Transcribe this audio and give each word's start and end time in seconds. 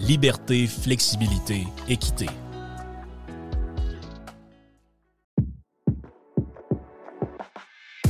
liberté, 0.00 0.66
flexibilité, 0.66 1.66
équité. 1.88 2.26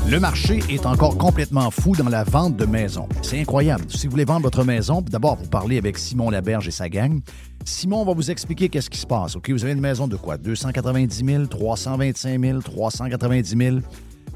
Le 0.08 0.18
marché 0.18 0.58
est 0.68 0.86
encore 0.86 1.16
complètement 1.16 1.70
fou 1.70 1.94
dans 1.94 2.08
la 2.08 2.24
vente 2.24 2.56
de 2.56 2.66
maisons. 2.66 3.08
C'est 3.22 3.40
incroyable. 3.40 3.84
Si 3.88 4.06
vous 4.06 4.10
voulez 4.10 4.24
vendre 4.24 4.42
votre 4.42 4.64
maison, 4.64 5.02
d'abord, 5.02 5.36
vous 5.36 5.48
parlez 5.48 5.78
avec 5.78 5.98
Simon 5.98 6.30
Laberge 6.30 6.66
et 6.66 6.72
sa 6.72 6.88
gang. 6.88 7.20
Simon 7.64 8.04
va 8.04 8.12
vous 8.12 8.30
expliquer 8.30 8.68
qu'est-ce 8.68 8.90
qui 8.90 8.98
se 8.98 9.06
passe. 9.06 9.36
Vous 9.36 9.64
avez 9.64 9.72
une 9.72 9.80
maison 9.80 10.08
de 10.08 10.16
quoi? 10.16 10.36
290 10.36 11.24
000, 11.24 11.46
325 11.46 12.40
000, 12.40 12.60
390 12.60 13.56
000. 13.56 13.76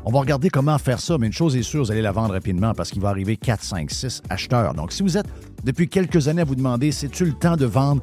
On 0.07 0.11
va 0.11 0.21
regarder 0.21 0.51
comment 0.51 0.77
faire 0.77 1.01
ça, 1.01 1.17
mais 1.17 1.27
une 1.29 1.33
chose 1.33 1.57
est 1.57 1.63
sûre, 1.63 1.83
vous 1.83 1.91
allez 1.91 2.03
la 2.03 2.13
vendre 2.13 2.35
rapidement 2.35 2.75
parce 2.75 2.91
qu'il 2.91 3.01
va 3.01 3.09
arriver 3.09 3.39
4, 3.39 3.63
5, 3.63 3.91
6 3.91 4.23
acheteurs. 4.29 4.75
Donc, 4.75 4.93
si 4.93 5.03
vous 5.03 5.17
êtes 5.17 5.27
depuis 5.65 5.89
quelques 5.89 6.29
années 6.29 6.43
à 6.43 6.45
vous 6.45 6.57
demander, 6.57 6.93
c'est-tu 6.93 7.25
le 7.25 7.33
temps 7.33 7.57
de 7.57 7.65
vendre? 7.65 8.03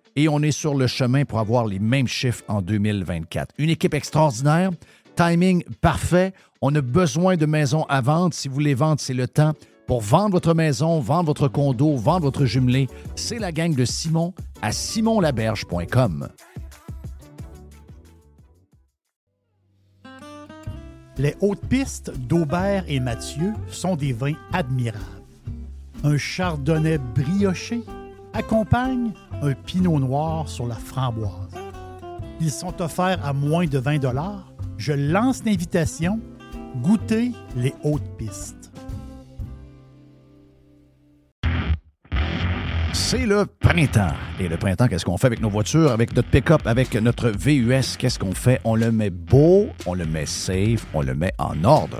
et 0.15 0.27
on 0.27 0.41
est 0.41 0.51
sur 0.51 0.75
le 0.75 0.87
chemin 0.87 1.25
pour 1.25 1.39
avoir 1.39 1.65
les 1.65 1.79
mêmes 1.79 2.07
chiffres 2.07 2.43
en 2.47 2.61
2024. 2.61 3.55
Une 3.57 3.69
équipe 3.69 3.93
extraordinaire, 3.93 4.71
timing 5.15 5.63
parfait. 5.81 6.33
On 6.61 6.73
a 6.75 6.81
besoin 6.81 7.37
de 7.37 7.45
maisons 7.45 7.85
à 7.89 8.01
vendre. 8.01 8.33
Si 8.33 8.47
vous 8.47 8.53
voulez 8.55 8.73
vendre, 8.73 8.99
c'est 8.99 9.13
le 9.13 9.27
temps. 9.27 9.53
Pour 9.87 10.01
vendre 10.01 10.31
votre 10.31 10.53
maison, 10.53 10.99
vendre 10.99 11.25
votre 11.25 11.47
condo, 11.47 11.95
vendre 11.97 12.21
votre 12.21 12.45
jumelé, 12.45 12.87
c'est 13.15 13.39
la 13.39 13.51
gang 13.51 13.75
de 13.75 13.85
Simon 13.85 14.33
à 14.61 14.71
simonlaberge.com. 14.71 16.29
Les 21.17 21.35
hautes 21.41 21.65
pistes 21.67 22.11
d'Aubert 22.17 22.85
et 22.87 22.99
Mathieu 22.99 23.53
sont 23.69 23.95
des 23.95 24.13
vins 24.13 24.33
admirables. 24.53 25.03
Un 26.03 26.17
chardonnay 26.17 26.97
brioché 26.97 27.81
accompagne 28.33 29.11
un 29.41 29.53
pinot 29.53 29.99
noir 29.99 30.47
sur 30.47 30.67
la 30.67 30.75
framboise. 30.75 31.31
Ils 32.39 32.51
sont 32.51 32.81
offerts 32.81 33.23
à 33.25 33.33
moins 33.33 33.65
de 33.65 33.77
20 33.77 33.99
Je 34.77 34.93
lance 34.93 35.43
l'invitation. 35.45 36.19
Goûtez 36.81 37.31
les 37.55 37.73
hautes 37.83 38.17
pistes. 38.17 38.71
C'est 42.93 43.25
le 43.25 43.45
printemps. 43.45 44.13
Et 44.39 44.47
le 44.47 44.57
printemps, 44.57 44.87
qu'est-ce 44.87 45.05
qu'on 45.05 45.17
fait 45.17 45.27
avec 45.27 45.41
nos 45.41 45.49
voitures, 45.49 45.91
avec 45.91 46.15
notre 46.15 46.29
pick-up, 46.29 46.61
avec 46.65 46.95
notre 46.95 47.29
VUS? 47.29 47.97
Qu'est-ce 47.97 48.17
qu'on 48.17 48.33
fait? 48.33 48.59
On 48.63 48.75
le 48.75 48.91
met 48.91 49.09
beau, 49.09 49.67
on 49.85 49.93
le 49.93 50.05
met 50.05 50.25
safe, 50.25 50.85
on 50.93 51.01
le 51.01 51.13
met 51.13 51.33
en 51.37 51.63
ordre. 51.63 51.99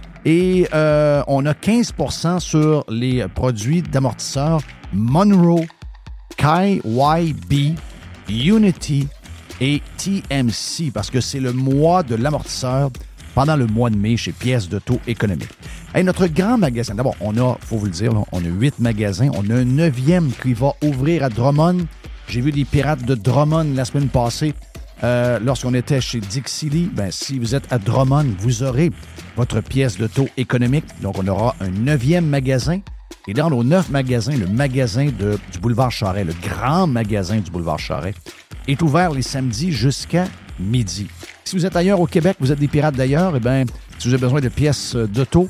Et 0.25 0.67
euh, 0.73 1.23
on 1.27 1.45
a 1.45 1.53
15% 1.53 2.39
sur 2.39 2.85
les 2.89 3.27
produits 3.27 3.81
d'amortisseurs 3.81 4.61
Monroe, 4.93 5.65
KYB, 6.37 7.75
Unity 8.29 9.07
et 9.59 9.81
TMC 9.97 10.91
parce 10.93 11.09
que 11.09 11.21
c'est 11.21 11.39
le 11.39 11.53
mois 11.53 12.03
de 12.03 12.15
l'amortisseur 12.15 12.89
pendant 13.33 13.55
le 13.55 13.65
mois 13.65 13.89
de 13.89 13.95
mai 13.95 14.17
chez 14.17 14.31
Pièces 14.31 14.69
de 14.69 14.79
taux 14.79 14.99
économique. 15.07 15.49
Et 15.95 16.03
notre 16.03 16.27
grand 16.27 16.57
magasin, 16.57 16.95
d'abord, 16.95 17.15
on 17.19 17.37
a, 17.37 17.57
faut 17.61 17.77
vous 17.77 17.85
le 17.85 17.91
dire, 17.91 18.11
on 18.31 18.39
a 18.39 18.47
huit 18.47 18.79
magasins. 18.79 19.29
On 19.35 19.49
a 19.49 19.55
un 19.55 19.65
neuvième 19.65 20.31
qui 20.31 20.53
va 20.53 20.73
ouvrir 20.83 21.23
à 21.23 21.29
Drummond. 21.29 21.85
J'ai 22.27 22.41
vu 22.41 22.51
des 22.51 22.65
pirates 22.65 23.03
de 23.05 23.15
Drummond 23.15 23.73
la 23.75 23.85
semaine 23.85 24.07
passée. 24.07 24.53
Euh, 25.03 25.39
lorsqu'on 25.39 25.73
était 25.73 25.99
chez 25.99 26.19
Dixie 26.19 26.89
ben, 26.93 27.09
si 27.11 27.39
vous 27.39 27.55
êtes 27.55 27.71
à 27.73 27.79
Drummond, 27.79 28.27
vous 28.39 28.63
aurez 28.63 28.91
votre 29.35 29.61
pièce 29.61 29.97
taux 30.07 30.29
économique. 30.37 30.85
Donc, 31.01 31.17
on 31.17 31.27
aura 31.27 31.55
un 31.59 31.69
neuvième 31.69 32.25
magasin. 32.25 32.79
Et 33.27 33.33
dans 33.33 33.49
nos 33.49 33.63
neuf 33.63 33.89
magasins, 33.89 34.35
le 34.35 34.47
magasin 34.47 35.05
du 35.05 35.59
boulevard 35.59 35.91
Charret, 35.91 36.23
le 36.23 36.33
grand 36.41 36.87
magasin 36.87 37.37
du 37.37 37.51
boulevard 37.51 37.79
Charret, 37.79 38.15
est 38.67 38.81
ouvert 38.81 39.11
les 39.11 39.21
samedis 39.21 39.71
jusqu'à 39.71 40.25
midi. 40.59 41.07
Si 41.43 41.55
vous 41.55 41.65
êtes 41.65 41.75
ailleurs 41.75 41.99
au 41.99 42.07
Québec, 42.07 42.37
vous 42.39 42.51
êtes 42.51 42.59
des 42.59 42.67
pirates 42.67 42.95
d'ailleurs, 42.95 43.35
eh 43.35 43.39
bien, 43.39 43.65
si 43.99 44.07
vous 44.07 44.13
avez 44.13 44.21
besoin 44.21 44.41
de 44.41 44.49
pièces 44.49 44.95
d'auto, 44.95 45.49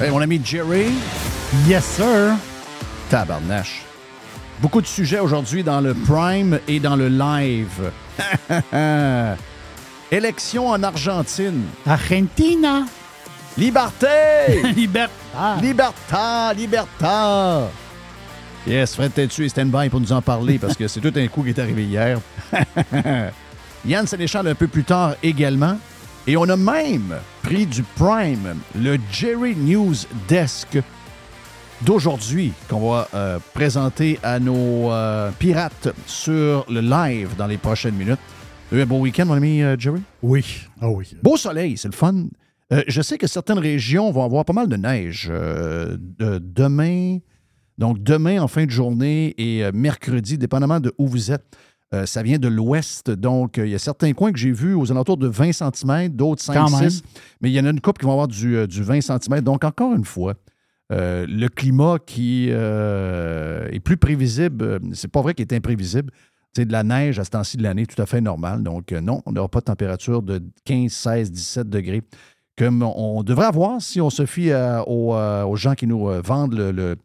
Hey, 0.00 0.08
mon 0.10 0.22
ami 0.22 0.40
Jerry? 0.42 0.92
Yes, 1.66 1.84
sir. 1.84 2.34
Tabarnache. 3.10 3.82
Beaucoup 4.62 4.80
de 4.80 4.86
sujets 4.86 5.18
aujourd'hui 5.18 5.62
dans 5.62 5.82
le 5.82 5.92
Prime 5.92 6.58
et 6.66 6.80
dans 6.80 6.96
le 6.96 7.08
live. 7.08 7.92
Élection 10.10 10.68
en 10.68 10.82
Argentine. 10.82 11.64
Argentina. 11.86 12.86
Liberté! 13.58 14.62
Libertà. 14.74 15.56
Libertà, 15.60 16.54
libertà. 16.54 17.68
Yes, 18.66 18.94
Fred 18.94 19.12
Tétu 19.12 19.44
et 19.44 19.50
stand-by 19.50 19.90
pour 19.90 20.00
nous 20.00 20.12
en 20.12 20.22
parler 20.22 20.58
parce 20.58 20.78
que 20.78 20.88
c'est 20.88 21.00
tout 21.00 21.12
un 21.14 21.26
coup 21.28 21.42
qui 21.42 21.50
est 21.50 21.58
arrivé 21.58 21.84
hier. 21.84 22.18
Yann 23.84 24.06
Sénéchal 24.06 24.48
un 24.48 24.54
peu 24.54 24.66
plus 24.66 24.84
tard 24.84 25.16
également. 25.22 25.76
Et 26.26 26.36
on 26.36 26.44
a 26.44 26.56
même 26.56 27.16
pris 27.42 27.66
du 27.66 27.82
Prime, 27.82 28.56
le 28.80 28.98
Jerry 29.10 29.56
News 29.56 29.94
Desk 30.28 30.78
d'aujourd'hui 31.82 32.52
qu'on 32.68 32.90
va 32.90 33.08
euh, 33.14 33.38
présenter 33.54 34.18
à 34.22 34.38
nos 34.38 34.92
euh, 34.92 35.30
pirates 35.38 35.88
sur 36.06 36.66
le 36.70 36.80
live 36.80 37.30
dans 37.36 37.46
les 37.46 37.56
prochaines 37.56 37.94
minutes. 37.94 38.18
Eu 38.70 38.82
un 38.82 38.86
beau 38.86 38.98
week-end, 38.98 39.26
mon 39.26 39.34
ami 39.34 39.62
euh, 39.62 39.76
Jerry? 39.78 40.02
Oui. 40.22 40.44
Ah 40.80 40.90
oui. 40.90 41.10
Beau 41.22 41.36
soleil, 41.36 41.76
c'est 41.76 41.88
le 41.88 41.94
fun. 41.94 42.26
Je 42.86 43.02
sais 43.02 43.18
que 43.18 43.26
certaines 43.26 43.58
régions 43.58 44.12
vont 44.12 44.24
avoir 44.24 44.44
pas 44.44 44.52
mal 44.52 44.68
de 44.68 44.76
neige. 44.76 45.26
de- 45.28 45.98
demain, 46.38 47.18
donc 47.78 48.00
demain 48.00 48.40
en 48.40 48.46
fin 48.46 48.64
de 48.64 48.70
journée 48.70 49.34
et 49.38 49.64
mercredi, 49.72 50.38
dépendamment 50.38 50.78
de 50.78 50.94
où 50.96 51.08
vous 51.08 51.32
êtes. 51.32 51.42
Euh, 51.92 52.06
ça 52.06 52.22
vient 52.22 52.38
de 52.38 52.46
l'ouest, 52.48 53.10
donc 53.10 53.58
euh, 53.58 53.66
il 53.66 53.72
y 53.72 53.74
a 53.74 53.78
certains 53.78 54.12
coins 54.12 54.30
que 54.32 54.38
j'ai 54.38 54.52
vus 54.52 54.74
aux 54.74 54.90
alentours 54.92 55.16
de 55.16 55.26
20 55.26 55.52
cm, 55.52 56.08
d'autres 56.10 56.42
5, 56.42 56.54
Quand 56.54 56.78
même. 56.80 56.88
6. 56.90 57.02
Mais 57.40 57.50
il 57.50 57.54
y 57.54 57.60
en 57.60 57.66
a 57.66 57.70
une 57.70 57.80
couple 57.80 58.00
qui 58.00 58.06
vont 58.06 58.12
avoir 58.12 58.28
du, 58.28 58.56
euh, 58.56 58.66
du 58.66 58.82
20 58.82 59.00
cm. 59.00 59.40
Donc, 59.40 59.64
encore 59.64 59.94
une 59.94 60.04
fois, 60.04 60.34
euh, 60.92 61.26
le 61.28 61.48
climat 61.48 61.98
qui 62.04 62.48
euh, 62.50 63.68
est 63.70 63.80
plus 63.80 63.96
prévisible, 63.96 64.64
euh, 64.64 64.78
c'est 64.92 65.10
pas 65.10 65.22
vrai 65.22 65.34
qu'il 65.34 65.42
est 65.42 65.52
imprévisible. 65.54 66.12
C'est 66.54 66.64
de 66.64 66.72
la 66.72 66.82
neige 66.82 67.18
à 67.18 67.24
ce 67.24 67.30
temps-ci 67.30 67.56
de 67.56 67.62
l'année, 67.62 67.86
tout 67.86 68.00
à 68.02 68.06
fait 68.06 68.20
normal. 68.20 68.62
Donc, 68.62 68.92
euh, 68.92 69.00
non, 69.00 69.22
on 69.26 69.32
n'aura 69.32 69.48
pas 69.48 69.60
de 69.60 69.64
température 69.66 70.22
de 70.22 70.42
15, 70.64 70.90
16, 70.92 71.30
17 71.32 71.68
degrés 71.68 72.02
comme 72.58 72.82
on 72.82 73.22
devrait 73.22 73.46
avoir 73.46 73.80
si 73.80 74.02
on 74.02 74.10
se 74.10 74.26
fie 74.26 74.52
à- 74.52 74.86
aux, 74.86 75.14
euh, 75.14 75.44
aux 75.44 75.56
gens 75.56 75.74
qui 75.74 75.86
nous 75.86 76.10
euh, 76.10 76.20
vendent 76.22 76.52
le, 76.54 76.72
le- 76.72 76.96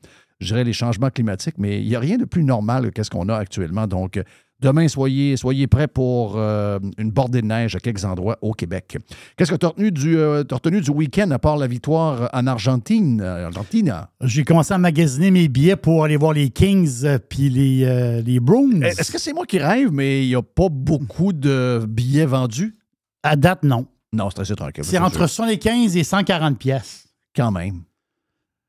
je 0.41 0.47
dirais 0.47 0.65
les 0.65 0.73
changements 0.73 1.09
climatiques. 1.09 1.55
Mais 1.57 1.79
il 1.81 1.87
n'y 1.87 1.95
a 1.95 1.99
rien 1.99 2.17
de 2.17 2.25
plus 2.25 2.43
normal 2.43 2.91
que 2.91 3.03
ce 3.03 3.09
qu'on 3.09 3.29
a 3.29 3.35
actuellement. 3.37 3.87
Donc, 3.87 4.17
euh, 4.17 4.23
demain, 4.65 4.87
soyez, 4.87 5.37
soyez 5.37 5.67
prêts 5.67 5.87
pour 5.87 6.33
euh, 6.37 6.79
une 6.97 7.11
bordée 7.11 7.41
de 7.41 7.47
neige 7.47 7.75
à 7.75 7.79
quelques 7.79 8.03
endroits 8.03 8.37
au 8.41 8.53
Québec. 8.53 8.97
Qu'est-ce 9.37 9.51
que 9.51 9.55
tu 9.57 9.65
as 9.65 9.69
retenu 9.69 9.91
du, 9.91 10.17
euh, 10.17 10.43
retenu 10.51 10.81
du 10.81 10.89
week-end 10.89 11.29
à 11.31 11.37
part 11.39 11.57
la 11.57 11.67
victoire 11.67 12.29
en 12.33 12.47
Argentine? 12.47 13.21
euh, 13.21 13.45
Argentine? 13.45 13.93
J'ai 14.21 14.43
commencé 14.43 14.73
à 14.73 14.79
magasiner 14.79 15.29
mes 15.29 15.47
billets 15.47 15.75
pour 15.75 16.03
aller 16.03 16.17
voir 16.17 16.33
les 16.33 16.49
Kings 16.49 17.05
puis 17.29 17.49
les, 17.49 17.85
euh, 17.85 18.21
les 18.21 18.39
Bruins. 18.39 18.81
Est-ce 18.81 19.11
que 19.11 19.19
c'est 19.19 19.33
moi 19.33 19.45
qui 19.45 19.59
rêve, 19.59 19.91
mais 19.91 20.23
il 20.25 20.29
n'y 20.29 20.35
a 20.35 20.41
pas 20.41 20.69
beaucoup 20.69 21.31
de 21.31 21.85
billets 21.87 22.25
vendus? 22.25 22.75
À 23.21 23.35
date, 23.35 23.63
non. 23.63 23.85
Non, 24.13 24.29
c'est 24.31 24.41
assez 24.41 24.55
tranquille. 24.55 24.83
C'est 24.83 24.97
entre 24.97 25.27
75 25.27 25.95
et 25.95 26.03
140 26.03 26.57
pièces. 26.57 27.07
Quand 27.35 27.51
même. 27.51 27.81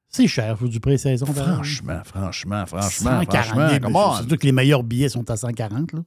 C'est 0.08 0.26
cher 0.26 0.56
pour 0.56 0.68
du 0.68 0.80
pré-saison. 0.80 1.26
Franchement, 1.26 2.00
franchement, 2.04 2.64
franchement, 2.66 3.20
140, 3.20 3.44
franchement, 3.44 3.68
c'est. 3.80 4.16
Surtout 4.18 4.36
que 4.36 4.46
les 4.46 4.52
meilleurs 4.52 4.82
billets 4.82 5.08
sont 5.08 5.28
à 5.30 5.36
140. 5.36 5.92
Là. 5.92 6.00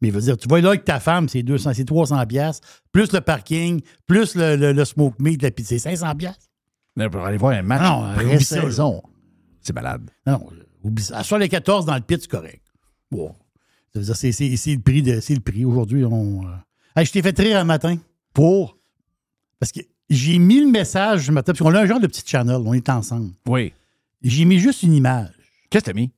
Mais 0.00 0.08
je 0.08 0.14
veux 0.14 0.20
dire, 0.20 0.36
tu 0.36 0.48
vas 0.48 0.60
là 0.60 0.70
avec 0.70 0.84
ta 0.84 0.98
femme, 0.98 1.28
c'est 1.28 1.42
200, 1.44 1.72
c'est 1.74 1.84
300 1.84 2.26
pièces, 2.26 2.60
plus 2.90 3.12
le 3.12 3.20
parking, 3.20 3.80
plus 4.06 4.34
le, 4.34 4.56
le, 4.56 4.72
le 4.72 4.84
smoke 4.84 5.14
meat, 5.20 5.46
c'est 5.64 5.78
500 5.78 6.14
pièces. 6.16 6.50
Mais 6.96 7.08
Pour 7.08 7.24
aller 7.24 7.36
voir 7.38 7.52
un 7.52 7.62
match 7.62 7.82
Non, 7.82 7.88
en 8.04 8.14
reste 8.16 8.48
ça, 8.48 8.62
saison 8.62 9.00
c'est 9.60 9.72
malade. 9.72 10.10
Non, 10.26 10.32
non, 10.32 10.46
oublie 10.82 11.04
ça. 11.04 11.22
Sur 11.22 11.38
les 11.38 11.48
14 11.48 11.86
dans 11.86 11.94
le 11.94 12.00
pit, 12.00 12.20
c'est 12.20 12.28
correct. 12.30 12.62
Bon. 13.10 13.32
C'est, 13.94 14.00
le 14.02 14.78
prix 14.80 15.02
de, 15.02 15.12
le 15.12 15.40
prix. 15.40 15.64
Aujourd'hui, 15.64 16.04
on. 16.04 16.42
euh, 16.46 16.50
Hey, 16.96 17.06
je 17.06 17.12
t'ai 17.12 17.22
fait 17.22 17.38
rire 17.38 17.58
un 17.58 17.64
matin 17.64 17.96
Pour? 18.34 18.76
parce 19.60 19.70
que 19.70 19.80
j'ai 20.14 20.38
mis 20.38 20.60
le 20.60 20.68
message 20.70 21.26
ce 21.26 21.32
matin, 21.32 21.52
parce 21.52 21.60
qu'on 21.60 21.74
a 21.74 21.80
un 21.82 21.86
genre 21.86 22.00
de 22.00 22.06
petit 22.06 22.22
channel, 22.26 22.58
on 22.64 22.72
est 22.74 22.88
ensemble. 22.88 23.30
Oui. 23.48 23.72
J'ai 24.22 24.44
mis 24.44 24.58
juste 24.58 24.82
une 24.82 24.94
image. 24.94 25.30
Qu'est-ce 25.70 25.84
que 25.84 25.90
t'as 25.90 25.96
mis? 25.96 26.10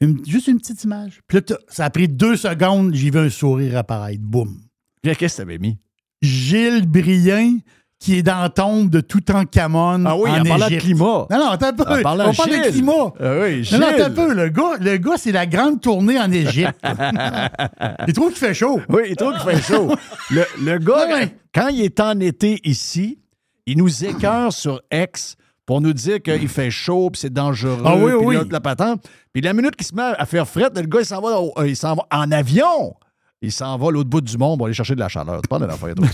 Une- 0.00 0.24
juste 0.26 0.48
une 0.48 0.58
petite 0.58 0.82
image. 0.84 1.20
Puis 1.26 1.38
là, 1.38 1.56
ça 1.68 1.84
a 1.86 1.90
pris 1.90 2.08
deux 2.08 2.36
secondes, 2.36 2.94
j'ai 2.94 3.10
vu 3.10 3.18
un 3.18 3.30
sourire 3.30 3.76
apparaître. 3.78 4.20
Boum. 4.22 4.58
Qu'est-ce 5.02 5.18
que 5.18 5.42
t'avais 5.42 5.58
mis? 5.58 5.78
Gilles 6.22 6.86
Brien, 6.86 7.58
qui 8.00 8.16
est 8.16 8.22
dans 8.22 8.40
la 8.40 8.48
tombe 8.48 8.90
de 8.90 9.00
Toutankhamon 9.00 10.04
Ah 10.06 10.16
oui, 10.16 10.30
en 10.30 10.42
parlant 10.44 10.68
de 10.68 10.76
climat. 10.78 11.26
Non, 11.30 11.38
non, 11.38 11.48
attends 11.50 11.66
un 11.68 11.72
peu. 11.72 11.84
On 11.88 12.02
parle 12.02 12.22
de 12.32 12.70
climat. 12.70 13.12
Ah 13.20 13.34
oui, 13.42 13.68
Non, 13.72 13.78
non, 13.78 13.86
attends 13.86 14.04
un 14.04 14.10
peu. 14.10 14.34
Le 14.34 14.48
gars, 14.48 14.76
le 14.80 14.96
gars 14.98 15.16
c'est 15.16 15.32
la 15.32 15.46
grande 15.46 15.80
tournée 15.80 16.18
en 16.18 16.30
Égypte. 16.32 16.74
Il 18.06 18.12
trouve 18.14 18.28
qu'il 18.30 18.38
fait 18.38 18.54
chaud. 18.54 18.80
Oui, 18.88 19.02
il 19.10 19.16
trouve 19.16 19.32
qu'il 19.34 19.50
fait 19.56 19.62
chaud. 19.74 19.94
Le, 20.30 20.44
le 20.62 20.78
gars, 20.78 21.26
quand 21.54 21.68
il 21.68 21.82
est 21.82 22.00
en 22.00 22.18
été 22.20 22.60
ici, 22.64 23.18
il 23.66 23.78
nous 23.78 24.04
écœure 24.04 24.52
sur 24.52 24.80
X 24.92 25.36
pour 25.66 25.80
nous 25.80 25.92
dire 25.92 26.20
qu'il 26.22 26.48
fait 26.48 26.70
chaud, 26.70 27.08
puis 27.10 27.20
c'est 27.20 27.32
dangereux, 27.32 27.80
Ah 27.84 27.96
oui, 27.96 28.12
puis 28.18 28.26
oui. 28.26 28.34
là, 28.36 28.42
la 28.50 28.60
patente. 28.60 29.08
Puis 29.32 29.40
la 29.42 29.52
minute 29.54 29.76
qu'il 29.76 29.86
se 29.86 29.94
met 29.94 30.02
à 30.02 30.26
faire 30.26 30.46
fret, 30.46 30.68
le 30.74 30.82
gars, 30.82 31.00
il 31.00 31.06
s'en 31.06 31.20
va, 31.22 31.40
au- 31.40 31.52
euh, 31.58 31.66
il 31.68 31.76
s'en 31.76 31.94
va 31.94 32.02
en 32.12 32.30
avion. 32.32 32.94
Il 33.40 33.50
s'en 33.52 33.76
va 33.78 33.88
à 33.88 33.90
l'autre 33.90 34.10
bout 34.10 34.20
du 34.20 34.36
monde 34.38 34.58
pour 34.58 34.66
aller 34.66 34.74
chercher 34.74 34.94
de 34.94 35.00
la 35.00 35.08
chaleur. 35.08 35.40
Parles 35.48 35.62
de 35.62 35.66
l'affaire. 35.66 35.94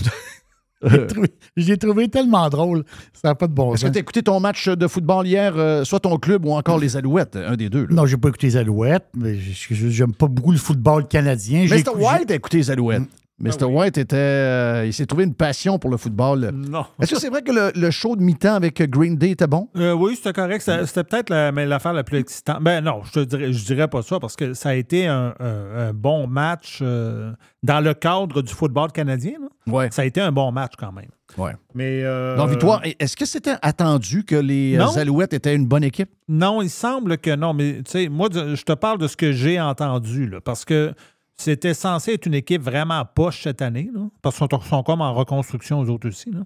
J'ai 1.57 1.77
trouvé- 1.77 2.07
tellement 2.09 2.49
drôle. 2.49 2.83
Ça 3.13 3.27
n'a 3.29 3.35
pas 3.35 3.47
de 3.47 3.53
bon 3.53 3.73
Est-ce 3.73 3.81
que 3.83 3.87
sens. 3.87 3.91
tu 3.93 3.97
as 3.97 4.01
écouté 4.01 4.23
ton 4.23 4.39
match 4.39 4.67
de 4.67 4.87
football 4.87 5.27
hier, 5.27 5.53
euh, 5.55 5.83
soit 5.83 5.99
ton 5.99 6.17
club 6.17 6.43
ou 6.45 6.53
encore 6.53 6.79
les 6.79 6.97
Alouettes, 6.97 7.35
un 7.35 7.55
des 7.55 7.69
deux? 7.69 7.81
là? 7.81 7.87
Non, 7.91 8.05
j'ai 8.07 8.17
pas 8.17 8.29
écouté 8.29 8.47
les 8.47 8.57
Alouettes, 8.57 9.05
mais 9.15 9.37
j'aime 9.39 10.13
pas 10.15 10.25
beaucoup 10.27 10.51
le 10.51 10.57
football 10.57 11.07
canadien. 11.07 11.65
Mr. 11.65 11.79
écouté- 11.81 11.97
White 12.03 12.31
a 12.31 12.35
écouté 12.35 12.57
les 12.57 12.71
Alouettes. 12.71 13.03
Mr. 13.41 13.65
White 13.65 13.97
était. 13.97 14.15
euh, 14.17 14.83
il 14.85 14.93
s'est 14.93 15.05
trouvé 15.05 15.23
une 15.23 15.33
passion 15.33 15.79
pour 15.79 15.89
le 15.89 15.97
football. 15.97 16.51
Non. 16.53 16.85
Est-ce 17.01 17.11
que 17.15 17.19
c'est 17.19 17.29
vrai 17.29 17.41
que 17.41 17.51
le, 17.51 17.71
le 17.75 17.91
show 17.91 18.15
de 18.15 18.21
mi-temps 18.21 18.55
avec 18.55 18.81
Green 18.89 19.15
Day 19.17 19.31
était 19.31 19.47
bon? 19.47 19.67
Euh, 19.77 19.93
oui, 19.93 20.15
c'était 20.15 20.33
correct. 20.33 20.61
C'était 20.85 21.03
peut-être 21.03 21.29
l'affaire 21.31 21.93
la 21.93 22.03
plus 22.03 22.19
excitante. 22.19 22.61
Ben 22.61 22.83
non, 22.83 23.01
je 23.05 23.11
te 23.11 23.19
dirais, 23.21 23.51
je 23.53 23.65
dirais 23.65 23.87
pas 23.87 24.01
ça 24.01 24.19
parce 24.19 24.35
que 24.35 24.53
ça 24.53 24.69
a 24.69 24.73
été 24.75 25.07
un, 25.07 25.33
un- 25.39 25.89
un 25.89 25.93
bon 25.93 26.27
match 26.27 26.79
euh, 26.81 27.31
dans 27.63 27.79
le 27.79 27.93
cadre 27.93 28.41
du 28.41 28.53
football 28.53 28.91
canadien. 28.91 29.33
là. 29.39 29.73
Ouais. 29.73 29.89
Ça 29.91 30.01
a 30.01 30.05
été 30.05 30.19
un 30.21 30.31
bon 30.31 30.51
match 30.51 30.73
quand 30.77 30.91
même. 30.91 31.09
ouais. 31.37 31.53
Mais 31.73 32.01
euh, 32.03 32.35
Donc, 32.35 32.49
victoire. 32.49 32.81
Est-ce 32.99 33.15
que 33.15 33.25
c'était 33.25 33.55
attendu 33.61 34.23
que 34.25 34.35
les 34.35 34.75
Non. 34.77 34.95
Alouettes 34.97 35.33
étaient 35.33 35.55
une 35.55 35.65
bonne 35.67 35.83
équipe? 35.83 36.09
Non, 36.27 36.61
il 36.61 36.69
semble 36.69 37.17
que 37.17 37.33
non. 37.35 37.53
Mais 37.53 37.75
tu 37.83 37.91
sais, 37.91 38.09
moi, 38.09 38.27
je 38.33 38.61
te 38.63 38.73
parle 38.73 38.97
de 38.97 39.07
ce 39.07 39.15
que 39.15 39.31
j'ai 39.31 39.59
entendu 39.61 40.27
là, 40.27 40.41
parce 40.41 40.65
que 40.65 40.93
c'était 41.41 41.73
censé 41.73 42.13
être 42.13 42.25
une 42.25 42.33
équipe 42.33 42.61
vraiment 42.61 43.03
poche 43.05 43.43
cette 43.43 43.61
année, 43.61 43.89
là, 43.93 44.01
parce 44.21 44.37
qu'ils 44.37 44.47
sont, 44.51 44.61
sont 44.61 44.83
comme 44.83 45.01
en 45.01 45.13
reconstruction, 45.13 45.83
eux 45.83 45.89
autres 45.89 46.07
aussi. 46.07 46.31
là. 46.31 46.41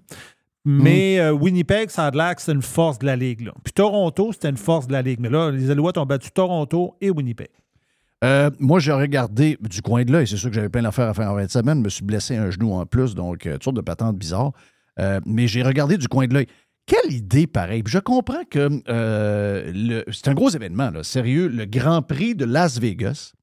Mais 0.68 1.20
euh, 1.20 1.30
Winnipeg, 1.30 1.90
ça 1.90 2.06
a 2.06 2.10
l'air 2.10 2.34
que 2.34 2.42
c'est 2.42 2.52
une 2.52 2.60
force 2.60 2.98
de 2.98 3.06
la 3.06 3.14
Ligue. 3.14 3.42
là. 3.42 3.52
Puis 3.62 3.72
Toronto, 3.72 4.32
c'était 4.32 4.48
une 4.50 4.56
force 4.56 4.88
de 4.88 4.92
la 4.92 5.00
Ligue. 5.02 5.20
Mais 5.20 5.28
là, 5.28 5.52
les 5.52 5.70
Alouettes 5.70 5.96
ont 5.96 6.06
battu 6.06 6.32
Toronto 6.32 6.96
et 7.00 7.08
Winnipeg. 7.10 7.50
Euh, 8.24 8.50
moi, 8.58 8.80
j'ai 8.80 8.90
regardé 8.90 9.56
du 9.60 9.80
coin 9.80 10.04
de 10.04 10.10
l'œil. 10.10 10.26
C'est 10.26 10.36
sûr 10.36 10.48
que 10.48 10.56
j'avais 10.56 10.68
plein 10.68 10.82
d'affaires 10.82 11.08
à 11.08 11.14
faire 11.14 11.30
en 11.30 11.36
fin 11.36 11.44
de 11.44 11.50
semaine. 11.50 11.78
Je 11.78 11.84
me 11.84 11.88
suis 11.88 12.04
blessé 12.04 12.36
un 12.36 12.50
genou 12.50 12.72
en 12.72 12.84
plus, 12.84 13.14
donc 13.14 13.46
euh, 13.46 13.52
toutes 13.52 13.64
sortes 13.64 13.76
de 13.76 13.80
patentes 13.82 14.16
bizarres. 14.18 14.50
Euh, 14.98 15.20
mais 15.24 15.46
j'ai 15.46 15.62
regardé 15.62 15.98
du 15.98 16.08
coin 16.08 16.26
de 16.26 16.34
l'œil. 16.34 16.46
Quelle 16.86 17.12
idée 17.12 17.46
pareille. 17.46 17.84
Puis 17.84 17.92
Je 17.92 17.98
comprends 17.98 18.44
que 18.50 18.68
euh, 18.88 20.02
c'est 20.10 20.28
un 20.28 20.34
gros 20.34 20.50
événement, 20.50 20.90
là, 20.90 21.04
sérieux. 21.04 21.46
Le 21.46 21.64
Grand 21.64 22.02
Prix 22.02 22.34
de 22.34 22.44
Las 22.44 22.80
Vegas 22.80 23.34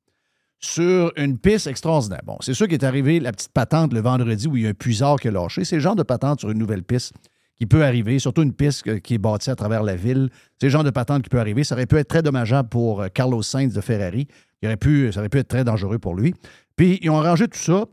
sur 0.64 1.12
une 1.18 1.38
piste 1.38 1.68
extraordinaire. 1.68 2.22
Bon, 2.26 2.38
c'est 2.40 2.54
sûr 2.54 2.68
qu'il 2.68 2.76
est 2.76 2.86
arrivé 2.86 3.20
la 3.20 3.34
petite 3.34 3.52
patente 3.52 3.92
le 3.92 4.00
vendredi 4.00 4.48
où 4.48 4.56
il 4.56 4.64
y 4.64 4.66
a 4.66 4.70
un 4.70 4.74
puisard 4.74 5.18
qui 5.20 5.28
a 5.28 5.32
lâché. 5.32 5.66
C'est 5.66 5.76
le 5.76 5.82
genre 5.82 5.96
de 5.96 6.04
patente 6.04 6.40
sur 6.40 6.50
une 6.52 6.58
nouvelle 6.58 6.84
piste 6.84 7.14
qui 7.58 7.66
peut 7.66 7.84
arriver, 7.84 8.18
surtout 8.18 8.44
une 8.44 8.54
piste 8.54 9.02
qui 9.02 9.16
est 9.16 9.18
bâtie 9.18 9.50
à 9.50 9.56
travers 9.56 9.84
la 9.84 9.98
ville. 9.98 10.30
C'est 10.60 10.68
le 10.68 10.72
genre 10.72 10.86
de 10.86 10.90
patente 10.90 11.24
qui 11.24 11.30
peut 11.30 11.40
arriver. 11.40 11.66
Ça 11.66 11.76
aurait 11.76 11.86
pu 11.86 11.98
être 11.98 12.08
très 12.08 12.22
dommageable 12.22 12.70
pour 12.70 13.02
euh, 13.02 13.08
Carlos 13.14 13.44
Sainz 13.44 13.74
de 13.74 13.82
Ferrari. 13.82 14.28
Il 14.62 14.68
aurait 14.68 14.78
pu, 14.78 15.12
ça 15.12 15.20
aurait 15.20 15.30
pu 15.30 15.40
être 15.40 15.50
très 15.50 15.66
dangereux 15.66 16.00
pour 16.00 16.16
lui. 16.16 16.34
Puis, 16.78 16.98
ils 17.02 17.10
ont 17.10 17.18
arrangé 17.18 17.48
tout 17.50 17.60
ça. 17.60 17.84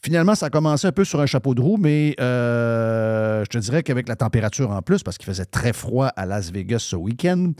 Finalement, 0.00 0.36
ça 0.36 0.46
a 0.46 0.50
commencé 0.50 0.86
un 0.86 0.92
peu 0.92 1.04
sur 1.04 1.20
un 1.20 1.26
chapeau 1.26 1.54
de 1.54 1.60
roue, 1.60 1.78
mais 1.78 2.14
euh, 2.20 3.44
je 3.44 3.48
te 3.48 3.58
dirais 3.58 3.82
qu'avec 3.82 4.08
la 4.08 4.16
température 4.16 4.70
en 4.70 4.82
plus, 4.82 5.02
parce 5.02 5.18
qu'il 5.18 5.26
faisait 5.26 5.44
très 5.44 5.72
froid 5.72 6.06
à 6.06 6.26
Las 6.26 6.52
Vegas 6.52 6.78
ce 6.78 6.96
week-end, 6.96 7.52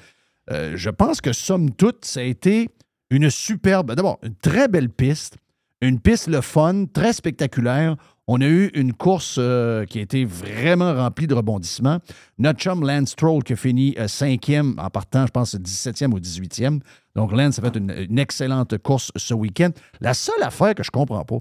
euh, 0.50 0.72
je 0.76 0.90
pense 0.90 1.20
que, 1.20 1.32
somme 1.32 1.72
toute, 1.72 2.04
ça 2.04 2.20
a 2.20 2.22
été 2.22 2.68
une 3.10 3.30
superbe, 3.30 3.94
d'abord, 3.94 4.18
une 4.22 4.34
très 4.34 4.68
belle 4.68 4.88
piste, 4.88 5.36
une 5.80 5.98
piste 5.98 6.28
le 6.28 6.40
fun, 6.40 6.86
très 6.92 7.12
spectaculaire. 7.12 7.96
On 8.26 8.40
a 8.40 8.46
eu 8.46 8.70
une 8.74 8.92
course 8.92 9.36
euh, 9.38 9.84
qui 9.86 9.98
a 9.98 10.02
été 10.02 10.24
vraiment 10.24 10.94
remplie 10.94 11.26
de 11.26 11.34
rebondissements. 11.34 11.98
Notre 12.38 12.60
chum 12.60 12.86
Lance 12.86 13.10
Stroll 13.10 13.42
qui 13.42 13.54
a 13.54 13.56
fini 13.56 13.94
euh, 13.98 14.06
cinquième 14.06 14.74
en 14.78 14.88
partant, 14.88 15.26
je 15.26 15.32
pense, 15.32 15.54
17e 15.56 16.12
ou 16.12 16.20
18e. 16.20 16.80
Donc, 17.16 17.32
Lance 17.32 17.58
a 17.58 17.62
fait 17.62 17.76
une, 17.76 17.90
une 17.90 18.18
excellente 18.18 18.78
course 18.78 19.10
ce 19.16 19.34
week-end. 19.34 19.70
La 20.00 20.14
seule 20.14 20.42
affaire 20.42 20.74
que 20.74 20.84
je 20.84 20.90
comprends 20.90 21.24
pas, 21.24 21.38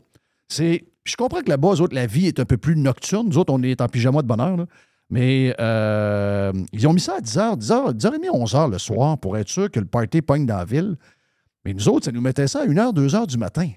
c'est. 0.47 0.85
Je 1.05 1.15
comprends 1.15 1.41
que 1.41 1.49
là-bas, 1.49 1.69
autres, 1.69 1.95
la 1.95 2.05
vie 2.05 2.27
est 2.27 2.39
un 2.39 2.45
peu 2.45 2.57
plus 2.57 2.75
nocturne. 2.75 3.27
Nous 3.29 3.38
autres, 3.38 3.53
on 3.53 3.63
est 3.63 3.81
en 3.81 3.88
pyjama 3.88 4.21
de 4.21 4.27
là. 4.27 4.65
Mais 5.09 5.55
euh, 5.59 6.53
ils 6.71 6.88
ont 6.88 6.93
mis 6.93 6.99
ça 6.99 7.15
à 7.15 7.19
10h, 7.19 7.59
10h, 7.59 7.97
10h30, 7.97 8.29
11h 8.29 8.71
le 8.71 8.77
soir 8.77 9.17
pour 9.17 9.38
être 9.38 9.49
sûr 9.49 9.71
que 9.71 9.79
le 9.79 9.88
party 9.88 10.21
pogne 10.21 10.45
dans 10.45 10.57
la 10.57 10.65
ville. 10.65 10.97
Mais 11.69 11.73
nous 11.75 11.89
autres, 11.89 12.05
ça 12.05 12.11
nous 12.11 12.21
mettait 12.21 12.47
ça 12.47 12.61
à 12.61 12.65
1h, 12.65 12.93
2h 12.93 13.27
du 13.27 13.38
matin. 13.38 13.69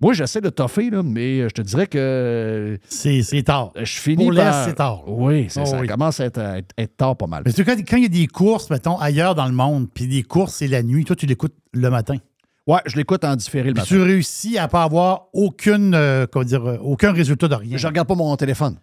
Moi, 0.00 0.12
j'essaie 0.12 0.42
de 0.42 0.50
toffer, 0.50 0.90
là, 0.90 1.02
mais 1.02 1.48
je 1.48 1.54
te 1.54 1.62
dirais 1.62 1.86
que 1.86 2.78
C'est 2.88 3.22
c'est 3.22 3.42
tard. 3.44 3.72
je 3.74 3.98
finis 3.98 4.26
Pour 4.26 4.34
par... 4.36 4.64
c'est 4.66 4.74
tard. 4.74 5.08
Oui, 5.08 5.46
c'est 5.48 5.60
Oh, 5.62 5.64
ça 5.64 5.80
oui. 5.80 5.86
commence 5.88 6.20
à 6.20 6.26
être, 6.26 6.38
à 6.38 6.58
être- 6.58 6.96
tard 6.98 7.16
pas 7.16 7.26
mal. 7.26 7.42
Mais 7.46 7.52
tu 7.52 7.56
sais, 7.56 7.64
quand, 7.64 7.78
quand 7.80 7.96
il 7.96 8.02
y 8.02 8.06
a 8.06 8.10
des 8.10 8.26
courses, 8.26 8.68
mettons, 8.68 8.98
ailleurs 8.98 9.34
dans 9.34 9.46
le 9.46 9.54
monde, 9.54 9.88
puis 9.92 10.06
des 10.06 10.22
courses, 10.22 10.54
c'est 10.56 10.68
la 10.68 10.82
nuit, 10.82 11.06
toi, 11.06 11.16
tu 11.16 11.24
l'écoutes 11.24 11.54
le 11.72 11.88
matin. 11.88 12.16
Ouais, 12.66 12.80
je 12.84 12.96
l'écoute 12.96 13.24
en 13.24 13.36
différé 13.36 13.68
le 13.68 13.72
Puis 13.74 13.80
matin. 13.82 13.88
tu 13.88 14.02
réussis 14.02 14.58
à 14.58 14.68
pas 14.68 14.82
avoir 14.82 15.28
aucune, 15.32 15.94
euh, 15.94 16.26
comment 16.30 16.44
dire, 16.44 16.66
euh, 16.66 16.76
aucun 16.82 17.12
résultat 17.12 17.48
de 17.48 17.54
rien. 17.54 17.78
Je 17.78 17.86
regarde 17.86 18.06
pas 18.08 18.14
mon 18.16 18.36
téléphone. 18.36 18.76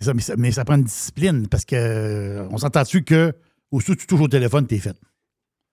Mais 0.00 0.06
ça, 0.06 0.14
mais 0.14 0.22
ça- 0.22 0.34
mais 0.36 0.50
ça 0.50 0.64
prend 0.64 0.76
une 0.76 0.84
discipline 0.84 1.46
parce 1.46 1.64
que 1.64 1.76
euh, 1.76 2.48
on 2.50 2.56
s'entend-tu 2.58 3.04
que 3.04 3.32
que 3.70 3.92
tu 3.92 4.06
touches 4.08 4.20
au 4.22 4.28
téléphone, 4.28 4.66
t'es 4.66 4.78
fait. 4.78 4.96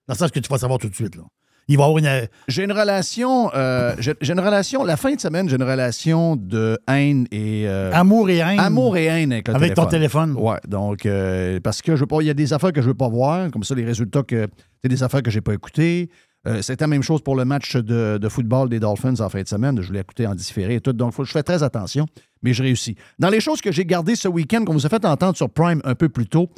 Dans 0.06 0.14
le 0.14 0.18
sens 0.18 0.30
que 0.30 0.38
tu 0.38 0.48
vas 0.48 0.58
savoir 0.58 0.78
tout 0.78 0.88
de 0.88 0.94
suite. 0.94 1.16
Là. 1.16 1.22
Il 1.68 1.76
va 1.78 1.84
avoir 1.84 1.98
une. 1.98 2.28
J'ai 2.46 2.62
une 2.64 2.70
relation, 2.72 3.50
euh, 3.54 3.94
j'ai 3.98 4.32
une 4.32 4.38
relation, 4.40 4.84
la 4.84 4.96
fin 4.96 5.12
de 5.14 5.20
semaine, 5.20 5.48
j'ai 5.48 5.56
une 5.56 5.62
relation 5.64 6.36
de 6.36 6.78
haine 6.88 7.26
et. 7.32 7.64
euh, 7.66 7.90
Amour 7.92 8.30
et 8.30 8.36
haine. 8.38 8.60
amour 8.60 8.96
et 8.96 9.06
haine 9.06 9.32
avec 9.32 9.48
le 9.48 9.54
Avec 9.56 9.74
ton 9.74 9.86
téléphone. 9.86 10.34
Ouais, 10.38 10.58
donc, 10.68 11.06
euh, 11.06 11.58
parce 11.60 11.82
que 11.82 11.96
je 11.96 12.00
veux 12.00 12.06
pas, 12.06 12.18
il 12.20 12.26
y 12.26 12.30
a 12.30 12.34
des 12.34 12.52
affaires 12.52 12.72
que 12.72 12.80
je 12.82 12.86
veux 12.88 12.94
pas 12.94 13.08
voir, 13.08 13.50
comme 13.50 13.64
ça, 13.64 13.74
les 13.74 13.84
résultats 13.84 14.22
que. 14.22 14.46
C'est 14.82 14.88
des 14.88 15.02
affaires 15.02 15.22
que 15.22 15.30
j'ai 15.30 15.40
pas 15.40 15.54
écoutées. 15.54 16.08
Euh, 16.46 16.62
C'était 16.62 16.84
la 16.84 16.88
même 16.88 17.02
chose 17.02 17.20
pour 17.22 17.34
le 17.34 17.44
match 17.44 17.74
de, 17.74 18.18
de 18.22 18.28
football 18.28 18.68
des 18.68 18.78
Dolphins 18.78 19.18
en 19.18 19.28
fin 19.28 19.42
de 19.42 19.48
semaine. 19.48 19.80
Je 19.82 19.88
voulais 19.88 20.00
écouter 20.00 20.28
en 20.28 20.34
différé 20.36 20.76
et 20.76 20.80
tout. 20.80 20.92
Donc, 20.92 21.12
faut, 21.12 21.24
je 21.24 21.32
fais 21.32 21.42
très 21.42 21.64
attention, 21.64 22.06
mais 22.42 22.52
je 22.52 22.62
réussis. 22.62 22.94
Dans 23.18 23.30
les 23.30 23.40
choses 23.40 23.60
que 23.60 23.72
j'ai 23.72 23.84
gardées 23.84 24.14
ce 24.14 24.28
week-end, 24.28 24.64
qu'on 24.64 24.74
vous 24.74 24.86
a 24.86 24.88
fait 24.88 25.04
entendre 25.04 25.36
sur 25.36 25.50
Prime 25.50 25.80
un 25.82 25.96
peu 25.96 26.08
plus 26.08 26.28
tôt, 26.28 26.48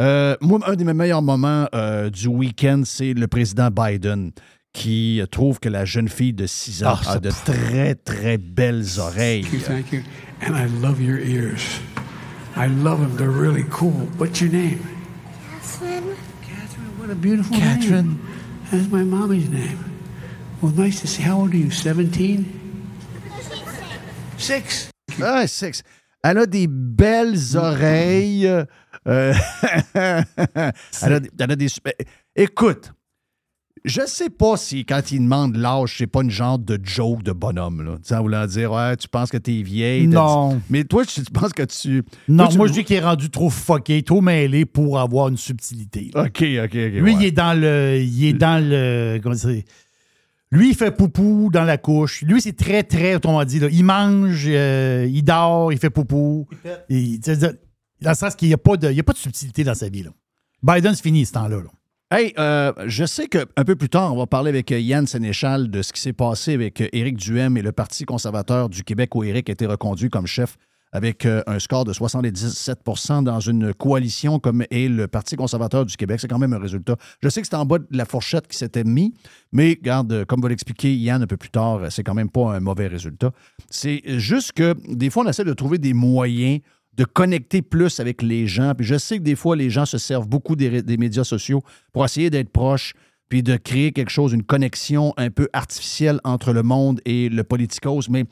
euh, 0.00 0.36
moi, 0.40 0.60
un 0.66 0.74
de 0.74 0.84
mes 0.84 0.94
meilleurs 0.94 1.22
moments 1.22 1.66
euh, 1.74 2.10
du 2.10 2.28
week-end, 2.28 2.82
c'est 2.84 3.12
le 3.14 3.26
président 3.26 3.70
Biden 3.70 4.32
qui 4.72 5.20
trouve 5.30 5.60
que 5.60 5.68
la 5.68 5.84
jeune 5.84 6.08
fille 6.08 6.32
de 6.32 6.46
6 6.46 6.84
ans 6.84 6.98
Ah, 7.06 7.12
a 7.12 7.18
de 7.18 7.30
très, 7.30 7.94
très 7.94 8.38
belles 8.38 8.86
oreilles. 8.98 9.42
Thank 9.44 9.52
you, 9.52 9.60
thank 9.60 9.92
you. 9.92 10.00
And 10.40 10.56
I 10.56 10.66
love 10.80 11.00
your 11.00 11.18
ears. 11.18 11.60
I 12.56 12.68
love 12.68 13.00
them. 13.00 13.16
They're 13.16 13.30
really 13.30 13.64
cool. 13.70 14.08
What's 14.18 14.40
your 14.40 14.50
name? 14.50 14.78
Catherine. 15.60 16.16
Catherine. 16.42 16.98
What 16.98 17.10
a 17.10 17.14
beautiful 17.14 17.56
name. 17.56 17.80
Catherine. 17.80 18.18
That's 18.70 18.90
my 18.90 19.02
mommy's 19.04 19.48
name. 19.50 19.78
Well, 20.62 20.72
nice 20.72 21.00
to 21.02 21.06
see. 21.06 21.22
How 21.22 21.40
old 21.40 21.52
are 21.52 21.56
you? 21.56 21.70
17? 21.70 22.46
Six. 24.38 24.90
Ah, 25.22 25.46
sexe. 25.46 25.82
Elle 26.24 26.38
a 26.38 26.46
des 26.46 26.66
belles 26.66 27.56
oreilles. 27.56 28.48
Euh, 29.08 29.34
elle, 29.94 31.12
a, 31.12 31.20
des- 31.20 31.30
elle 31.38 31.50
a 31.52 31.56
des 31.56 31.68
super- 31.68 31.92
Écoute, 32.36 32.92
je 33.84 34.02
sais 34.06 34.30
pas 34.30 34.56
si 34.56 34.84
quand 34.84 35.10
il 35.10 35.20
demande 35.22 35.56
l'âge, 35.56 35.96
c'est 35.98 36.06
pas 36.06 36.22
une 36.22 36.30
genre 36.30 36.56
de 36.58 36.78
joke 36.82 37.24
de 37.24 37.32
bonhomme, 37.32 37.82
là. 37.82 37.96
Tu 37.96 38.02
sais, 38.08 38.14
en 38.14 38.22
voulant 38.22 38.46
dire, 38.46 38.70
ouais, 38.70 38.96
tu 38.96 39.08
penses 39.08 39.30
que 39.30 39.38
t'es 39.38 39.60
vieille. 39.62 40.06
Non. 40.06 40.54
dit- 40.54 40.60
Mais 40.70 40.84
toi, 40.84 41.04
tu, 41.04 41.20
tu 41.22 41.32
penses 41.32 41.52
que 41.52 41.64
tu. 41.64 42.04
Non, 42.28 42.44
toi, 42.44 42.52
tu- 42.52 42.58
moi, 42.58 42.66
je 42.68 42.72
dis 42.74 42.84
qu'il 42.84 42.94
est 42.96 43.00
rendu 43.00 43.28
trop 43.28 43.50
fucké, 43.50 44.02
trop 44.04 44.20
mêlé 44.20 44.66
pour 44.66 45.00
avoir 45.00 45.28
une 45.28 45.36
subtilité. 45.36 46.10
OK, 46.14 46.24
OK, 46.24 46.64
OK. 46.64 46.72
Lui, 46.74 47.00
ouais. 47.02 47.12
il 47.14 47.24
est 47.24 47.32
dans 47.32 47.58
le. 47.60 47.98
Il 48.00 48.24
est 48.26 48.32
dans 48.34 48.62
le. 48.64 49.18
Comment 49.20 49.34
dire? 49.34 49.62
Lui, 50.52 50.68
il 50.68 50.76
fait 50.76 50.90
poupou 50.94 51.48
dans 51.52 51.64
la 51.64 51.78
couche. 51.78 52.22
Lui, 52.22 52.40
c'est 52.42 52.52
très, 52.56 52.82
très, 52.82 53.14
autrement 53.16 53.42
dit. 53.44 53.58
là, 53.58 53.68
il 53.72 53.82
mange, 53.84 54.44
euh, 54.46 55.08
il 55.10 55.22
dort, 55.24 55.72
il 55.72 55.78
fait 55.78 55.88
poupou. 55.90 56.46
Il- 56.90 57.18
dans 58.02 58.10
le 58.10 58.16
sens 58.16 58.34
qu'il 58.36 58.48
n'y 58.48 58.54
a, 58.54 58.58
pas 58.58 58.76
de- 58.76 58.88
a 58.98 59.02
pas 59.02 59.12
de 59.12 59.18
subtilité 59.18 59.64
dans 59.64 59.74
sa 59.74 59.88
vie. 59.88 60.02
Là. 60.02 60.10
Biden, 60.62 60.94
c'est 60.94 61.02
fini 61.02 61.24
ce 61.26 61.32
temps-là. 61.32 61.56
là. 61.62 61.70
Hey, 62.16 62.34
euh, 62.38 62.72
je 62.86 63.06
sais 63.06 63.26
qu'un 63.26 63.46
peu 63.64 63.74
plus 63.74 63.88
tard, 63.88 64.12
on 64.12 64.18
va 64.18 64.26
parler 64.26 64.50
avec 64.50 64.70
euh, 64.70 64.78
Yann 64.78 65.06
Sénéchal 65.06 65.70
de 65.70 65.80
ce 65.80 65.94
qui 65.94 66.00
s'est 66.00 66.12
passé 66.12 66.52
avec 66.52 66.82
euh, 66.82 66.88
Éric 66.92 67.16
Duhem 67.16 67.56
et 67.56 67.62
le 67.62 67.72
Parti 67.72 68.04
conservateur 68.04 68.68
du 68.68 68.84
Québec 68.84 69.14
où 69.14 69.24
Éric 69.24 69.48
a 69.48 69.52
été 69.52 69.64
reconduit 69.64 70.10
comme 70.10 70.26
chef 70.26 70.56
avec 70.94 71.24
un 71.24 71.58
score 71.58 71.86
de 71.86 71.94
77% 71.94 73.24
dans 73.24 73.40
une 73.40 73.72
coalition 73.72 74.38
comme 74.38 74.62
est 74.70 74.88
le 74.88 75.08
Parti 75.08 75.36
conservateur 75.36 75.86
du 75.86 75.96
Québec. 75.96 76.20
C'est 76.20 76.28
quand 76.28 76.38
même 76.38 76.52
un 76.52 76.58
résultat. 76.58 76.96
Je 77.22 77.30
sais 77.30 77.40
que 77.40 77.48
c'est 77.48 77.56
en 77.56 77.64
bas 77.64 77.78
de 77.78 77.86
la 77.90 78.04
fourchette 78.04 78.46
qui 78.46 78.58
s'était 78.58 78.84
mis, 78.84 79.14
mais 79.52 79.70
regarde, 79.80 80.26
comme 80.26 80.42
va 80.42 80.50
l'expliquer 80.50 80.94
Yann 80.94 81.22
un 81.22 81.26
peu 81.26 81.38
plus 81.38 81.48
tard, 81.50 81.80
c'est 81.90 82.02
quand 82.02 82.12
même 82.12 82.28
pas 82.30 82.54
un 82.54 82.60
mauvais 82.60 82.88
résultat. 82.88 83.30
C'est 83.70 84.02
juste 84.18 84.52
que 84.52 84.74
des 84.86 85.08
fois, 85.08 85.24
on 85.24 85.28
essaie 85.30 85.44
de 85.44 85.54
trouver 85.54 85.78
des 85.78 85.94
moyens 85.94 86.60
de 86.96 87.04
connecter 87.04 87.62
plus 87.62 88.00
avec 88.00 88.22
les 88.22 88.46
gens. 88.46 88.74
Puis 88.74 88.86
je 88.86 88.98
sais 88.98 89.18
que 89.18 89.22
des 89.22 89.36
fois, 89.36 89.56
les 89.56 89.70
gens 89.70 89.86
se 89.86 89.98
servent 89.98 90.28
beaucoup 90.28 90.56
des, 90.56 90.96
médias 90.96 91.24
sociaux 91.24 91.62
pour 91.92 92.04
essayer 92.04 92.30
d'être 92.30 92.50
proches, 92.50 92.94
puis 93.28 93.42
de 93.42 93.56
créer 93.56 93.92
quelque 93.92 94.10
chose, 94.10 94.32
une 94.32 94.42
connexion 94.42 95.14
un 95.16 95.30
peu 95.30 95.48
artificielle 95.52 96.20
entre 96.24 96.52
le 96.52 96.62
monde 96.62 97.00
et 97.06 97.28
le 97.28 97.44
politicos. 97.44 98.08
Mais 98.10 98.24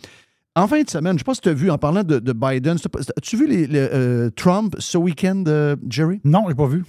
en 0.56 0.68
fin 0.68 0.82
de 0.82 0.90
semaine, 0.90 1.12
je 1.12 1.14
ne 1.14 1.18
sais 1.18 1.24
pas 1.24 1.34
si 1.34 1.40
tu 1.40 1.48
as 1.48 1.54
vu, 1.54 1.70
en 1.70 1.78
parlant 1.78 2.04
de, 2.04 2.18
de 2.18 2.32
Biden, 2.32 2.76
as-tu 3.16 3.36
vu 3.36 3.46
les, 3.48 3.66
les, 3.66 3.78
euh, 3.78 4.30
Trump 4.30 4.76
ce 4.78 4.98
week-end, 4.98 5.44
euh, 5.46 5.76
Jerry? 5.88 6.20
Non, 6.24 6.42
je 6.44 6.48
l'ai 6.50 6.54
pas 6.54 6.66
vu. 6.66 6.84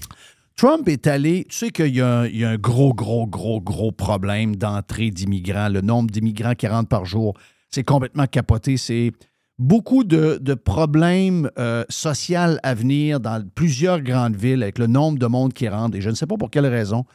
Trump 0.58 0.88
est 0.90 1.08
allé, 1.08 1.46
tu 1.50 1.58
sais 1.58 1.70
qu'il 1.70 1.96
y, 1.96 2.02
a 2.02 2.20
un- 2.20 2.28
il 2.28 2.38
y 2.38 2.44
a 2.44 2.50
un 2.50 2.58
gros, 2.58 2.94
gros, 2.94 3.26
gros, 3.26 3.62
gros 3.62 3.92
problème 3.92 4.56
d'entrée 4.58 5.10
d'immigrants. 5.10 5.70
Le 5.70 5.82
nombre 5.82 6.12
d'immigrants 6.12 6.54
qui 6.54 6.68
rentrent 6.68 6.90
par 6.90 7.06
jour, 7.06 7.34
c'est 7.70 7.84
complètement 7.84 8.28
capoté. 8.28 8.78
C'est 8.78 9.12
beaucoup 9.60 10.04
de, 10.04 10.54
problèmes 10.54 11.50
euh, 11.58 11.84
sociaux 11.90 12.58
à 12.64 12.74
venir 12.74 13.20
dans 13.20 13.48
plusieurs 13.54 14.02
grandes 14.02 14.36
villes 14.36 14.64
avec 14.64 14.80
le 14.80 14.88
nombre 14.88 15.20
de 15.20 15.28
monde 15.28 15.54
qui 15.54 15.68
rentre. 15.68 15.96
Et 15.96 16.02
je 16.02 16.10
ne 16.10 16.16
sais 16.16 16.28
pas 16.28 16.38
pour 16.38 16.50
quelle 16.50 16.66
raison. 16.66 17.06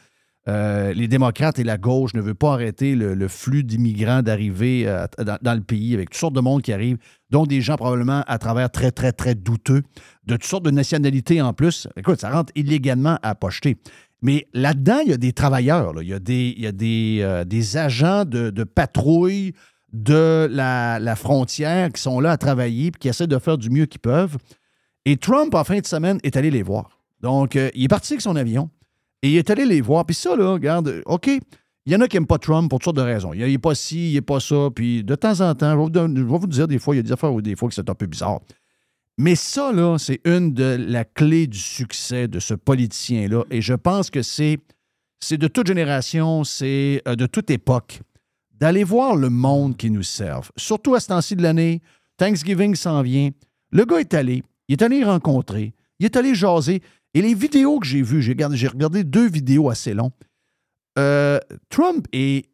euh, 0.47 0.93
les 0.93 1.09
démocrates 1.09 1.59
et 1.59 1.65
la 1.65 1.77
gauche 1.77 2.13
ne 2.13 2.21
veulent 2.21 2.33
pas 2.33 2.53
arrêter 2.53 2.95
le, 2.95 3.27
flux 3.27 3.65
d'immigrants 3.65 4.21
d'arriver 4.21 4.83
euh, 4.87 5.05
dans, 5.41 5.53
le 5.53 5.61
pays 5.61 5.93
avec 5.93 6.11
toutes 6.11 6.19
sortes 6.19 6.35
de 6.35 6.39
monde 6.39 6.61
qui 6.61 6.71
arrivent, 6.71 6.97
dont 7.29 7.45
des 7.45 7.59
gens 7.59 7.75
probablement 7.75 8.23
à 8.27 8.37
travers 8.37 8.71
très, 8.71 8.91
très, 8.91 9.11
très 9.11 9.35
douteux, 9.35 9.83
de 10.25 10.35
toutes 10.35 10.45
sortes 10.45 10.63
de 10.63 10.71
nationalités 10.71 11.41
en 11.41 11.51
plus. 11.51 11.89
Écoute, 11.97 12.21
ça 12.21 12.29
rentre 12.29 12.53
illégalement 12.55 13.19
à 13.23 13.35
pocheter. 13.35 13.77
Mais 14.21 14.47
là-dedans, 14.53 14.99
il 15.03 15.09
y 15.09 15.13
a 15.13 15.17
des 15.17 15.33
travailleurs, 15.33 15.93
là. 15.93 16.01
il 16.01 16.07
y 16.07 16.13
a 16.13 16.71
des, 16.71 17.77
agents 17.77 18.23
de 18.23 18.63
patrouille 18.63 19.53
de 19.93 20.47
la, 20.51 21.15
frontière 21.15 21.91
qui 21.91 22.01
sont 22.01 22.19
là 22.19 22.31
à 22.31 22.37
travailler 22.37 22.87
et 22.87 22.91
qui 22.91 23.07
essaient 23.07 23.27
de 23.27 23.39
faire 23.39 23.57
du 23.57 23.69
mieux 23.69 23.85
qu'ils 23.85 24.01
peuvent. 24.01 24.37
Et 25.05 25.17
Trump, 25.17 25.53
en 25.55 25.63
fin 25.63 25.79
de 25.79 25.85
semaine, 25.85 26.19
est 26.23 26.35
allé 26.35 26.51
les 26.51 26.63
voir. 26.63 26.99
Donc, 27.21 27.55
euh, 27.55 27.69
il 27.73 27.85
est 27.85 27.87
parti 27.87 28.13
avec 28.13 28.21
son 28.21 28.35
avion 28.35 28.69
et 29.21 29.29
il 29.29 29.37
est 29.37 29.49
allé 29.49 29.65
les 29.65 29.81
voir. 29.81 30.05
Puis 30.05 30.15
ça, 30.15 30.35
là, 30.35 30.51
regarde, 30.51 31.01
OK, 31.05 31.27
il 31.87 31.93
y 31.93 31.95
en 31.95 32.01
a 32.01 32.07
qui 32.09 32.17
n'aiment 32.17 32.27
pas 32.27 32.37
Trump 32.37 32.69
pour 32.69 32.79
toutes 32.79 32.85
sortes 32.85 32.97
de 32.97 33.01
raisons. 33.01 33.31
Il 33.33 33.45
n'est 33.45 33.57
pas 33.57 33.73
ci, 33.73 34.11
il 34.11 34.15
n'est 34.15 34.21
pas 34.21 34.41
ça. 34.41 34.67
Puis 34.75 35.05
de 35.05 35.15
temps 35.15 35.39
en 35.39 35.55
temps, 35.55 35.71
je 35.71 35.99
vais, 35.99 36.23
vous, 36.25 36.47
dire 36.47 36.67
des 36.67 36.79
fois, 36.79 36.93
il 36.93 36.97
y 36.97 36.99
a 36.99 37.03
des 37.03 37.13
affaires 37.13 37.33
où 37.33 37.41
des 37.41 37.55
fois 37.55 37.69
que 37.69 37.75
c'est 37.75 37.89
un 37.89 37.95
peu 37.95 38.07
bizarre. 38.07 38.41
Mais 39.17 39.35
ça, 39.35 39.71
là, 39.71 39.97
c'est 39.97 40.19
une 40.25 40.53
de 40.53 40.75
la 40.77 41.05
clé 41.05 41.47
du 41.47 41.57
succès 41.57 42.27
de 42.27 42.39
ce 42.39 42.53
politicien-là. 42.53 43.45
Et 43.49 43.61
je 43.61 43.73
pense 43.73 44.09
que 44.09 44.21
c'est, 44.21 44.59
c'est 45.21 45.37
de 45.37 45.47
toute 45.47 45.65
génération, 45.65 46.43
c'est 46.43 47.01
euh, 47.07 47.15
de 47.15 47.25
toute 47.25 47.49
époque, 47.49 48.01
d'aller 48.59 48.83
voir 48.83 49.15
le 49.15 49.29
monde 49.29 49.77
qui 49.77 49.89
nous 49.89 50.03
serve. 50.03 50.51
Surtout 50.57 50.95
à 50.95 50.99
ce 50.99 51.07
temps-ci 51.07 51.35
de 51.35 51.43
l'année, 51.43 51.81
Thanksgiving 52.17 52.75
s'en 52.75 53.01
vient. 53.01 53.29
Le 53.71 53.85
gars 53.85 53.99
est 53.99 54.13
allé, 54.13 54.43
il 54.67 54.73
est 54.73 54.81
allé 54.81 55.03
rencontrer, 55.03 55.73
il 55.99 56.05
est 56.05 56.15
allé 56.15 56.33
jaser. 56.35 56.81
Et 57.13 57.21
les 57.21 57.33
vidéos 57.33 57.79
que 57.79 57.87
j'ai 57.87 58.01
vues, 58.01 58.21
j'ai 58.21 58.33
regardé, 58.67 59.03
deux 59.03 59.29
vidéos 59.29 59.69
assez 59.69 59.93
longues. 59.93 60.11
Euh, 60.97 61.39
Trump 61.69 62.07
est, 62.11 62.49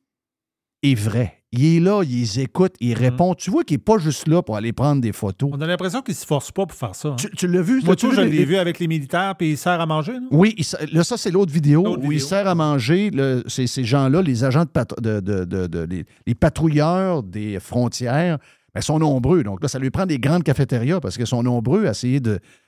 est 0.81 0.95
vrai. 0.95 1.42
Il 1.55 1.77
est 1.77 1.79
là, 1.79 2.01
il 2.03 2.09
les 2.19 2.39
écoute, 2.39 2.73
il 2.79 2.95
répond. 2.95 3.35
Tu 3.35 3.51
vois 3.51 3.63
qu'il 3.63 3.75
n'est 3.75 3.83
pas 3.83 3.99
juste 3.99 4.27
là 4.27 4.41
pour 4.41 4.55
aller 4.55 4.73
prendre 4.73 5.01
des 5.01 5.11
photos. 5.11 5.51
On 5.53 5.61
a 5.61 5.67
l'impression 5.67 6.01
qu'il 6.01 6.13
ne 6.13 6.17
se 6.17 6.25
force 6.25 6.51
pas 6.51 6.65
pour 6.65 6.75
faire 6.77 6.95
ça. 6.95 7.09
hein. 7.09 7.15
Tu, 7.15 7.29
tu 7.29 7.47
l'as 7.47 7.61
vu? 7.61 7.79
Moi, 7.83 7.95
tout, 7.95 8.11
je 8.11 8.21
les- 8.21 8.29
l'ai 8.39 8.43
vu 8.45 8.55
avec 8.57 8.79
les 8.79 8.87
militaires, 8.87 9.35
puis 9.37 9.51
il 9.51 9.57
sert 9.57 9.79
à 9.79 9.85
manger. 9.85 10.13
non? 10.13 10.27
Oui, 10.31 10.55
il 10.57 10.65
là, 10.95 11.03
ça, 11.03 11.15
c'est 11.15 11.29
l'autre 11.29 11.53
vidéo 11.53 11.95
où 12.01 12.11
il 12.11 12.19
sert 12.19 12.47
à 12.47 12.55
manger. 12.55 13.11
le- 13.11 13.43
ces 13.47 13.83
gens-là, 13.83 14.21
les 14.23 14.43
agents 14.43 14.63
de, 14.65 14.69
pat- 14.69 14.99
de- 14.99 15.19
de- 15.19 15.45
de- 15.45 15.87
les, 15.89 16.05
les 16.25 16.35
patrouilleurs 16.35 17.21
des 17.23 17.59
frontières, 17.59 18.39
ben, 18.73 18.81
sont 18.81 18.97
nombreux. 18.97 19.43
Donc 19.43 19.61
là, 19.61 19.67
ça 19.67 19.77
lui 19.77 19.91
prend 19.91 20.07
des 20.07 20.17
grandes 20.17 20.43
cafétérias 20.43 20.99
parce 20.99 21.17
qu'ils 21.17 21.27
sont 21.27 21.43
nombreux 21.43 21.85
à 21.85 21.91
essayer 21.91 22.19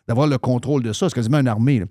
d'avoir 0.07 0.27
le 0.27 0.37
contrôle 0.37 0.83
de 0.83 0.93
ça. 0.93 1.09
C'est 1.09 1.15
quasiment 1.15 1.39
une 1.39 1.47
armée. 1.47 1.79
là. 1.79 1.85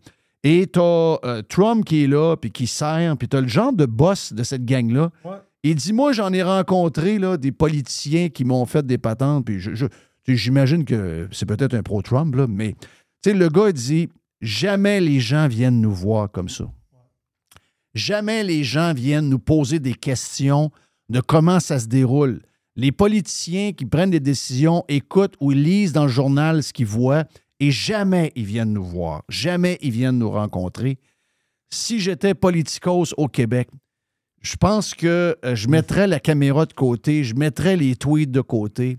Et 0.45 0.69
tu 0.73 0.79
as 0.79 1.43
Trump 1.49 1.85
qui 1.85 2.05
est 2.05 2.07
là, 2.07 2.37
puis 2.37 2.53
qui 2.53 2.67
sert, 2.69 3.17
puis 3.17 3.29
tu 3.29 3.37
as 3.37 3.41
le 3.41 3.49
genre 3.49 3.73
de 3.73 3.87
boss 3.87 4.33
de 4.33 4.43
cette 4.45 4.65
gang-là. 4.65 5.11
Ouais. 5.25 5.33
Il 5.65 5.77
dit 5.77 5.95
Moi, 5.95 6.13
j'en 6.13 6.33
ai 6.33 6.43
rencontré 6.43 7.19
là, 7.19 7.37
des 7.39 7.51
politiciens 7.51 8.29
qui 8.29 8.45
m'ont 8.45 8.67
fait 8.67 8.87
des 8.87 8.99
patentes, 8.99 9.47
puis 9.47 9.59
j'imagine 10.29 10.85
que 10.85 11.27
c'est 11.33 11.47
peut-être 11.47 11.75
un 11.75 11.83
pro-Trump, 11.83 12.37
mais 12.49 12.75
le 13.27 13.49
gars 13.49 13.73
dit 13.73 14.09
Jamais 14.41 15.01
les 15.01 15.21
gens 15.21 15.49
viennent 15.49 15.81
nous 15.81 15.95
voir 15.95 16.31
comme 16.31 16.51
ça. 16.51 16.71
Jamais 17.95 18.45
les 18.45 18.63
gens 18.63 18.93
viennent 18.93 19.31
nous 19.31 19.39
poser 19.39 19.79
des 19.79 19.95
questions 19.95 20.71
de 21.09 21.21
comment 21.21 21.61
ça 21.61 21.79
se 21.79 21.87
déroule. 21.87 22.43
Les 22.77 22.93
politiciens 22.93 23.73
qui 23.73 23.87
prennent 23.87 24.11
des 24.11 24.21
décisions 24.21 24.85
écoutent 24.89 25.37
ou 25.41 25.51
lisent 25.51 25.93
dans 25.93 26.03
le 26.03 26.11
journal 26.11 26.63
ce 26.63 26.73
qu'ils 26.73 26.87
voient 26.87 27.25
et 27.61 27.71
jamais 27.71 28.33
ils 28.35 28.45
viennent 28.45 28.73
nous 28.73 28.85
voir. 28.85 29.23
Jamais 29.31 29.79
ils 29.81 29.93
viennent 29.93 30.19
nous 30.19 30.31
rencontrer. 30.31 30.99
Si 31.71 32.01
j'étais 32.01 32.35
politicos 32.35 33.15
au 33.17 33.29
Québec, 33.29 33.69
je 34.45 34.57
pense 34.57 34.95
que 34.95 35.37
euh, 35.45 35.55
je 35.57 35.69
mettrais 35.69 36.07
la 36.07 36.21
caméra 36.21 36.67
de 36.67 36.73
côté, 36.73 37.25
je 37.25 37.35
mettrais 37.35 37.77
les 37.77 37.97
tweets 37.97 38.31
de 38.31 38.41
côté, 38.41 38.99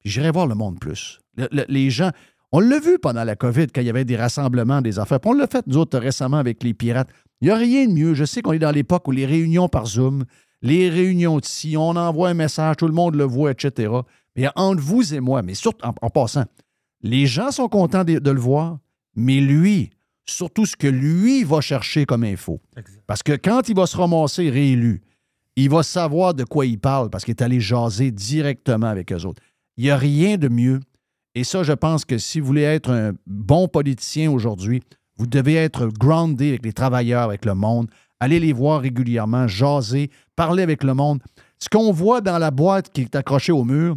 puis 0.00 0.10
j'irais 0.10 0.30
voir 0.30 0.46
le 0.46 0.54
monde 0.54 0.78
plus. 0.78 1.18
Le- 1.36 1.48
le- 1.50 1.64
les 1.68 1.90
gens, 1.90 2.10
on 2.52 2.60
l'a 2.60 2.78
vu 2.78 2.98
pendant 2.98 3.24
la 3.24 3.36
COVID 3.36 3.66
quand 3.68 3.80
il 3.80 3.86
y 3.86 3.90
avait 3.90 4.04
des 4.04 4.16
rassemblements, 4.16 4.80
des 4.80 4.98
affaires. 4.98 5.20
Puis 5.20 5.30
on 5.30 5.34
l'a 5.34 5.46
fait, 5.48 5.66
nous 5.66 5.76
autres, 5.76 5.98
récemment 5.98 6.36
avec 6.38 6.62
les 6.62 6.72
pirates. 6.72 7.08
Il 7.40 7.46
n'y 7.48 7.50
a 7.50 7.56
rien 7.56 7.86
de 7.86 7.92
mieux. 7.92 8.14
Je 8.14 8.24
sais 8.24 8.40
qu'on 8.42 8.52
est 8.52 8.58
dans 8.58 8.70
l'époque 8.70 9.06
où 9.08 9.10
les 9.10 9.26
réunions 9.26 9.68
par 9.68 9.86
Zoom, 9.86 10.24
les 10.62 10.88
réunions 10.88 11.38
de 11.38 11.44
si, 11.44 11.76
on 11.76 11.90
envoie 11.96 12.30
un 12.30 12.34
message, 12.34 12.76
tout 12.76 12.86
le 12.86 12.94
monde 12.94 13.14
le 13.16 13.24
voit, 13.24 13.50
etc. 13.50 13.92
Mais 14.36 14.48
entre 14.54 14.80
vous 14.80 15.12
et 15.14 15.20
moi, 15.20 15.42
mais 15.42 15.54
surtout 15.54 15.86
en, 16.00 16.10
passant, 16.10 16.44
les 17.02 17.26
gens 17.26 17.50
sont 17.50 17.68
contents 17.68 18.04
de 18.04 18.30
le 18.30 18.40
voir, 18.40 18.78
mais 19.16 19.40
lui, 19.40 19.90
surtout 20.28 20.66
ce 20.66 20.76
que 20.76 20.86
lui 20.86 21.44
va 21.44 21.60
chercher 21.60 22.04
comme 22.04 22.24
info. 22.24 22.60
Parce 23.06 23.22
que 23.22 23.32
quand 23.32 23.68
il 23.68 23.76
va 23.76 23.86
se 23.86 23.96
ramasser 23.96 24.50
réélu, 24.50 25.02
il 25.56 25.70
va 25.70 25.82
savoir 25.82 26.34
de 26.34 26.44
quoi 26.44 26.66
il 26.66 26.78
parle 26.78 27.08
parce 27.10 27.24
qu'il 27.24 27.32
est 27.32 27.42
allé 27.42 27.60
jaser 27.60 28.10
directement 28.10 28.88
avec 28.88 29.12
eux 29.12 29.24
autres. 29.24 29.42
Il 29.76 29.84
n'y 29.84 29.90
a 29.90 29.96
rien 29.96 30.36
de 30.36 30.48
mieux. 30.48 30.80
Et 31.34 31.44
ça, 31.44 31.62
je 31.62 31.72
pense 31.72 32.04
que 32.04 32.18
si 32.18 32.40
vous 32.40 32.46
voulez 32.46 32.62
être 32.62 32.90
un 32.90 33.12
bon 33.26 33.68
politicien 33.68 34.30
aujourd'hui, 34.30 34.82
vous 35.16 35.26
devez 35.26 35.54
être 35.54 35.88
groundé 35.88 36.48
avec 36.48 36.64
les 36.64 36.72
travailleurs, 36.72 37.22
avec 37.22 37.44
le 37.44 37.54
monde. 37.54 37.90
Allez 38.20 38.40
les 38.40 38.52
voir 38.52 38.80
régulièrement, 38.80 39.46
jaser, 39.46 40.10
parler 40.34 40.62
avec 40.62 40.82
le 40.82 40.94
monde. 40.94 41.22
Ce 41.58 41.68
qu'on 41.68 41.92
voit 41.92 42.20
dans 42.20 42.38
la 42.38 42.50
boîte 42.50 42.90
qui 42.90 43.02
est 43.02 43.16
accrochée 43.16 43.52
au 43.52 43.64
mur, 43.64 43.96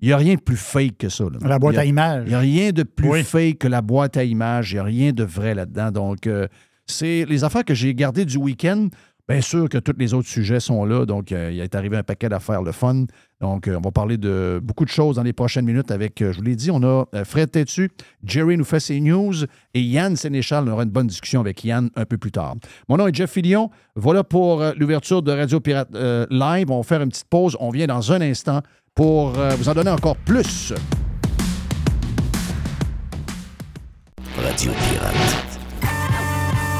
il 0.00 0.08
n'y 0.08 0.12
a 0.12 0.16
rien 0.16 0.34
de 0.34 0.40
plus 0.40 0.56
fake 0.56 0.98
que 0.98 1.08
ça. 1.08 1.24
là. 1.24 1.38
La 1.48 1.58
boîte 1.58 1.76
a- 1.78 1.80
à 1.80 1.84
images. 1.84 2.24
il 2.26 2.30
n'y 2.30 2.34
a 2.34 2.38
rien 2.40 2.70
de 2.72 2.82
plus 2.82 3.08
Oui. 3.08 3.22
fake 3.24 3.58
que 3.58 3.68
la 3.68 3.82
boîte 3.82 4.16
à 4.16 4.24
images. 4.24 4.72
Il 4.72 4.76
n'y 4.76 4.80
a 4.80 4.84
rien 4.84 5.12
de 5.12 5.24
vrai 5.24 5.54
là-dedans. 5.54 5.90
Donc, 5.90 6.26
euh, 6.26 6.46
c'est 6.86 7.24
les 7.28 7.44
affaires 7.44 7.64
que 7.64 7.74
j'ai 7.74 7.94
gardées 7.94 8.24
du 8.24 8.36
week-end. 8.36 8.88
Bien 9.28 9.42
sûr 9.42 9.68
que 9.68 9.76
tous 9.76 9.92
les 9.98 10.14
autres 10.14 10.28
sujets 10.28 10.58
sont 10.58 10.86
là. 10.86 11.04
Donc, 11.04 11.32
euh, 11.32 11.50
il 11.52 11.60
est 11.60 11.74
arrivé 11.74 11.98
un 11.98 12.02
paquet 12.02 12.30
d'affaires 12.30 12.62
le 12.62 12.72
fun. 12.72 13.04
Donc, 13.42 13.68
euh, 13.68 13.76
on 13.76 13.80
va 13.82 13.90
parler 13.90 14.16
de 14.16 14.58
beaucoup 14.62 14.86
de 14.86 14.90
choses 14.90 15.16
dans 15.16 15.22
les 15.22 15.34
prochaines 15.34 15.66
minutes 15.66 15.90
avec, 15.90 16.14
je 16.20 16.34
vous 16.34 16.42
l'ai 16.42 16.56
dit, 16.56 16.70
on 16.70 16.82
a 16.82 17.04
Fred 17.24 17.50
Tétu, 17.50 17.90
Jerry 18.24 18.56
nous 18.56 18.64
fait 18.64 18.80
ses 18.80 19.00
news 19.00 19.34
et 19.74 19.82
Yann 19.82 20.16
Sénéchal. 20.16 20.64
On 20.66 20.72
aura 20.72 20.84
une 20.84 20.88
bonne 20.88 21.08
discussion 21.08 21.40
avec 21.42 21.62
Yann 21.62 21.90
un 21.94 22.06
peu 22.06 22.16
plus 22.16 22.30
tard. 22.32 22.54
Mon 22.88 22.96
nom 22.96 23.06
est 23.06 23.14
Jeff 23.14 23.30
Fillion. 23.32 23.68
Voilà 23.96 24.24
pour 24.24 24.62
l'ouverture 24.78 25.20
de 25.20 25.30
Radio 25.30 25.60
Pirate 25.60 25.90
Live. 26.30 26.70
On 26.70 26.78
va 26.78 26.82
faire 26.82 27.02
une 27.02 27.10
petite 27.10 27.28
pause. 27.28 27.54
On 27.60 27.68
vient 27.68 27.86
dans 27.86 28.10
un 28.12 28.22
instant 28.22 28.62
pour 28.98 29.38
euh, 29.38 29.54
vous 29.54 29.68
en 29.68 29.74
donner 29.74 29.92
encore 29.92 30.16
plus. 30.16 30.74
Radio 34.36 34.72
Pirate. 34.72 35.60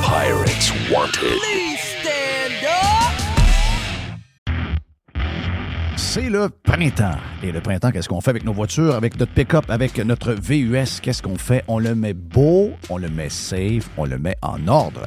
Pirates 0.02 0.72
Wanted. 0.90 1.38
C'est 5.96 6.28
le 6.28 6.48
printemps. 6.48 7.18
Et 7.44 7.52
le 7.52 7.60
printemps, 7.60 7.92
qu'est-ce 7.92 8.08
qu'on 8.08 8.20
fait 8.20 8.30
avec 8.30 8.44
nos 8.44 8.52
voitures, 8.52 8.96
avec 8.96 9.16
notre 9.16 9.32
pick-up, 9.32 9.66
avec 9.68 9.96
notre 9.98 10.32
VUS? 10.32 11.00
Qu'est-ce 11.00 11.22
qu'on 11.22 11.38
fait? 11.38 11.62
On 11.68 11.78
le 11.78 11.94
met 11.94 12.14
beau, 12.14 12.72
on 12.90 12.98
le 12.98 13.08
met 13.08 13.28
safe, 13.28 13.88
on 13.96 14.06
le 14.06 14.18
met 14.18 14.34
en 14.42 14.66
ordre. 14.66 15.06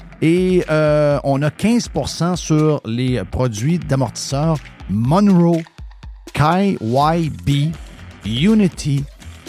Et 0.21 0.63
euh, 0.69 1.19
on 1.23 1.41
a 1.41 1.49
15% 1.49 2.35
sur 2.35 2.81
les 2.85 3.23
produits 3.23 3.79
d'amortisseurs 3.79 4.57
Monroe, 4.89 5.61
KYB, 6.33 7.73
Unity 8.25 9.03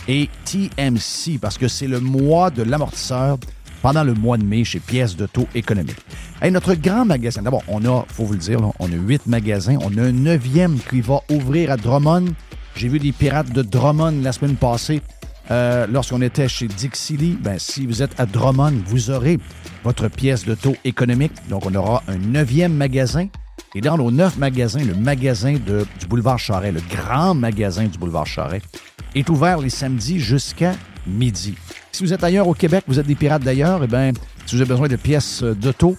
et 0.09 0.29
TMC 0.45 1.39
parce 1.41 1.59
que 1.59 1.69
c'est 1.69 1.87
le 1.87 2.01
mois 2.01 2.51
de 2.51 2.63
l'amortisseur 2.63 3.39
pendant 3.83 4.05
le 4.05 4.15
mois 4.15 4.39
de 4.39 4.45
mai 4.45 4.65
chez 4.65 4.81
Pièces 4.81 5.17
de 5.17 5.27
taux 5.27 5.49
économique. 5.55 5.97
Hey, 6.41 6.51
notre 6.51 6.75
grand 6.75 7.05
magasin, 7.05 7.43
d'abord, 7.43 7.63
on 7.69 7.85
a, 7.85 8.05
faut 8.09 8.25
vous 8.25 8.33
le 8.33 8.39
dire, 8.39 8.61
on 8.79 8.87
a 8.87 8.97
huit 8.97 9.27
magasins. 9.27 9.77
On 9.83 9.99
a 9.99 10.03
un 10.03 10.13
neuvième 10.13 10.79
qui 10.79 11.01
va 11.01 11.21
ouvrir 11.31 11.71
à 11.71 11.77
Drummond. 11.77 12.27
J'ai 12.77 12.89
vu 12.89 12.99
des 12.99 13.13
pirates 13.13 13.53
de 13.53 13.63
Drummond 13.63 14.23
la 14.23 14.33
semaine 14.33 14.57
passée. 14.57 15.03
Euh, 15.53 15.87
lorsqu'on 15.87 16.23
était 16.23 16.49
chez 16.49 16.67
Dixie 16.67 17.19
Lee, 17.19 17.39
ben, 17.39 17.59
si 17.59 17.87
vous 17.87 18.03
êtes 18.03 18.19
à 18.19 18.25
Drummond, 18.25 18.73
vous 18.87 19.11
aurez 19.11 19.39
votre 19.85 20.09
pièce 20.09 20.47
de 20.47 20.55
taux 20.55 20.77
économique. 20.83 21.33
Donc, 21.51 21.67
on 21.67 21.75
aura 21.75 22.03
un 22.09 22.17
neuvième 22.17 22.73
magasin. 22.75 23.29
Et 23.75 23.83
dans 23.83 23.99
nos 23.99 24.11
neuf 24.11 24.39
magasins, 24.39 24.83
le 24.83 24.95
magasin 24.95 25.53
du 25.53 26.07
boulevard 26.07 26.39
Charret, 26.39 26.73
le 26.73 26.81
grand 26.91 27.35
magasin 27.35 27.85
du 27.85 27.99
boulevard 27.99 28.27
Charret, 28.27 28.63
est 29.15 29.29
ouvert 29.29 29.59
les 29.59 29.69
samedis 29.69 30.21
jusqu'à 30.21 30.73
midi. 31.07 31.55
Si 31.91 32.03
vous 32.03 32.15
êtes 32.15 32.25
ailleurs 32.25 32.49
au 32.49 32.55
Québec, 32.55 32.85
vous 32.87 32.99
êtes 32.99 33.07
des 33.07 33.15
pirates 33.15 33.43
d'ailleurs, 33.43 33.85
eh 33.85 33.87
bien, 33.87 34.13
si 34.47 34.57
vous 34.57 34.63
avez 34.63 34.71
besoin 34.71 34.89
de 34.89 34.97
pièces 34.97 35.43
d'auto, 35.43 35.99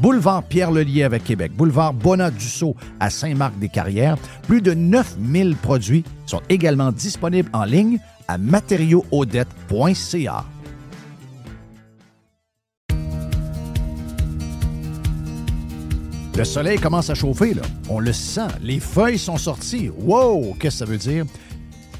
Boulevard 0.00 0.42
Pierre-Lelier 0.44 1.02
avec 1.04 1.24
Québec. 1.24 1.52
Boulevard 1.56 1.94
Bonat-Dussault 1.94 2.76
à 3.00 3.08
Saint-Marc-des-Carrières. 3.10 4.18
Plus 4.46 4.62
de 4.62 4.74
9000 4.74 5.56
produits 5.56 6.04
sont 6.26 6.42
également 6.48 6.92
disponibles 6.92 7.50
en 7.52 7.64
ligne 7.64 7.98
à 8.28 8.38
matériauxaudette.ca. 8.38 10.44
Le 16.34 16.44
soleil 16.44 16.78
commence 16.78 17.10
à 17.10 17.14
chauffer. 17.14 17.54
On 17.90 18.00
le 18.00 18.14
sent. 18.14 18.48
Les 18.62 18.80
feuilles 18.80 19.18
sont 19.18 19.36
sorties. 19.36 19.90
Wow! 19.90 20.56
Qu'est-ce 20.58 20.80
que 20.80 20.86
ça 20.86 20.90
veut 20.90 20.96
dire? 20.96 21.26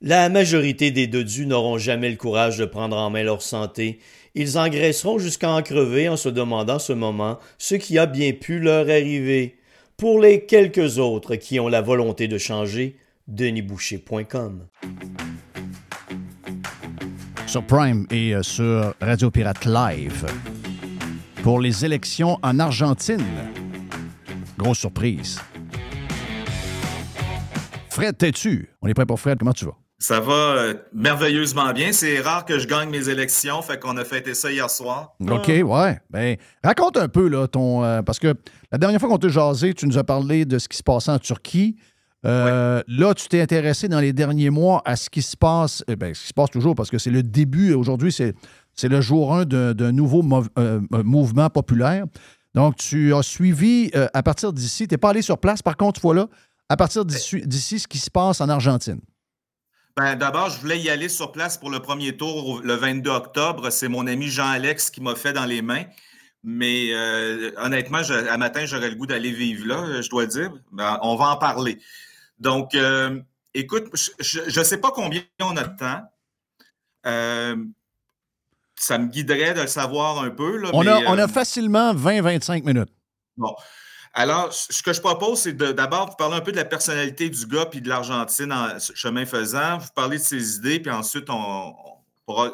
La 0.00 0.28
majorité 0.28 0.90
des 0.90 1.06
dodus 1.06 1.46
n'auront 1.46 1.78
jamais 1.78 2.10
le 2.10 2.16
courage 2.16 2.56
de 2.56 2.64
prendre 2.64 2.96
en 2.96 3.10
main 3.10 3.24
leur 3.24 3.42
santé. 3.42 3.98
Ils 4.34 4.56
engraisseront 4.56 5.18
jusqu'à 5.18 5.50
en 5.50 5.62
crever 5.62 6.08
en 6.08 6.16
se 6.16 6.28
demandant 6.28 6.78
ce 6.78 6.92
moment 6.92 7.38
ce 7.58 7.74
qui 7.74 7.98
a 7.98 8.06
bien 8.06 8.32
pu 8.32 8.60
leur 8.60 8.88
arriver. 8.88 9.58
Pour 9.96 10.20
les 10.20 10.46
quelques 10.46 10.98
autres 10.98 11.34
qui 11.34 11.58
ont 11.58 11.66
la 11.66 11.80
volonté 11.80 12.28
de 12.28 12.38
changer, 12.38 12.96
denisboucher.com. 13.26 14.66
Sur 17.48 17.64
Prime 17.64 18.06
et 18.10 18.34
euh, 18.34 18.42
sur 18.42 18.94
Radio 19.00 19.30
Pirate 19.30 19.64
Live. 19.64 20.26
Pour 21.42 21.60
les 21.60 21.84
élections 21.84 22.38
en 22.42 22.58
Argentine. 22.60 23.24
Grosse 24.58 24.78
surprise. 24.78 25.40
Fred, 27.98 28.16
t'es-tu? 28.16 28.70
On 28.80 28.86
est 28.86 28.94
prêt 28.94 29.06
pour 29.06 29.18
Fred, 29.18 29.38
comment 29.40 29.52
tu 29.52 29.64
vas? 29.64 29.76
Ça 29.98 30.20
va 30.20 30.32
euh, 30.32 30.74
merveilleusement 30.94 31.72
bien. 31.72 31.90
C'est 31.90 32.20
rare 32.20 32.44
que 32.44 32.60
je 32.60 32.68
gagne 32.68 32.88
mes 32.90 33.08
élections, 33.08 33.60
fait 33.60 33.80
qu'on 33.80 33.96
a 33.96 34.04
fêté 34.04 34.34
ça 34.34 34.52
hier 34.52 34.70
soir. 34.70 35.16
OK, 35.20 35.48
ouais. 35.48 35.98
Ben, 36.08 36.36
raconte 36.62 36.96
un 36.96 37.08
peu, 37.08 37.26
là, 37.28 37.48
ton. 37.48 37.82
euh, 37.82 38.02
parce 38.02 38.20
que 38.20 38.34
la 38.70 38.78
dernière 38.78 39.00
fois 39.00 39.08
qu'on 39.08 39.18
t'a 39.18 39.28
jasé, 39.28 39.74
tu 39.74 39.88
nous 39.88 39.98
as 39.98 40.04
parlé 40.04 40.44
de 40.44 40.60
ce 40.60 40.68
qui 40.68 40.76
se 40.76 40.84
passait 40.84 41.10
en 41.10 41.18
Turquie. 41.18 41.74
Euh, 42.24 42.82
Là, 42.86 43.14
tu 43.14 43.26
t'es 43.26 43.40
intéressé 43.40 43.88
dans 43.88 43.98
les 43.98 44.12
derniers 44.12 44.50
mois 44.50 44.80
à 44.84 44.94
ce 44.94 45.10
qui 45.10 45.20
se 45.22 45.36
passe. 45.36 45.82
Eh 45.88 45.96
ben, 45.96 46.14
ce 46.14 46.20
qui 46.22 46.28
se 46.28 46.34
passe 46.34 46.50
toujours, 46.50 46.76
parce 46.76 46.90
que 46.90 46.98
c'est 46.98 47.10
le 47.10 47.24
début. 47.24 47.74
Aujourd'hui, 47.74 48.12
c'est, 48.12 48.36
c'est 48.74 48.88
le 48.88 49.00
jour 49.00 49.34
1 49.34 49.44
d'un, 49.46 49.90
nouveau 49.90 50.22
mouvement 50.92 51.50
populaire. 51.50 52.04
Donc, 52.54 52.76
tu 52.76 53.12
as 53.14 53.22
suivi 53.22 53.90
à 54.14 54.22
partir 54.22 54.52
d'ici. 54.52 54.86
Tu 54.86 54.94
n'es 54.94 54.98
pas 54.98 55.10
allé 55.10 55.22
sur 55.22 55.38
place, 55.38 55.62
par 55.62 55.76
contre, 55.76 56.00
voilà, 56.00 56.28
à 56.68 56.76
partir 56.76 57.04
d'ici, 57.04 57.78
ce 57.78 57.88
qui 57.88 57.98
se 57.98 58.10
passe 58.10 58.40
en 58.40 58.48
Argentine. 58.48 59.00
Ben, 59.96 60.14
D'abord, 60.16 60.50
je 60.50 60.60
voulais 60.60 60.78
y 60.78 60.90
aller 60.90 61.08
sur 61.08 61.32
place 61.32 61.58
pour 61.58 61.70
le 61.70 61.80
premier 61.80 62.16
tour 62.16 62.60
le 62.62 62.74
22 62.74 63.10
octobre. 63.10 63.70
C'est 63.70 63.88
mon 63.88 64.06
ami 64.06 64.28
Jean-Alex 64.28 64.90
qui 64.90 65.00
m'a 65.00 65.14
fait 65.14 65.32
dans 65.32 65.46
les 65.46 65.62
mains. 65.62 65.84
Mais 66.44 66.94
euh, 66.94 67.50
honnêtement, 67.56 68.02
je, 68.02 68.14
à 68.14 68.36
matin, 68.36 68.64
j'aurais 68.64 68.90
le 68.90 68.94
goût 68.94 69.06
d'aller 69.06 69.32
vivre 69.32 69.66
là, 69.66 69.82
euh, 69.82 70.02
je 70.02 70.08
dois 70.08 70.26
dire. 70.26 70.52
Ben, 70.70 70.98
on 71.02 71.16
va 71.16 71.30
en 71.30 71.36
parler. 71.36 71.80
Donc, 72.38 72.74
euh, 72.76 73.20
écoute, 73.54 73.86
je 74.20 74.58
ne 74.58 74.64
sais 74.64 74.78
pas 74.78 74.92
combien 74.92 75.22
on 75.40 75.56
a 75.56 75.64
de 75.64 75.76
temps. 75.76 76.02
Euh, 77.06 77.56
ça 78.76 78.98
me 78.98 79.08
guiderait 79.08 79.54
de 79.54 79.62
le 79.62 79.66
savoir 79.66 80.22
un 80.22 80.30
peu. 80.30 80.58
Là, 80.58 80.70
On, 80.72 80.84
mais, 80.84 80.90
a, 80.90 81.10
on 81.10 81.18
a 81.18 81.26
facilement 81.26 81.92
20-25 81.92 82.64
minutes. 82.64 82.92
Bon. 83.36 83.54
Alors, 84.14 84.52
ce 84.52 84.82
que 84.82 84.92
je 84.92 85.00
propose, 85.00 85.40
c'est 85.40 85.56
d'abord 85.56 86.10
vous 86.10 86.16
parler 86.16 86.36
un 86.36 86.40
peu 86.40 86.52
de 86.52 86.56
la 86.56 86.64
personnalité 86.64 87.28
du 87.28 87.46
gars 87.46 87.66
puis 87.66 87.80
de 87.80 87.88
l'Argentine 87.88 88.52
en 88.52 88.78
chemin 88.94 89.26
faisant, 89.26 89.78
vous 89.78 89.88
parler 89.94 90.18
de 90.18 90.22
ses 90.22 90.56
idées, 90.56 90.80
puis 90.80 90.90
ensuite, 90.90 91.28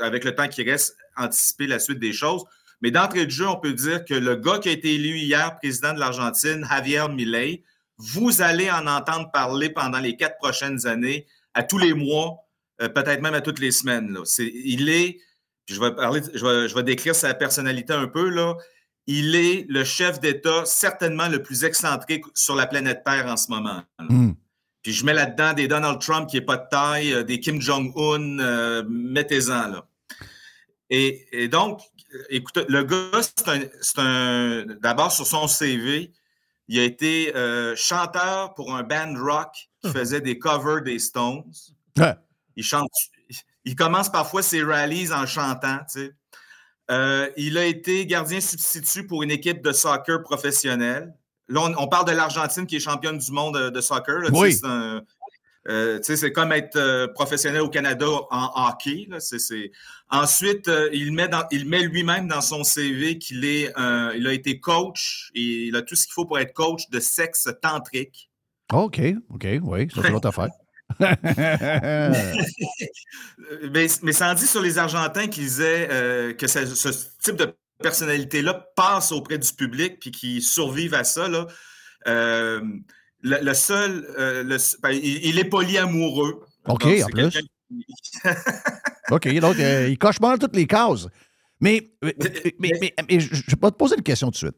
avec 0.00 0.24
le 0.24 0.34
temps 0.34 0.48
qui 0.48 0.62
reste, 0.62 0.96
anticiper 1.16 1.66
la 1.66 1.78
suite 1.78 1.98
des 1.98 2.12
choses. 2.12 2.44
Mais 2.80 2.90
d'entrée 2.90 3.24
de 3.24 3.30
jeu, 3.30 3.48
on 3.48 3.56
peut 3.56 3.72
dire 3.72 4.04
que 4.04 4.14
le 4.14 4.36
gars 4.36 4.58
qui 4.58 4.68
a 4.68 4.72
été 4.72 4.94
élu 4.94 5.16
hier 5.16 5.56
président 5.58 5.94
de 5.94 6.00
l'Argentine, 6.00 6.66
Javier 6.68 7.08
Milei, 7.08 7.62
vous 7.96 8.42
allez 8.42 8.70
en 8.70 8.86
entendre 8.86 9.30
parler 9.30 9.70
pendant 9.70 10.00
les 10.00 10.16
quatre 10.16 10.36
prochaines 10.38 10.86
années, 10.86 11.26
à 11.54 11.62
tous 11.62 11.78
les 11.78 11.94
mois, 11.94 12.44
euh, 12.82 12.88
peut-être 12.88 13.22
même 13.22 13.34
à 13.34 13.40
toutes 13.40 13.60
les 13.60 13.70
semaines. 13.70 14.18
il 14.38 14.88
est, 14.88 15.18
je 15.66 15.80
vais 15.80 15.94
parler, 15.94 16.20
décrire 16.82 17.14
sa 17.14 17.32
personnalité 17.32 17.92
un 17.92 18.08
peu. 18.08 18.30
Il 19.06 19.36
est 19.36 19.66
le 19.68 19.84
chef 19.84 20.20
d'État 20.20 20.64
certainement 20.64 21.28
le 21.28 21.42
plus 21.42 21.64
excentrique 21.64 22.24
sur 22.34 22.54
la 22.54 22.66
planète 22.66 23.02
Terre 23.04 23.26
en 23.26 23.36
ce 23.36 23.50
moment. 23.50 23.82
Hmm. 23.98 24.32
Puis 24.82 24.92
je 24.92 25.04
mets 25.04 25.14
là-dedans 25.14 25.54
des 25.54 25.66
Donald 25.66 26.00
Trump 26.00 26.28
qui 26.28 26.36
n'est 26.36 26.44
pas 26.44 26.58
de 26.58 26.68
taille, 26.70 27.12
euh, 27.12 27.22
des 27.22 27.40
Kim 27.40 27.60
Jong-un, 27.60 28.38
euh, 28.38 28.84
mettez-en 28.88 29.68
là. 29.68 29.86
Et, 30.90 31.26
et 31.32 31.48
donc, 31.48 31.80
écoutez, 32.28 32.64
le 32.68 32.84
gars, 32.84 33.20
c'est 33.80 33.98
un, 33.98 34.66
d'abord 34.80 35.10
sur 35.10 35.26
son 35.26 35.48
CV, 35.48 36.12
il 36.68 36.78
a 36.78 36.84
été 36.84 37.34
euh, 37.34 37.74
chanteur 37.76 38.54
pour 38.54 38.74
un 38.74 38.82
band 38.82 39.14
rock 39.18 39.68
qui 39.82 39.90
faisait 39.90 40.20
des 40.20 40.38
covers 40.38 40.82
des 40.82 40.98
Stones. 40.98 41.44
Ouais. 41.98 42.14
Il 42.56 42.64
chante, 42.64 42.90
il 43.64 43.76
commence 43.76 44.10
parfois 44.10 44.42
ses 44.42 44.62
rallies 44.62 45.12
en 45.12 45.26
chantant, 45.26 45.78
tu 45.90 46.00
sais. 46.00 46.14
Euh, 46.90 47.28
il 47.36 47.56
a 47.58 47.64
été 47.64 48.04
gardien 48.06 48.40
substitut 48.40 49.06
pour 49.06 49.22
une 49.22 49.30
équipe 49.30 49.62
de 49.62 49.72
soccer 49.72 50.22
professionnelle. 50.22 51.14
Là, 51.48 51.62
on, 51.62 51.74
on 51.84 51.88
parle 51.88 52.06
de 52.06 52.12
l'Argentine 52.12 52.66
qui 52.66 52.76
est 52.76 52.80
championne 52.80 53.18
du 53.18 53.32
monde 53.32 53.54
de, 53.58 53.70
de 53.70 53.80
soccer. 53.80 54.18
là, 54.18 54.28
Oui. 54.32 54.52
C'est 54.54 54.66
euh, 55.66 55.98
c'est 56.02 56.30
comme 56.32 56.52
être 56.52 56.76
euh, 56.76 57.08
professionnel 57.08 57.62
au 57.62 57.70
Canada 57.70 58.06
en 58.30 58.68
hockey. 58.68 59.06
là, 59.08 59.18
c'est- 59.18 59.38
c'est- 59.38 59.72
Ensuite, 60.10 60.68
euh, 60.68 60.90
il 60.92 61.12
met, 61.12 61.26
dans- 61.26 61.46
il 61.50 61.66
met 61.66 61.82
lui-même 61.82 62.28
dans 62.28 62.42
son 62.42 62.64
CV 62.64 63.16
qu'il 63.18 63.46
est, 63.46 63.72
il 64.14 64.26
a 64.26 64.32
été 64.34 64.60
coach 64.60 65.30
et 65.34 65.40
il 65.68 65.76
a 65.76 65.80
tout 65.80 65.94
ce 65.96 66.04
qu'il 66.04 66.12
faut 66.12 66.26
pour 66.26 66.38
être 66.38 66.52
coach 66.52 66.90
de 66.90 67.00
sexe 67.00 67.48
tantrique. 67.62 68.30
OK, 68.74 69.00
OK, 69.30 69.46
oui, 69.62 69.88
ça, 69.94 70.02
c'est 70.02 70.10
l'autre 70.10 70.28
affaire. 70.28 70.48
Mais, 73.72 73.86
mais 74.02 74.12
ça 74.12 74.30
en 74.30 74.34
dit 74.34 74.46
sur 74.46 74.62
les 74.62 74.78
Argentins 74.78 75.26
qu'ils 75.26 75.44
disaient 75.44 75.88
euh, 75.90 76.32
que 76.34 76.46
ce, 76.46 76.66
ce 76.66 76.88
type 77.22 77.36
de 77.36 77.54
personnalité-là 77.82 78.68
passe 78.76 79.12
auprès 79.12 79.38
du 79.38 79.52
public 79.52 79.98
puis 80.00 80.10
qu'ils 80.10 80.42
survivent 80.42 80.94
à 80.94 81.04
ça. 81.04 81.28
Là. 81.28 81.46
Euh, 82.06 82.60
le, 83.20 83.38
le 83.42 83.54
seul, 83.54 84.06
euh, 84.18 84.42
le- 84.42 84.80
ben, 84.82 84.90
il, 84.90 85.26
il 85.26 85.38
est 85.38 85.44
polyamoureux. 85.44 86.44
OK, 86.68 86.84
Donc, 86.84 87.02
en 87.02 87.08
plus. 87.08 87.42
OK, 89.10 89.38
donc 89.40 89.56
il 89.58 89.98
coche 89.98 90.20
mal 90.20 90.38
toutes 90.38 90.56
les 90.56 90.66
cases. 90.66 91.06
Mais, 91.60 91.90
mais, 92.02 92.14
mais, 93.08 93.20
je 93.20 93.50
vais 93.50 93.56
pas 93.60 93.70
te 93.70 93.76
poser 93.76 93.96
une 93.96 94.02
question 94.02 94.28
tout 94.28 94.32
de 94.32 94.36
suite. 94.36 94.56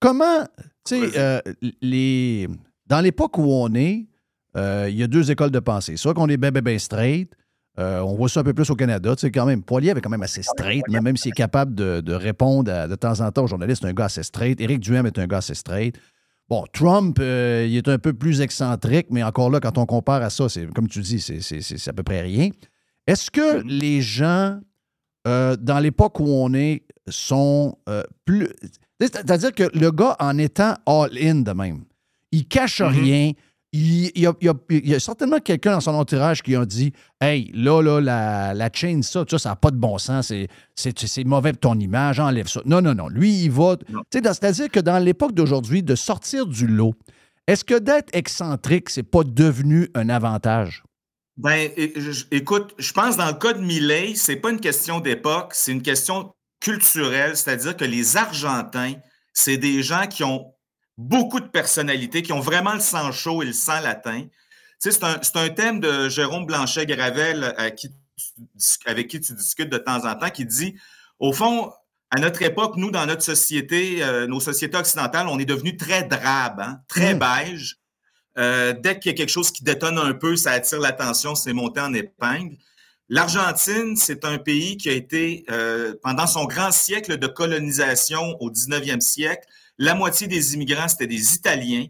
Comment, 0.00 0.46
tu 0.84 1.10
sais, 1.12 1.42
les, 1.82 2.48
dans 2.86 3.00
l'époque 3.00 3.36
où 3.38 3.52
on 3.52 3.74
est, 3.74 4.06
il 4.56 4.94
y 4.96 5.02
a 5.02 5.06
deux 5.06 5.30
écoles 5.30 5.50
de 5.50 5.60
pensée. 5.60 5.96
Soit 5.96 6.14
qu'on 6.14 6.28
est 6.28 6.36
bien, 6.36 6.50
bien, 6.50 6.62
bien 6.62 6.78
straight. 6.78 7.32
euh, 7.78 8.00
on 8.00 8.14
voit 8.16 8.28
ça 8.28 8.40
un 8.40 8.42
peu 8.42 8.54
plus 8.54 8.68
au 8.70 8.74
Canada. 8.74 9.14
Tu 9.14 9.20
sais, 9.20 9.30
quand 9.30 9.46
même, 9.46 9.62
Poilier 9.62 9.90
avait 9.90 10.00
quand 10.00 10.10
même 10.10 10.22
assez 10.22 10.42
straight, 10.42 10.82
mais 10.88 11.00
même 11.00 11.16
s'il 11.16 11.28
est 11.30 11.32
capable 11.32 11.74
de, 11.76 12.00
de 12.00 12.12
répondre 12.12 12.72
à- 12.72 12.88
de 12.88 12.94
temps 12.96 13.20
en 13.20 13.30
temps 13.30 13.44
aux 13.44 13.46
journalistes, 13.46 13.82
c'est 13.82 13.88
un 13.88 13.92
gars 13.92 14.06
assez 14.06 14.24
straight. 14.24 14.60
Éric 14.60 14.80
Duhem 14.80 15.06
est 15.06 15.16
un 15.18 15.26
gars 15.28 15.36
assez 15.38 15.54
straight. 15.54 15.96
Bon, 16.48 16.64
Trump, 16.72 17.18
euh, 17.20 17.66
il 17.68 17.76
est 17.76 17.86
un 17.88 17.98
peu 17.98 18.14
plus 18.14 18.40
excentrique, 18.40 19.06
mais 19.10 19.22
encore 19.22 19.48
là, 19.50 19.60
quand 19.60 19.78
on 19.78 19.86
compare 19.86 20.22
à 20.22 20.30
ça, 20.30 20.48
c'est 20.48 20.66
comme 20.74 20.88
tu 20.88 21.00
dis, 21.02 21.20
c'est- 21.20 21.40
c'est 21.40 21.60
c'est 21.60 21.88
à 21.88 21.92
peu 21.92 22.02
près 22.02 22.22
rien. 22.22 22.48
Est-ce 23.06 23.30
que 23.30 23.62
les 23.64 24.00
gens, 24.00 24.58
euh, 25.28 25.54
dans 25.56 25.78
l'époque 25.78 26.18
où 26.20 26.26
on 26.26 26.52
est, 26.54 26.82
sont 27.06 27.76
euh, 27.88 28.02
plus. 28.24 28.48
C'est-à-dire 29.00 29.52
que 29.54 29.70
le 29.78 29.90
gars, 29.92 30.16
en 30.18 30.36
étant 30.38 30.74
all-in 30.86 31.36
de 31.42 31.52
même, 31.52 31.84
il 32.32 32.48
cache 32.48 32.82
rien. 32.82 33.32
Il, 33.72 34.10
il 34.14 34.22
y 34.22 34.26
a, 34.26 34.32
il 34.40 34.46
y 34.46 34.48
a- 34.48 34.54
il 34.70 34.88
y 34.88 34.94
a 34.94 35.00
certainement 35.00 35.40
quelqu'un 35.40 35.72
dans 35.72 35.80
son 35.80 35.90
entourage 35.94 36.42
qui 36.42 36.56
a 36.56 36.64
dit 36.64 36.92
Hey, 37.20 37.50
là, 37.52 37.82
là, 37.82 38.00
la, 38.00 38.54
la 38.54 38.70
chaîne, 38.72 39.02
ça, 39.02 39.24
ça, 39.28 39.50
n'a 39.50 39.56
pas 39.56 39.70
de 39.70 39.76
bon 39.76 39.98
sens, 39.98 40.32
c'est- 40.74 41.24
mauvais 41.24 41.52
pour 41.52 41.60
ton 41.60 41.78
image, 41.78 42.18
enlève 42.18 42.48
ça. 42.48 42.62
Non, 42.64 42.80
non, 42.80 42.94
non. 42.94 43.08
Lui, 43.08 43.44
il 43.44 43.50
va. 43.50 43.76
C'est-à-dire 44.10 44.70
que 44.70 44.80
dans 44.80 44.98
l'époque 44.98 45.32
d'aujourd'hui, 45.34 45.82
de 45.82 45.94
sortir 45.94 46.46
du 46.46 46.66
lot, 46.66 46.94
est-ce 47.46 47.64
que 47.64 47.78
d'être 47.78 48.08
excentrique, 48.14 48.88
c'est 48.90 49.02
pas 49.02 49.22
devenu 49.22 49.88
un 49.94 50.08
avantage? 50.08 50.82
Ben, 51.36 51.70
écoute, 52.30 52.74
je 52.78 52.92
pense 52.92 53.16
dans 53.16 53.26
le 53.28 53.34
cas 53.34 53.52
de 53.52 53.60
Milley, 53.60 54.14
c'est 54.16 54.36
pas 54.36 54.50
une 54.50 54.60
question 54.60 54.98
d'époque, 55.00 55.50
c'est 55.52 55.72
une 55.72 55.82
question 55.82 56.32
culturel, 56.60 57.36
c'est-à-dire 57.36 57.76
que 57.76 57.84
les 57.84 58.16
Argentins, 58.16 58.94
c'est 59.32 59.56
des 59.56 59.82
gens 59.82 60.06
qui 60.08 60.24
ont 60.24 60.52
beaucoup 60.98 61.40
de 61.40 61.46
personnalité, 61.46 62.22
qui 62.22 62.32
ont 62.32 62.40
vraiment 62.40 62.74
le 62.74 62.80
sang 62.80 63.10
chaud 63.12 63.42
et 63.42 63.46
le 63.46 63.52
sang 63.52 63.80
latin. 63.80 64.24
Tu 64.82 64.90
sais, 64.90 65.00
c'est 65.22 65.36
un, 65.36 65.48
thème 65.48 65.80
de 65.80 66.08
Jérôme 66.08 66.44
Blanchet-Gravel 66.44 67.54
avec 67.56 67.76
qui 69.08 69.20
tu 69.20 69.32
discutes 69.32 69.70
de 69.70 69.78
temps 69.78 70.04
en 70.04 70.14
temps, 70.16 70.30
qui 70.30 70.44
dit, 70.44 70.76
au 71.20 71.32
fond, 71.32 71.72
à 72.10 72.20
notre 72.20 72.42
époque, 72.42 72.76
nous, 72.76 72.90
dans 72.90 73.06
notre 73.06 73.22
société, 73.22 74.02
euh, 74.02 74.26
nos 74.26 74.40
sociétés 74.40 74.76
occidentales, 74.76 75.28
on 75.28 75.38
est 75.38 75.44
devenu 75.44 75.76
très 75.76 76.02
drabe, 76.04 76.60
hein, 76.60 76.80
très 76.88 77.14
mm. 77.14 77.18
beige. 77.18 77.78
Euh, 78.38 78.72
dès 78.72 78.98
qu'il 78.98 79.12
y 79.12 79.14
a 79.14 79.16
quelque 79.16 79.30
chose 79.30 79.50
qui 79.50 79.62
détonne 79.62 79.98
un 79.98 80.14
peu, 80.14 80.36
ça 80.36 80.52
attire 80.52 80.80
l'attention, 80.80 81.34
c'est 81.34 81.52
monté 81.52 81.80
en 81.80 81.92
épingle. 81.92 82.56
L'Argentine, 83.08 83.96
c'est 83.96 84.24
un 84.24 84.38
pays 84.38 84.76
qui 84.76 84.88
a 84.88 84.92
été, 84.92 85.44
euh, 85.50 85.94
pendant 86.02 86.26
son 86.26 86.44
grand 86.44 86.70
siècle 86.70 87.18
de 87.18 87.26
colonisation 87.26 88.36
au 88.40 88.50
19e 88.50 89.00
siècle, 89.00 89.46
la 89.78 89.94
moitié 89.94 90.26
des 90.26 90.54
immigrants, 90.54 90.88
c'était 90.88 91.06
des 91.06 91.34
Italiens, 91.34 91.86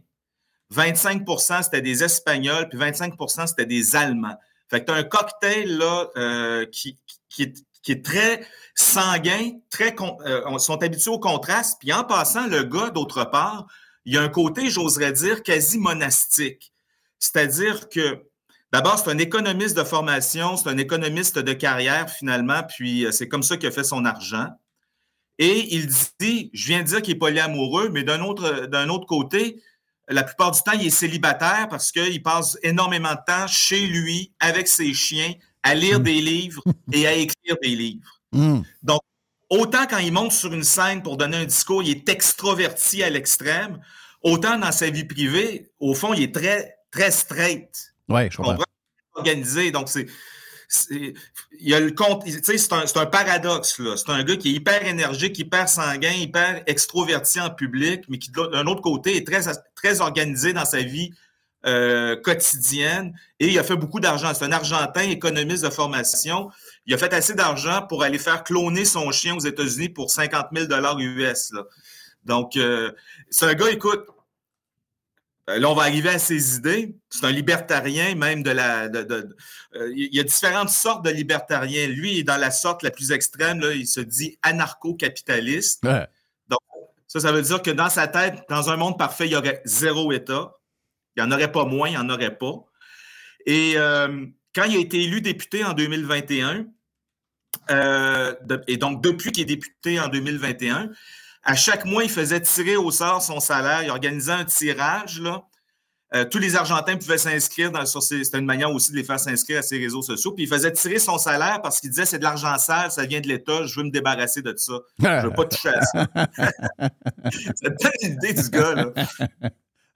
25% 0.75 1.63
c'était 1.63 1.81
des 1.81 2.05
Espagnols, 2.05 2.69
puis 2.69 2.79
25% 2.79 3.47
c'était 3.47 3.67
des 3.67 3.97
Allemands. 3.97 4.37
Fait 4.71 4.81
que 4.81 4.87
tu 4.87 4.93
as 4.93 4.97
un 4.97 5.03
cocktail 5.03 5.77
là, 5.77 6.09
euh, 6.17 6.67
qui, 6.67 6.99
est, 7.39 8.05
très 8.05 8.47
sanguin, 8.75 9.53
très 9.71 9.97
euh, 10.01 10.59
sont 10.59 10.83
habitués 10.83 11.11
au 11.11 11.19
contraste. 11.19 11.79
Puis 11.81 11.91
en 11.91 12.05
passant, 12.05 12.47
le 12.47 12.65
gars, 12.65 12.91
d'autre 12.91 13.25
part, 13.25 13.67
il 14.05 14.15
y 14.15 14.19
a 14.19 14.23
un 14.23 14.29
côté, 14.29 14.69
j'oserais 14.69 15.13
dire, 15.13 15.43
quasi 15.43 15.79
monastique. 15.79 16.73
C'est-à-dire 17.19 17.89
que 17.89 18.29
D'abord, 18.71 18.99
c'est 18.99 19.11
un 19.11 19.19
économiste 19.19 19.77
de 19.79 19.83
formation, 19.83 20.59
c'est 20.59 20.69
un 20.69 20.77
économiste 20.77 21.39
de 21.39 21.53
carrière 21.55 22.11
finalement, 22.11 22.63
puis 22.63 23.07
euh, 23.07 23.13
c'est 23.13 23.27
comme 23.27 23.43
ça 23.43 23.57
qu'il 23.57 23.67
a 23.67 23.73
fait 23.73 23.85
son 23.85 24.05
argent. 24.05 24.49
Et 25.39 25.75
il 25.75 25.87
dit, 26.21 26.51
je 26.53 26.67
viens 26.67 26.83
de 26.83 26.89
dire 26.89 27.03
qu'il 27.03 27.15
est 27.15 27.19
polyamoureux, 27.19 27.91
mais 27.91 28.03
d'un 28.03 28.23
autre, 28.23 28.67
d'un 28.67 28.89
autre 28.89 29.07
côté, 29.07 29.63
la 30.09 30.25
plupart 30.25 30.51
du 30.51 30.61
temps, 30.63 30.73
il 30.73 30.87
est 30.87 30.91
célibataire 30.91 31.69
parce 31.69 31.93
qu'il 31.93 32.23
passe 32.23 32.59
énormément 32.63 33.13
de 33.13 33.21
temps 33.27 33.47
chez 33.47 33.87
lui, 33.87 34.33
avec 34.41 34.67
ses 34.67 34.93
chiens, 34.95 35.33
à 35.63 35.75
lire 35.75 36.01
mm. 36.01 36.03
des 36.03 36.21
livres 36.21 36.63
et 36.93 37.07
à 37.07 37.13
écrire 37.13 37.57
des 37.63 37.77
livres. 37.77 38.21
Mm. 38.33 38.61
Donc, 38.83 39.01
autant 39.51 39.87
quand 39.87 39.99
il 39.99 40.13
monte 40.13 40.33
sur 40.33 40.53
une 40.53 40.65
scène 40.65 41.03
pour 41.03 41.17
donner 41.17 41.37
un 41.37 41.45
discours, 41.45 41.83
il 41.83 41.91
est 41.91 42.09
extroverti 42.09 43.03
à 43.03 43.11
l'extrême, 43.11 43.81
autant 44.23 44.59
dans 44.59 44.73
sa 44.73 44.91
vie 44.91 45.05
privée, 45.05 45.71
au 45.79 45.95
fond, 45.95 46.15
il 46.15 46.23
est 46.23 46.35
très, 46.35 46.77
très 46.91 47.11
straight. 47.11 47.95
Oui, 48.09 48.23
je 48.31 48.39
comprends? 48.39 48.65
Organisé. 49.15 49.71
Donc, 49.71 49.89
c'est. 49.89 50.07
Il 51.61 51.69
y 51.69 51.75
a 51.75 51.81
le 51.81 51.91
compte, 51.91 52.25
c'est 52.27 52.73
un, 52.73 52.85
un, 53.03 53.07
paradoxe. 53.07 53.81
C'est 53.97 54.11
un 54.11 54.23
gars 54.23 54.37
qui 54.37 54.51
est 54.51 54.53
hyper 54.53 54.87
énergique, 54.87 55.39
hyper 55.39 55.69
sanguin, 55.69 56.13
hyper 56.13 56.63
extroverti 56.67 57.41
en 57.41 57.51
public, 57.51 58.05
mais 58.09 58.19
qui, 58.19 58.31
d'un 58.31 58.67
autre 58.67 58.83
côté, 58.83 59.17
est 59.17 59.27
très, 59.27 59.41
très 59.75 60.01
organisé 60.01 60.53
dans 60.53 60.65
sa 60.65 60.83
vie 60.83 61.13
euh, 61.67 62.15
quotidienne 62.15 63.13
et 63.41 63.49
il 63.49 63.59
a 63.59 63.65
fait 63.65 63.75
beaucoup 63.75 63.99
d'argent. 63.99 64.33
C'est 64.33 64.45
un 64.45 64.53
Argentin 64.53 65.03
économiste 65.03 65.65
de 65.65 65.71
formation. 65.71 66.51
Il 66.87 66.95
a 66.95 66.99
fait 66.99 67.13
assez 67.13 67.35
d'argent 67.35 67.85
pour 67.89 68.05
aller 68.05 68.19
faire 68.19 68.45
cloner 68.45 68.85
son 68.85 69.11
chien 69.11 69.35
aux 69.35 69.41
États-Unis 69.41 69.89
pour 69.89 70.09
50 70.09 70.47
000 70.55 70.69
US. 71.01 71.51
Là. 71.53 71.65
Donc, 72.25 72.57
euh, 72.57 72.93
c'est 73.29 73.47
un 73.47 73.55
gars, 73.55 73.71
écoute, 73.71 74.07
là, 75.57 75.71
on 75.71 75.75
va 75.75 75.83
arriver 75.83 76.11
à 76.11 76.19
ses 76.19 76.57
idées. 76.57 76.95
C'est 77.09 77.25
un 77.25 77.33
libertarien, 77.33 78.15
même 78.15 78.43
de 78.43 78.51
la. 78.51 78.85
Euh, 78.85 79.93
il 79.95 80.15
y 80.15 80.21
a 80.21 80.23
différentes 80.23 80.69
sortes 80.69 81.05
de 81.05 81.11
libertariens. 81.11 81.87
Lui 81.87 82.13
il 82.13 82.19
est 82.19 82.25
dans 82.25 82.37
la 82.37 82.51
sorte 82.51 82.83
la 82.83 82.91
plus 82.91 83.13
extrême. 83.13 83.61
Là, 83.61 83.73
il 83.73 83.87
se 83.87 84.01
dit 84.01 84.39
anarcho-capitaliste. 84.43 85.83
Donc, 86.49 86.61
ça, 87.07 87.21
ça 87.21 87.33
veut 87.33 87.43
dire 87.43 87.63
que 87.63 87.71
dans 87.71 87.89
sa 87.89 88.09
tête, 88.09 88.45
dans 88.51 88.69
un 88.71 88.77
monde 88.77 88.99
parfait, 88.99 89.27
il 89.27 89.33
y 89.33 89.37
aurait 89.37 89.63
zéro 89.65 90.13
État. 90.13 90.53
Il 91.17 91.23
n'y 91.23 91.29
en 91.29 91.33
aurait 91.35 91.51
pas 91.51 91.65
moins, 91.65 91.89
il 91.89 91.93
n'y 91.93 91.99
en 91.99 92.11
aurait 92.11 92.37
pas. 92.37 92.55
Et 93.47 93.75
euh, 93.77 94.27
quand 94.55 94.65
il 94.65 94.77
a 94.77 94.81
été 94.81 95.03
élu 95.03 95.21
député 95.21 95.65
en 95.65 95.73
2021, 95.73 96.67
et 98.67 98.77
donc 98.77 99.03
depuis 99.03 99.31
qu'il 99.31 99.43
est 99.43 99.57
député 99.57 100.01
en 100.01 100.09
2021, 100.09 100.91
à 101.43 101.55
chaque 101.55 101.85
mois, 101.85 102.05
il 102.05 102.11
faisait 102.11 102.41
tirer 102.41 102.77
au 102.77 102.91
sort 102.91 103.23
son 103.23 103.41
salaire. 103.41 103.83
Il 103.83 103.91
organisait 103.91 104.33
un 104.33 104.45
tirage. 104.45 105.21
Là. 105.21 105.45
Euh, 106.15 106.25
tous 106.25 106.39
les 106.39 106.57
Argentins 106.57 106.97
pouvaient 106.97 107.19
s'inscrire 107.19 107.87
sur 107.87 108.03
C'était 108.03 108.39
une 108.39 108.47
manière 108.47 108.73
aussi 108.73 108.93
de 108.93 108.97
les 108.97 109.05
faire 109.05 109.21
s'inscrire 109.21 109.59
à 109.59 109.63
ses 109.63 109.79
réseaux 109.79 110.01
sociaux. 110.01 110.33
Puis 110.33 110.45
il 110.45 110.49
faisait 110.49 110.73
tirer 110.73 110.99
son 110.99 111.19
salaire 111.19 111.61
parce 111.63 111.81
qu'il 111.81 111.91
disait 111.91 112.07
c'est 112.07 112.19
de 112.19 112.23
l'argent 112.23 112.57
sale, 112.57 112.91
ça 112.91 113.05
vient 113.05 113.21
de 113.21 113.29
l'État, 113.29 113.65
je 113.65 113.79
veux 113.79 113.85
me 113.85 113.91
débarrasser 113.91 114.41
de 114.41 114.55
ça. 114.57 114.73
Je 114.99 115.07
ne 115.07 115.23
veux 115.25 115.33
pas 115.33 115.45
toucher 115.45 115.69
à 115.69 115.83
ça. 115.83 116.07
c'est 117.57 118.09
l'idée 118.09 118.33
du 118.33 118.49
gars, 118.49 118.75
là. 118.75 118.93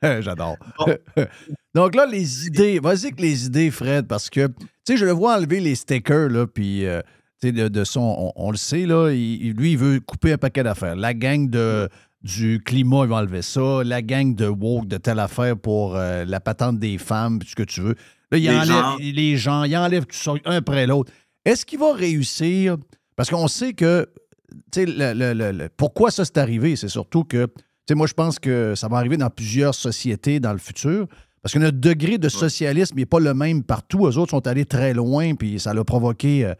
J'adore. 0.20 0.56
Donc 1.74 1.94
là, 1.94 2.04
les 2.04 2.46
idées, 2.46 2.78
vas-y 2.78 3.06
avec 3.06 3.20
les 3.20 3.46
idées, 3.46 3.70
Fred, 3.70 4.06
parce 4.06 4.28
que, 4.28 4.48
tu 4.48 4.66
sais, 4.84 4.96
je 4.98 5.06
le 5.06 5.12
vois 5.12 5.36
enlever 5.36 5.60
les 5.60 5.74
stickers, 5.74 6.28
là, 6.28 6.46
puis 6.46 6.84
euh, 6.84 7.00
de, 7.50 7.84
son. 7.84 8.32
On, 8.36 8.50
le 8.50 8.56
sait, 8.56 8.86
là, 8.86 9.10
lui, 9.10 9.72
il 9.72 9.78
veut 9.78 10.00
couper 10.00 10.32
un 10.32 10.38
paquet 10.38 10.62
d'affaires. 10.62 10.94
La 10.94 11.14
gang 11.14 11.50
de, 11.50 11.88
du 12.22 12.60
climat, 12.64 13.04
il 13.04 13.08
va 13.08 13.16
enlever 13.16 13.42
ça. 13.42 13.82
La 13.84 14.02
gang 14.02 14.34
de 14.34 14.46
woke, 14.46 14.86
de 14.86 14.98
telle 14.98 15.18
affaire 15.18 15.56
pour 15.56 15.96
euh, 15.96 16.24
la 16.24 16.40
patente 16.40 16.78
des 16.78 16.98
femmes, 16.98 17.40
ce 17.44 17.56
que 17.56 17.64
tu 17.64 17.80
veux. 17.80 17.96
Là, 18.30 18.38
il 18.38 18.44
les 18.44 18.50
enlève 18.50 18.68
gens. 18.68 18.96
les 19.00 19.36
gens, 19.36 19.64
il 19.64 19.76
enlève 19.76 20.06
tout 20.06 20.16
ça, 20.16 20.32
un 20.44 20.56
après 20.56 20.86
l'autre. 20.86 21.12
Est-ce 21.44 21.66
qu'il 21.66 21.80
va 21.80 21.92
réussir? 21.92 22.76
Parce 23.16 23.30
qu'on 23.30 23.48
sait 23.48 23.72
que. 23.72 24.08
Le, 24.76 25.12
le, 25.14 25.50
le, 25.50 25.68
pourquoi 25.76 26.10
ça 26.10 26.24
s'est 26.24 26.38
arrivé? 26.38 26.76
C'est 26.76 26.88
surtout 26.88 27.24
que. 27.24 27.48
Moi, 27.90 28.06
je 28.06 28.14
pense 28.14 28.38
que 28.38 28.74
ça 28.74 28.88
va 28.88 28.96
arriver 28.96 29.18
dans 29.18 29.28
plusieurs 29.28 29.74
sociétés 29.74 30.40
dans 30.40 30.52
le 30.52 30.58
futur. 30.58 31.06
Parce 31.42 31.52
que 31.52 31.58
notre 31.58 31.78
degré 31.78 32.18
de 32.18 32.28
socialisme 32.28 32.96
n'est 32.96 33.06
pas 33.06 33.18
le 33.18 33.34
même 33.34 33.64
partout. 33.64 34.06
Eux 34.06 34.16
autres 34.16 34.30
sont 34.30 34.46
allés 34.46 34.64
très 34.64 34.94
loin, 34.94 35.34
puis 35.34 35.58
ça 35.58 35.72
a 35.72 35.84
provoqué 35.84 36.46
euh, 36.46 36.54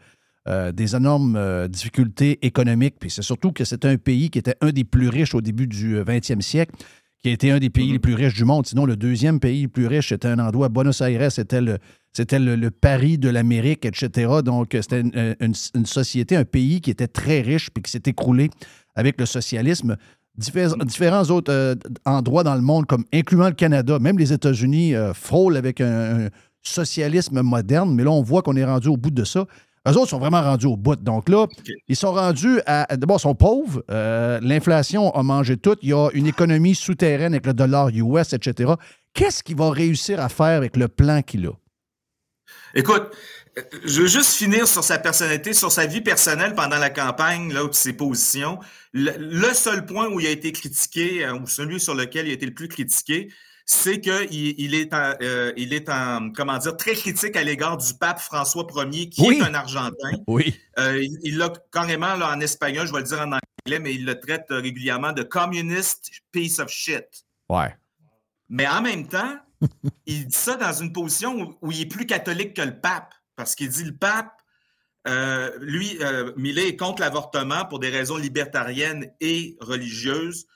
euh, 0.47 0.73
des 0.73 0.93
énormes 0.95 1.37
euh, 1.37 1.69
difficultés 1.69 2.39
économiques. 2.45 2.95
Puis 2.99 3.09
c'est 3.09 3.21
surtout 3.21 3.53
que 3.53 3.63
c'était 3.63 3.87
un 3.87 3.97
pays 3.97 4.29
qui 4.29 4.39
était 4.39 4.55
un 4.59 4.71
des 4.71 4.83
plus 4.83 5.07
riches 5.07 5.33
au 5.33 5.39
début 5.39 5.67
du 5.67 5.95
20e 5.97 6.37
euh, 6.37 6.41
siècle, 6.41 6.75
qui 7.21 7.29
a 7.29 7.31
été 7.31 7.51
un 7.51 7.59
des 7.59 7.69
pays 7.69 7.91
les 7.93 7.99
plus 7.99 8.13
riches 8.13 8.33
du 8.33 8.43
monde. 8.43 8.67
Sinon, 8.67 8.85
le 8.85 8.97
deuxième 8.97 9.39
pays 9.39 9.63
le 9.63 9.69
plus 9.69 9.87
riche, 9.87 10.09
c'était 10.09 10.27
un 10.27 10.39
endroit, 10.39 10.67
Buenos 10.67 10.99
Aires, 10.99 11.31
c'était 11.31 11.61
le, 11.61 11.77
c'était 12.11 12.39
le, 12.39 12.71
Paris 12.71 13.17
de 13.17 13.29
l'Amérique, 13.29 13.85
etc. 13.85 14.41
Donc, 14.43 14.71
c'était 14.73 15.03
une, 15.39 15.85
société, 15.85 16.35
un 16.35 16.43
pays 16.43 16.81
qui 16.81 16.91
était 16.91 17.07
très 17.07 17.39
riche 17.39 17.69
puis 17.69 17.81
qui 17.81 17.91
s'est 17.91 18.03
écroulé 18.05 18.49
avec 18.95 19.17
le 19.21 19.25
socialisme. 19.25 19.95
différents 20.35 21.23
autres 21.29 21.77
endroits 22.05 22.43
dans 22.43 22.55
le 22.55 22.61
monde, 22.61 22.85
comme 22.85 23.05
incluant 23.13 23.47
le 23.47 23.55
Canada, 23.55 23.97
même 23.99 24.19
les 24.19 24.33
États-Unis, 24.33 24.93
frôlent 25.13 25.55
avec 25.55 25.79
un, 25.79 26.27
socialisme 26.63 27.41
moderne, 27.41 27.93
mais 27.93 28.03
là, 28.03 28.11
on 28.11 28.21
voit 28.21 28.41
qu'on 28.41 28.55
est 28.55 28.65
rendu 28.65 28.87
au 28.87 28.97
bout 28.97 29.11
de 29.11 29.23
ça. 29.23 29.45
Eux 29.87 29.97
autres 29.97 30.09
sont 30.09 30.19
vraiment 30.19 30.41
rendus 30.41 30.67
au 30.67 30.77
bout. 30.77 30.95
Donc 30.95 31.27
là, 31.27 31.45
ils 31.87 31.95
sont 31.95 32.13
rendus 32.13 32.61
à. 32.65 32.95
D'abord, 32.95 33.17
ils 33.17 33.23
sont 33.23 33.35
pauvres. 33.35 33.83
Euh, 33.91 34.39
l'inflation 34.41 35.13
a 35.13 35.23
mangé 35.23 35.57
tout. 35.57 35.75
Il 35.81 35.89
y 35.89 35.93
a 35.93 36.09
une 36.13 36.27
économie 36.27 36.75
souterraine 36.75 37.33
avec 37.33 37.45
le 37.45 37.53
dollar 37.53 37.89
US, 37.89 38.33
etc. 38.33 38.73
Qu'est-ce 39.13 39.43
qu'il 39.43 39.57
va 39.57 39.69
réussir 39.69 40.21
à 40.21 40.29
faire 40.29 40.57
avec 40.57 40.77
le 40.77 40.87
plan 40.87 41.21
qu'il 41.21 41.47
a? 41.47 41.51
Écoute, 42.75 43.11
je 43.83 44.01
veux 44.01 44.07
juste 44.07 44.33
finir 44.33 44.67
sur 44.67 44.83
sa 44.83 44.97
personnalité, 44.97 45.53
sur 45.53 45.71
sa 45.71 45.85
vie 45.85 46.01
personnelle 46.01 46.55
pendant 46.55 46.79
la 46.79 46.89
campagne, 46.89 47.53
là, 47.53 47.61
ses 47.71 47.93
positions. 47.93 48.59
Le, 48.93 49.53
seul 49.53 49.85
point 49.85 50.07
où 50.07 50.19
il 50.19 50.27
a 50.27 50.31
été 50.31 50.51
critiqué, 50.51 51.25
euh, 51.25 51.35
ou 51.35 51.47
celui 51.47 51.79
sur 51.79 51.93
lequel 51.93 52.27
il 52.27 52.31
a 52.31 52.33
été 52.33 52.45
le 52.45 52.53
plus 52.53 52.67
critiqué, 52.67 53.29
c'est 53.65 54.01
qu'il 54.01 54.27
il 54.31 54.75
est, 54.75 54.93
en, 54.93 55.13
euh, 55.21 55.53
il 55.55 55.73
est 55.73 55.89
en, 55.89 56.31
comment 56.31 56.57
dire, 56.57 56.75
très 56.75 56.93
critique 56.93 57.35
à 57.35 57.43
l'égard 57.43 57.77
du 57.77 57.93
pape 57.93 58.19
François 58.19 58.67
Ier, 58.91 59.09
qui 59.09 59.25
est 59.25 59.41
un 59.41 59.53
Argentin. 59.53 60.11
Oui. 60.27 60.59
Euh, 60.79 61.05
il 61.23 61.37
l'a 61.37 61.51
carrément 61.71 62.15
là, 62.15 62.33
en 62.33 62.39
espagnol, 62.41 62.87
je 62.87 62.91
vais 62.91 62.99
le 62.99 63.05
dire 63.05 63.19
en 63.21 63.31
anglais, 63.31 63.79
mais 63.79 63.93
il 63.93 64.05
le 64.05 64.19
traite 64.19 64.45
régulièrement 64.49 65.13
de 65.13 65.23
communist 65.23 66.11
piece 66.31 66.59
of 66.59 66.69
shit. 66.69 67.05
Ouais. 67.49 67.73
Mais 68.49 68.67
en 68.67 68.81
même 68.81 69.07
temps, 69.07 69.37
il 70.05 70.27
dit 70.27 70.37
ça 70.37 70.55
dans 70.55 70.73
une 70.73 70.91
position 70.91 71.55
où, 71.61 71.71
il 71.71 71.81
est 71.81 71.85
plus 71.85 72.05
catholique 72.05 72.55
que 72.55 72.61
le 72.61 72.79
pape, 72.79 73.13
parce 73.35 73.55
qu'il 73.55 73.69
dit 73.69 73.85
le 73.85 73.95
pape, 73.95 74.33
euh, 75.07 75.51
lui, 75.59 75.97
Millet 76.37 76.69
est 76.69 76.75
contre 76.77 77.01
l'avortement 77.01 77.65
pour 77.65 77.79
des 77.79 77.89
raisons 77.89 78.17
libertariennes 78.17 79.11
et 79.21 79.57
religieuses. 79.61 80.47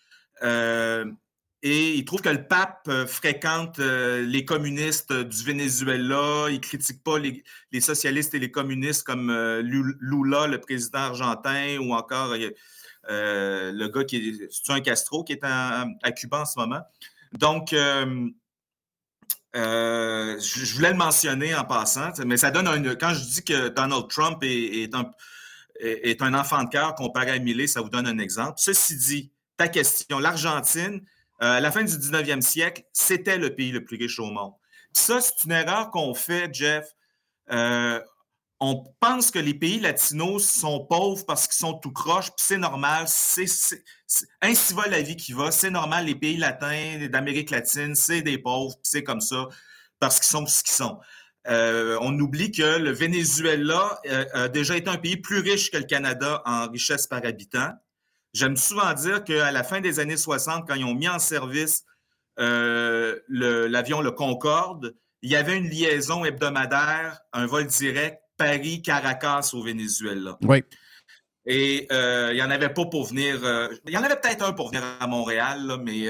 Et 1.70 1.96
il 1.96 2.06
trouve 2.06 2.22
que 2.22 2.30
le 2.30 2.48
pape 2.48 2.88
euh, 2.88 3.06
fréquente 3.06 3.80
euh, 3.80 4.22
les 4.26 4.46
communistes 4.46 5.12
du 5.12 5.44
Venezuela. 5.44 6.46
Il 6.50 6.62
critique 6.62 7.04
pas 7.04 7.20
les, 7.20 7.44
socialistes 7.82 8.34
et 8.34 8.40
les 8.40 8.52
communistes 8.52 9.04
comme 9.04 9.30
euh, 9.30 9.62
Lula, 9.62 10.48
le 10.48 10.62
président 10.62 11.00
argentin, 11.00 11.78
ou 11.80 11.94
encore 11.94 12.36
le 13.10 13.88
gars 13.90 14.06
qui 14.06 14.16
est, 14.16 14.48
c'est 14.50 14.72
un 14.72 14.80
Castro 14.80 15.26
qui 15.26 15.34
est 15.34 15.44
à 15.44 15.86
Cuba 16.16 16.40
en 16.40 16.46
ce 16.46 16.58
moment. 16.58 16.80
Donc, 17.34 17.72
je, 17.72 18.32
voulais 20.74 20.92
le 20.92 20.98
mentionner 20.98 21.54
en 21.54 21.66
passant, 21.66 22.14
mais 22.26 22.38
ça 22.38 22.50
donne 22.50 22.68
un. 22.68 22.96
Quand 22.96 23.14
je 23.14 23.26
dis 23.26 23.44
que 23.44 23.68
Donald 23.68 24.08
Trump 24.08 24.38
est, 24.42 24.96
un 24.96 25.12
est, 25.82 26.12
est 26.12 26.22
un 26.22 26.34
enfant 26.34 26.64
de 26.64 26.70
cœur 26.70 26.96
comparé 26.96 27.32
à 27.32 27.40
Millet, 27.40 27.68
ça 27.68 27.82
vous 27.82 27.90
donne 27.90 28.08
un 28.08 28.20
exemple. 28.20 28.54
Ceci 28.56 28.96
dit, 28.96 29.34
ta 29.58 29.68
question, 29.68 30.20
l'Argentine, 30.20 31.02
euh, 31.02 31.17
à 31.40 31.60
la 31.60 31.72
fin 31.72 31.84
du 31.84 31.94
19e 31.94 32.42
siècle, 32.42 32.84
c'était 32.94 33.38
le 33.38 33.54
pays 33.54 33.72
le 33.72 33.84
plus 33.84 33.98
riche 33.98 34.20
au 34.20 34.26
monde. 34.26 34.54
Ça, 34.94 35.22
c'est 35.22 35.44
une 35.46 35.52
erreur 35.52 35.92
qu'on 35.92 36.14
fait, 36.14 36.52
Jeff. 36.54 36.86
Euh, 37.52 38.02
on 38.60 38.84
pense 39.00 39.30
que 39.30 39.38
les 39.38 39.54
pays 39.54 39.80
latinos 39.80 40.50
sont 40.50 40.86
pauvres 40.86 41.24
parce 41.26 41.48
qu'ils 41.48 41.58
sont 41.58 41.76
tout 41.76 41.92
croches, 41.92 42.28
puis 42.28 42.46
c'est 42.46 42.58
normal. 42.58 43.06
C'est, 43.08 43.46
ainsi 44.42 44.74
va 44.74 44.88
la 44.88 45.02
vie 45.02 45.16
qui 45.16 45.34
va. 45.34 45.52
C'est 45.52 45.70
normal, 45.70 46.06
les 46.06 46.16
pays 46.16 46.38
latins 46.38 47.08
d'Amérique 47.12 47.52
latine, 47.52 47.94
c'est 47.94 48.24
des 48.24 48.40
pauvres, 48.40 48.74
puis 48.76 48.90
c'est 48.90 49.04
comme 49.04 49.22
ça, 49.22 49.48
parce 50.00 50.20
qu'ils 50.20 50.30
sont 50.30 50.46
ce 50.48 50.64
qu'ils 50.64 50.74
sont. 50.74 51.00
Euh, 51.48 51.98
on 52.02 52.18
oublie 52.20 52.52
que 52.52 52.78
le 52.78 52.92
Venezuela 52.92 54.00
euh, 54.08 54.26
a 54.34 54.50
déjà 54.50 54.76
été 54.76 54.90
un 54.90 54.98
pays 54.98 55.18
plus 55.18 55.40
riche 55.40 55.72
que 55.72 55.78
le 55.78 55.84
Canada 55.84 56.42
en 56.46 56.68
richesse 56.70 57.08
par 57.08 57.24
habitant. 57.24 57.72
J'aime 58.38 58.56
souvent 58.56 58.94
dire 58.94 59.24
qu'à 59.24 59.52
la 59.52 59.64
fin 59.64 59.82
des 59.82 60.00
années 60.00 60.16
60, 60.16 60.68
quand 60.68 60.76
ils 60.76 60.86
ont 60.86 60.94
mis 60.94 61.10
en 61.10 61.18
service 61.18 61.86
euh, 62.40 63.18
l'avion 63.30 64.00
le, 64.00 64.12
Concorde, 64.12 64.96
il 65.24 65.32
y 65.32 65.36
avait 65.36 65.58
une 65.58 65.68
liaison 65.68 66.24
hebdomadaire, 66.24 67.20
un 67.34 67.48
vol 67.48 67.66
direct 67.66 68.22
Paris-Caracas 68.38 69.50
au 69.54 69.64
Venezuela. 69.64 70.38
Oui. 70.44 70.64
Et 71.48 71.88
euh, 71.92 72.30
il 72.32 72.36
n'y 72.36 72.44
en 72.44 72.52
avait 72.52 72.70
pas 72.70 72.86
pour 72.86 73.08
venir. 73.08 73.44
Euh, 73.44 73.70
il 73.88 73.94
y 73.94 73.98
en 73.98 74.04
avait 74.04 74.20
peut-être 74.20 74.46
un 74.46 74.54
pour 74.54 74.68
venir 74.68 74.84
à 75.00 75.08
Montréal, 75.08 75.80
mais 75.84 76.06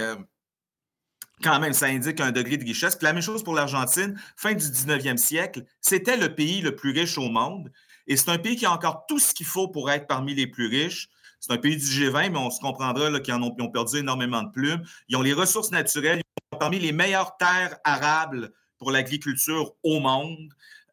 quand 1.41 1.61
même, 1.61 1.71
ça 1.71 1.85
indique 1.85 2.19
un 2.19 2.33
degré 2.33 2.57
de 2.57 2.65
richesse. 2.65 2.97
Puis 2.97 3.05
la 3.05 3.13
même 3.13 3.21
chose 3.21 3.41
pour 3.41 3.55
l'Argentine, 3.55 4.19
fin 4.35 4.53
du 4.53 4.65
19e 4.65 5.15
siècle, 5.15 5.63
c'était 5.79 6.17
le 6.17 6.35
pays 6.35 6.59
le 6.59 6.75
plus 6.75 6.91
riche 6.91 7.17
au 7.17 7.29
monde. 7.29 7.71
Et 8.05 8.17
c'est 8.17 8.31
un 8.31 8.37
pays 8.37 8.57
qui 8.57 8.65
a 8.65 8.71
encore 8.73 9.05
tout 9.07 9.19
ce 9.19 9.33
qu'il 9.33 9.45
faut 9.45 9.69
pour 9.69 9.89
être 9.89 10.07
parmi 10.07 10.35
les 10.35 10.47
plus 10.47 10.67
riches. 10.67 11.09
C'est 11.39 11.53
un 11.53 11.57
pays 11.57 11.77
du 11.77 11.85
G20, 11.85 12.31
mais 12.31 12.37
on 12.37 12.49
se 12.49 12.59
comprendra 12.59 13.19
qu'ils 13.19 13.33
ont, 13.33 13.55
ont, 13.59 13.69
perdu 13.69 13.97
énormément 13.97 14.43
de 14.43 14.51
plumes. 14.51 14.83
Ils 15.07 15.15
ont 15.15 15.21
les 15.21 15.33
ressources 15.33 15.71
naturelles. 15.71 16.21
Ils 16.51 16.55
ont 16.55 16.59
parmi 16.59 16.79
les 16.79 16.91
meilleures 16.91 17.37
terres 17.37 17.77
arables 17.83 18.51
pour 18.77 18.91
l'agriculture 18.91 19.73
au 19.83 19.99
monde. 19.99 20.49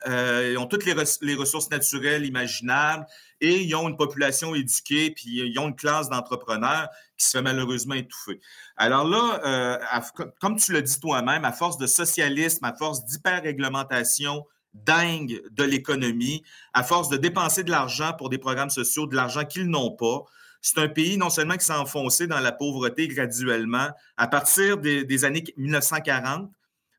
Euh, 0.06 0.50
ils 0.52 0.58
ont 0.58 0.66
toutes 0.66 0.84
les, 0.84 1.34
ressources 1.34 1.70
naturelles 1.70 2.26
imaginables 2.26 3.06
et 3.40 3.62
ils 3.62 3.74
ont 3.74 3.88
une 3.88 3.96
population 3.96 4.54
éduquée, 4.54 5.10
puis 5.10 5.40
ils 5.50 5.58
ont 5.58 5.68
une 5.68 5.76
classe 5.76 6.10
d'entrepreneurs 6.10 6.88
qui 7.16 7.26
se 7.26 7.38
fait 7.38 7.42
malheureusement 7.42 7.94
étouffer. 7.94 8.40
Alors 8.76 9.08
là, 9.08 9.40
euh, 9.44 10.30
comme 10.40 10.56
tu 10.56 10.72
l'as 10.72 10.82
dit 10.82 11.00
toi-même, 11.00 11.44
à 11.44 11.52
force 11.52 11.78
de 11.78 11.86
socialisme, 11.86 12.64
à 12.64 12.74
force 12.74 13.04
d'hyper-réglementation 13.06 14.44
dingue 14.74 15.42
de 15.50 15.64
l'économie, 15.64 16.42
à 16.72 16.82
force 16.82 17.08
de 17.08 17.16
dépenser 17.16 17.64
de 17.64 17.70
l'argent 17.70 18.12
pour 18.12 18.28
des 18.28 18.38
programmes 18.38 18.70
sociaux, 18.70 19.06
de 19.06 19.16
l'argent 19.16 19.44
qu'ils 19.44 19.68
n'ont 19.68 19.92
pas, 19.92 20.24
c'est 20.60 20.78
un 20.78 20.88
pays 20.88 21.18
non 21.18 21.28
seulement 21.30 21.56
qui 21.56 21.64
s'est 21.66 21.74
enfoncé 21.74 22.26
dans 22.26 22.40
la 22.40 22.50
pauvreté 22.50 23.06
graduellement 23.06 23.88
à 24.16 24.26
partir 24.26 24.78
des, 24.78 25.24
années 25.24 25.44
1940, 25.58 26.50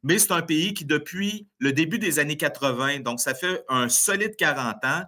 mais 0.03 0.19
c'est 0.19 0.33
un 0.33 0.43
pays 0.43 0.75
qui, 0.75 0.85
depuis 0.85 1.47
le 1.57 1.73
début 1.73 1.97
des 1.97 2.19
années 2.19 2.37
80, 2.37 2.99
donc 2.99 3.19
ça 3.19 3.33
fait 3.33 3.63
un 3.67 3.89
solide 3.89 4.35
40 4.35 4.85
ans, 4.85 5.03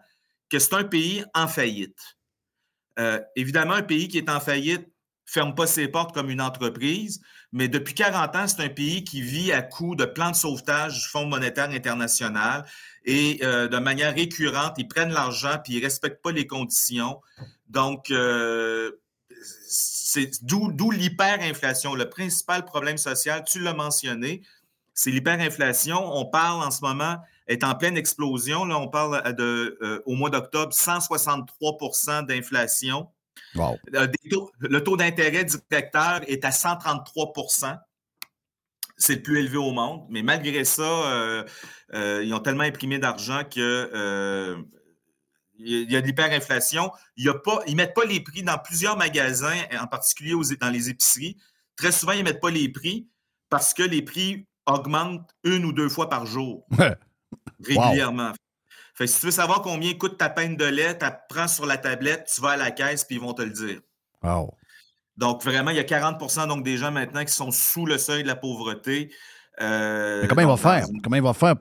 que 0.49 0.57
c'est 0.57 0.73
un 0.73 0.83
pays 0.83 1.23
en 1.35 1.47
faillite. 1.47 2.17
Euh, 2.97 3.21
évidemment, 3.35 3.73
un 3.73 3.83
pays 3.83 4.07
qui 4.07 4.17
est 4.17 4.29
en 4.29 4.39
faillite 4.39 4.87
ferme 5.27 5.53
pas 5.53 5.67
ses 5.67 5.87
portes 5.87 6.13
comme 6.13 6.31
une 6.31 6.41
entreprise, 6.41 7.21
mais 7.53 7.67
depuis 7.67 7.93
40 7.93 8.35
ans, 8.35 8.47
c'est 8.47 8.61
un 8.61 8.69
pays 8.69 9.03
qui 9.03 9.21
vit 9.21 9.51
à 9.51 9.61
coup 9.61 9.95
de 9.95 10.05
plans 10.05 10.31
de 10.31 10.35
sauvetage 10.35 11.01
du 11.01 11.07
Fonds 11.07 11.27
monétaire 11.27 11.69
international 11.69 12.65
et 13.05 13.39
euh, 13.43 13.67
de 13.67 13.77
manière 13.77 14.13
récurrente, 14.13 14.73
ils 14.77 14.87
prennent 14.87 15.13
l'argent 15.13 15.57
puis 15.63 15.75
ils 15.75 15.83
respectent 15.83 16.21
pas 16.21 16.31
les 16.31 16.45
conditions. 16.45 17.21
Donc, 17.69 18.11
euh, 18.11 18.91
c'est 19.41 20.43
d'où 20.43 20.91
l'hyperinflation. 20.91 21.95
Le 21.95 22.09
principal 22.09 22.65
problème 22.65 22.97
social, 22.97 23.43
tu 23.45 23.59
l'as 23.59 23.73
mentionné, 23.73 24.41
c'est 24.93 25.11
l'hyperinflation. 25.11 25.97
On 26.17 26.25
parle 26.25 26.63
en 26.63 26.71
ce 26.71 26.81
moment, 26.81 27.17
est 27.47 27.63
en 27.63 27.75
pleine 27.75 27.97
explosion. 27.97 28.65
Là, 28.65 28.77
on 28.77 28.87
parle 28.87 29.33
de, 29.35 29.77
euh, 29.81 30.01
au 30.05 30.15
mois 30.15 30.29
d'octobre, 30.29 30.73
163% 30.73 32.23
d'inflation. 32.23 33.07
Wow. 33.55 33.77
Euh, 33.95 34.07
le 34.59 34.83
taux 34.83 34.97
d'intérêt 34.97 35.45
directeur 35.45 36.21
est 36.27 36.45
à 36.45 36.49
133% 36.49 37.77
c'est 38.99 39.17
le 39.17 39.21
plus 39.21 39.41
élevé 39.41 39.57
au 39.57 39.71
monde. 39.71 40.07
Mais 40.09 40.23
malgré 40.23 40.65
ça, 40.65 40.81
euh, 40.81 41.43
ils 41.93 42.33
ont 42.33 42.39
tellement 42.39 42.63
imprimé 42.63 42.97
d'argent 42.97 43.43
que 43.43 44.57
il 45.59 45.91
y 45.91 45.95
a 45.95 46.01
de 46.01 46.07
l'hyperinflation. 46.07 46.91
Ils 47.15 47.27
ne 47.27 47.75
mettent 47.75 47.93
pas 47.93 48.05
les 48.05 48.19
prix 48.19 48.43
dans 48.43 48.57
plusieurs 48.57 48.97
magasins, 48.97 49.61
en 49.79 49.87
particulier 49.87 50.33
dans 50.59 50.69
les 50.69 50.89
épiceries. 50.89 51.37
Très 51.75 51.91
souvent, 51.91 52.13
ils 52.13 52.19
ne 52.19 52.23
mettent 52.23 52.41
pas 52.41 52.49
les 52.49 52.69
prix 52.69 53.07
parce 53.49 53.73
que 53.73 53.83
les 53.83 54.01
prix 54.01 54.47
augmente 54.65 55.29
une 55.43 55.65
ou 55.65 55.73
deux 55.73 55.89
fois 55.89 56.09
par 56.09 56.25
jour. 56.25 56.65
régulièrement. 57.63 58.33
Fait, 58.97 59.05
si 59.05 59.19
tu 59.19 59.27
veux 59.27 59.31
savoir 59.31 59.61
combien 59.61 59.93
coûte 59.93 60.17
ta 60.17 60.27
peine 60.27 60.55
de 60.55 60.65
lait, 60.65 60.97
tu 60.97 61.05
prends 61.29 61.47
sur 61.47 61.67
la 61.67 61.77
tablette, 61.77 62.31
tu 62.33 62.41
vas 62.41 62.51
à 62.51 62.57
la 62.57 62.71
caisse, 62.71 63.03
puis 63.03 63.17
ils 63.17 63.21
vont 63.21 63.33
te 63.33 63.43
le 63.43 63.51
dire. 63.51 63.79
Donc, 65.17 65.43
vraiment, 65.43 65.69
il 65.69 65.77
y 65.77 65.79
a 65.79 65.83
40 65.83 66.19
donc, 66.47 66.63
des 66.63 66.77
gens 66.77 66.91
maintenant 66.91 67.23
qui 67.23 67.31
sont 67.31 67.51
sous 67.51 67.85
le 67.85 67.99
seuil 67.99 68.23
de 68.23 68.27
la 68.27 68.35
pauvreté. 68.35 69.11
Euh, 69.61 70.21
Mais 70.23 70.27
comment 70.27 70.41
il 70.41 70.47
va 70.47 70.57
faire? 70.57 70.87
Comment 71.03 71.15
il 71.15 71.21
va 71.21 71.33
faire? 71.33 71.53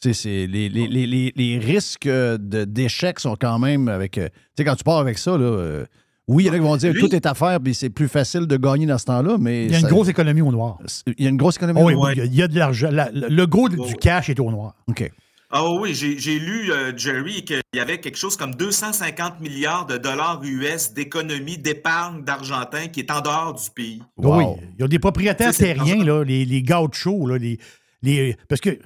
C'est, 0.00 0.46
les, 0.46 0.68
les, 0.68 0.86
les, 0.86 1.32
les, 1.34 1.58
risques 1.58 2.06
d'échec 2.06 3.18
sont 3.18 3.36
quand 3.40 3.58
même 3.58 3.88
avec. 3.88 4.18
Euh, 4.18 4.28
tu 4.28 4.34
sais, 4.58 4.64
quand 4.64 4.76
tu 4.76 4.84
pars 4.84 4.98
avec 4.98 5.16
ça, 5.16 5.38
là, 5.38 5.44
euh, 5.44 5.86
oui, 6.28 6.44
il 6.44 6.46
y 6.48 6.50
en 6.50 6.52
a 6.52 6.56
qui 6.56 6.62
vont 6.62 6.76
dire 6.76 6.92
que 6.92 6.98
tout 6.98 7.14
est 7.14 7.24
à 7.24 7.32
faire, 7.32 7.58
puis 7.60 7.72
c'est 7.72 7.88
plus 7.88 8.08
facile 8.08 8.46
de 8.46 8.56
gagner 8.58 8.84
dans 8.84 8.98
ce 8.98 9.06
temps-là, 9.06 9.38
mais. 9.40 9.64
Il 9.64 9.72
y 9.72 9.74
a 9.74 9.78
une 9.78 9.86
grosse 9.86 10.08
économie 10.08 10.42
au 10.42 10.52
noir. 10.52 10.78
Il 11.06 11.24
y 11.24 11.26
a 11.26 11.30
une 11.30 11.38
grosse 11.38 11.56
économie 11.56 11.80
au 11.80 11.90
noir. 11.90 12.12
Oui, 12.14 12.22
il 12.26 12.34
y 12.34 12.42
a 12.42 12.48
de 12.48 12.58
l'argent. 12.58 12.90
Le 12.92 13.44
gros 13.46 13.70
du 13.70 13.94
cash 13.94 14.28
est 14.28 14.38
au 14.38 14.50
noir. 14.50 14.74
OK. 14.86 15.10
Ah 15.56 15.70
oui, 15.70 15.94
j'ai 15.94 16.38
lu, 16.40 16.72
euh, 16.72 16.92
Jerry, 16.96 17.44
qu'il 17.44 17.60
y 17.74 17.78
avait 17.78 18.00
quelque 18.00 18.18
chose 18.18 18.36
comme 18.36 18.56
250 18.56 19.38
milliards 19.38 19.86
de 19.86 19.96
dollars 19.96 20.40
US 20.42 20.92
d'économie, 20.92 21.58
d'épargne 21.58 22.24
d'Argentin 22.24 22.88
qui 22.88 22.98
est 22.98 23.10
en 23.12 23.20
dehors 23.20 23.54
du 23.54 23.70
pays. 23.70 24.02
Oui, 24.16 24.42
il 24.76 24.80
y 24.80 24.84
a 24.84 24.88
des 24.88 24.98
propriétaires 24.98 25.54
terriens, 25.54 26.04
là, 26.04 26.24
les, 26.24 26.44
les 26.44 26.62
gauchos, 26.64 27.28
là, 27.28 27.38
les, 27.38 27.60
les, 28.02 28.36
parce 28.48 28.60
que 28.60 28.76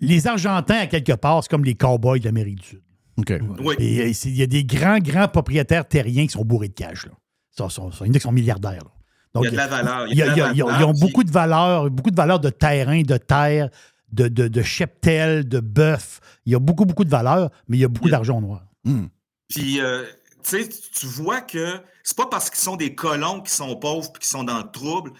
les 0.00 0.26
Argentins, 0.26 0.78
à 0.78 0.86
quelque 0.86 1.12
part, 1.12 1.42
c'est 1.42 1.50
comme 1.50 1.66
les 1.66 1.74
cowboys 1.74 2.18
de 2.18 2.24
l'Amérique 2.24 2.62
du 2.62 2.66
Sud. 2.66 2.82
OK. 3.18 3.34
Oui. 3.60 3.74
Et 3.78 4.10
il 4.10 4.36
y 4.36 4.42
a 4.42 4.46
des 4.46 4.64
grands, 4.64 5.00
grands 5.00 5.28
propriétaires 5.28 5.86
terriens 5.86 6.24
qui 6.24 6.32
sont 6.32 6.46
bourrés 6.46 6.68
de 6.68 6.72
cash. 6.72 7.04
Là. 7.04 7.12
Ils 7.12 7.70
sont, 7.70 7.90
sont, 7.90 7.90
sont 7.90 8.32
milliardaires. 8.32 8.84
Là. 8.84 8.90
Donc, 9.34 9.44
il 9.44 9.46
y 9.46 9.48
a 9.48 9.50
de 9.50 9.56
la 9.56 9.66
valeur. 9.66 10.06
ils 10.54 10.84
ont 10.84 10.92
beaucoup 10.92 11.24
de 11.24 11.30
valeur, 11.30 11.90
beaucoup 11.90 12.10
de 12.10 12.16
valeur 12.16 12.40
de 12.40 12.48
terrain, 12.48 13.02
de 13.02 13.16
terre, 13.18 13.68
de, 14.14 14.28
de, 14.28 14.48
de 14.48 14.62
cheptel, 14.62 15.48
de 15.48 15.60
bœuf. 15.60 16.20
Il 16.46 16.52
y 16.52 16.54
a 16.54 16.58
beaucoup, 16.58 16.84
beaucoup 16.84 17.04
de 17.04 17.10
valeur, 17.10 17.50
mais 17.68 17.76
il 17.76 17.80
y 17.80 17.84
a 17.84 17.88
beaucoup 17.88 18.08
d'argent 18.08 18.40
noir. 18.40 18.66
Hmm. 18.84 19.06
Puis, 19.48 19.80
euh, 19.80 20.04
tu 20.42 20.62
sais, 20.62 20.68
tu 20.68 21.06
vois 21.06 21.40
que 21.40 21.80
c'est 22.02 22.16
pas 22.16 22.26
parce 22.26 22.50
qu'ils 22.50 22.60
sont 22.60 22.76
des 22.76 22.94
colons 22.94 23.40
qui 23.40 23.52
sont 23.52 23.76
pauvres 23.76 24.10
et 24.14 24.18
qui 24.18 24.28
sont 24.28 24.44
dans 24.44 24.58
le 24.58 24.70
trouble 24.70 25.12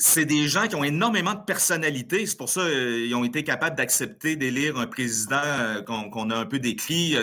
c'est 0.00 0.24
des 0.24 0.46
gens 0.46 0.68
qui 0.68 0.76
ont 0.76 0.84
énormément 0.84 1.34
de 1.34 1.42
personnalité. 1.44 2.24
C'est 2.24 2.36
pour 2.36 2.48
ça 2.48 2.68
qu'ils 2.70 3.14
ont 3.16 3.24
été 3.24 3.42
capables 3.42 3.76
d'accepter 3.76 4.36
d'élire 4.36 4.78
un 4.78 4.86
président 4.86 5.42
euh, 5.42 5.82
qu'on 5.82 6.30
a 6.30 6.36
un 6.36 6.46
peu 6.46 6.60
décrit. 6.60 7.16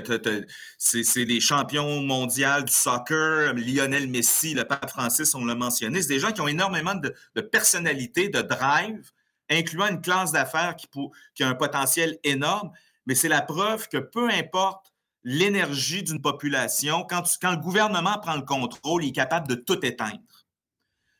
C'est 0.77 1.25
des 1.25 1.39
champions 1.39 2.01
mondiaux 2.01 2.61
du 2.65 2.73
soccer, 2.73 3.53
Lionel 3.53 4.09
Messi, 4.09 4.53
le 4.53 4.65
pape 4.65 4.89
Francis, 4.89 5.33
on 5.35 5.45
l'a 5.45 5.55
mentionné. 5.55 6.01
C'est 6.01 6.09
des 6.09 6.19
gens 6.19 6.33
qui 6.33 6.41
ont 6.41 6.49
énormément 6.49 6.95
de, 6.95 7.41
personnalité, 7.41 8.27
de 8.27 8.41
drive, 8.41 9.09
incluant 9.49 9.87
une 9.87 10.01
classe 10.01 10.31
d'affaires 10.31 10.75
qui, 10.75 11.43
a 11.43 11.47
un 11.47 11.55
potentiel 11.55 12.17
énorme. 12.23 12.71
Mais 13.05 13.15
c'est 13.15 13.29
la 13.29 13.41
preuve 13.41 13.87
que 13.87 13.97
peu 13.97 14.29
importe 14.29 14.91
l'énergie 15.23 16.03
d'une 16.03 16.21
population, 16.21 17.05
quand, 17.09 17.23
quand 17.41 17.51
le 17.51 17.57
gouvernement 17.57 18.19
prend 18.19 18.35
le 18.35 18.43
contrôle, 18.43 19.03
il 19.03 19.09
est 19.09 19.11
capable 19.11 19.47
de 19.47 19.55
tout 19.55 19.83
éteindre. 19.85 20.21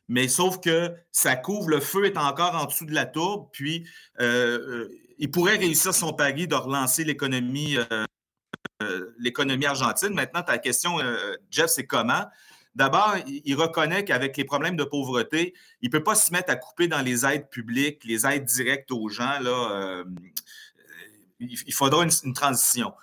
Mais 0.08 0.28
sauf 0.28 0.60
que 0.60 0.94
ça 1.12 1.36
couvre, 1.36 1.70
le 1.70 1.80
feu 1.80 2.06
est 2.06 2.18
encore 2.18 2.56
en 2.56 2.66
dessous 2.66 2.86
de 2.86 2.94
la 2.94 3.06
tourbe, 3.06 3.50
puis 3.52 3.88
euh, 4.20 4.60
euh, 4.60 5.00
il 5.18 5.32
pourrait 5.32 5.58
réussir 5.58 5.94
son 5.94 6.14
pari 6.14 6.48
de 6.48 6.56
relancer 6.56 7.04
l'économie 7.04 7.78
euh, 7.78 8.06
l'économie 9.18 9.66
argentine. 9.66 10.14
Maintenant, 10.14 10.44
ta 10.44 10.58
question, 10.58 10.98
Jeff, 11.50 11.68
c'est 11.68 11.88
comment? 11.88 12.26
D'abord, 12.76 13.16
il 13.26 13.56
reconnaît 13.56 14.04
qu'avec 14.04 14.36
les 14.36 14.44
problèmes 14.44 14.76
de 14.76 14.84
pauvreté, 14.84 15.54
il 15.82 15.88
ne 15.88 15.92
peut 15.92 16.04
pas 16.04 16.16
se 16.16 16.32
mettre 16.32 16.52
à 16.52 16.56
couper 16.56 16.88
dans 16.88 17.02
les 17.02 17.26
aides 17.26 17.50
publiques, 17.50 18.04
les 18.04 18.26
aides 18.26 18.44
directes 18.44 18.92
aux 18.92 19.08
gens. 19.08 19.40
Là, 19.40 20.04
il 21.40 21.74
faudra 21.74 22.04
une 22.04 22.34
transition. 22.34 22.94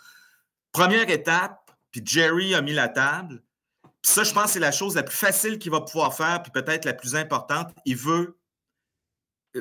Première 0.73 1.09
étape, 1.09 1.71
puis 1.91 2.03
Jerry 2.05 2.55
a 2.55 2.61
mis 2.61 2.75
la 2.75 2.89
table, 2.89 3.43
ça, 4.03 4.25
je 4.25 4.33
pense 4.33 4.53
c'est 4.53 4.61
la 4.61 4.73
chose 4.73 4.97
la 4.97 5.03
plus 5.03 5.17
facile 5.17 5.59
qu'il 5.59 5.71
va 5.71 5.81
pouvoir 5.81 6.15
faire, 6.15 6.43
puis 6.43 6.51
peut-être 6.53 6.85
la 6.85 6.93
plus 6.93 7.15
importante. 7.15 7.73
Il 7.85 7.97
veut 7.97 8.37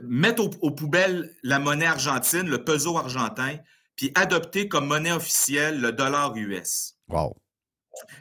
mettre 0.04 0.44
aux, 0.62 0.72
poubelles 0.72 1.36
la 1.44 1.60
monnaie 1.60 1.86
argentine, 1.86 2.50
le 2.50 2.64
peso 2.64 2.98
argentin, 2.98 3.58
puis 3.96 4.12
adopter 4.16 4.68
comme 4.68 4.88
monnaie 4.88 5.12
officielle 5.12 5.80
le 5.80 5.92
dollar 5.92 6.36
US. 6.36 6.96
Wow. 7.08 7.36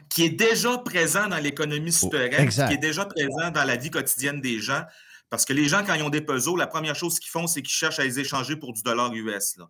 Qui 0.09 0.23
est 0.25 0.29
déjà 0.29 0.77
présent 0.77 1.27
dans 1.27 1.37
l'économie 1.37 1.91
souterraine, 1.91 2.33
Oh, 2.39 2.43
exact. 2.43 2.67
qui 2.67 2.73
est 2.75 2.77
déjà 2.77 3.05
présent 3.05 3.51
dans 3.51 3.63
la 3.63 3.75
vie 3.75 3.89
quotidienne 3.89 4.41
des 4.41 4.59
gens. 4.59 4.83
Parce 5.29 5.45
que 5.45 5.53
les 5.53 5.67
gens, 5.67 5.83
quand 5.85 5.93
ils 5.93 6.03
ont 6.03 6.09
des 6.09 6.21
pesos, 6.21 6.57
la 6.57 6.67
première 6.67 6.95
chose 6.95 7.17
qu'ils 7.19 7.29
font, 7.29 7.47
c'est 7.47 7.61
qu'ils 7.61 7.73
cherchent 7.73 7.99
à 7.99 8.03
les 8.03 8.19
échanger 8.19 8.57
pour 8.57 8.73
du 8.73 8.83
dollar 8.83 9.13
US. 9.13 9.57
là. 9.57 9.69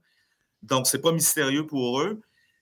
Donc, 0.64 0.88
c'est 0.88 1.02
pas 1.02 1.12
mystérieux 1.12 1.68
pour 1.68 2.02
eux. 2.02 2.22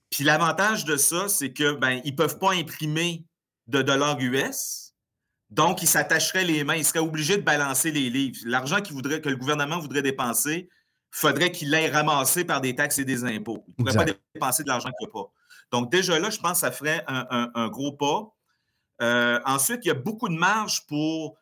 Puis 0.10 0.24
l'avantage 0.24 0.86
de 0.86 0.98
ça, 0.98 1.30
c'est 1.30 1.54
que 1.54 1.74
ben, 1.74 2.02
ils 2.04 2.16
peuvent 2.16 2.40
pas 2.40 2.54
imprimer 2.54 3.26
de 3.68 3.82
dollars 3.82 4.18
US. 4.20 4.94
Donc, 5.50 5.82
ils 5.82 5.88
s'attacheraient 5.88 6.44
les 6.44 6.64
mains. 6.64 6.76
Ils 6.76 6.86
seraient 6.86 7.00
obligés 7.00 7.38
de 7.38 7.42
balancer 7.42 7.92
les 7.92 8.10
livres. 8.10 8.38
L'argent 8.46 8.82
qu'ils 8.82 9.02
que 9.02 9.30
le 9.30 9.36
gouvernement 9.36 9.80
voudrait 9.80 10.02
dépenser, 10.02 10.70
faudrait 11.12 11.52
qu'il 11.52 11.72
l'ait 11.72 11.90
ramassé 11.90 12.44
par 12.44 12.62
des 12.62 12.76
taxes 12.76 13.00
et 13.00 13.06
des 13.06 13.24
impôts. 13.24 13.66
Il 13.78 13.86
ne 13.86 13.92
pourrait 13.92 14.06
pas 14.06 14.14
dépenser 14.34 14.64
de 14.64 14.68
l'argent 14.68 14.90
qu'il 15.00 15.08
n'y 15.08 15.12
a 15.12 15.14
pas. 15.14 15.32
Donc, 15.72 15.92
déjà 15.92 16.20
là, 16.20 16.30
je 16.30 16.40
pense 16.40 16.54
que 16.54 16.60
ça 16.60 16.72
ferait 16.72 17.04
un, 17.08 17.68
gros 17.70 17.94
pas. 17.94 18.34
Euh, 19.02 19.40
ensuite, 19.46 19.86
il 19.86 19.90
y 19.90 19.92
a 19.92 19.96
beaucoup 19.96 20.30
de 20.30 20.36
marge 20.36 20.86
pour 20.88 21.38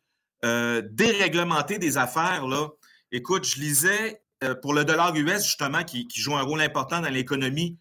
euh, 0.46 0.82
déréglementer 0.92 1.80
des 1.80 1.98
affaires. 1.98 2.48
Là. 2.48 2.70
Écoute, 3.12 3.46
je 3.46 3.60
lisais 3.60 4.22
euh, 4.44 4.54
pour 4.56 4.74
le 4.74 4.86
dollar 4.86 5.16
US, 5.16 5.44
justement, 5.44 5.84
qui, 5.84 6.08
joue 6.14 6.36
un 6.36 6.44
rôle 6.44 6.62
important 6.62 7.00
dans 7.00 7.10
l'économie 7.10 7.80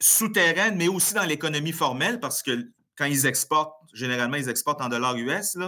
souterraine, 0.00 0.76
mais 0.76 0.88
aussi 0.88 1.14
dans 1.14 1.24
l'économie 1.24 1.72
formelle, 1.72 2.20
parce 2.20 2.42
que 2.42 2.70
quand 2.96 3.06
ils 3.06 3.26
exportent, 3.26 3.74
généralement, 3.92 4.36
ils 4.36 4.48
exportent 4.48 4.80
en 4.80 4.88
dollars 4.88 5.16
US, 5.16 5.58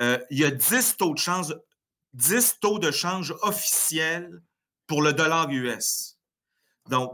il 0.00 0.38
y 0.38 0.44
a 0.44 0.50
10 0.50 0.96
taux 0.98 1.14
de 1.14 1.18
change, 1.18 1.56
10 2.12 2.58
taux 2.60 2.78
de 2.78 2.90
change 2.90 3.34
officiels 3.42 4.42
pour 4.86 5.02
le 5.02 5.12
dollar 5.12 5.50
US. 5.50 6.18
Donc, 6.88 7.12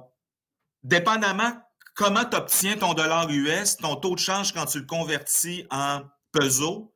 dépendamment 0.83 1.53
comment 1.95 2.25
tu 2.25 2.37
obtiens 2.37 2.77
ton 2.77 2.95
dollar 2.95 3.29
US, 3.31 3.77
ton 3.77 3.97
taux 3.97 4.15
de 4.15 4.21
change 4.21 4.53
quand 4.53 4.67
tu 4.67 4.81
le 4.81 4.87
convertis 4.87 5.67
en 5.71 6.03
peso 6.33 6.95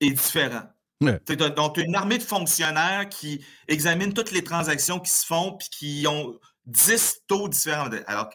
est 0.00 0.10
différent. 0.10 0.62
Ouais. 1.00 1.20
Donc, 1.36 1.74
tu 1.74 1.80
as 1.80 1.84
une 1.84 1.94
armée 1.94 2.18
de 2.18 2.22
fonctionnaires 2.22 3.08
qui 3.08 3.44
examinent 3.68 4.12
toutes 4.12 4.32
les 4.32 4.44
transactions 4.44 5.00
qui 5.00 5.10
se 5.10 5.24
font 5.24 5.56
puis 5.56 5.68
qui 5.70 6.06
ont 6.06 6.38
10 6.66 7.22
taux 7.26 7.48
différents. 7.48 7.88
Alors, 8.06 8.28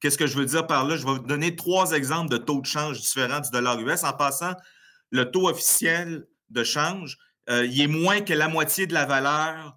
qu'est-ce 0.00 0.16
que 0.16 0.26
je 0.26 0.36
veux 0.36 0.46
dire 0.46 0.66
par 0.66 0.84
là? 0.84 0.96
Je 0.96 1.04
vais 1.04 1.12
vous 1.12 1.18
donner 1.18 1.56
trois 1.56 1.92
exemples 1.92 2.30
de 2.30 2.38
taux 2.38 2.60
de 2.60 2.66
change 2.66 3.00
différents 3.00 3.40
du 3.40 3.50
dollar 3.50 3.78
US. 3.80 4.04
En 4.04 4.12
passant, 4.12 4.54
le 5.10 5.30
taux 5.30 5.48
officiel 5.48 6.26
de 6.50 6.62
change, 6.62 7.18
euh, 7.50 7.66
il 7.66 7.80
est 7.80 7.88
moins 7.88 8.20
que 8.20 8.32
la 8.32 8.48
moitié 8.48 8.86
de 8.86 8.94
la 8.94 9.04
valeur 9.04 9.76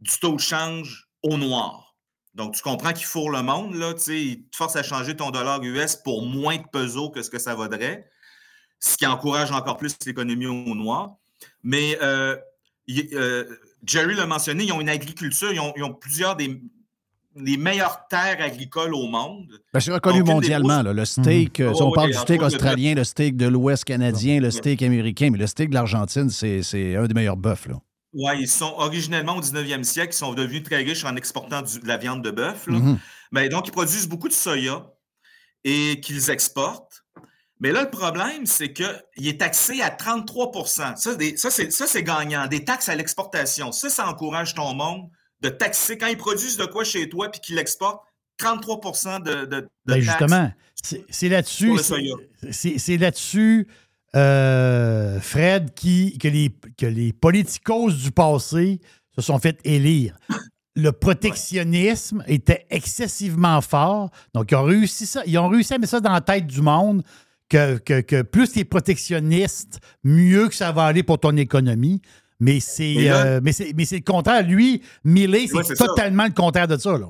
du 0.00 0.18
taux 0.18 0.36
de 0.36 0.40
change 0.40 1.08
au 1.22 1.36
noir. 1.36 1.91
Donc, 2.34 2.54
tu 2.54 2.62
comprends 2.62 2.92
qu'il 2.92 3.04
fourre 3.04 3.30
le 3.30 3.42
monde, 3.42 3.74
là, 3.74 3.92
tu 3.94 4.00
sais, 4.00 4.20
il 4.22 4.44
te 4.48 4.56
force 4.56 4.74
à 4.76 4.82
changer 4.82 5.14
ton 5.14 5.30
dollar 5.30 5.62
US 5.62 5.96
pour 5.96 6.24
moins 6.24 6.56
de 6.56 6.62
pesos 6.72 7.10
que 7.10 7.22
ce 7.22 7.28
que 7.30 7.38
ça 7.38 7.54
vaudrait, 7.54 8.08
ce 8.80 8.96
qui 8.96 9.06
encourage 9.06 9.52
encore 9.52 9.76
plus 9.76 9.94
l'économie 10.06 10.46
au 10.46 10.74
noir. 10.74 11.16
Mais 11.62 11.98
euh, 12.02 12.36
il- 12.86 13.08
euh, 13.12 13.44
Jerry 13.84 14.14
l'a 14.14 14.26
mentionné, 14.26 14.64
ils 14.64 14.72
ont 14.72 14.80
une 14.80 14.88
agriculture, 14.88 15.52
ils 15.52 15.60
ont, 15.60 15.74
ils 15.76 15.82
ont 15.82 15.92
plusieurs 15.92 16.36
des, 16.36 16.58
meilleures 17.34 18.06
terres 18.08 18.40
agricoles 18.40 18.94
au 18.94 19.06
monde. 19.08 19.60
Ben, 19.74 19.80
c'est 19.80 19.92
reconnu 19.92 20.20
Donc, 20.20 20.28
mondialement. 20.28 20.68
grosses- 20.68 20.84
là. 20.84 20.92
Le 20.92 21.04
steak, 21.04 21.60
euh, 21.60 21.72
si 21.74 21.80
Oh, 21.82 21.86
on 21.88 21.92
parle 21.92 22.08
oui, 22.08 22.12
du 22.14 22.18
steak 22.18 22.42
australien, 22.42 22.94
le 22.94 23.04
steak 23.04 23.36
de 23.36 23.46
l'Ouest 23.46 23.84
canadien, 23.84 24.40
le 24.40 24.50
steak 24.50 24.82
américain, 24.82 25.28
mais 25.30 25.38
le 25.38 25.46
steak 25.46 25.68
de 25.70 25.74
l'Argentine, 25.74 26.30
c'est 26.30 26.62
c'est 26.62 26.96
un 26.96 27.06
des 27.06 27.14
meilleurs 27.14 27.36
bœufs. 27.36 27.66
Là. 27.68 27.76
Oui, 28.14 28.32
ils 28.40 28.48
sont 28.48 28.74
originellement 28.76 29.36
au 29.36 29.40
19e 29.40 29.84
siècle, 29.84 30.12
ils 30.14 30.16
sont 30.18 30.34
devenus 30.34 30.62
très 30.62 30.78
riches 30.82 31.04
en 31.04 31.16
exportant 31.16 31.62
du- 31.62 31.80
de 31.80 31.86
la 31.88 31.96
viande 31.96 32.22
de 32.22 32.30
bœuf. 32.30 32.66
là. 32.66 32.78
Mhm. 32.78 32.98
Ben, 33.32 33.48
donc, 33.48 33.68
ils 33.68 33.72
produisent 33.72 34.08
beaucoup 34.08 34.28
de 34.28 34.34
soya 34.34 34.86
et 35.64 36.00
qu'ils 36.00 36.28
exportent. 36.30 37.02
Mais 37.60 37.70
là, 37.72 37.82
le 37.84 37.90
problème, 37.90 38.44
c'est 38.44 38.72
qu'il 38.72 39.28
est 39.28 39.38
taxé 39.40 39.80
à 39.80 39.88
33 39.90 40.50
Ça, 40.96 41.14
des- 41.14 41.36
ça, 41.36 41.50
c'est 41.50 42.02
gagnant. 42.02 42.46
Des 42.48 42.64
taxes 42.64 42.88
à 42.88 42.96
l'exportation. 42.96 43.70
Ça, 43.72 43.88
ça 43.88 44.06
encourage 44.08 44.54
ton 44.54 44.74
monde 44.74 45.08
de 45.40 45.48
taxer. 45.48 45.96
Quand 45.96 46.08
ils 46.08 46.16
produisent 46.18 46.56
de 46.56 46.66
quoi 46.66 46.84
chez 46.84 47.08
toi 47.08 47.30
puis 47.30 47.40
qu'ils 47.40 47.54
l'exportent, 47.56 48.04
33 48.36 49.20
de, 49.20 49.44
de, 49.44 49.44
de 49.60 49.68
Ben, 49.86 50.00
justement, 50.00 50.52
c'est 51.08 51.28
là-dessus. 51.28 51.66
Pour 51.68 51.76
le 51.76 51.82
c'est- 51.82 51.88
soya. 51.88 52.14
C'est 52.50 52.78
c'est 52.78 52.96
là-dessus, 52.96 53.68
euh, 54.16 54.91
Fred, 55.22 55.72
qui, 55.74 56.18
que, 56.18 56.28
les, 56.28 56.50
que 56.78 56.86
les 56.86 57.12
politicos 57.12 57.92
du 57.92 58.10
passé 58.10 58.80
se 59.14 59.22
sont 59.22 59.38
fait 59.38 59.58
élire. 59.64 60.16
Le 60.74 60.90
protectionnisme 60.90 62.24
était 62.26 62.66
excessivement 62.70 63.60
fort. 63.60 64.10
Donc, 64.34 64.50
ils 64.50 64.54
ont 64.56 64.64
réussi 64.64 65.06
ça. 65.06 65.22
Ils 65.26 65.38
ont 65.38 65.48
réussi 65.48 65.74
à 65.74 65.78
mettre 65.78 65.90
ça 65.90 66.00
dans 66.00 66.12
la 66.12 66.20
tête 66.20 66.46
du 66.46 66.62
monde 66.62 67.02
que, 67.48 67.76
que, 67.78 68.00
que 68.00 68.22
plus 68.22 68.50
tu 68.52 68.60
es 68.60 68.64
protectionniste, 68.64 69.80
mieux 70.02 70.48
que 70.48 70.54
ça 70.54 70.72
va 70.72 70.84
aller 70.84 71.02
pour 71.02 71.18
ton 71.20 71.36
économie. 71.36 72.00
Mais 72.40 72.58
c'est 72.58 73.10
euh, 73.10 73.40
mais 73.42 73.52
c'est 73.52 73.72
mais 73.76 73.84
c'est 73.84 73.96
le 73.98 74.02
contraire. 74.02 74.42
Lui, 74.42 74.82
Millet, 75.04 75.46
c'est 75.46 75.54
Ouais, 75.56 75.62
c'est 75.62 75.76
ça. 75.76 75.86
totalement 75.86 76.24
le 76.24 76.32
contraire 76.32 76.66
de 76.66 76.76
ça. 76.76 76.96
Là. 76.98 77.06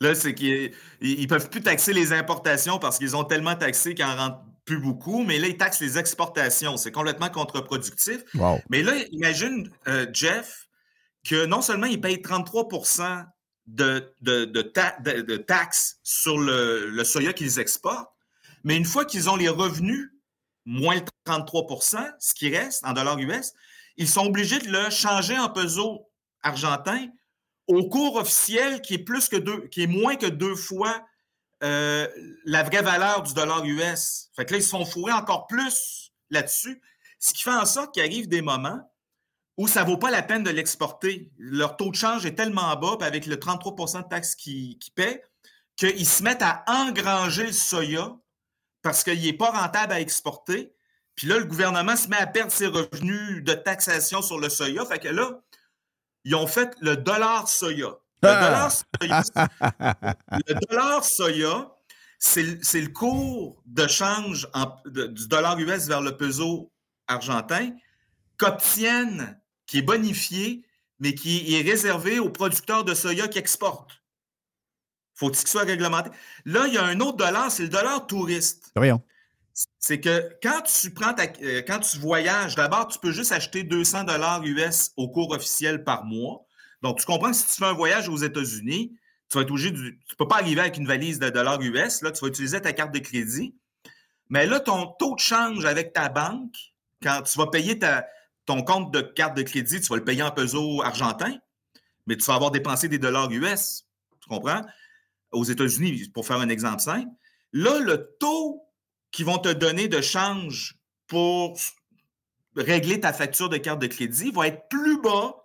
Là, 0.00 0.14
c'est 0.14 0.34
qu'ils 0.34 0.72
ne 1.00 1.26
peuvent 1.26 1.48
plus 1.48 1.62
taxer 1.62 1.92
les 1.92 2.12
importations 2.12 2.78
parce 2.78 2.98
qu'ils 2.98 3.16
ont 3.16 3.24
tellement 3.24 3.54
taxé 3.54 3.94
qu'ils 3.94 4.04
n'en 4.04 4.16
rentrent 4.16 4.42
plus 4.64 4.78
beaucoup, 4.78 5.22
mais 5.24 5.38
là, 5.38 5.48
ils 5.48 5.56
taxent 5.56 5.80
les 5.80 5.98
exportations. 5.98 6.76
C'est 6.76 6.92
complètement 6.92 7.28
contre-productif. 7.30 8.22
Wow. 8.34 8.60
Mais 8.70 8.82
là, 8.82 8.94
imagine, 9.10 9.70
euh, 9.88 10.06
Jeff, 10.12 10.68
que 11.28 11.46
non 11.46 11.62
seulement 11.62 11.86
ils 11.86 12.00
payent 12.00 12.22
33 12.22 12.68
de, 13.66 14.12
de, 14.20 14.44
de, 14.44 14.62
ta- 14.62 14.96
de- 15.00 15.22
de 15.22 15.36
taxes 15.36 15.98
sur 16.02 16.38
le, 16.38 16.90
le 16.90 17.04
soya 17.04 17.32
qu'ils 17.32 17.58
exportent, 17.58 18.10
mais 18.64 18.76
une 18.76 18.84
fois 18.84 19.04
qu'ils 19.04 19.28
ont 19.30 19.36
les 19.36 19.48
revenus, 19.48 20.10
moins 20.64 20.94
le 20.96 21.02
33% 21.26 22.08
ce 22.20 22.34
qui 22.34 22.54
reste 22.56 22.84
en 22.84 22.92
dollars 22.92 23.18
US, 23.18 23.52
ils 23.96 24.08
sont 24.08 24.26
obligés 24.26 24.58
de 24.60 24.68
le 24.70 24.90
changer 24.90 25.38
en 25.38 25.48
peso 25.48 26.08
argentin 26.42 27.08
au 27.68 27.88
cours 27.88 28.16
officiel 28.16 28.80
qui 28.80 28.94
est 28.94 28.98
plus 29.04 29.28
que 29.28 29.36
deux, 29.36 29.66
qui 29.68 29.82
est 29.82 29.86
moins 29.88 30.16
que 30.16 30.26
deux 30.26 30.54
fois 30.54 31.04
euh, 31.62 32.08
la 32.44 32.62
vraie 32.62 32.82
valeur 32.82 33.22
du 33.22 33.34
dollar 33.34 33.64
US. 33.64 34.30
Fait 34.34 34.44
que 34.44 34.52
là, 34.52 34.58
ils 34.58 34.62
se 34.62 34.70
font 34.70 34.84
fourrer 34.84 35.12
encore 35.12 35.46
plus 35.46 36.12
là-dessus, 36.30 36.80
ce 37.18 37.32
qui 37.32 37.42
fait 37.42 37.50
en 37.50 37.66
sorte 37.66 37.94
qu'il 37.94 38.02
arrive 38.02 38.28
des 38.28 38.42
moments 38.42 38.80
où 39.58 39.68
ça 39.68 39.82
ne 39.82 39.86
vaut 39.86 39.98
pas 39.98 40.10
la 40.10 40.22
peine 40.22 40.42
de 40.42 40.50
l'exporter. 40.50 41.30
Leur 41.38 41.76
taux 41.76 41.90
de 41.90 41.94
change 41.94 42.24
est 42.26 42.34
tellement 42.34 42.74
bas, 42.76 42.96
avec 43.00 43.26
le 43.26 43.36
33% 43.36 44.02
de 44.02 44.08
taxes 44.08 44.34
qu'ils 44.34 44.78
qu'ils 44.78 44.94
paient, 44.94 45.22
qu'ils 45.76 46.06
se 46.06 46.22
mettent 46.22 46.42
à 46.42 46.64
engranger 46.66 47.46
le 47.46 47.52
soya 47.52 48.16
parce 48.82 49.04
qu'il 49.04 49.22
n'est 49.22 49.32
pas 49.32 49.50
rentable 49.50 49.92
à 49.92 50.00
exporter. 50.00 50.74
Puis 51.14 51.26
là, 51.26 51.38
le 51.38 51.44
gouvernement 51.44 51.96
se 51.96 52.08
met 52.08 52.16
à 52.16 52.26
perdre 52.26 52.52
ses 52.52 52.66
revenus 52.66 53.44
de 53.44 53.52
taxation 53.52 54.22
sur 54.22 54.38
le 54.38 54.48
soya. 54.48 54.84
Fait 54.86 54.98
que 54.98 55.08
là, 55.08 55.40
ils 56.24 56.34
ont 56.34 56.46
fait 56.46 56.74
le 56.80 56.96
dollar 56.96 57.48
soya. 57.48 57.98
Le 58.22 58.28
Ah! 58.28 58.40
dollar 58.40 58.72
soya, 58.72 59.22
le 60.46 60.54
dollar 60.68 61.04
soya, 61.04 61.72
c'est 62.18 62.80
le- 62.80 62.88
cours 62.88 63.60
de 63.66 63.86
change 63.88 64.48
en- 64.54 64.76
de- 64.86 65.06
du 65.08 65.26
dollar 65.26 65.58
US 65.58 65.86
vers 65.88 66.00
le 66.00 66.16
peso 66.16 66.70
argentin 67.08 67.70
qu'obtiennent, 68.38 69.40
qui 69.66 69.78
est 69.78 69.82
bonifié, 69.82 70.64
mais 71.00 71.14
qui 71.14 71.54
est 71.56 71.62
réservé 71.62 72.18
aux 72.20 72.30
producteurs 72.30 72.84
de 72.84 72.94
soya 72.94 73.26
qui 73.28 73.38
exportent. 73.38 74.02
Faut-il 75.14 75.38
qu'il 75.40 75.48
soit 75.48 75.62
réglementé? 75.64 76.10
Là, 76.44 76.66
il 76.68 76.74
y 76.74 76.78
a 76.78 76.84
un 76.84 77.00
autre 77.00 77.16
dollar, 77.18 77.50
c'est 77.50 77.64
le 77.64 77.68
dollar 77.68 78.06
touriste. 78.06 78.70
Voyons. 78.76 79.02
C'est 79.78 80.00
que 80.00 80.30
quand 80.42 80.62
tu 80.62 80.90
prends 80.92 81.12
ta- 81.12 81.24
euh, 81.42 81.62
quand 81.66 81.80
tu 81.80 81.98
voyages, 81.98 82.54
d'abord, 82.54 82.86
tu 82.88 82.98
peux 82.98 83.12
juste 83.12 83.32
acheter 83.32 83.64
200 83.64 84.04
dollars 84.04 84.42
US 84.44 84.92
au 84.96 85.08
cours 85.10 85.32
officiel 85.32 85.84
par 85.84 86.04
mois. 86.04 86.46
Donc, 86.82 86.98
tu 86.98 87.06
comprends 87.06 87.32
si 87.32 87.46
tu 87.46 87.52
fais 87.52 87.66
un 87.66 87.72
voyage 87.72 88.08
aux 88.08 88.16
États-Unis, 88.16 88.96
tu 89.28 89.38
vas 89.38 89.42
être 89.42 89.50
obligé 89.50 89.72
tu 89.72 89.80
ne 89.80 90.16
peux 90.18 90.28
pas 90.28 90.36
arriver 90.36 90.60
avec 90.60 90.76
une 90.76 90.86
valise 90.86 91.18
de 91.18 91.30
dollars 91.30 91.60
US, 91.62 92.02
là, 92.02 92.10
tu 92.10 92.20
vas 92.20 92.28
utiliser 92.28 92.60
ta 92.60 92.72
carte 92.72 92.92
de 92.92 92.98
crédit. 92.98 93.54
Mais 94.28 94.46
là, 94.46 94.60
ton 94.60 94.86
taux 94.98 95.14
de 95.14 95.20
change 95.20 95.64
avec 95.64 95.92
ta 95.92 96.08
banque, 96.08 96.54
quand 97.02 97.22
tu 97.22 97.38
vas 97.38 97.46
payer 97.46 97.78
ta- 97.78 98.06
ton 98.46 98.62
compte 98.62 98.92
de 98.92 99.00
carte 99.00 99.36
de 99.36 99.42
crédit, 99.42 99.80
tu 99.80 99.88
vas 99.88 99.96
le 99.96 100.04
payer 100.04 100.22
en 100.22 100.30
peso 100.32 100.82
argentin, 100.82 101.36
mais 102.06 102.16
tu 102.16 102.24
vas 102.24 102.34
avoir 102.34 102.50
dépensé 102.50 102.88
des 102.88 102.98
dollars 102.98 103.30
US. 103.30 103.84
Tu 104.20 104.28
comprends? 104.28 104.62
Aux 105.30 105.44
États-Unis, 105.44 106.10
pour 106.12 106.26
faire 106.26 106.38
un 106.38 106.48
exemple 106.48 106.80
simple. 106.80 107.08
Là, 107.52 107.78
le 107.78 108.16
taux 108.18 108.62
qu'ils 109.12 109.26
vont 109.26 109.38
te 109.38 109.52
donner 109.52 109.88
de 109.88 110.00
change 110.00 110.76
pour 111.06 111.58
régler 112.56 113.00
ta 113.00 113.12
facture 113.12 113.48
de 113.48 113.56
carte 113.56 113.80
de 113.80 113.86
crédit 113.86 114.30
va 114.30 114.48
être 114.48 114.68
plus 114.68 115.00
bas 115.00 115.41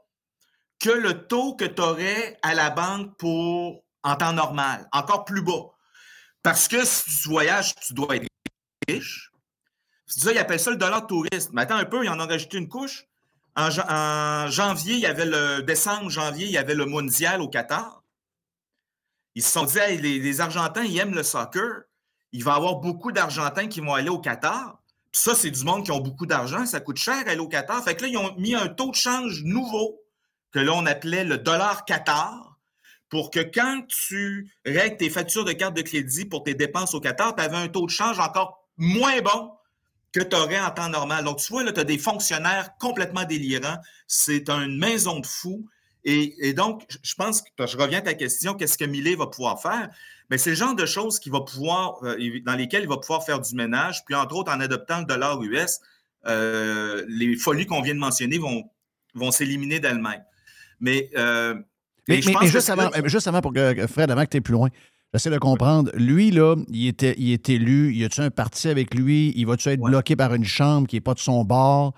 que 0.79 0.89
le 0.89 1.27
taux 1.27 1.55
que 1.55 1.65
tu 1.65 1.81
aurais 1.81 2.37
à 2.41 2.53
la 2.53 2.69
banque 2.69 3.17
pour 3.17 3.83
en 4.03 4.15
temps 4.15 4.33
normal, 4.33 4.87
encore 4.91 5.25
plus 5.25 5.41
bas. 5.41 5.73
Parce 6.43 6.67
que 6.67 6.85
si 6.85 7.21
tu 7.23 7.29
voyages, 7.29 7.75
tu 7.75 7.93
dois 7.93 8.15
être 8.15 8.27
riche. 8.87 9.31
C'est 10.05 10.21
ça, 10.21 10.31
ils 10.31 10.37
appellent 10.37 10.59
ça 10.59 10.71
le 10.71 10.77
dollar 10.77 11.05
touriste. 11.05 11.51
Mais 11.51 11.63
attends 11.63 11.75
un 11.75 11.85
peu, 11.85 12.03
ils 12.05 12.09
en 12.09 12.19
ont 12.19 12.27
rajouté 12.27 12.57
une 12.57 12.69
couche. 12.69 13.05
En, 13.55 13.69
jan- 13.69 13.85
en 13.89 14.49
janvier, 14.49 14.93
il 14.93 15.01
y 15.01 15.05
avait 15.05 15.25
le 15.25 15.61
décembre, 15.63 16.09
janvier, 16.09 16.45
il 16.45 16.51
y 16.51 16.57
avait 16.57 16.75
le 16.75 16.85
mondial 16.85 17.41
au 17.41 17.49
Qatar. 17.49 18.03
Ils 19.35 19.43
se 19.43 19.51
sont 19.51 19.65
dit, 19.65 19.79
les, 19.99 20.41
Argentins, 20.41 20.83
ils 20.83 20.97
aiment 20.97 21.15
le 21.15 21.23
soccer. 21.23 21.81
Il 22.31 22.43
va 22.43 22.53
y 22.53 22.55
avoir 22.55 22.77
beaucoup 22.77 23.11
d'Argentins 23.11 23.67
qui 23.67 23.81
vont 23.81 23.93
aller 23.93 24.09
au 24.09 24.19
Qatar. 24.19 24.79
Ça, 25.11 25.35
c'est 25.35 25.51
du 25.51 25.63
monde 25.63 25.83
qui 25.83 25.91
ont 25.91 25.99
beaucoup 25.99 26.25
d'argent. 26.25 26.65
Ça 26.65 26.79
coûte 26.79 26.97
cher 26.97 27.27
aller 27.27 27.39
au 27.39 27.47
Qatar. 27.47 27.83
Fait 27.83 27.95
que 27.95 28.03
là, 28.03 28.07
ils 28.07 28.17
ont 28.17 28.35
mis 28.37 28.55
un 28.55 28.67
taux 28.67 28.91
de 28.91 28.95
change 28.95 29.43
nouveau 29.43 29.99
que 30.51 30.59
là, 30.59 30.73
on 30.73 30.85
appelait 30.85 31.23
le 31.23 31.37
dollar 31.37 31.85
Qatar 31.85 32.57
pour 33.09 33.31
que 33.31 33.39
quand 33.39 33.83
tu 33.87 34.51
règles 34.65 34.97
tes 34.97 35.09
factures 35.09 35.45
de 35.45 35.53
carte 35.53 35.75
de 35.75 35.81
crédit 35.81 36.25
pour 36.25 36.43
tes 36.43 36.55
dépenses 36.55 36.93
au 36.93 36.99
Qatar, 36.99 37.35
tu 37.35 37.41
avais 37.41 37.57
un 37.57 37.67
taux 37.67 37.85
de 37.85 37.91
change 37.91 38.19
encore 38.19 38.67
moins 38.77 39.21
bon 39.21 39.51
que 40.13 40.21
tu 40.21 40.35
aurais 40.35 40.59
en 40.59 40.71
temps 40.71 40.89
normal. 40.89 41.23
Donc, 41.23 41.37
tu 41.37 41.51
vois, 41.51 41.63
là, 41.63 41.71
tu 41.71 41.79
as 41.79 41.83
des 41.83 41.97
fonctionnaires 41.97 42.71
complètement 42.79 43.23
délirants. 43.23 43.77
C'est 44.07 44.49
une 44.49 44.77
maison 44.77 45.19
de 45.19 45.25
fous. 45.25 45.67
Et, 46.03 46.53
donc, 46.53 46.85
je 47.03 47.15
pense 47.15 47.41
que 47.41 47.67
je 47.67 47.77
reviens 47.77 47.99
à 47.99 48.01
ta 48.01 48.13
question, 48.13 48.53
qu'est-ce 48.53 48.77
que 48.77 48.85
Millet 48.85 49.15
va 49.15 49.27
pouvoir 49.27 49.61
faire? 49.61 49.89
Mais 50.29 50.37
c'est 50.37 50.51
le 50.51 50.55
genre 50.55 50.75
de 50.75 50.85
choses 50.85 51.19
va 51.27 51.41
pouvoir, 51.41 52.01
euh, 52.03 52.17
dans 52.45 52.55
lesquelles 52.55 52.83
il 52.83 52.89
va 52.89 52.97
pouvoir 52.97 53.25
faire 53.25 53.41
du 53.41 53.53
ménage. 53.55 54.05
Puis, 54.05 54.15
entre 54.15 54.35
autres, 54.35 54.51
en 54.51 54.59
adoptant 54.61 54.99
le 54.99 55.05
dollar 55.05 55.41
US, 55.43 55.81
euh, 56.25 57.05
les 57.09 57.35
folies 57.35 57.65
qu'on 57.65 57.81
vient 57.81 57.93
de 57.93 57.99
mentionner 57.99 58.37
vont, 58.37 58.63
vont 59.15 59.31
s'éliminer 59.31 59.81
d'elles-mêmes. 59.81 60.23
Mais, 60.79 61.09
euh, 61.17 61.55
mais, 62.07 62.21
juste, 62.21 62.69
avant, 62.69 62.89
juste, 63.05 63.27
avant, 63.27 63.41
pour 63.41 63.53
que 63.53 63.87
Fred, 63.87 64.11
avant 64.11 64.23
que 64.23 64.29
tu 64.29 64.41
plus 64.41 64.53
loin, 64.53 64.69
J'essaie 65.13 65.29
de 65.29 65.37
comprendre. 65.37 65.89
Lui, 65.95 66.31
là, 66.31 66.55
il, 66.67 66.87
était, 66.87 67.15
il 67.17 67.31
est 67.31 67.49
élu. 67.49 67.93
Y 67.93 68.03
a-tu 68.03 68.21
un 68.21 68.29
parti 68.29 68.67
avec 68.67 68.93
lui? 68.93 69.31
Il 69.35 69.47
va-tu 69.47 69.69
être 69.69 69.79
bloqué 69.79 70.15
par 70.15 70.33
une 70.33 70.43
chambre 70.43 70.87
qui 70.87 70.97
n'est 70.97 71.01
pas 71.01 71.13
de 71.13 71.19
son 71.19 71.45
bord? 71.45 71.93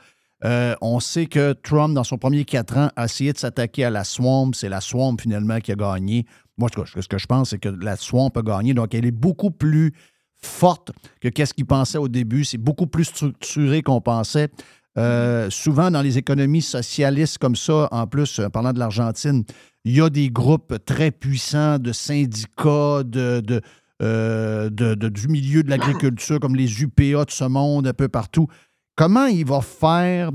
Euh, 0.45 0.75
on 0.79 0.99
sait 0.99 1.25
que 1.25 1.53
Trump, 1.53 1.95
dans 1.95 2.03
son 2.03 2.17
premier 2.17 2.45
quatre 2.45 2.77
ans, 2.77 2.89
a 2.95 3.05
essayé 3.05 3.33
de 3.33 3.37
s'attaquer 3.37 3.83
à 3.83 3.89
la 3.89 4.03
Swamp. 4.03 4.51
C'est 4.53 4.69
la 4.69 4.79
Swamp, 4.79 5.17
finalement, 5.19 5.59
qui 5.59 5.71
a 5.71 5.75
gagné. 5.75 6.25
Moi, 6.57 6.69
ce 6.73 7.07
que 7.07 7.17
je 7.17 7.25
pense, 7.25 7.49
c'est 7.49 7.57
que 7.57 7.69
la 7.69 7.95
Swamp 7.95 8.31
a 8.35 8.41
gagné. 8.41 8.73
Donc, 8.73 8.93
elle 8.93 9.05
est 9.05 9.11
beaucoup 9.11 9.51
plus 9.51 9.93
forte 10.37 10.91
que 11.19 11.29
qu'est-ce 11.29 11.53
qu'il 11.53 11.65
pensait 11.65 11.97
au 11.97 12.07
début. 12.07 12.45
C'est 12.45 12.57
beaucoup 12.57 12.87
plus 12.87 13.05
structuré 13.05 13.81
qu'on 13.81 14.01
pensait. 14.01 14.49
Euh, 14.97 15.49
souvent, 15.49 15.91
dans 15.91 16.01
les 16.01 16.17
économies 16.17 16.61
socialistes 16.61 17.37
comme 17.37 17.55
ça, 17.55 17.87
en 17.91 18.07
plus, 18.07 18.39
en 18.39 18.49
parlant 18.49 18.73
de 18.73 18.79
l'Argentine, 18.79 19.43
il 19.85 19.95
y 19.95 20.01
a 20.01 20.09
des 20.09 20.29
groupes 20.29 20.75
très 20.85 21.11
puissants 21.11 21.79
de 21.79 21.91
syndicats, 21.91 23.03
de, 23.05 23.61
euh, 24.01 24.69
du 24.69 25.27
milieu 25.27 25.63
de 25.63 25.69
l'agriculture, 25.69 26.39
comme 26.39 26.55
les 26.55 26.81
UPA 26.81 27.25
de 27.25 27.31
ce 27.31 27.45
monde, 27.45 27.87
un 27.87 27.93
peu 27.93 28.07
partout. 28.07 28.47
Comment 28.95 29.27
il 29.27 29.45
va 29.45 29.61
faire, 29.61 30.31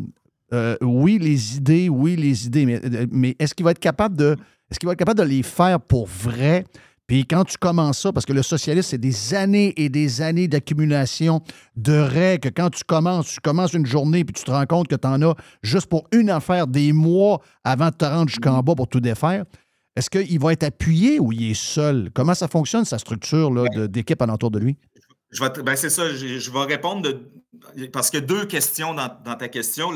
euh, 0.53 0.77
oui, 0.81 1.19
les 1.21 1.57
idées, 1.57 1.89
oui, 1.89 2.17
les 2.17 2.47
idées, 2.47 2.65
mais, 2.65 2.81
mais 3.11 3.37
est-ce 3.39 3.55
qu'il 3.55 3.65
va 3.65 3.73
être 3.73 3.79
capable 3.79 4.17
de. 4.17 4.37
Est-ce 4.71 4.79
qu'il 4.79 4.87
va 4.87 4.93
être 4.93 4.99
capable 4.99 5.19
de 5.19 5.25
les 5.25 5.43
faire 5.43 5.79
pour 5.81 6.07
vrai? 6.07 6.65
Puis 7.07 7.27
quand 7.27 7.45
tu 7.45 7.59
commences 7.59 7.99
ça, 7.99 8.13
parce 8.13 8.25
que 8.25 8.33
le 8.33 8.43
socialisme, 8.43 8.89
c'est 8.91 8.99
des 8.99 9.35
années 9.35 9.75
et 9.77 9.91
des 9.91 10.23
années 10.23 10.49
d'accumulation 10.49 11.43
de 11.77 11.93
règles. 11.93 12.51
Quand 12.53 12.71
tu 12.71 12.83
commences, 12.85 13.35
tu 13.35 13.41
commences 13.41 13.75
une 13.75 13.85
journée, 13.85 14.25
puis 14.25 14.33
tu 14.33 14.45
te 14.45 14.51
rends 14.51 14.67
compte 14.67 14.89
que 14.89 14.97
tu 14.97 15.07
en 15.07 15.21
as 15.23 15.35
juste 15.63 15.87
pour 15.87 16.07
une 16.13 16.31
affaire 16.31 16.67
des 16.67 16.93
mois 16.93 17.41
avant 17.63 17.91
de 17.91 17.95
te 17.95 18.05
rendre 18.05 18.29
jusqu'en 18.29 18.61
bas 18.61 18.75
pour 18.75 18.89
tout 18.89 19.01
défaire. 19.01 19.45
Est-ce 19.97 20.11
qu'il 20.11 20.41
va 20.41 20.53
être 20.53 20.65
appuyé 20.65 21.21
ou 21.21 21.31
il 21.33 21.51
est 21.51 21.55
seul? 21.55 22.11
Comment 22.15 22.35
ça 22.35 22.49
fonctionne, 22.49 22.85
sa 22.85 22.99
structure 22.99 23.51
d'équipe 23.89 24.21
alentour 24.23 24.51
de 24.51 24.59
lui? 24.59 24.77
Ben, 25.41 25.77
c'est 25.77 25.91
ça, 25.91 26.09
je, 26.15 26.51
vais 26.51 26.65
répondre 26.65 27.09
parce 27.93 28.11
qu'il 28.11 28.21
y 28.21 28.23
a 28.23 28.27
deux 28.27 28.47
questions 28.47 28.95
dans, 28.95 29.37
ta 29.37 29.49
question. 29.49 29.93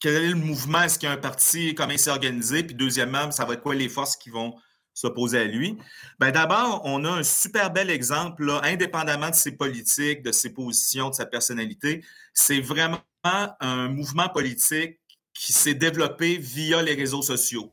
Quel 0.00 0.14
est 0.14 0.28
le 0.28 0.34
mouvement? 0.34 0.82
Est-ce 0.82 0.98
qu'il 0.98 1.08
y 1.08 1.12
a 1.12 1.14
un 1.14 1.18
parti? 1.18 1.74
Comment 1.74 1.92
il 1.92 1.98
s'est 1.98 2.10
organisé? 2.10 2.62
Puis 2.62 2.74
deuxièmement, 2.74 3.30
ça 3.30 3.44
va 3.44 3.54
être 3.54 3.62
quoi 3.62 3.74
les 3.74 3.88
forces 3.88 4.16
qui 4.16 4.30
vont 4.30 4.54
s'opposer 5.00 5.38
à 5.38 5.44
lui. 5.44 5.78
Ben 6.18 6.30
D'abord, 6.30 6.82
on 6.84 7.04
a 7.04 7.10
un 7.10 7.22
super 7.22 7.70
bel 7.70 7.90
exemple, 7.90 8.44
là, 8.44 8.60
indépendamment 8.64 9.30
de 9.30 9.34
ses 9.34 9.52
politiques, 9.52 10.22
de 10.22 10.32
ses 10.32 10.50
positions, 10.50 11.10
de 11.10 11.14
sa 11.14 11.26
personnalité. 11.26 12.04
C'est 12.34 12.60
vraiment 12.60 13.00
un 13.24 13.88
mouvement 13.88 14.28
politique 14.28 15.00
qui 15.32 15.52
s'est 15.52 15.74
développé 15.74 16.36
via 16.36 16.82
les 16.82 16.94
réseaux 16.94 17.22
sociaux, 17.22 17.72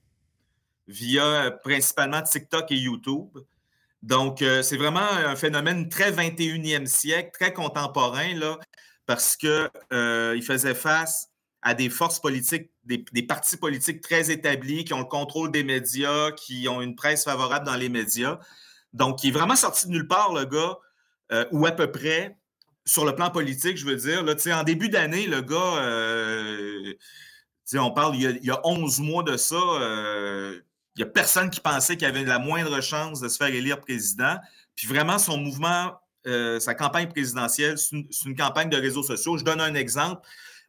via 0.87 1.25
euh, 1.25 1.51
principalement 1.51 2.21
TikTok 2.21 2.71
et 2.71 2.77
YouTube. 2.77 3.37
Donc, 4.01 4.41
euh, 4.41 4.61
c'est 4.61 4.77
vraiment 4.77 4.99
un 5.01 5.35
phénomène 5.35 5.89
très 5.89 6.11
21e 6.11 6.85
siècle, 6.85 7.31
très 7.33 7.51
contemporain, 7.51 8.33
là, 8.35 8.57
parce 9.05 9.35
qu'il 9.35 9.69
euh, 9.91 10.41
faisait 10.41 10.75
face 10.75 11.29
à 11.61 11.73
des 11.73 11.89
forces 11.89 12.19
politiques, 12.19 12.71
des, 12.85 13.23
partis 13.23 13.57
politiques 13.57 14.01
très 14.01 14.31
établis 14.31 14.85
qui 14.85 14.93
ont 14.93 14.99
le 14.99 15.05
contrôle 15.05 15.51
des 15.51 15.63
médias, 15.63 16.31
qui 16.31 16.67
ont 16.69 16.81
une 16.81 16.95
presse 16.95 17.23
favorable 17.23 17.65
dans 17.65 17.75
les 17.75 17.89
médias. 17.89 18.39
Donc, 18.93 19.23
il 19.23 19.29
est 19.29 19.31
vraiment 19.31 19.55
sorti 19.55 19.87
de 19.87 19.91
nulle 19.91 20.07
part, 20.07 20.33
le 20.33 20.45
gars, 20.45 20.77
euh, 21.31 21.45
ou 21.51 21.65
à 21.65 21.71
peu 21.71 21.91
près, 21.91 22.37
sur 22.85 23.05
le 23.05 23.15
plan 23.15 23.29
politique, 23.31 23.77
je 23.77 23.85
veux 23.85 23.95
dire. 23.95 24.23
En 24.55 24.63
début 24.63 24.89
d'année, 24.89 25.27
le 25.27 25.41
gars, 25.41 25.77
euh, 25.81 26.93
on 27.73 27.91
parle, 27.91 28.15
il 28.15 28.39
y, 28.43 28.51
a, 28.51 28.61
11 28.65 28.99
mois 29.01 29.23
de 29.23 29.35
ça, 29.35 29.55
euh, 29.55 30.59
il 30.95 31.03
n'y 31.03 31.09
a 31.09 31.11
personne 31.11 31.49
qui 31.49 31.59
pensait 31.59 31.97
qu'il 31.97 32.07
avait 32.07 32.23
la 32.23 32.39
moindre 32.39 32.81
chance 32.81 33.19
de 33.19 33.27
se 33.27 33.37
faire 33.37 33.53
élire 33.53 33.81
président. 33.81 34.37
Puis 34.75 34.87
vraiment, 34.87 35.19
son 35.19 35.37
mouvement, 35.37 35.99
sa 36.59 36.75
campagne 36.75 37.07
présidentielle, 37.07 37.77
c'est 37.77 37.95
une, 38.25 38.35
campagne 38.35 38.69
de 38.69 38.77
réseaux 38.77 39.03
sociaux. 39.03 39.37
Je 39.37 39.43
donne 39.43 39.61
un 39.61 39.75
exemple. 39.75 40.27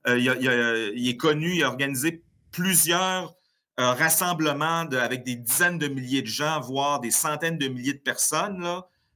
Euh, 0.09 0.90
il, 0.94 1.09
est 1.09 1.16
connu, 1.16 1.56
il 1.56 1.64
a 1.64 1.68
organisé 1.68 2.22
plusieurs 2.50 3.34
euh, 3.78 3.92
rassemblements 3.92 4.86
avec 4.90 5.24
des 5.24 5.36
dizaines 5.36 5.78
de 5.78 5.88
milliers 5.88 6.22
de 6.22 6.26
gens, 6.26 6.61
voire 6.61 7.00
des 7.00 7.11
centaines 7.11 7.59
de 7.59 7.68
milliers 7.68 7.94
de 7.94 7.98
personnes, 7.98 8.66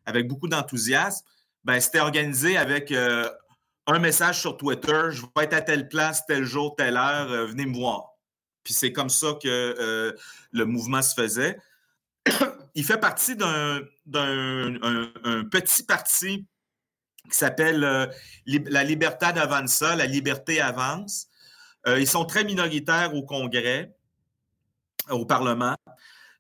avec 0.07 0.29
beaucoup 0.29 0.49
d'enthousiasme. 0.49 1.25
Ben, 1.65 1.81
c'était 1.81 2.01
organisé 2.01 2.57
avec 2.57 2.93
euh, 2.93 3.29
un 3.87 3.99
message 3.99 4.41
sur 4.41 4.57
Twitter, 4.57 5.11
je 5.11 5.23
vais 5.23 5.45
être 5.45 5.55
à 5.55 5.63
telle 5.63 5.89
place, 5.89 6.27
tel 6.27 6.45
jour, 6.45 6.75
telle 6.77 6.97
heure, 6.97 7.47
venez 7.47 7.67
me 7.67 7.75
voir. 7.75 8.11
Puis 8.65 8.75
c'est 8.75 8.93
comme 8.93 9.11
ça 9.11 9.39
que 9.43 10.15
le 10.53 10.65
mouvement 10.65 11.03
se 11.03 11.15
faisait. 11.15 11.59
Il 12.75 12.85
fait 12.85 12.99
partie 12.99 13.37
d'un 13.37 13.81
petit 15.51 15.83
parti 15.83 16.47
qui 17.31 17.37
s'appelle 17.37 17.85
euh, 17.85 18.07
La 18.47 18.85
Libertad 18.85 19.39
Avanza, 19.39 19.97
la 19.97 20.07
liberté 20.07 20.61
avance. 20.61 21.29
Euh, 21.87 21.99
ils 21.99 22.07
sont 22.07 22.25
très 22.25 22.45
minoritaires 22.45 23.15
au 23.15 23.23
Congrès, 23.23 23.93
au 25.11 25.27
Parlement. 25.27 25.75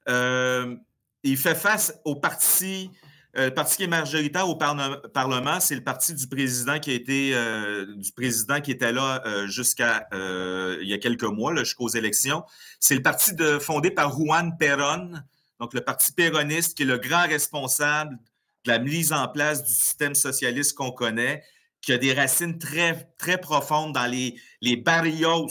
Euh, 0.08 0.76
il 1.24 1.36
fait 1.36 1.54
face 1.54 1.94
au 2.04 2.16
parti, 2.16 2.90
le 3.34 3.50
parti 3.50 3.76
qui 3.76 3.82
est 3.84 3.88
majoritaire 3.88 4.48
au 4.48 4.56
Parlement, 4.56 5.60
c'est 5.60 5.74
le 5.74 5.84
parti 5.84 6.14
du 6.14 6.26
président 6.26 6.78
qui 6.78 6.94
a 6.94 7.84
du 7.84 8.12
président 8.12 8.60
qui 8.60 8.72
était 8.72 8.92
là 8.92 9.22
jusqu'à 9.46 10.08
il 10.12 10.88
y 10.88 10.92
a 10.92 10.98
quelques 10.98 11.22
mois, 11.22 11.54
jusqu'aux 11.56 11.88
élections. 11.88 12.44
C'est 12.80 12.96
le 12.96 13.02
parti 13.02 13.34
de, 13.34 13.60
fondé 13.60 13.92
par 13.92 14.10
Juan 14.10 14.56
Perón, 14.58 15.22
donc 15.60 15.74
le 15.74 15.80
parti 15.80 16.12
péroniste 16.12 16.76
qui 16.76 16.82
est 16.82 16.86
le 16.86 16.98
grand 16.98 17.26
responsable 17.28 18.18
la 18.66 18.78
mise 18.78 19.12
en 19.12 19.28
place 19.28 19.64
du 19.64 19.72
système 19.72 20.14
socialiste 20.14 20.76
qu'on 20.76 20.92
connaît, 20.92 21.42
qui 21.80 21.92
a 21.92 21.98
des 21.98 22.12
racines 22.12 22.58
très, 22.58 23.08
très 23.18 23.38
profondes 23.38 23.92
dans 23.92 24.06
les, 24.06 24.38
les 24.60 24.76
barrios. 24.76 25.48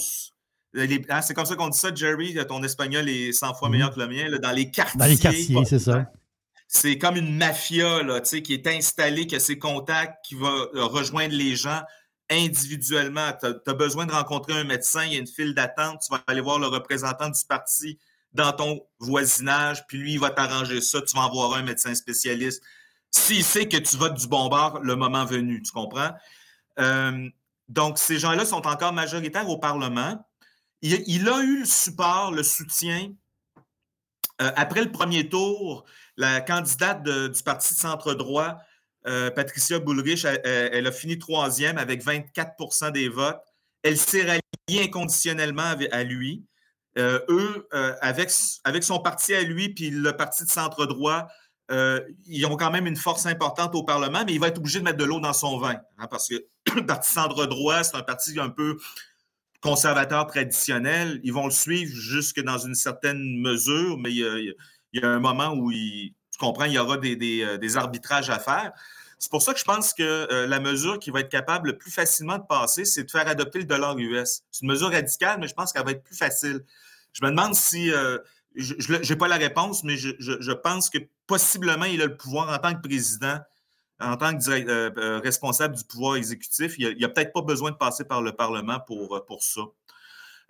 Hein, 0.78 1.22
c'est 1.22 1.34
comme 1.34 1.46
ça 1.46 1.56
qu'on 1.56 1.68
dit 1.68 1.78
ça, 1.78 1.94
Jerry? 1.94 2.38
Ton 2.48 2.64
espagnol 2.64 3.10
est 3.10 3.34
100 3.34 3.56
fois 3.56 3.70
meilleur 3.70 3.90
mhm. 3.90 3.96
que 3.96 4.00
le 4.00 4.08
mien. 4.08 4.40
dans 4.40 4.52
les 4.52 4.72
quartiers. 4.72 5.00
Dans 5.00 5.06
les 5.06 5.18
quartiers, 5.18 5.66
c'est 5.66 5.80
ça. 5.80 6.12
C'est 6.68 6.98
comme 6.98 7.18
une 7.18 7.36
mafia 7.36 8.02
là, 8.02 8.22
qui 8.22 8.54
est 8.54 8.66
installée, 8.68 9.28
qui 9.28 9.36
a 9.36 9.42
ses 9.42 9.60
contacts, 9.60 10.24
qui 10.26 10.36
va 10.36 10.48
euh, 10.48 10.86
rejoindre 10.86 11.36
les 11.36 11.58
gens 11.58 11.82
individuellement. 12.30 13.30
Tu 13.42 13.48
as, 13.48 13.74
besoin 13.74 14.06
de 14.06 14.14
rencontrer 14.14 14.54
un 14.54 14.64
médecin, 14.64 15.04
il 15.04 15.14
y 15.14 15.16
a 15.18 15.20
une 15.20 15.28
file 15.28 15.54
d'attente, 15.54 16.00
tu 16.02 16.10
vas 16.10 16.24
aller 16.28 16.40
voir 16.40 16.60
le 16.60 16.68
représentant 16.68 17.28
du 17.28 17.42
parti 17.46 18.00
dans 18.32 18.54
ton 18.54 18.80
voisinage, 19.00 19.86
puis 19.88 19.98
lui, 19.98 20.14
il 20.14 20.20
va 20.20 20.30
t'arranger 20.30 20.80
ça, 20.80 21.02
tu 21.02 21.14
vas 21.18 21.24
en 21.24 21.30
voir 21.30 21.56
un 21.56 21.64
médecin 21.64 21.94
spécialiste 21.94 22.64
s'il 23.12 23.44
sait 23.44 23.68
que 23.68 23.78
tu 23.78 23.98
votes 23.98 24.16
du 24.16 24.28
bon 24.28 24.48
bord 24.48 24.80
le 24.82 24.96
moment 24.96 25.26
venu, 25.26 25.62
tu 25.62 25.72
comprends? 25.72 26.12
Euh, 26.80 27.30
donc, 27.68 27.98
ces 27.98 28.18
gens-là 28.18 28.46
sont 28.46 28.66
encore 28.66 28.94
majoritaires 28.94 29.50
au 29.50 29.58
Parlement. 29.58 30.26
Il, 30.82 31.30
a 31.30 31.42
eu 31.42 31.60
le 31.60 31.66
support, 31.66 32.32
le 32.32 32.42
soutien. 32.42 33.12
Euh, 34.42 34.52
après 34.56 34.82
le 34.82 34.92
premier 34.92 35.30
tour, 35.30 35.86
la 36.18 36.42
candidate 36.42 37.04
du 37.04 37.44
Parti 37.44 37.74
de 37.74 37.80
centre-droit, 37.80 38.58
euh, 39.08 39.30
Patricia 39.30 39.80
Bullrich, 39.80 40.26
elle, 40.26 40.88
a 40.88 40.92
fini 40.92 41.20
troisième 41.20 41.78
avec 41.78 42.04
24% 42.04 42.92
des 42.92 43.10
votes. 43.10 43.42
Elle 43.84 43.98
s'est 43.98 44.24
ralliée 44.24 44.84
inconditionnellement 44.84 45.76
à 45.92 46.04
lui. 46.04 46.46
eux, 46.98 47.68
avec, 48.02 48.32
avec 48.64 48.84
son 48.84 49.00
parti 49.00 49.34
à 49.34 49.44
lui, 49.44 49.70
puis 49.70 49.92
le 49.92 50.16
Parti 50.16 50.46
de 50.46 50.50
centre-droit, 50.50 51.28
euh, 51.72 52.02
ils 52.28 52.46
ont 52.46 52.58
quand 52.58 52.72
même 52.72 52.86
une 52.86 52.98
force 52.98 53.26
importante 53.26 53.76
au 53.76 53.84
Parlement, 53.84 54.24
mais 54.26 54.34
il 54.34 54.40
va 54.40 54.48
être 54.48 54.58
obligé 54.58 54.80
de 54.80 54.84
mettre 54.84 54.98
de 54.98 55.06
l'eau 55.06 55.20
dans 55.20 55.34
son 55.34 55.58
vin. 55.58 55.78
Hein, 55.98 56.08
parce 56.10 56.28
que 56.28 56.36
le 56.76 56.86
Parti 56.86 57.12
centre-droit, 57.12 57.84
c'est 57.84 57.96
un 57.96 58.04
parti 58.04 58.38
un 58.40 58.50
peu 58.50 58.78
conservateur 59.62 60.28
traditionnel. 60.28 61.22
Ils 61.24 61.32
vont 61.32 61.46
le 61.46 61.52
suivre 61.52 61.92
jusque 61.94 62.42
dans 62.42 62.58
une 62.58 62.76
certaine 62.76 63.40
mesure, 63.40 63.98
mais 63.98 64.12
il 64.12 64.56
y 64.94 65.00
a, 65.02 65.08
un 65.08 65.20
moment 65.20 65.54
où, 65.54 65.72
tu 65.72 66.38
comprends, 66.40 66.66
il 66.66 66.74
y 66.74 66.80
aura 66.80 66.98
des, 66.98 67.42
euh, 67.44 67.78
arbitrages 67.78 68.30
à 68.30 68.40
faire. 68.40 68.74
C'est 69.18 69.32
pour 69.32 69.44
ça 69.44 69.54
que 69.54 69.60
je 69.60 69.66
pense 69.66 69.94
que 69.94 70.04
euh, 70.04 70.48
la 70.48 70.60
mesure 70.60 71.00
qui 71.00 71.12
va 71.12 71.20
être 71.20 71.30
capable 71.30 71.70
le 71.70 71.78
plus 71.78 71.92
facilement 71.92 72.40
de 72.40 72.44
passer, 72.44 72.86
c'est 72.86 73.04
de 73.04 73.12
faire 73.12 73.28
adopter 73.28 73.60
le 73.60 73.66
dollar 73.66 73.98
US. 73.98 74.42
C'est 74.52 74.64
une 74.64 74.70
mesure 74.70 74.90
radicale, 74.90 75.40
mais 75.40 75.48
je 75.48 75.54
pense 75.54 75.72
qu'elle 75.72 75.86
va 75.86 75.92
être 75.92 76.04
plus 76.04 76.18
facile. 76.18 76.66
Je 77.14 77.24
me 77.24 77.30
demande 77.30 77.54
si, 77.54 77.92
je 78.56 79.10
n'ai 79.10 79.16
pas 79.16 79.28
la 79.28 79.38
réponse, 79.38 79.84
mais 79.84 79.98
je, 79.98 80.52
pense 80.52 80.90
que 80.90 80.98
possiblement 81.32 81.86
il 81.86 82.02
a 82.02 82.08
le 82.08 82.18
pouvoir 82.18 82.50
en 82.50 82.58
tant 82.58 82.74
que 82.74 82.82
président, 82.82 83.40
en 84.00 84.18
tant 84.18 84.38
que 84.38 84.50
euh, 84.50 85.20
responsable 85.20 85.76
du 85.76 85.84
pouvoir 85.84 86.16
exécutif. 86.16 86.76
Il 86.78 86.98
n'y 86.98 87.04
a, 87.04 87.08
a 87.08 87.10
peut-être 87.10 87.34
pas 87.34 87.42
besoin 87.42 87.72
de 87.72 87.78
passer 87.78 88.04
par 88.04 88.22
le 88.22 88.34
Parlement 88.34 88.80
pour, 88.80 89.26
pour 89.26 89.44
ça. 89.44 89.62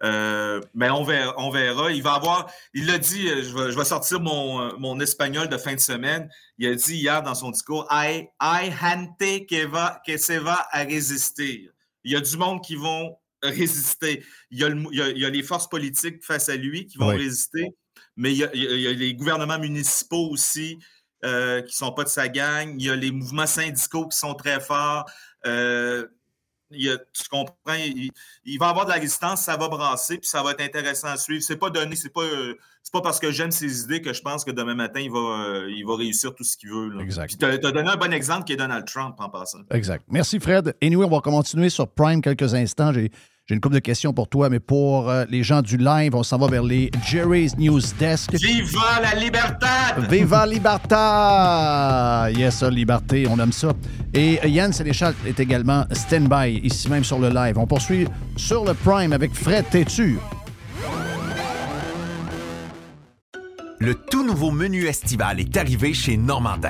Euh, 0.04 0.62
mais 0.74 0.90
on 0.90 1.04
verra, 1.04 1.34
on 1.38 1.52
verra. 1.52 1.92
Il 1.92 2.02
va 2.02 2.14
avoir, 2.14 2.52
il 2.74 2.88
l'a 2.88 2.98
dit, 2.98 3.28
euh, 3.28 3.44
je 3.44 3.78
vais, 3.78 3.86
sortir 3.86 4.20
mon, 4.20 4.62
euh, 4.62 4.72
mon, 4.80 5.00
espagnol 5.00 5.48
de 5.48 5.58
fin 5.58 5.76
de 5.76 5.80
semaine. 5.80 6.30
Il 6.58 6.68
a 6.68 6.76
dit 6.76 6.96
hier 6.96 7.22
dans 7.22 7.36
son 7.36 7.52
discours, 7.52 7.88
I, 7.92 8.28
I 8.42 8.72
hante 8.82 9.46
que, 9.48 9.68
va, 9.68 10.02
que 10.06 10.18
se 10.18 10.34
va 10.34 10.68
à 10.72 10.84
résister. 10.84 11.70
Il 12.04 12.12
y 12.12 12.16
a 12.16 12.22
du 12.22 12.36
monde 12.38 12.64
qui 12.64 12.76
vont 12.76 13.16
résister. 13.44 14.24
Il 14.50 14.60
y 14.60 14.64
a, 14.64 14.70
il 14.70 15.18
y 15.20 15.26
a, 15.26 15.30
les 15.30 15.44
forces 15.44 15.70
politiques 15.70 16.24
face 16.24 16.50
à 16.50 16.56
lui 16.56 16.88
qui 16.88 16.98
vont 16.98 17.08
résister, 17.08 17.70
mais 18.16 18.32
il 18.32 18.38
y, 18.38 18.44
a, 18.44 18.50
il 18.54 18.82
y, 18.82 18.88
a, 18.88 18.92
les 18.92 19.14
gouvernements 19.14 19.60
municipaux 19.60 20.30
aussi 20.30 20.80
qui 21.24 21.28
ne 21.28 21.68
sont 21.68 21.92
pas 21.92 22.04
de 22.04 22.10
sa 22.10 22.28
gang. 22.28 22.74
Il 22.80 22.86
y 22.86 22.90
a 22.90 22.96
les 22.96 23.12
mouvements 23.12 23.46
syndicaux 23.46 24.08
qui 24.08 24.18
sont 24.18 24.34
très 24.34 24.60
forts. 24.60 25.06
Euh, 25.46 26.08
il 26.74 26.98
tu 27.14 27.28
comprends, 27.30 27.54
il, 27.76 28.58
va 28.58 28.70
avoir 28.70 28.86
de 28.86 28.92
la 28.92 28.96
résistance, 28.96 29.42
ça 29.42 29.58
va 29.58 29.68
brasser, 29.68 30.18
puis 30.18 30.28
ça 30.28 30.42
va 30.42 30.52
être 30.52 30.62
intéressant 30.62 31.10
à 31.10 31.18
suivre. 31.18 31.44
C'est 31.44 31.58
pas 31.58 31.70
donné, 31.70 31.98
c'est 31.98 32.14
pas, 32.14 32.22
euh, 32.22 32.56
pas 32.94 33.02
parce 33.02 33.20
que 33.20 33.30
j'aime 33.30 33.52
ses 33.52 33.84
idées 33.84 34.02
que 34.02 34.14
je 34.14 34.22
pense 34.22 34.46
que 34.46 34.52
demain 34.52 34.76
matin, 34.76 35.02
il 35.02 35.12
va, 35.12 35.20
euh, 35.20 35.70
il 35.70 35.86
va 35.86 35.98
réussir 35.98 36.34
tout 36.34 36.46
ce 36.46 36.56
qu'il 36.56 36.70
veut. 36.70 37.02
Exact. 37.02 37.38
tu 37.38 37.46
as, 37.46 37.58
donné 37.58 37.90
un 37.90 37.98
bon 37.98 38.14
exemple 38.14 38.46
qui 38.46 38.54
est 38.54 38.58
Donald 38.58 38.86
Trump 38.86 39.16
en 39.20 39.30
passant. 39.30 39.60
Exact. 39.72 40.06
Merci, 40.10 40.40
Fred. 40.40 40.74
Anyway, 40.82 41.06
on 41.06 41.10
va 41.10 41.20
continuer 41.20 41.70
sur 41.70 41.90
Prime 41.90 42.22
quelques 42.22 42.54
instants. 42.54 42.94
J'ai 42.94 43.12
j'ai 43.48 43.56
une 43.56 43.60
couple 43.62 43.76
de 43.76 43.80
questions 43.80 44.14
pour 44.14 44.30
toi, 44.30 44.50
mais 44.50 44.60
pour 44.60 45.10
euh, 45.10 45.26
les 45.30 45.44
gens 45.44 45.62
du 45.62 45.76
live, 45.76 46.16
on 46.16 46.24
s'en 46.24 46.38
va 46.38 46.48
vers 46.48 46.64
les 46.64 46.92
Jerry's 47.06 47.58
News 47.58 47.82
Desk. 48.00 48.34
Viva 48.34 49.02
la 49.02 49.20
liberté! 49.20 49.66
Viva 50.10 50.46
libertà! 50.46 52.30
Yes, 52.32 52.58
ça, 52.60 52.70
liberté, 52.70 53.26
on 53.30 53.40
aime 53.40 53.52
ça. 53.52 53.74
Et 54.14 54.40
Yann 54.48 54.72
Sénéchal 54.72 55.16
est 55.26 55.40
également 55.40 55.86
stand-by, 55.92 56.62
ici 56.64 56.88
même 56.90 57.04
sur 57.04 57.20
le 57.20 57.30
live. 57.30 57.58
On 57.58 57.66
poursuit 57.66 58.08
sur 58.38 58.64
le 58.64 58.74
Prime 58.74 59.12
avec 59.12 59.34
Fred 59.34 59.66
Tétu. 59.70 60.20
Le 63.80 63.96
tout 63.96 64.24
nouveau 64.24 64.52
menu 64.52 64.86
estival 64.86 65.40
est 65.40 65.58
arrivé 65.58 65.94
chez 65.96 66.16
Normandin. 66.16 66.70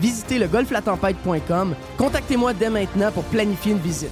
visitez 0.00 0.38
le 0.38 0.46
golflatempête.com. 0.46 1.74
Contactez-moi 1.96 2.54
dès 2.54 2.70
maintenant 2.70 3.12
pour 3.12 3.24
planifier 3.24 3.72
une 3.72 3.78
visite. 3.78 4.10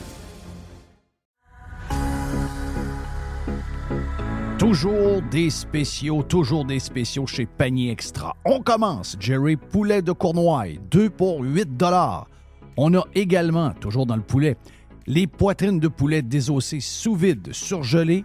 Toujours 4.63 5.21
des 5.29 5.51
spéciaux, 5.51 6.23
toujours 6.23 6.65
des 6.65 6.79
spéciaux 6.79 7.27
chez 7.27 7.47
Panier 7.47 7.91
Extra. 7.91 8.37
On 8.45 8.61
commence, 8.61 9.17
Jerry, 9.19 9.57
poulet 9.57 10.03
de 10.03 10.13
Cournoye, 10.13 10.79
2 10.89 11.11
pour 11.11 11.41
8 11.41 11.69
On 12.77 12.95
a 12.95 13.05
également, 13.15 13.73
toujours 13.73 14.07
dans 14.07 14.15
le 14.15 14.23
poulet, 14.23 14.57
les 15.07 15.27
poitrines 15.27 15.81
de 15.81 15.89
poulet 15.89 16.23
désossées 16.23 16.81
sous 16.81 17.17
vide, 17.17 17.53
surgelées, 17.53 18.25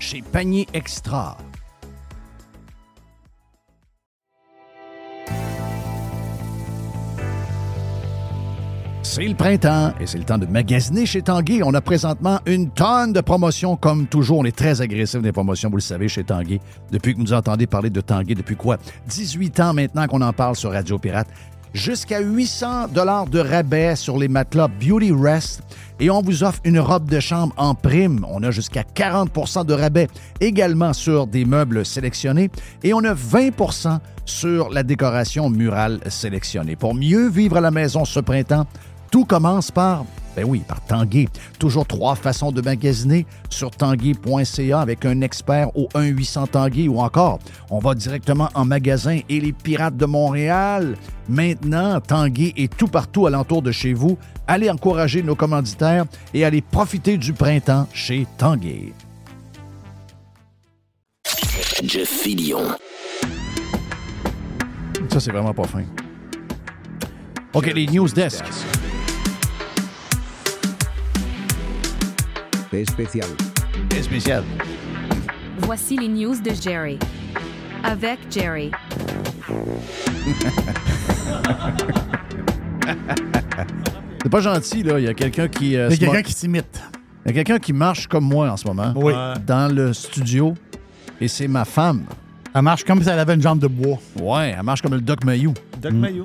chez 0.00 0.22
Panier 0.22 0.66
Extra. 0.72 1.36
C'est 9.02 9.26
le 9.26 9.34
printemps 9.34 9.92
et 10.00 10.06
c'est 10.06 10.18
le 10.18 10.24
temps 10.24 10.38
de 10.38 10.46
magasiner 10.46 11.04
chez 11.04 11.20
Tanguy. 11.20 11.62
On 11.64 11.74
a 11.74 11.80
présentement 11.80 12.38
une 12.46 12.70
tonne 12.70 13.12
de 13.12 13.20
promotions 13.20 13.76
comme 13.76 14.06
toujours. 14.06 14.38
On 14.38 14.44
est 14.44 14.56
très 14.56 14.80
agressif 14.80 15.20
des 15.20 15.32
promotions, 15.32 15.68
vous 15.68 15.76
le 15.76 15.82
savez, 15.82 16.08
chez 16.08 16.22
Tanguy. 16.22 16.60
Depuis 16.92 17.12
que 17.12 17.18
vous 17.18 17.24
nous 17.24 17.32
entendez 17.32 17.66
parler 17.66 17.90
de 17.90 18.00
Tanguy, 18.00 18.34
depuis 18.34 18.54
quoi? 18.54 18.78
18 19.08 19.60
ans 19.60 19.74
maintenant 19.74 20.06
qu'on 20.06 20.22
en 20.22 20.32
parle 20.32 20.54
sur 20.54 20.70
Radio 20.70 20.96
Pirate 20.96 21.28
jusqu'à 21.72 22.20
800 22.20 22.88
dollars 22.88 23.26
de 23.26 23.38
rabais 23.38 23.96
sur 23.96 24.18
les 24.18 24.28
matelas 24.28 24.68
Beauty 24.68 25.12
Rest 25.12 25.62
et 25.98 26.10
on 26.10 26.22
vous 26.22 26.42
offre 26.42 26.60
une 26.64 26.80
robe 26.80 27.08
de 27.08 27.20
chambre 27.20 27.54
en 27.56 27.74
prime. 27.74 28.24
On 28.28 28.42
a 28.42 28.50
jusqu'à 28.50 28.82
40% 28.82 29.66
de 29.66 29.74
rabais 29.74 30.08
également 30.40 30.92
sur 30.92 31.26
des 31.26 31.44
meubles 31.44 31.84
sélectionnés 31.84 32.50
et 32.82 32.94
on 32.94 33.04
a 33.04 33.14
20% 33.14 33.98
sur 34.24 34.70
la 34.70 34.82
décoration 34.82 35.50
murale 35.50 36.00
sélectionnée. 36.08 36.76
Pour 36.76 36.94
mieux 36.94 37.28
vivre 37.28 37.56
à 37.56 37.60
la 37.60 37.70
maison 37.70 38.04
ce 38.04 38.20
printemps, 38.20 38.66
tout 39.10 39.24
commence 39.24 39.70
par 39.70 40.04
ben 40.40 40.48
oui, 40.48 40.62
par 40.66 40.80
Tanguay. 40.86 41.28
Toujours 41.58 41.86
trois 41.86 42.14
façons 42.14 42.50
de 42.50 42.62
magasiner 42.62 43.26
sur 43.50 43.70
tanguay.ca 43.70 44.80
avec 44.80 45.04
un 45.04 45.20
expert 45.20 45.76
au 45.76 45.88
1-800 45.94 46.48
Tanguay 46.48 46.88
ou 46.88 46.98
encore, 46.98 47.40
on 47.68 47.78
va 47.78 47.94
directement 47.94 48.48
en 48.54 48.64
magasin 48.64 49.20
et 49.28 49.40
les 49.40 49.52
Pirates 49.52 49.98
de 49.98 50.06
Montréal. 50.06 50.96
Maintenant, 51.28 52.00
Tanguay 52.00 52.54
est 52.56 52.74
tout 52.74 52.88
partout 52.88 53.26
alentour 53.26 53.60
de 53.60 53.70
chez 53.70 53.92
vous. 53.92 54.16
Allez 54.46 54.70
encourager 54.70 55.22
nos 55.22 55.34
commanditaires 55.34 56.06
et 56.32 56.44
allez 56.44 56.62
profiter 56.62 57.18
du 57.18 57.34
printemps 57.34 57.86
chez 57.92 58.26
Tanguay. 58.38 58.94
Jeff 61.82 62.08
Fillion. 62.08 62.62
Ça, 65.10 65.20
c'est 65.20 65.32
vraiment 65.32 65.52
pas 65.52 65.64
fin. 65.64 65.82
OK, 67.52 67.66
les 67.74 67.86
news 67.86 68.08
desk. 68.08 68.44
Especial. 72.72 73.26
Especial. 73.96 74.44
Voici 75.62 75.96
les 75.96 76.08
news 76.08 76.36
de 76.40 76.50
Jerry. 76.60 76.98
Avec 77.82 78.18
Jerry. 78.30 78.70
C'est 84.22 84.28
pas 84.30 84.40
gentil, 84.40 84.82
là. 84.82 84.98
Il 84.98 85.04
y 85.04 85.08
a 85.08 85.14
quelqu'un 85.14 85.48
qui. 85.48 85.76
euh, 85.76 85.88
Il 85.88 85.92
y 85.92 85.94
a 85.94 85.96
se 85.96 86.00
quelqu'un 86.00 86.22
qui 86.22 86.32
s'imite. 86.32 86.82
Il 87.24 87.28
y 87.28 87.30
a 87.30 87.34
quelqu'un 87.34 87.58
qui 87.58 87.72
marche 87.72 88.06
comme 88.06 88.24
moi 88.24 88.50
en 88.50 88.56
ce 88.56 88.66
moment. 88.66 88.92
Oui. 88.96 89.12
Dans 89.46 89.72
le 89.74 89.92
studio. 89.92 90.54
Et 91.20 91.28
c'est 91.28 91.48
ma 91.48 91.64
femme. 91.64 92.04
Elle 92.54 92.62
marche 92.62 92.84
comme 92.84 93.02
si 93.02 93.08
elle 93.08 93.18
avait 93.18 93.34
une 93.34 93.42
jambe 93.42 93.58
de 93.60 93.66
bois. 93.68 93.98
Ouais, 94.20 94.54
elle 94.56 94.62
marche 94.64 94.82
comme 94.82 94.94
le 94.94 95.00
Doc 95.00 95.24
Mayou. 95.24 95.54
Doc 95.80 95.92
Mayou. 95.92 96.22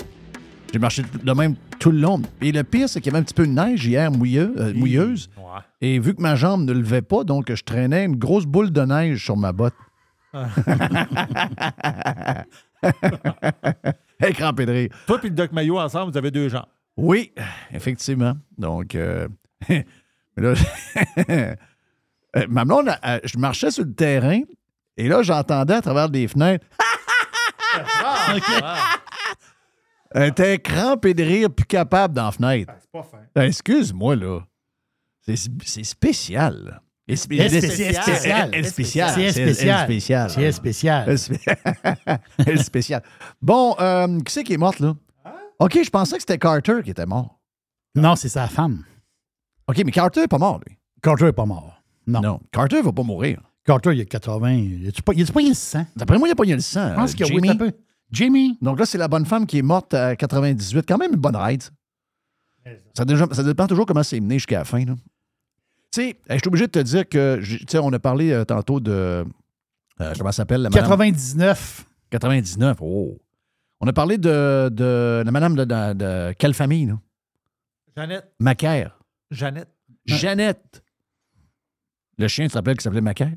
J'ai 0.74 0.80
marché 0.80 1.04
de 1.24 1.32
même 1.34 1.56
tout 1.80 1.92
le 1.92 2.00
long. 2.00 2.22
Et 2.42 2.52
le 2.52 2.64
pire, 2.64 2.90
c'est 2.90 3.00
qu'il 3.00 3.12
y 3.12 3.16
avait 3.16 3.22
un 3.22 3.24
petit 3.24 3.34
peu 3.34 3.46
de 3.46 3.52
neige 3.52 3.86
hier 3.86 4.12
mouilleux- 4.12 4.54
euh, 4.58 4.74
mouilleuse. 4.74 5.30
Ouais. 5.38 5.44
Et 5.82 6.00
vu 6.00 6.16
que 6.16 6.22
ma 6.22 6.36
jambe 6.36 6.64
ne 6.64 6.74
levait 6.74 7.02
pas, 7.02 7.24
donc 7.24 7.54
je 7.54 7.64
traînais 7.64 8.06
une 8.06 8.16
grosse 8.16 8.46
boule 8.46 8.72
de 8.72 8.82
neige 8.82 9.24
sur 9.24 9.38
ma 9.38 9.52
botte. 9.52 9.74
Elle 10.34 10.48
est 14.30 14.34
crampée 14.34 14.66
de 14.66 14.72
rire. 14.72 14.90
Toi 15.08 15.20
et 15.24 15.28
le 15.28 15.36
Doc 15.36 15.52
Mayo 15.52 15.80
ensemble, 15.80 16.12
vous 16.12 16.18
avez 16.18 16.32
deux 16.32 16.50
gens. 16.50 16.66
Oui, 16.98 17.34
effectivement. 17.72 18.34
Donc, 18.58 18.96
euh, 18.96 19.28
mais 19.70 19.86
là, 20.38 20.54
euh, 21.30 21.56
ma 22.48 22.66
blonde, 22.66 22.90
je 23.24 23.38
marchais 23.38 23.72
sur 23.72 23.84
le 23.84 23.94
terrain 23.94 24.42
et 24.98 25.08
là, 25.08 25.24
j'entendais 25.24 25.74
à 25.74 25.82
travers 25.82 26.10
des 26.10 26.28
fenêtres. 26.28 26.66
Elle 30.12 30.30
était 30.30 30.60
crampée 30.60 31.14
de 31.14 31.24
rire, 31.24 31.50
plus 31.50 31.66
capable 31.66 32.14
dans 32.14 32.26
la 32.26 32.32
fenêtre. 32.32 32.74
C'est 32.80 32.92
pas 32.92 33.04
fin. 33.04 33.20
Ben, 33.36 33.44
Excuse-moi, 33.44 34.16
là. 34.16 34.40
C'est 35.28 35.36
c'est 35.66 35.84
spécial. 35.84 36.64
là. 36.66 36.82
Et 37.08 37.16
spé- 37.16 37.38
Elle 37.38 37.54
est 37.54 37.58
elle- 37.64 37.72
spécial. 37.72 38.04
elle- 38.26 38.50
elle 38.54 38.66
est 38.66 38.70
spéciale. 38.70 39.12
C'est 39.14 39.32
C'est 39.32 39.44
spécial. 39.44 39.84
spéciale. 39.86 40.30
C'est 40.32 40.52
spécial. 40.52 41.06
Elle 41.08 41.18
spé- 41.20 41.40
Elle 42.40 42.50
est 42.60 42.64
spéciale. 42.64 43.04
Bon, 43.42 43.76
euh, 43.80 44.20
qui 44.22 44.34
c'est 44.34 44.44
qui 44.44 44.54
est 44.54 44.58
morte, 44.58 44.80
là? 44.80 44.96
OK, 45.60 45.80
je 45.84 45.90
pensais 45.90 46.16
que 46.16 46.22
c'était 46.22 46.38
Carter 46.40 46.82
qui 46.84 46.90
était 46.92 47.06
mort. 47.06 47.40
Non, 47.96 48.16
c'est 48.16 48.30
sa 48.30 48.48
femme. 48.48 48.84
OK, 49.68 49.82
mais 49.86 49.92
Carter 49.92 50.22
n'est 50.22 50.28
pas 50.28 50.38
mort, 50.40 50.60
lui. 50.68 50.76
Carter 51.02 51.26
n'est 51.26 51.32
pas 51.34 51.46
mort. 51.46 51.82
Non. 52.08 52.22
Non, 52.22 52.40
Carter 52.52 52.82
va 52.82 52.92
pas 52.92 53.04
mourir. 53.04 53.40
Carter, 53.66 53.94
il 53.96 54.02
a 54.02 54.06
80. 54.06 54.52
Il 54.54 54.88
a-tu 54.88 55.02
pas, 55.02 55.14
il 55.14 55.22
a-tu 55.24 55.32
pas 55.32 55.42
eu 55.42 55.48
le 55.50 55.54
sang? 55.56 55.86
D'après 55.96 56.18
moi, 56.20 56.28
il 56.28 56.32
a 56.32 56.36
pas 56.36 56.44
eu 56.44 56.54
le 56.54 56.60
sang. 56.60 56.90
Je 56.90 56.96
pense 56.96 57.14
euh, 57.14 57.18
que 57.18 57.24
oui, 57.24 57.36
Jamie. 57.36 57.50
un 57.50 57.56
peu. 57.56 57.72
Jamie. 58.12 58.58
Donc 58.62 58.80
là, 58.80 58.86
c'est 58.86 58.98
la 59.00 59.08
bonne 59.08 59.26
femme 59.26 59.46
qui 59.48 59.58
est 59.60 59.64
morte 59.64 59.94
à 59.94 60.16
98. 60.16 60.86
Quand 60.88 60.98
même 60.98 61.14
une 61.14 61.20
bonne 61.20 61.36
ride. 61.36 61.64
Ça, 62.96 63.06
déjà- 63.06 63.28
ça 63.32 63.44
dépend 63.44 63.68
toujours 63.68 63.86
comment 63.86 64.04
c'est 64.04 64.20
mené 64.20 64.36
jusqu'à 64.36 64.60
la 64.60 64.66
fin. 64.66 64.84
là. 64.86 64.96
Sais, 65.96 66.18
je 66.30 66.36
suis 66.36 66.48
obligé 66.48 66.66
de 66.68 66.72
te 66.72 66.80
dire 66.80 67.08
que, 67.08 67.40
tu 67.42 67.60
sais, 67.70 67.78
on 67.80 67.92
a 67.94 68.00
parlé 68.00 68.32
euh, 68.32 68.44
tantôt 68.44 68.80
de. 68.80 68.92
euh, 68.92 70.14
comment 70.18 70.32
ça 70.32 70.38
s'appelle 70.38 70.62
la 70.64 70.70
madame? 70.70 70.84
99. 70.84 71.86
99. 72.10 72.78
Oh. 72.82 73.18
On 73.80 73.88
a 73.88 73.94
parlé 73.94 74.18
de, 74.18 74.70
de 74.70 75.24
la 75.26 75.32
madame 75.32 75.56
de, 75.56 75.64
de- 75.64 75.94
de 75.94 76.34
quelle 76.38 76.54
famille, 76.54 76.86
là? 76.88 77.00
Jeannette. 77.96 78.34
Macaire. 78.40 79.00
Jeannette. 79.32 79.70
Jeannette. 80.06 80.84
Le 82.18 82.28
chien, 82.28 82.46
tu 82.46 82.52
te 82.52 82.58
rappelles 82.58 82.76
qu'il 82.76 82.84
s'appelait 82.84 83.02
Macaire? 83.02 83.34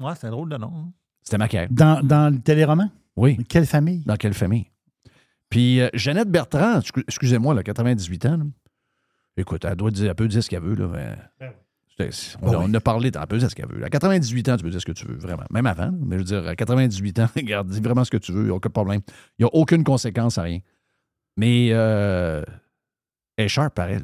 Ouais, 0.00 0.12
c'est 0.18 0.26
un 0.26 0.30
drôle 0.30 0.48
de 0.48 0.56
nom. 0.56 0.72
hein. 0.74 0.92
C'était 1.22 1.38
Macaire. 1.38 1.68
Dans, 1.70 2.00
dans 2.06 2.32
le 2.32 2.40
téléroman? 2.40 2.90
Oui. 3.16 3.36
Quelle 3.48 3.66
famille? 3.66 4.02
Dans 4.06 4.16
quelle 4.16 4.34
famille? 4.34 4.70
Puis 5.50 5.80
euh, 5.80 5.88
Jeannette 5.94 6.30
Bertrand, 6.30 6.78
excu- 6.80 7.04
excusez-moi, 7.06 7.54
là, 7.54 7.62
98 7.62 8.26
ans. 8.26 8.36
là. 8.38 8.44
Écoute, 9.38 9.64
elle 9.64 9.76
doit 9.76 9.90
dire, 9.90 10.08
elle 10.10 10.14
peut 10.14 10.28
dire 10.28 10.42
ce 10.42 10.50
qu'elle 10.50 10.62
veut. 10.62 10.74
Là, 10.74 10.88
mais- 11.40 11.52
C'est- 12.10 12.36
on, 12.42 12.52
a- 12.52 12.58
on 12.58 12.72
a 12.74 12.80
parlé, 12.80 13.10
elle 13.14 13.26
peut 13.26 13.38
dire 13.38 13.50
ce 13.50 13.54
qu'elle 13.56 13.66
veut. 13.68 13.84
À 13.84 13.88
98 13.90 14.48
ans, 14.50 14.56
tu 14.56 14.62
peux 14.62 14.70
dire 14.70 14.80
ce 14.80 14.86
que 14.86 14.92
tu 14.92 15.04
veux, 15.06 15.16
vraiment. 15.16 15.42
Même 15.50 15.66
avant, 15.66 15.90
mais 15.92 16.14
je 16.14 16.18
veux 16.18 16.24
dire, 16.24 16.46
à 16.46 16.54
98 16.54 17.18
ans, 17.18 17.26
regarde, 17.36 17.68
dis 17.68 17.80
vraiment 17.80 18.04
ce 18.04 18.10
que 18.10 18.16
tu 18.18 18.30
veux, 18.32 18.42
il 18.42 18.46
n'y 18.46 18.50
a 18.50 18.54
aucun 18.54 18.70
problème. 18.70 19.00
Il 19.38 19.44
n'y 19.44 19.46
a 19.46 19.54
aucune 19.54 19.82
conséquence 19.82 20.38
à 20.38 20.42
rien. 20.42 20.60
Mais 21.36 21.70
euh, 21.72 22.42
elle 23.36 23.46
est 23.46 23.48
sharp 23.48 23.74
pareil. 23.74 23.98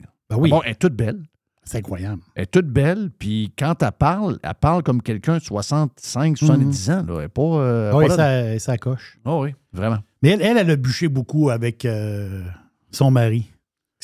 là. 0.00 0.08
Ben 0.30 0.36
oui. 0.38 0.50
Bon, 0.50 0.62
elle 0.64 0.72
est 0.72 0.74
toute 0.80 0.94
belle. 0.94 1.22
C'est 1.66 1.78
incroyable. 1.78 2.20
Elle 2.34 2.42
est 2.42 2.46
toute 2.46 2.66
belle, 2.66 3.10
puis 3.18 3.52
quand 3.58 3.82
elle 3.82 3.92
parle, 3.92 4.38
elle 4.42 4.54
parle 4.54 4.82
comme 4.82 5.00
quelqu'un 5.00 5.38
de 5.38 5.42
65, 5.42 6.36
70 6.38 6.90
ans. 6.90 7.04
Là. 7.06 7.14
Elle 7.14 7.20
n'est 7.22 7.28
pas. 7.28 7.42
euh, 7.42 7.90
pas 7.90 8.06
là- 8.08 8.16
ça, 8.16 8.58
ça 8.58 8.78
coche. 8.78 9.18
Oh 9.24 9.40
oui, 9.44 9.54
vraiment. 9.72 9.98
Mais 10.22 10.30
elle, 10.30 10.42
elle, 10.42 10.56
elle 10.58 10.70
a 10.70 10.76
bûché 10.76 11.08
beaucoup 11.08 11.48
avec 11.50 11.84
euh, 11.86 12.42
son 12.90 13.10
mari, 13.10 13.50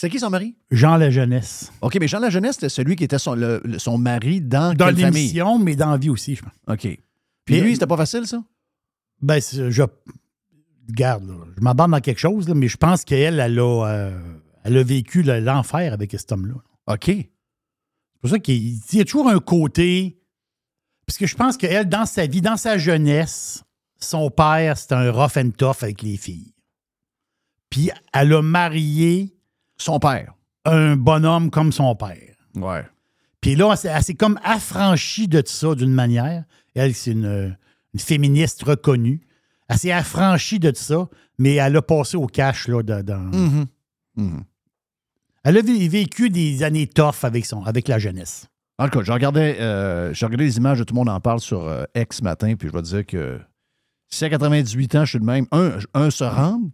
C'est 0.00 0.08
qui 0.08 0.18
son 0.18 0.30
mari? 0.30 0.56
Jean 0.70 0.96
La 0.96 1.10
Jeunesse. 1.10 1.70
OK, 1.82 1.98
mais 2.00 2.08
Jean 2.08 2.20
La 2.20 2.30
Jeunesse, 2.30 2.54
c'était 2.54 2.70
celui 2.70 2.96
qui 2.96 3.04
était 3.04 3.18
son, 3.18 3.34
le- 3.34 3.60
le- 3.64 3.78
son 3.78 3.98
mari 3.98 4.40
dans, 4.40 4.72
Dans 4.74 4.88
l'émission, 4.88 5.58
mais 5.58 5.76
dans 5.76 5.90
la 5.90 5.98
vie 5.98 6.08
aussi, 6.08 6.36
je 6.36 6.42
pense. 6.42 6.54
OK. 6.68 6.98
Puis 7.44 7.60
lui, 7.60 7.74
c'était 7.74 7.86
pas 7.86 7.98
facile, 7.98 8.26
ça? 8.26 8.42
Ben, 9.20 9.40
je. 9.52 9.82
Regarde, 10.88 11.28
là, 11.28 11.34
je 11.54 11.62
m'aborde 11.62 11.90
dans 11.90 12.00
quelque 12.00 12.18
chose, 12.18 12.48
là, 12.48 12.54
mais 12.54 12.66
je 12.66 12.78
pense 12.78 13.04
qu'elle, 13.04 13.38
elle 13.38 13.58
a, 13.58 13.84
euh, 13.88 14.38
elle 14.64 14.78
a 14.78 14.82
vécu 14.82 15.22
le- 15.22 15.38
l'enfer 15.40 15.92
avec 15.92 16.12
cet 16.12 16.32
homme-là. 16.32 16.54
OK. 16.86 17.04
C'est 17.06 17.28
pour 18.22 18.30
ça 18.30 18.38
qu'il 18.38 18.56
il 18.56 18.98
y 18.98 19.00
a 19.02 19.04
toujours 19.04 19.28
un 19.28 19.38
côté. 19.38 20.18
Parce 21.06 21.18
que 21.18 21.26
je 21.26 21.36
pense 21.36 21.58
qu'elle, 21.58 21.88
dans 21.90 22.06
sa 22.06 22.26
vie, 22.26 22.40
dans 22.40 22.56
sa 22.56 22.78
jeunesse, 22.78 23.62
son 23.98 24.30
père, 24.30 24.78
c'était 24.78 24.94
un 24.94 25.10
rough 25.12 25.36
and 25.36 25.50
tough 25.58 25.82
avec 25.82 26.00
les 26.00 26.16
filles. 26.16 26.54
Puis 27.68 27.90
elle 28.14 28.32
a 28.32 28.40
marié 28.40 29.36
Son 29.82 29.98
père. 29.98 30.34
un 30.66 30.94
bonhomme 30.96 31.50
comme 31.50 31.72
son 31.72 31.94
père. 31.96 32.34
Ouais. 32.54 32.84
Puis 33.40 33.54
là, 33.56 33.74
elle 33.82 34.02
s'est- 34.02 34.14
comme 34.14 34.38
affranchie 34.44 35.26
de 35.28 35.42
ça 35.46 35.74
d'une 35.74 35.92
manière. 35.92 36.44
Elle, 36.74 36.94
c'est 36.94 37.12
une, 37.12 37.56
une 37.94 38.00
féministe 38.00 38.62
reconnue. 38.62 39.20
Elle 39.68 39.78
s'est 39.78 39.92
affranchie 39.92 40.58
de 40.58 40.72
ça, 40.74 41.08
mais 41.38 41.54
elle 41.54 41.76
a 41.76 41.82
passé 41.82 42.16
au 42.16 42.26
cash 42.26 42.68
là, 42.68 42.82
dans. 42.82 43.18
Mhm. 43.34 43.66
Mhm. 44.16 44.44
Elle 45.44 45.56
a 45.56 45.62
vé- 45.62 45.88
vécu 45.88 46.28
des 46.28 46.62
années 46.62 46.86
tough 46.86 47.22
avec, 47.24 47.46
son, 47.46 47.64
avec 47.64 47.88
la 47.88 47.98
jeunesse. 47.98 48.46
En 48.78 48.88
tout 48.88 48.98
cas, 48.98 49.04
je 49.04 49.12
regardais, 49.12 49.58
euh, 49.60 50.12
j'ai 50.12 50.26
regardé 50.26 50.44
les 50.44 50.56
images 50.58 50.78
de 50.80 50.84
tout 50.84 50.92
le 50.94 50.98
monde 50.98 51.08
en 51.08 51.20
parle 51.20 51.40
sur 51.40 51.66
euh, 51.66 51.84
X 51.94 52.18
ce 52.18 52.22
matin, 52.24 52.54
puis 52.56 52.68
je 52.68 52.72
vais 52.72 52.82
te 52.82 52.86
dire 52.88 53.06
que 53.06 53.40
si 54.10 54.24
à 54.24 54.28
98 54.28 54.94
ans, 54.96 55.04
je 55.06 55.10
suis 55.10 55.18
de 55.20 55.24
même, 55.24 55.46
un, 55.52 55.78
un 55.94 56.10
se 56.10 56.24
rendre, 56.24 56.68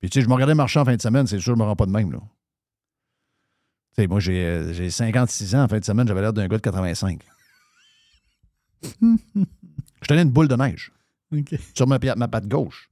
puis 0.00 0.10
tu 0.10 0.18
sais, 0.18 0.24
je 0.24 0.28
me 0.28 0.34
regardais 0.34 0.54
marcher 0.54 0.80
en 0.80 0.84
fin 0.84 0.96
de 0.96 1.02
semaine, 1.02 1.26
c'est 1.28 1.38
sûr, 1.38 1.54
je 1.54 1.58
me 1.58 1.64
rends 1.64 1.76
pas 1.76 1.86
de 1.86 1.90
même, 1.92 2.10
là. 2.10 2.18
Moi, 4.08 4.20
j'ai 4.20 4.44
euh, 4.44 4.72
j'ai 4.72 4.90
56 4.90 5.54
ans 5.54 5.62
en 5.64 5.68
fin 5.68 5.78
de 5.78 5.84
semaine, 5.84 6.06
j'avais 6.08 6.20
l'air 6.20 6.32
d'un 6.32 6.46
gars 6.48 6.56
de 6.56 6.62
85. 6.62 7.20
je 8.82 10.06
tenais 10.08 10.22
une 10.22 10.30
boule 10.30 10.48
de 10.48 10.56
neige 10.56 10.92
sur 11.74 11.86
ma, 11.86 11.98
patte 11.98 12.48
gauche. 12.48 12.90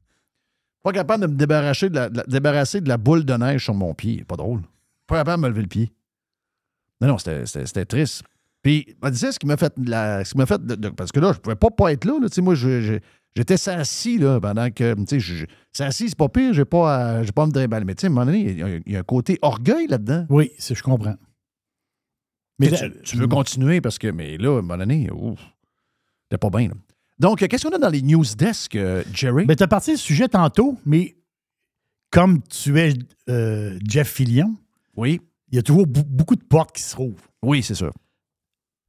Pas 0.83 0.93
capable 0.93 1.23
de 1.23 1.27
me 1.29 1.35
débarrasser 1.37 1.89
de 1.91 1.95
la, 1.97 2.09
de 2.09 2.19
la- 2.19 2.25
débarrasser 2.25 2.81
de 2.81 2.89
la 2.89 2.97
boule 2.97 3.25
de 3.25 3.35
neige 3.35 3.65
sur 3.65 3.75
mon 3.75 3.95
pied. 3.95 4.25
Pas 4.25 4.37
drôle. 4.37 4.63
Pas 5.07 5.17
capable 5.17 5.43
de 5.43 5.49
me 5.49 5.53
lever 5.53 5.63
le 5.63 5.69
pied. 5.69 5.93
Non, 7.01 7.09
non, 7.09 7.19
c'était- 7.19 7.85
triste. 7.87 8.23
Puis, 8.63 8.97
on 9.03 9.11
disait 9.11 9.33
ce 9.33 9.39
qui 9.39 9.47
m'a 9.47 9.57
fait, 9.57 9.73
la, 9.83 10.25
ce 10.25 10.33
qui 10.33 10.39
m'a 10.39 10.47
fait 10.47 10.65
de- 10.65 10.75
de- 10.75 10.89
parce 10.89 11.13
que 11.13 11.21
là, 11.21 11.33
je 11.33 11.39
pouvais 11.39 11.57
pas, 11.57 11.71
pas 11.71 11.93
être 11.93 12.05
là. 12.05 12.19
là. 12.21 12.29
Tu 12.29 12.35
sais, 12.35 12.43
moi, 12.43 12.55
je- 12.55 12.99
j'étais 13.39 13.69
assis 13.71 14.19
là, 14.19 14.41
pendant 14.41 14.71
que. 14.71 14.95
Tu 15.05 15.21
sais, 15.21 15.85
assis, 15.85 16.09
c'est 16.09 16.19
pas 16.19 16.29
pire, 16.29 16.53
j'ai 16.53 16.65
pas, 16.65 16.95
à- 17.19 17.23
j'ai 17.23 17.33
pas 17.33 17.45
à 17.45 17.47
me 17.47 17.53
déballer. 17.53 17.85
Mais 17.85 17.95
tu 17.95 18.03
sais, 18.03 18.07
à 18.07 18.11
un 18.11 18.13
moment 18.13 18.27
donné, 18.27 18.41
il 18.41 18.59
y, 18.59 18.63
a- 18.63 18.77
il 18.85 18.93
y 18.93 18.97
a 18.97 19.01
un 19.01 19.05
côté 19.05 19.39
orgueil 19.43 19.87
là-dedans. 19.87 20.27
Oui, 20.29 20.51
c'est- 20.59 20.75
je 20.75 20.83
comprends. 20.83 21.15
Mais 22.59 22.71
tu, 23.05 23.17
veux 23.17 23.29
continuer 23.29 23.81
parce 23.81 23.99
que, 23.99 24.09
mais 24.09 24.37
là, 24.37 24.57
à 24.57 24.59
un 24.59 24.63
moment 24.63 24.79
donné, 24.79 25.09
ouf, 25.13 25.39
t'es 26.29 26.39
pas 26.39 26.51
bien. 26.51 26.69
là. 26.69 26.75
Donc, 27.21 27.39
qu'est-ce 27.47 27.67
qu'on 27.69 27.75
a 27.75 27.79
dans 27.79 27.89
les 27.89 28.03
news 28.03 28.25
desk, 28.37 28.75
euh, 28.75 29.03
Jerry? 29.13 29.45
Ben, 29.47 29.55
tu 29.57 29.63
as 29.63 29.69
parti 29.69 29.93
le 29.93 29.97
sujet 29.97 30.29
tantôt, 30.29 30.77
mais 30.85 31.17
comme 32.11 32.43
tu 32.43 32.79
es 32.81 32.95
euh, 33.29 33.79
Jeff 33.89 34.09
Fillion, 34.09 34.57
oui. 34.97 35.21
il 35.51 35.57
y 35.57 35.59
a 35.59 35.63
toujours 35.63 35.87
beaucoup 35.87 36.35
de 36.37 36.43
portes 36.45 36.75
qui 36.75 36.83
se 36.83 36.97
rouvrent. 36.97 37.23
Oui, 37.43 37.63
c'est 37.63 37.75
ça. 37.77 37.91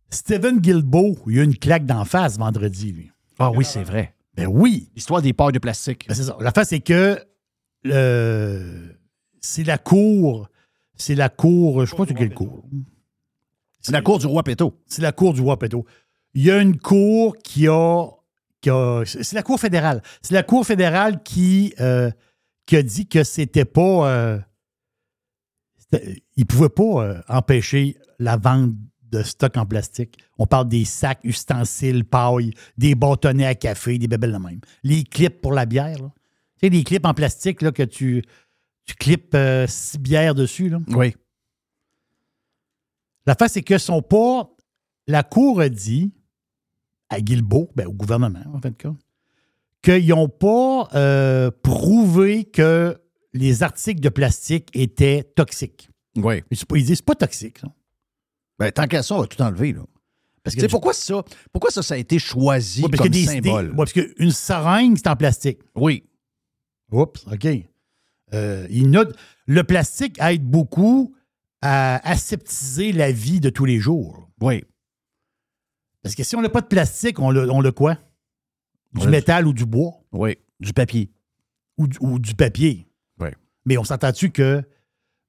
Steven 0.09 0.59
Guilbeault, 0.59 1.17
il 1.27 1.35
y 1.35 1.39
a 1.39 1.43
eu 1.43 1.45
une 1.45 1.57
claque 1.57 1.85
d'en 1.85 2.05
face 2.05 2.37
vendredi, 2.39 2.91
lui. 2.91 3.11
Ah 3.37 3.51
oui, 3.51 3.63
c'est 3.63 3.83
vrai. 3.83 4.15
Ben 4.35 4.47
oui. 4.47 4.89
L'histoire 4.95 5.21
des 5.21 5.33
pailles 5.33 5.51
de 5.53 5.59
plastique. 5.59 6.05
Ben, 6.07 6.13
c'est 6.13 6.23
ça. 6.23 6.37
La 6.39 6.51
face, 6.51 6.69
c'est 6.69 6.79
que 6.79 7.19
le- 7.83 8.95
c'est 9.41 9.63
la 9.63 9.77
cour. 9.77 10.49
C'est 10.95 11.15
la 11.15 11.29
cour. 11.29 11.85
Je 11.85 11.91
sais 11.91 11.95
pas 11.97 12.05
c'est 12.07 12.13
quelle 12.13 12.33
cour. 12.33 12.63
C'est 13.81 13.91
la 13.93 14.01
cour 14.01 14.19
du 14.19 14.25
roi 14.27 14.43
Péto. 14.43 14.81
C'est 14.85 15.01
la 15.01 15.11
cour 15.11 15.33
du 15.33 15.41
roi 15.41 15.57
Péto. 15.57 15.85
Il 16.33 16.43
y 16.43 16.51
a 16.51 16.59
une 16.61 16.77
cour 16.77 17.37
qui 17.37 17.67
a. 17.67 18.05
qui 18.61 18.69
a- 18.69 19.03
c'est 19.05 19.33
la 19.33 19.43
cour 19.43 19.59
fédérale. 19.59 20.01
C'est 20.21 20.33
la 20.33 20.43
cour 20.43 20.65
fédérale 20.65 21.23
qui, 21.23 21.73
euh, 21.79 22.11
qui 22.65 22.75
a 22.75 22.83
dit 22.83 23.07
que 23.07 23.23
c'était 23.23 23.63
pas. 23.65 24.09
euh, 24.11 24.39
c'était- 25.77 26.21
il 26.35 26.45
pouvait 26.45 26.69
pas 26.69 27.03
euh, 27.05 27.21
empêcher 27.29 27.97
la 28.19 28.35
vente 28.37 28.71
de 29.11 29.23
stock 29.23 29.57
en 29.57 29.65
plastique. 29.65 30.17
On 30.37 30.45
parle 30.45 30.67
des 30.67 30.85
sacs, 30.85 31.19
ustensiles, 31.23 32.05
paille, 32.05 32.51
des 32.77 32.95
bâtonnets 32.95 33.45
à 33.45 33.55
café, 33.55 33.97
des 33.97 34.07
bébelles 34.07 34.33
de 34.33 34.37
même. 34.37 34.59
Les 34.83 35.03
clips 35.03 35.41
pour 35.41 35.53
la 35.53 35.65
bière, 35.65 36.01
là. 36.01 36.11
Tu 36.57 36.65
sais, 36.65 36.69
des 36.69 36.83
clips 36.83 37.05
en 37.05 37.13
plastique 37.13 37.61
là, 37.61 37.71
que 37.71 37.83
tu, 37.83 38.21
tu 38.85 38.95
clips 38.95 39.33
euh, 39.33 39.65
six 39.67 39.97
bières 39.97 40.35
dessus. 40.35 40.69
Là. 40.69 40.79
Oui. 40.89 41.15
La 43.25 43.35
face, 43.35 43.53
c'est 43.53 43.61
que 43.61 43.77
sont 43.77 44.01
pas. 44.01 44.49
La 45.07 45.23
Cour 45.23 45.61
a 45.61 45.69
dit 45.69 46.11
à 47.09 47.21
Guilbeault, 47.21 47.71
ben, 47.75 47.87
au 47.87 47.93
gouvernement, 47.93 48.43
en 48.53 48.59
fait, 48.59 48.75
qu'ils 49.81 50.09
n'ont 50.09 50.29
pas 50.29 50.89
euh, 50.93 51.49
prouvé 51.63 52.45
que 52.45 52.99
les 53.33 53.63
articles 53.63 54.01
de 54.01 54.09
plastique 54.09 54.69
étaient 54.73 55.23
toxiques. 55.35 55.89
Oui. 56.15 56.43
Ils, 56.51 56.83
disent 56.83 56.97
c'est 56.97 57.05
pas 57.05 57.15
toxique. 57.15 57.59
ça. 57.59 57.67
Ben, 58.59 58.71
tant 58.71 58.87
qu'à 58.87 59.01
ça, 59.03 59.15
on 59.15 59.21
va 59.21 59.27
tout 59.27 59.41
enlever. 59.41 59.73
Là. 59.73 59.81
Parce 60.43 60.55
Tu 60.55 60.61
sais, 60.61 60.67
pourquoi 60.67 60.93
ça? 60.93 61.23
Pourquoi 61.51 61.71
ça, 61.71 61.81
ça 61.81 61.93
a 61.93 61.97
été 61.97 62.19
choisi 62.19 62.83
Ouais, 62.83 62.89
parce 62.89 62.99
comme 63.01 63.07
que 63.09 63.13
des- 63.13 63.25
symbole? 63.25 63.69
ouais, 63.71 63.75
parce 63.75 63.93
qu'une 63.93 64.31
seringue, 64.31 64.97
c'est 64.97 65.07
en 65.07 65.15
plastique. 65.15 65.59
Oui. 65.75 66.03
Oups, 66.91 67.25
OK. 67.31 67.47
Euh, 68.33 68.67
il 68.69 68.89
note, 68.89 69.15
le 69.47 69.63
plastique 69.63 70.17
aide 70.21 70.43
beaucoup 70.43 71.15
à 71.61 71.97
aseptiser 72.09 72.91
la 72.91 73.11
vie 73.11 73.39
de 73.39 73.49
tous 73.49 73.65
les 73.65 73.79
jours. 73.79 74.29
Oui. 74.41 74.63
Parce 76.01 76.15
que 76.15 76.23
si 76.23 76.35
on 76.35 76.41
n'a 76.41 76.49
pas 76.49 76.61
de 76.61 76.67
plastique, 76.67 77.19
on 77.19 77.31
le, 77.31 77.49
on 77.51 77.59
le 77.61 77.71
quoi? 77.71 77.97
Du 78.93 79.07
métal 79.07 79.45
ou 79.47 79.53
du 79.53 79.65
bois? 79.65 79.93
Oui. 80.11 80.37
Du 80.59 80.73
papier. 80.73 81.11
Ou, 81.77 81.87
du- 81.87 81.97
ou 82.01 82.17
du 82.19 82.33
papier. 82.35 82.87
Oui. 83.19 83.29
Mais 83.65 83.77
on 83.77 83.83
s'entend-tu 83.83 84.31
que 84.31 84.63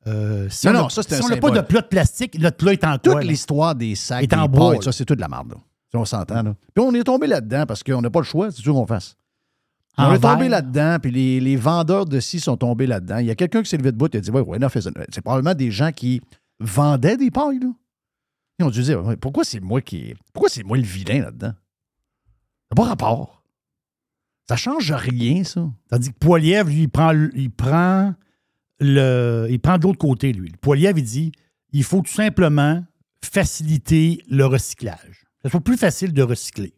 euh, 0.06 0.48
si 0.48 0.66
Non, 0.66 0.72
on 0.72 0.82
non, 0.82 0.88
ça, 0.88 1.02
c'est 1.02 1.16
si 1.16 1.22
un 1.22 1.26
on 1.26 1.28
n'a 1.28 1.36
pas 1.36 1.50
de 1.50 1.60
plat 1.60 1.80
de 1.82 1.86
plastique, 1.86 2.38
notre 2.38 2.56
plat 2.56 2.72
est 2.72 2.84
en 2.84 2.94
Toute 2.98 3.12
quoi? 3.12 3.20
là? 3.22 3.26
l'histoire 3.26 3.74
des 3.74 3.94
sacs, 3.94 4.22
Est 4.22 4.34
en 4.34 4.46
bois, 4.48 4.80
ça, 4.82 4.92
c'est 4.92 5.04
tout 5.04 5.14
de 5.14 5.20
la 5.20 5.28
merde. 5.28 5.50
là. 5.52 5.56
Si 5.90 5.96
on 5.96 6.04
s'entend. 6.04 6.42
Là. 6.42 6.54
Puis 6.74 6.84
on 6.84 6.94
est 6.94 7.02
tombé 7.04 7.26
là-dedans 7.26 7.64
parce 7.66 7.82
qu'on 7.82 8.00
n'a 8.00 8.10
pas 8.10 8.20
le 8.20 8.24
choix, 8.24 8.50
c'est 8.50 8.62
sûr 8.62 8.72
qu'on 8.74 8.86
fasse. 8.86 9.16
On 9.98 10.14
est 10.14 10.20
tombé 10.20 10.48
là-dedans, 10.48 10.96
puis 11.02 11.10
les, 11.10 11.40
les 11.40 11.56
vendeurs 11.56 12.06
de 12.06 12.20
scie 12.20 12.40
sont 12.40 12.56
tombés 12.56 12.86
là-dedans. 12.86 13.18
Il 13.18 13.26
y 13.26 13.30
a 13.30 13.34
quelqu'un 13.34 13.62
qui 13.62 13.68
s'est 13.68 13.76
levé 13.76 13.92
de 13.92 13.96
bout 13.98 14.14
et 14.14 14.18
a 14.18 14.20
dit 14.20 14.30
Ouais, 14.30 14.40
ouais, 14.40 14.56
enough. 14.56 14.70
C'est 15.10 15.20
probablement 15.20 15.54
des 15.54 15.70
gens 15.70 15.90
qui 15.92 16.22
vendaient 16.60 17.16
des 17.18 17.30
pailles. 17.30 17.58
Là. 17.58 17.68
Ils 18.58 18.64
ont 18.64 18.70
dû 18.70 18.82
dire 18.82 19.04
Ouais, 19.04 19.16
Pourquoi 19.16 19.44
c'est 19.44 19.60
moi 19.60 19.82
qui. 19.82 20.14
Pourquoi 20.32 20.48
c'est 20.48 20.62
moi 20.62 20.76
le 20.78 20.84
vilain 20.84 21.20
là-dedans? 21.22 21.52
Ça 21.52 22.68
n'a 22.70 22.76
pas 22.76 22.84
rapport. 22.88 23.42
Ça 24.48 24.56
change 24.56 24.90
rien, 24.92 25.44
ça. 25.44 25.68
Tandis 25.90 26.12
que 26.12 26.18
Poilièvre, 26.18 26.68
lui, 26.70 26.82
il 26.82 26.88
prend, 26.88 27.12
il 27.34 27.50
prend 27.50 28.14
le. 28.80 29.46
Il 29.50 29.60
prend 29.60 29.78
de 29.78 29.84
l'autre 29.84 29.98
côté, 29.98 30.32
lui. 30.32 30.48
Le 30.48 30.56
Poilièvre, 30.56 30.98
il 30.98 31.04
dit 31.04 31.32
il 31.72 31.84
faut 31.84 32.02
tout 32.02 32.12
simplement 32.12 32.84
faciliter 33.24 34.22
le 34.28 34.46
recyclage. 34.46 35.26
Ça 35.42 35.50
soit 35.50 35.60
plus 35.60 35.76
facile 35.76 36.12
de 36.12 36.22
recycler. 36.22 36.74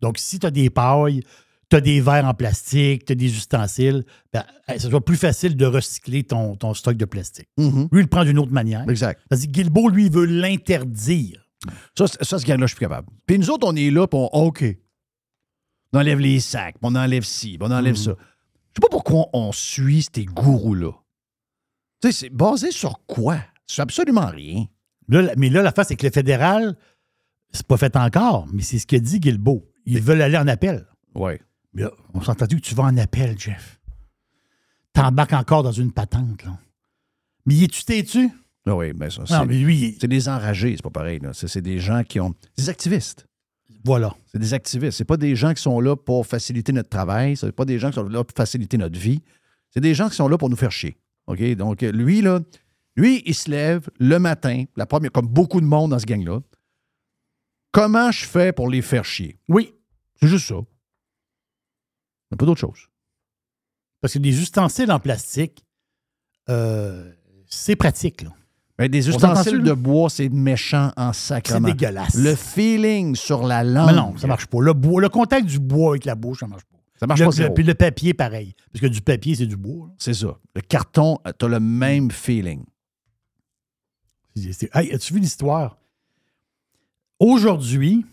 Donc, 0.00 0.18
si 0.18 0.38
tu 0.38 0.46
as 0.46 0.50
des 0.50 0.68
pailles, 0.68 1.22
tu 1.70 1.76
as 1.76 1.80
des 1.80 2.00
verres 2.00 2.26
en 2.26 2.34
plastique, 2.34 3.04
tu 3.04 3.12
as 3.12 3.14
des 3.14 3.32
ustensiles, 3.34 4.04
ben, 4.32 4.44
ça 4.68 4.90
soit 4.90 5.04
plus 5.04 5.16
facile 5.16 5.56
de 5.56 5.64
recycler 5.64 6.24
ton, 6.24 6.56
ton 6.56 6.74
stock 6.74 6.96
de 6.96 7.04
plastique. 7.04 7.48
Mhm. 7.56 7.88
Lui, 7.92 8.00
il 8.00 8.02
le 8.02 8.06
prend 8.08 8.24
d'une 8.24 8.38
autre 8.38 8.52
manière. 8.52 8.88
Exact. 8.88 9.20
Tandis 9.30 9.46
que 9.46 9.52
Guilbeault, 9.52 9.88
lui, 9.88 10.06
il 10.06 10.12
veut 10.12 10.26
l'interdire. 10.26 11.48
Ça, 11.96 12.06
ça 12.06 12.38
ce 12.38 12.44
gang-là, 12.44 12.66
je 12.66 12.72
suis 12.72 12.76
plus 12.76 12.86
capable. 12.86 13.08
Puis 13.26 13.38
nous 13.38 13.48
autres, 13.50 13.66
on 13.66 13.76
est 13.76 13.90
là, 13.90 14.06
puis 14.06 14.18
on, 14.18 14.26
OK. 14.26 14.64
On 15.92 15.98
enlève 15.98 16.18
les 16.18 16.40
sacs, 16.40 16.74
puis 16.74 16.82
on 16.82 16.94
enlève 16.94 17.22
ci, 17.22 17.58
puis 17.58 17.68
on 17.68 17.70
enlève 17.70 17.96
ça. 17.96 18.16
Je 18.18 18.80
sais 18.80 18.80
pas 18.80 18.88
pourquoi 18.90 19.26
on 19.34 19.52
suit 19.52 20.06
ces 20.12 20.24
gourous-là. 20.24 20.92
Tu 22.02 22.08
sais, 22.10 22.12
c'est 22.12 22.30
basé 22.30 22.70
sur 22.72 23.00
quoi? 23.06 23.38
Sur 23.66 23.82
absolument 23.84 24.26
rien. 24.26 24.66
Là, 25.08 25.32
mais 25.36 25.48
là, 25.48 25.62
la 25.62 25.72
face, 25.72 25.88
c'est 25.88 25.96
que 25.96 26.06
le 26.06 26.12
fédéral, 26.12 26.76
c'est 27.52 27.66
pas 27.66 27.76
fait 27.76 27.94
encore, 27.96 28.46
mais 28.52 28.62
c'est 28.62 28.78
ce 28.78 28.86
que 28.86 28.96
dit 28.96 29.20
Guilbeault. 29.20 29.64
Ils 29.86 30.00
veulent 30.00 30.22
aller 30.22 30.36
en 30.38 30.48
appel. 30.48 30.86
Oui. 31.14 31.32
Mais 31.74 31.82
là, 31.82 31.90
on 32.14 32.20
s'est 32.20 32.30
entendu 32.30 32.56
que 32.56 32.60
tu 32.66 32.74
vas 32.74 32.84
en 32.84 32.96
appel, 32.96 33.38
Jeff? 33.38 33.80
T'embarques 34.92 35.32
encore 35.32 35.62
dans 35.62 35.72
une 35.72 35.92
patente, 35.92 36.44
là. 36.44 36.58
Mais 37.46 37.54
y 37.54 37.64
es-tu 37.64 37.84
têtu? 37.84 38.30
Ah 38.66 38.76
oui, 38.76 38.92
mais 38.94 39.10
ça, 39.10 39.20
Non, 39.22 39.26
c'est, 39.26 39.46
mais 39.46 39.58
lui, 39.58 39.96
c'est 40.00 40.06
des 40.06 40.28
enragés, 40.28 40.74
c'est 40.76 40.82
pas 40.82 40.90
pareil. 40.90 41.18
là. 41.18 41.32
C'est, 41.32 41.48
c'est 41.48 41.62
des 41.62 41.78
gens 41.78 42.04
qui 42.04 42.20
ont. 42.20 42.34
Des 42.56 42.68
activistes. 42.68 43.26
voilà. 43.84 44.14
C'est 44.26 44.38
des 44.38 44.54
activistes. 44.54 44.96
C'est 44.98 45.04
pas 45.04 45.16
des 45.16 45.34
gens 45.34 45.52
qui 45.54 45.62
sont 45.62 45.80
là 45.80 45.96
pour 45.96 46.26
faciliter 46.26 46.72
notre 46.72 46.88
travail. 46.90 47.36
C'est 47.36 47.50
pas 47.52 47.64
des 47.64 47.78
gens 47.78 47.88
qui 47.88 47.96
sont 47.96 48.08
là 48.08 48.22
pour 48.22 48.36
faciliter 48.36 48.78
notre 48.78 48.98
vie. 48.98 49.20
C'est 49.70 49.80
des 49.80 49.94
gens 49.94 50.08
qui 50.08 50.14
sont 50.16 50.28
là 50.28 50.38
pour 50.38 50.48
nous 50.50 50.56
faire 50.56 50.70
chier. 50.70 50.96
OK? 51.26 51.42
Donc, 51.54 51.82
lui, 51.82 52.20
là, 52.22 52.40
lui, 52.96 53.22
il 53.26 53.34
se 53.34 53.50
lève 53.50 53.88
le 53.98 54.18
matin, 54.18 54.64
la 54.76 54.86
première, 54.86 55.12
comme 55.12 55.26
beaucoup 55.26 55.60
de 55.60 55.66
monde 55.66 55.90
dans 55.90 55.98
ce 55.98 56.06
gang-là. 56.06 56.40
Comment 57.70 58.10
je 58.10 58.24
fais 58.26 58.52
pour 58.52 58.68
les 58.68 58.82
faire 58.82 59.04
chier? 59.04 59.38
Oui. 59.48 59.74
C'est 60.20 60.28
juste 60.28 60.48
ça. 60.48 60.56
Il 60.56 60.58
n'y 62.32 62.34
a 62.34 62.36
pas 62.36 62.46
d'autre 62.46 62.60
chose. 62.60 62.88
Parce 64.00 64.14
que 64.14 64.18
des 64.18 64.40
ustensiles 64.40 64.90
en 64.92 65.00
plastique, 65.00 65.64
euh, 66.48 67.12
c'est 67.46 67.76
pratique, 67.76 68.22
là. 68.22 68.30
Ben, 68.78 68.88
des 68.88 69.08
ustensiles 69.08 69.62
de 69.62 69.72
bois, 69.74 70.10
c'est 70.10 70.28
méchant 70.28 70.92
en 70.96 71.12
C'est 71.12 71.28
sacrement. 71.28 71.68
dégueulasse. 71.68 72.14
Le 72.14 72.34
feeling 72.34 73.14
sur 73.14 73.46
la 73.46 73.62
langue. 73.62 73.86
Mais 73.86 73.92
non, 73.92 74.16
ça 74.16 74.26
marche 74.26 74.46
pas. 74.46 74.60
Le, 74.60 74.72
bois, 74.72 75.00
le 75.00 75.08
contact 75.08 75.46
du 75.46 75.60
bois 75.60 75.90
avec 75.90 76.04
la 76.04 76.14
bouche, 76.14 76.40
ça 76.40 76.46
marche 76.46 76.64
pas. 76.64 76.71
Ça 77.02 77.08
marche 77.08 77.18
Le- 77.18 77.26
pas 77.26 77.30
le- 77.30 77.36
zéro. 77.36 77.54
Puis 77.54 77.64
le 77.64 77.74
papier, 77.74 78.14
pareil. 78.14 78.54
Parce 78.72 78.80
que 78.80 78.86
du 78.86 79.00
papier, 79.00 79.34
c'est 79.34 79.46
du 79.46 79.56
bois. 79.56 79.90
C'est 79.98 80.14
ça. 80.14 80.38
Le 80.54 80.60
carton, 80.60 81.18
tu 81.36 81.44
as 81.44 81.48
le 81.48 81.58
même 81.58 82.12
feeling. 82.12 82.64
Hey, 84.72 84.92
as-tu 84.92 85.14
vu 85.14 85.18
l'histoire? 85.18 85.78
Aujourd'hui, 87.18 88.06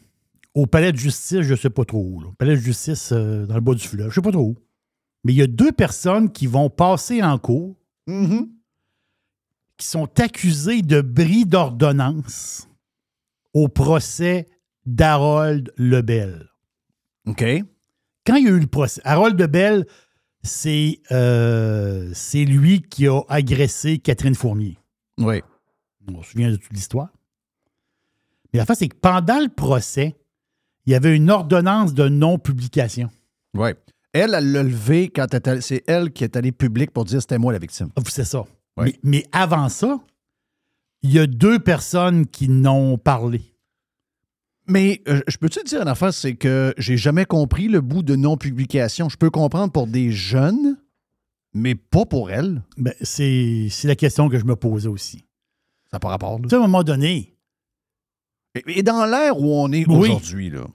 au 0.56 0.66
palais 0.66 0.92
de 0.92 0.98
justice, 0.98 1.42
je 1.42 1.52
ne 1.52 1.56
sais 1.56 1.70
pas 1.70 1.86
trop 1.86 2.04
où, 2.04 2.20
là. 2.20 2.30
palais 2.40 2.56
de 2.56 2.62
justice 2.62 3.12
euh, 3.12 3.46
dans 3.46 3.54
le 3.54 3.62
bas 3.62 3.76
du 3.76 3.88
fleuve, 3.88 4.06
je 4.06 4.10
ne 4.10 4.14
sais 4.16 4.22
pas 4.22 4.32
trop 4.32 4.42
où. 4.50 4.58
Mais 5.24 5.34
il 5.34 5.36
y 5.38 5.42
a 5.44 5.48
deux 5.48 5.72
personnes 5.72 6.32
qui 6.32 6.48
vont 6.48 6.72
passer 6.72 7.22
en 7.22 7.38
cours 7.38 7.76
qui 9.78 9.86
sont 9.86 10.10
accusées 10.20 10.82
de 10.82 11.02
bris 11.02 11.46
d'ordonnance 11.46 12.68
au 13.54 13.68
procès 13.68 14.48
d'Harold 14.88 15.72
Lebel. 15.78 16.50
OK. 17.28 17.46
Quand 18.30 18.36
il 18.36 18.46
y 18.46 18.48
a 18.48 18.52
eu 18.52 18.60
le 18.60 18.68
procès, 18.68 19.02
Harold 19.04 19.40
Lebel, 19.40 19.86
c'est 20.44 21.00
euh, 21.12 22.12
c'est 22.14 22.46
lui 22.46 22.82
qui 22.82 23.08
a 23.08 23.22
agressé 23.28 23.98
Catherine 23.98 24.36
Fournier. 24.36 24.78
Oui. 25.18 25.42
On 26.08 26.22
se 26.22 26.32
souvient 26.32 26.52
de 26.52 26.56
toute 26.56 26.72
l'histoire. 26.72 27.10
Mais 28.54 28.60
la 28.60 28.66
face, 28.66 28.80
c'est 28.80 28.88
que 28.88 28.96
pendant 28.96 29.40
le 29.40 29.50
procès, 29.50 30.16
il 30.86 30.94
y 30.94 30.96
avait 30.96 31.16
une 31.16 31.30
ordonnance 31.30 31.94
de 31.94 32.08
non-publication. 32.08 33.10
Oui. 33.56 33.70
Elle, 34.14 34.34
elle 34.34 34.52
l'a 34.52 34.64
levé 34.64 35.10
quand 35.10 35.28
c'est 35.62 35.84
elle 35.88 36.12
qui 36.12 36.24
est 36.24 36.36
allée 36.36 36.52
publique 36.52 36.92
pour 36.92 37.06
dire 37.06 37.22
c'était 37.22 37.38
moi 37.38 37.54
la 37.54 37.60
victime. 37.60 37.90
Ah, 37.96 38.02
C'est 38.08 38.26
ça. 38.26 38.46
Ouais. 38.78 38.86
Mais, 38.86 39.00
mais 39.04 39.26
avant 39.32 39.70
ça, 39.70 40.00
il 41.02 41.14
y 41.14 41.20
a 41.20 41.28
deux 41.28 41.60
personnes 41.60 42.26
qui 42.26 42.50
n'ont 42.50 42.98
parlé. 42.98 43.42
Mais 44.70 45.02
euh, 45.08 45.22
je 45.28 45.38
peux 45.38 45.50
te 45.50 45.64
dire 45.66 45.82
une 45.82 45.88
affaire, 45.88 46.14
c'est 46.14 46.36
que 46.36 46.74
j'ai 46.78 46.96
jamais 46.98 47.26
compris 47.26 47.68
le 47.68 47.82
bout 47.82 48.04
de 48.04 48.16
non-publication. 48.16 49.10
Je 49.10 49.18
peux 49.18 49.30
comprendre 49.30 49.72
pour 49.74 49.88
des 49.88 50.12
jeunes, 50.12 50.78
mais 51.54 51.76
pas 51.76 52.06
pour 52.06 52.30
elle. 52.32 52.64
Ben, 52.78 52.94
c'est 53.02 53.68
c'est 53.72 53.88
la 53.88 53.96
question 53.96 54.30
que 54.30 54.38
je 54.40 54.46
me 54.46 54.56
posais 54.56 54.88
aussi. 54.88 55.26
Ça 55.90 55.96
n'a 55.98 56.00
pas 56.00 56.10
rapport. 56.10 56.38
là. 56.38 56.44
Tu 56.44 56.50
sais, 56.50 56.56
à 56.56 56.60
un 56.60 56.62
moment 56.62 56.84
donné, 56.84 57.36
Et, 58.56 58.80
et 58.80 58.84
dans 58.84 59.06
l'ère 59.06 59.40
où 59.40 59.52
on 59.54 59.72
est 59.72 59.88
Oui. 59.88 60.10
aujourd'hui, 60.10 60.50
là, 60.52 60.66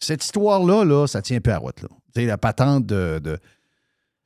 cette 0.00 0.22
histoire-là, 0.24 0.84
là, 0.84 1.06
ça 1.06 1.22
tient 1.22 1.40
peu 1.40 1.52
à 1.52 1.58
route. 1.58 1.80
Là. 1.82 1.88
Tu 2.14 2.20
sais, 2.20 2.26
la 2.26 2.38
patente 2.38 2.86
de, 2.86 3.18
de- 3.24 3.38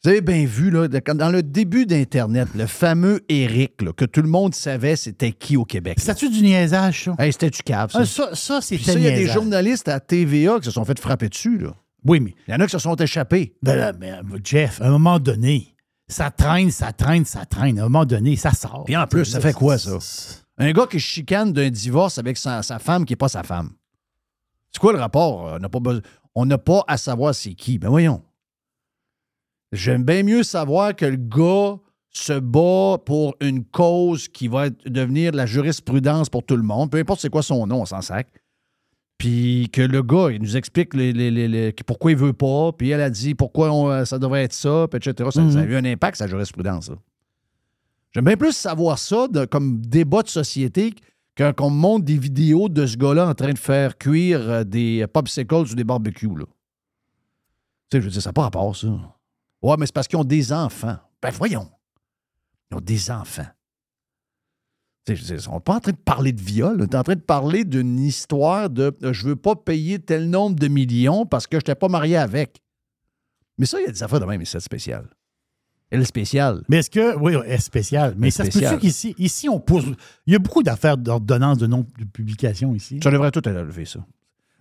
Vous 0.05 0.11
avez 0.11 0.21
bien 0.21 0.45
vu, 0.45 0.73
là, 0.73 0.89
dans 0.89 1.31
le 1.31 1.45
début 1.45 1.87
d'Internet, 1.87 2.49
le 2.57 2.67
fameux 2.67 3.21
Eric, 3.29 3.83
là, 3.83 3.93
que 3.93 4.05
tout 4.05 4.21
le 4.21 4.29
monde 4.29 4.53
savait 4.53 4.97
c'était 4.97 5.31
qui 5.31 5.57
au 5.57 5.65
Québec. 5.65 5.99
c'est-tu 6.01 6.29
du 6.29 6.43
niaisage, 6.43 7.05
ça? 7.05 7.15
Hey, 7.21 7.33
c'était 7.33 7.51
du 7.51 7.63
cave, 7.63 7.93
ça. 7.93 8.01
Ah, 8.01 8.05
ça, 8.07 8.35
ça 8.35 8.61
c'est 8.61 8.75
Puis 8.77 8.85
ça, 8.85 8.95
il 8.95 9.03
y 9.03 9.07
a 9.07 9.13
des 9.13 9.29
journalistes 9.29 9.87
à 9.87 10.01
TVA 10.01 10.59
qui 10.59 10.65
se 10.65 10.71
sont 10.73 10.85
fait 10.85 10.99
frapper 10.99 11.29
dessus. 11.29 11.57
Là. 11.57 11.71
Oui, 12.05 12.19
mais 12.19 12.35
Il 12.49 12.51
y 12.51 12.55
en 12.57 12.59
a 12.59 12.65
qui 12.67 12.73
se 12.73 12.81
sont 12.81 12.97
échappés. 12.97 13.55
ben 13.63 13.77
là, 13.77 13.93
ben, 13.93 14.25
Jeff, 14.43 14.81
à 14.81 14.87
un 14.89 14.91
moment 14.91 15.21
donné, 15.21 15.77
ça 16.09 16.33
traîne, 16.33 16.73
ça 16.73 16.93
traîne, 16.93 17.25
ça 17.25 17.45
traîne. 17.47 17.79
À 17.79 17.83
un 17.83 17.85
moment 17.89 18.05
donné, 18.05 18.35
ça 18.35 18.51
sort. 18.53 18.83
Puis 18.85 18.97
en 18.97 19.07
plus, 19.07 19.25
ça 19.27 19.41
fait 19.41 19.53
quoi, 19.53 19.79
ça? 19.79 19.99
Un 20.59 20.73
gars 20.73 20.89
qui 20.91 20.99
chicane 20.99 21.53
d'un 21.53 21.71
divorce 21.71 22.19
avec 22.19 22.39
sa, 22.39 22.65
sa 22.65 22.81
femme 22.81 23.05
qui 23.05 23.13
n'est 23.13 23.17
pas 23.17 23.29
sa 23.29 23.45
femme. 23.45 23.71
C'est 24.73 24.81
quoi 24.81 24.93
le 24.93 24.99
rapport? 24.99 25.45
On 25.55 25.59
n'a 25.61 25.69
pas, 25.69 25.79
besoin- 25.79 26.03
on 26.35 26.45
n'a 26.45 26.59
pas 26.59 26.83
à 26.89 26.97
savoir 26.97 27.37
c'est 27.37 27.55
qui. 27.55 27.79
Ben 27.79 27.89
voyons. 27.89 28.21
J'aime 29.73 30.05
bien 30.05 30.23
mieux 30.23 30.43
savoir 30.43 30.95
que 30.95 31.07
le 31.07 31.17
gars 31.17 31.79
se 32.11 32.39
bat 32.39 32.99
pour 33.05 33.35
une 33.41 33.65
cause 33.65 34.29
qui 34.29 34.47
va 34.49 34.67
être- 34.67 34.87
devenir 34.89 35.33
la 35.33 35.47
jurisprudence 35.47 36.29
pour 36.29 36.45
tout 36.45 36.57
le 36.57 36.63
monde. 36.63 36.91
Peu 36.91 36.99
importe 36.99 37.21
c'est 37.21 37.31
quoi 37.31 37.43
son 37.43 37.67
nom, 37.67 37.81
on 37.83 37.87
s'en 37.87 38.03
sac. 38.03 38.29
Puis 39.17 39.69
que 39.73 39.81
le 39.81 40.03
gars, 40.03 40.29
il 40.31 40.43
nous 40.43 40.57
explique 40.57 40.95
les- 40.95 41.13
les- 41.13 41.31
les- 41.31 41.49
les- 41.49 41.73
pourquoi 41.87 42.11
il 42.11 42.17
veut 42.19 42.33
pas. 42.35 42.73
Puis 42.73 42.91
elle 42.91 43.01
a 43.01 43.09
dit 43.09 43.35
pourquoi 43.35 43.73
on- 43.73 44.05
ça 44.05 44.19
devrait 44.19 44.43
être 44.45 44.53
ça, 44.53 44.89
puis 44.91 44.99
etc. 44.99 45.31
Ça, 45.33 45.51
ça 45.51 45.61
a 45.61 45.65
eu 45.65 45.77
un 45.77 45.85
impact, 45.85 46.19
sa 46.19 46.27
jurisprudence. 46.27 46.91
J'aime 48.11 48.25
bien 48.27 48.37
plus 48.37 48.53
savoir 48.53 48.99
ça 48.99 49.27
de- 49.29 49.47
comme 49.47 49.81
débat 49.81 50.23
de 50.23 50.29
société 50.29 50.93
qu'on 51.57 51.71
me 51.71 51.77
montre 51.77 52.05
des 52.05 52.19
vidéos 52.19 52.69
de 52.69 52.85
ce 52.85 52.97
gars-là 52.99 53.27
en 53.27 53.35
train 53.35 53.53
de 53.55 53.59
faire 53.59 53.97
cuire 53.97 54.41
euh, 54.51 54.65
des 54.65 55.07
popsicles 55.11 55.55
ou 55.55 55.75
des 55.75 55.85
barbecues. 55.85 56.29
Là. 56.37 56.45
Tu 57.91 57.97
sais, 57.97 58.01
je 58.01 58.05
veux 58.07 58.11
dire, 58.11 58.21
ça 58.23 58.29
n'a 58.31 58.35
pas 58.35 58.43
rapport, 58.43 58.77
ça. 58.77 58.89
Ouais, 59.63 59.77
mais 59.79 59.87
c'est 59.87 59.95
parce 59.95 60.09
qu'ils 60.09 60.19
ont 60.19 60.25
des 60.25 60.53
enfants. 60.53 60.97
Ben 61.23 61.31
voyons. 61.31 61.71
Ils 62.71 62.77
ont 62.77 62.81
des 62.81 63.11
enfants. 63.11 63.47
Tu 65.05 65.17
sais, 65.17 65.37
je- 65.39 65.49
On 65.49 65.55
n'est 65.55 65.61
pas 65.61 65.75
en 65.77 65.81
train 65.81 65.93
de 65.93 65.97
parler 65.97 66.33
de 66.33 66.41
viol. 66.41 66.77
On 66.81 66.85
est 66.85 66.95
en 66.95 67.03
train 67.03 67.17
de 67.17 67.21
parler 67.21 67.65
d'une 67.65 67.99
histoire 67.99 68.71
de 68.71 68.97
euh, 69.03 69.13
je 69.13 69.27
veux 69.27 69.37
pas 69.37 69.57
payer 69.57 69.99
tel 69.99 70.31
nombre 70.31 70.57
de 70.59 70.69
millions 70.69 71.27
parce 71.27 71.47
que 71.47 71.57
je 71.57 71.61
n'étais 71.63 71.75
pas 71.75 71.89
marié 71.89 72.17
avec. 72.17 72.61
Mais 73.59 73.67
ça, 73.67 73.81
il 73.81 73.85
y 73.85 73.89
a 73.89 73.93
des 73.93 74.03
affaires 74.03 74.21
de 74.21 74.25
même, 74.25 74.39
mais 74.39 74.45
c'est 74.45 74.61
spécial. 74.61 75.09
Elle 75.91 76.01
est 76.01 76.05
spéciale. 76.07 76.63
Mais 76.69 76.79
est-ce 76.79 76.89
que. 76.91 77.17
Oui, 77.19 77.35
est 77.47 77.59
spécial. 77.59 78.15
Mais 78.17 78.29
Elle 78.29 78.29
est 78.29 78.31
ça 78.31 78.45
se 78.45 78.51
spéciale. 78.51 78.75
peut-tu 78.77 78.87
qu'ici, 78.87 79.15
ici, 79.19 79.49
on 79.49 79.61
pose. 79.61 79.95
Il 80.27 80.33
y 80.33 80.37
a 80.37 80.39
beaucoup 80.39 80.63
d'affaires 80.63 80.97
d'ordonnance 80.97 81.59
de 81.59 81.67
nom 81.67 81.85
de 81.99 82.05
publication 82.05 82.75
ici. 82.75 82.99
Ça 83.03 83.11
devrait 83.11 83.31
tout 83.31 83.43
ça. 83.45 83.51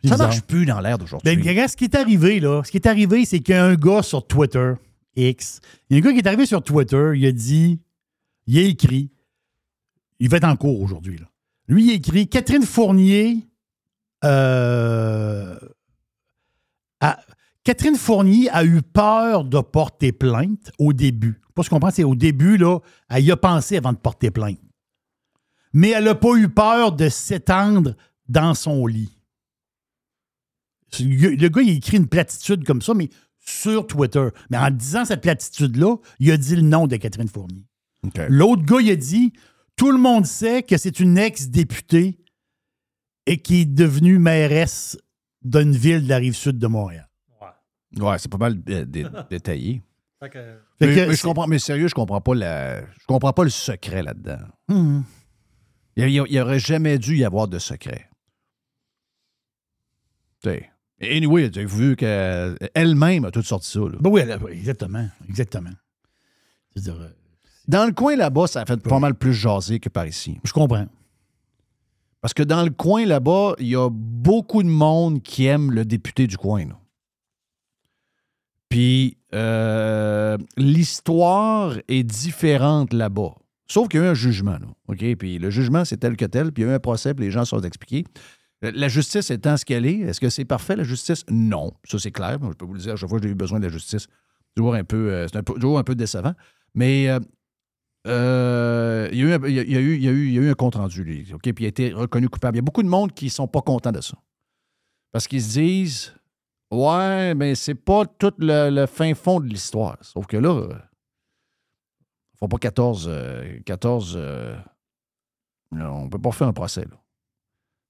C'est 0.04 0.08
Ça 0.08 0.16
bizarre. 0.16 0.18
marche 0.28 0.42
plus 0.42 0.66
dans 0.66 0.80
l'air 0.82 0.98
d'aujourd'hui. 0.98 1.36
Ben, 1.36 1.48
regarde, 1.48 1.70
ce 1.70 1.78
qui 1.78 1.84
est 1.86 1.96
arrivé, 1.96 2.40
là, 2.40 2.64
ce 2.66 2.72
qui 2.72 2.78
est 2.78 2.88
arrivé, 2.88 3.24
c'est 3.26 3.40
qu'il 3.40 3.54
y 3.54 3.58
a 3.58 3.64
un 3.64 3.76
gars 3.76 4.02
sur 4.02 4.26
Twitter, 4.26 4.74
X, 5.16 5.60
il 5.90 5.98
y 5.98 6.00
a 6.00 6.02
un 6.02 6.06
gars 6.06 6.14
qui 6.14 6.20
est 6.20 6.28
arrivé 6.28 6.46
sur 6.46 6.64
Twitter, 6.64 7.12
il 7.16 7.26
a 7.26 7.32
dit, 7.32 7.80
il 8.48 8.58
a 8.58 8.62
écrit, 8.62 9.12
il 10.20 10.30
va 10.30 10.38
être 10.38 10.46
en 10.48 10.56
cours 10.56 10.82
aujourd'hui. 10.82 11.20
Lui, 11.68 11.86
il 11.86 11.92
a 11.92 11.94
écrit 11.96 12.28
Catherine 12.28 12.64
Fournier, 12.64 13.48
euh, 14.24 15.58
a- 17.00 17.20
Catherine 17.64 17.96
Fournier 17.96 18.50
a 18.50 18.64
eu 18.66 18.82
peur 18.82 19.44
de 19.46 19.60
porter 19.60 20.12
plainte 20.12 20.72
au 20.80 20.94
début. 20.94 21.42
Pas 21.54 21.64
ce 21.64 21.70
qu'on 21.70 21.76
comprend, 21.78 21.92
c'est 21.92 22.04
au 22.04 22.16
début, 22.16 22.58
là, 22.58 22.80
elle 23.10 23.24
y 23.26 23.32
a 23.32 23.38
pensé 23.38 23.78
avant 23.78 23.94
de 23.94 23.98
porter 23.98 24.32
plainte. 24.32 24.60
Mais 25.74 25.90
elle 25.90 26.06
n'a 26.06 26.16
pas 26.16 26.36
eu 26.36 26.50
peur 26.50 26.92
de 26.94 27.08
s'étendre 27.10 27.96
dans 28.28 28.54
son 28.54 28.86
lit. 28.88 29.18
Le 31.00 31.48
gars, 31.48 31.62
il 31.62 31.78
écrit 31.78 31.98
une 31.98 32.08
platitude 32.08 32.66
comme 32.66 32.82
ça, 32.82 32.94
mais 32.94 33.10
sur 33.52 33.86
Twitter. 33.88 34.28
Mais 34.50 34.58
en 34.58 34.70
disant 34.72 35.06
cette 35.06 35.22
platitude-là, 35.22 35.98
il 36.20 36.32
a 36.32 36.38
dit 36.38 36.56
le 36.56 36.62
nom 36.62 36.88
de 36.88 36.96
Catherine 36.96 37.28
Fournier. 37.28 37.66
L'autre 38.30 38.64
gars, 38.64 38.80
il 38.82 38.90
a 38.92 38.96
dit 38.96 39.34
Tout 39.76 39.92
le 39.92 39.98
monde 39.98 40.26
sait 40.26 40.64
que 40.64 40.78
c'est 40.78 41.00
une 41.00 41.18
ex-députée 41.18 42.18
et 43.26 43.38
qui 43.38 43.62
est 43.62 43.66
devenue 43.66 44.18
mairesse 44.18 44.98
d'une 45.44 45.72
ville 45.74 46.04
de 46.04 46.10
la 46.10 46.18
rive 46.18 46.36
sud 46.36 46.58
de 46.58 46.68
Montréal. 46.68 47.08
Ouais, 48.00 48.18
c'est 48.18 48.32
pas 48.32 48.38
mal 48.38 48.62
dé- 48.64 48.86
détaillé. 49.30 49.84
Fait 50.20 50.30
Mais, 50.80 50.96
que 50.96 51.08
mais 51.10 51.16
je 51.16 51.22
comprends, 51.24 51.48
mais 51.48 51.60
sérieux, 51.60 51.88
je 51.88 51.96
comprends 51.96 52.22
pas 52.22 52.36
la, 52.36 52.82
je 52.82 53.06
comprends 53.08 53.34
pas 53.34 53.44
le 53.44 53.50
secret 53.50 54.04
là-dedans. 54.04 54.38
Hmm. 54.68 55.02
Il 55.96 56.06
n'y 56.08 56.40
aurait 56.40 56.60
jamais 56.60 56.98
dû 56.98 57.18
y 57.18 57.26
avoir 57.26 57.48
de 57.48 57.60
secret. 57.60 58.08
Tu 60.42 60.50
sais. 60.50 60.71
Anyway, 61.02 61.50
tu 61.50 61.60
as 61.60 61.66
vu 61.66 61.96
qu'elle-même 61.96 63.26
a 63.26 63.32
tout 63.32 63.42
sorti 63.42 63.70
ça. 63.72 63.80
là? 63.80 63.98
Ben 64.00 64.10
oui, 64.10 64.22
elle 64.22 64.32
a- 64.32 64.38
oui, 64.38 64.52
exactement. 64.52 65.08
Exactement. 65.28 65.72
Euh, 66.78 67.10
Dans 67.68 67.86
le 67.86 67.92
coin 67.92 68.16
là-bas, 68.16 68.48
ça 68.48 68.62
a 68.62 68.66
fait 68.66 68.82
pas 68.82 69.00
mal 69.00 69.16
plus 69.16 69.34
jaser 69.34 69.80
que 69.80 69.90
par 69.90 70.06
ici. 70.08 70.40
Je 70.44 70.54
comprends. 70.54 70.88
Parce 72.22 72.34
que 72.36 72.44
dans 72.44 72.64
le 72.64 72.70
coin 72.70 73.06
là-bas, 73.06 73.56
il 73.60 73.68
y 73.68 73.76
a 73.76 73.90
beaucoup 73.92 74.62
de 74.62 74.68
monde 74.70 75.24
qui 75.24 75.46
aime 75.48 75.72
le 75.72 75.86
député 75.86 76.28
du 76.28 76.38
coin. 76.38 76.66
là. 76.66 76.78
Puis 78.70 79.18
euh, 79.34 80.38
l'histoire 80.56 81.78
est 81.88 82.04
différente 82.04 82.94
là-bas. 82.94 83.34
Sauf 83.68 83.88
qu'il 83.88 84.00
y 84.00 84.04
a 84.04 84.08
eu 84.08 84.10
un 84.10 84.14
jugement. 84.14 84.52
Là, 84.60 84.68
OK? 84.88 85.16
Puis 85.16 85.40
le 85.40 85.50
jugement, 85.50 85.84
c'est 85.86 85.98
tel 85.98 86.16
que 86.16 86.26
tel. 86.26 86.52
Puis 86.52 86.64
il 86.64 86.68
y 86.68 86.70
a 86.70 86.74
eu 86.74 86.76
un 86.76 86.80
procès, 86.80 87.14
puis 87.14 87.26
les 87.26 87.32
gens 87.32 87.46
sont 87.46 87.62
expliqués. 87.62 88.06
La 88.62 88.88
justice 88.88 89.32
étant 89.32 89.58
ce 89.58 89.66
qu'elle 89.66 89.86
est, 89.86 90.00
est-ce 90.00 90.20
que 90.20 90.30
c'est 90.30 90.46
parfait, 90.46 90.76
la 90.76 90.84
justice? 90.84 91.26
Non. 91.30 91.74
Ça, 91.84 91.98
c'est 91.98 92.12
clair. 92.12 92.38
Je 92.42 92.54
peux 92.54 92.66
vous 92.66 92.76
le 92.76 92.80
dire, 92.80 92.94
à 92.94 92.96
chaque 92.96 93.10
fois 93.10 93.20
que 93.20 93.26
j'ai 93.26 93.32
eu 93.32 93.36
besoin 93.36 93.60
de 93.60 93.66
la 93.66 93.72
justice, 93.72 94.08
toujours 94.56 94.76
un 94.76 94.84
peu, 94.84 95.12
euh, 95.12 95.28
c'est 95.28 95.44
toujours 95.44 95.80
un 95.80 95.84
peu 95.84 95.96
décevant. 95.96 96.34
Mais 96.76 97.10
euh, 97.10 97.20
euh, 98.08 99.10
il, 99.12 99.20
y 99.20 99.68
a 99.68 99.80
eu 99.80 100.50
un, 100.50 100.54
compte-rendu. 100.54 101.28
OK? 101.34 101.42
Puis 101.42 101.64
il 101.64 101.66
a 101.66 101.70
été 101.70 101.94
reconnu 101.94 102.30
coupable. 102.30 102.58
Il 102.58 102.60
y 102.60 102.64
a 102.64 102.64
beaucoup 102.64 102.84
de 102.84 102.88
monde 102.88 103.14
qui 103.14 103.26
ne 103.26 103.32
sont 103.32 103.48
pas 103.48 103.62
contents 103.62 103.92
de 103.92 104.02
ça. 104.02 104.18
Parce 105.12 105.28
qu'ils 105.28 105.42
se 105.42 105.60
disent 105.60 106.14
Ouais, 106.72 107.36
mais 107.36 107.54
c'est 107.56 107.76
pas 107.76 108.06
tout 108.06 108.34
le, 108.38 108.86
fin 108.86 109.14
fond 109.14 109.42
de 109.42 109.48
l'histoire. 109.48 109.98
Sauf 110.02 110.26
que 110.26 110.38
là, 110.38 110.70
ils 112.34 112.38
font 112.38 112.48
pas 112.48 112.58
14. 112.58 113.08
euh, 113.10 113.60
14 113.66 114.14
euh, 114.18 114.56
non, 115.74 116.04
on 116.04 116.10
peut 116.10 116.20
pas 116.20 116.32
faire 116.32 116.48
un 116.48 116.54
procès, 116.54 116.86
là. 116.86 117.01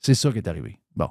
C'est 0.01 0.15
ça 0.15 0.31
qui 0.31 0.39
est 0.39 0.47
arrivé. 0.47 0.79
Bon. 0.95 1.09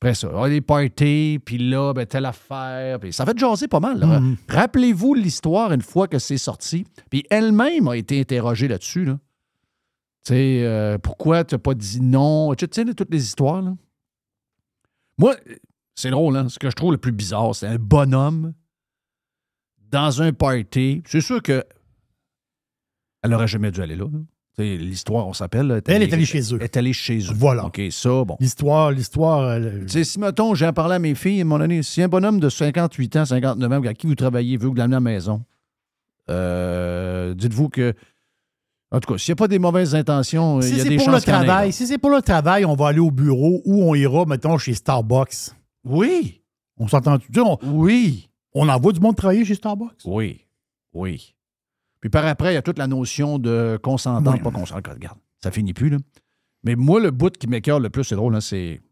Après 0.00 0.14
ça, 0.14 0.30
ah, 0.34 0.48
les 0.48 0.60
parties, 0.60 1.38
puis 1.44 1.58
là, 1.58 1.92
ben, 1.94 2.04
telle 2.06 2.26
affaire. 2.26 3.00
Puis 3.00 3.12
ça 3.12 3.24
fait 3.24 3.38
jaser 3.38 3.68
pas 3.68 3.80
mal. 3.80 4.04
Mhm. 4.04 4.36
Rappelez-vous 4.48 5.14
l'histoire 5.14 5.72
une 5.72 5.82
fois 5.82 6.08
que 6.08 6.18
c'est 6.18 6.38
sorti. 6.38 6.84
Puis 7.08 7.24
elle-même 7.30 7.88
a 7.88 7.96
été 7.96 8.20
interrogée 8.20 8.68
là-dessus. 8.68 9.04
Là. 9.04 9.18
Tu 10.24 10.34
sais, 10.34 10.64
euh, 10.64 10.98
pourquoi 10.98 11.44
tu 11.44 11.54
n'as 11.54 11.58
pas 11.58 11.74
dit 11.74 12.00
non? 12.00 12.54
Tu 12.54 12.66
sais, 12.70 12.84
toutes 12.94 13.12
les 13.12 13.24
histoires. 13.24 13.62
Là. 13.62 13.74
Moi, 15.18 15.36
c'est 15.94 16.10
drôle, 16.10 16.36
hein? 16.36 16.48
Ce 16.48 16.58
que 16.58 16.68
je 16.68 16.74
trouve 16.74 16.92
le 16.92 16.98
plus 16.98 17.12
bizarre, 17.12 17.54
c'est 17.54 17.66
un 17.66 17.78
bonhomme 17.78 18.54
dans 19.90 20.20
un 20.20 20.32
party. 20.32 21.02
C'est 21.06 21.20
sûr 21.20 21.42
que 21.42 21.64
elle 23.22 23.30
n'aurait 23.30 23.46
jamais 23.46 23.70
dû 23.70 23.80
aller 23.80 23.94
là. 23.94 24.06
là. 24.12 24.18
L'histoire, 24.58 25.26
on 25.26 25.32
s'appelle. 25.32 25.82
Elle 25.86 26.02
est 26.02 26.12
allée 26.12 26.26
chez 26.26 26.40
eux. 26.52 26.58
Elle 26.60 26.64
est 26.64 26.76
allée 26.76 26.92
chez 26.92 27.18
eux. 27.20 27.32
Voilà. 27.34 27.64
OK, 27.66 27.80
ça, 27.90 28.24
bon. 28.24 28.36
L'histoire, 28.38 28.90
l'histoire. 28.92 29.40
euh, 29.40 29.80
Tu 29.82 29.88
sais, 29.88 30.04
si, 30.04 30.18
mettons, 30.20 30.54
j'ai 30.54 30.70
parlé 30.72 30.96
à 30.96 30.98
mes 30.98 31.14
filles, 31.14 31.38
à 31.38 31.42
un 31.42 31.44
moment 31.44 31.58
donné, 31.60 31.82
si 31.82 32.02
un 32.02 32.08
bonhomme 32.08 32.38
de 32.38 32.48
58 32.50 33.16
ans, 33.16 33.24
59 33.24 33.72
ans, 33.72 33.82
à 33.86 33.94
qui 33.94 34.06
vous 34.06 34.14
travaillez, 34.14 34.58
veut 34.58 34.68
vous 34.68 34.74
l'amener 34.74 34.96
à 34.96 34.98
la 34.98 35.00
maison, 35.00 35.42
euh, 36.28 37.34
dites-vous 37.34 37.68
que. 37.68 37.94
En 38.90 39.00
tout 39.00 39.10
cas, 39.14 39.18
s'il 39.18 39.32
n'y 39.32 39.36
a 39.36 39.36
pas 39.36 39.48
des 39.48 39.58
mauvaises 39.58 39.94
intentions, 39.94 40.60
il 40.60 40.64
Si 40.64 40.76
y 40.76 40.80
a 40.80 40.82
c'est 40.82 40.88
des 40.90 40.96
pour 40.96 41.06
chances 41.06 41.26
le 41.26 41.32
travail, 41.32 41.72
si 41.72 41.86
c'est 41.86 41.96
pour 41.96 42.10
le 42.10 42.20
travail, 42.20 42.66
on 42.66 42.74
va 42.74 42.88
aller 42.88 42.98
au 42.98 43.10
bureau 43.10 43.62
ou 43.64 43.84
on 43.84 43.94
ira, 43.94 44.26
mettons, 44.26 44.58
chez 44.58 44.74
Starbucks. 44.74 45.52
Oui. 45.84 46.42
On 46.76 46.88
s'entend. 46.88 47.18
tu 47.18 47.26
sais, 47.34 47.40
on- 47.40 47.58
Oui. 47.64 48.28
On 48.54 48.68
envoie 48.68 48.92
du 48.92 49.00
monde 49.00 49.16
travailler 49.16 49.46
chez 49.46 49.54
Starbucks. 49.54 50.02
Oui. 50.04 50.40
Oui. 50.92 51.34
Puis 52.02 52.10
par 52.10 52.26
après, 52.26 52.50
il 52.52 52.54
y 52.54 52.58
a 52.58 52.62
toute 52.62 52.76
la 52.78 52.86
notion 52.88 53.38
de 53.38 53.78
consentant, 53.82 54.32
Oui. 54.32 54.40
pas 54.40 54.50
consentant. 54.50 54.90
Regarde, 54.92 55.16
ça 55.42 55.50
finit 55.50 55.72
plus, 55.72 55.88
là. 55.88 55.96
Mais 56.64 56.76
moi, 56.76 57.00
le 57.00 57.10
bout 57.10 57.34
qui 57.38 57.46
m'écœure 57.46 57.80
le 57.80 57.88
plus, 57.88 58.04
c'est 58.04 58.16
drôle, 58.16 58.34
hein, 58.36 58.40
c'est 58.42 58.82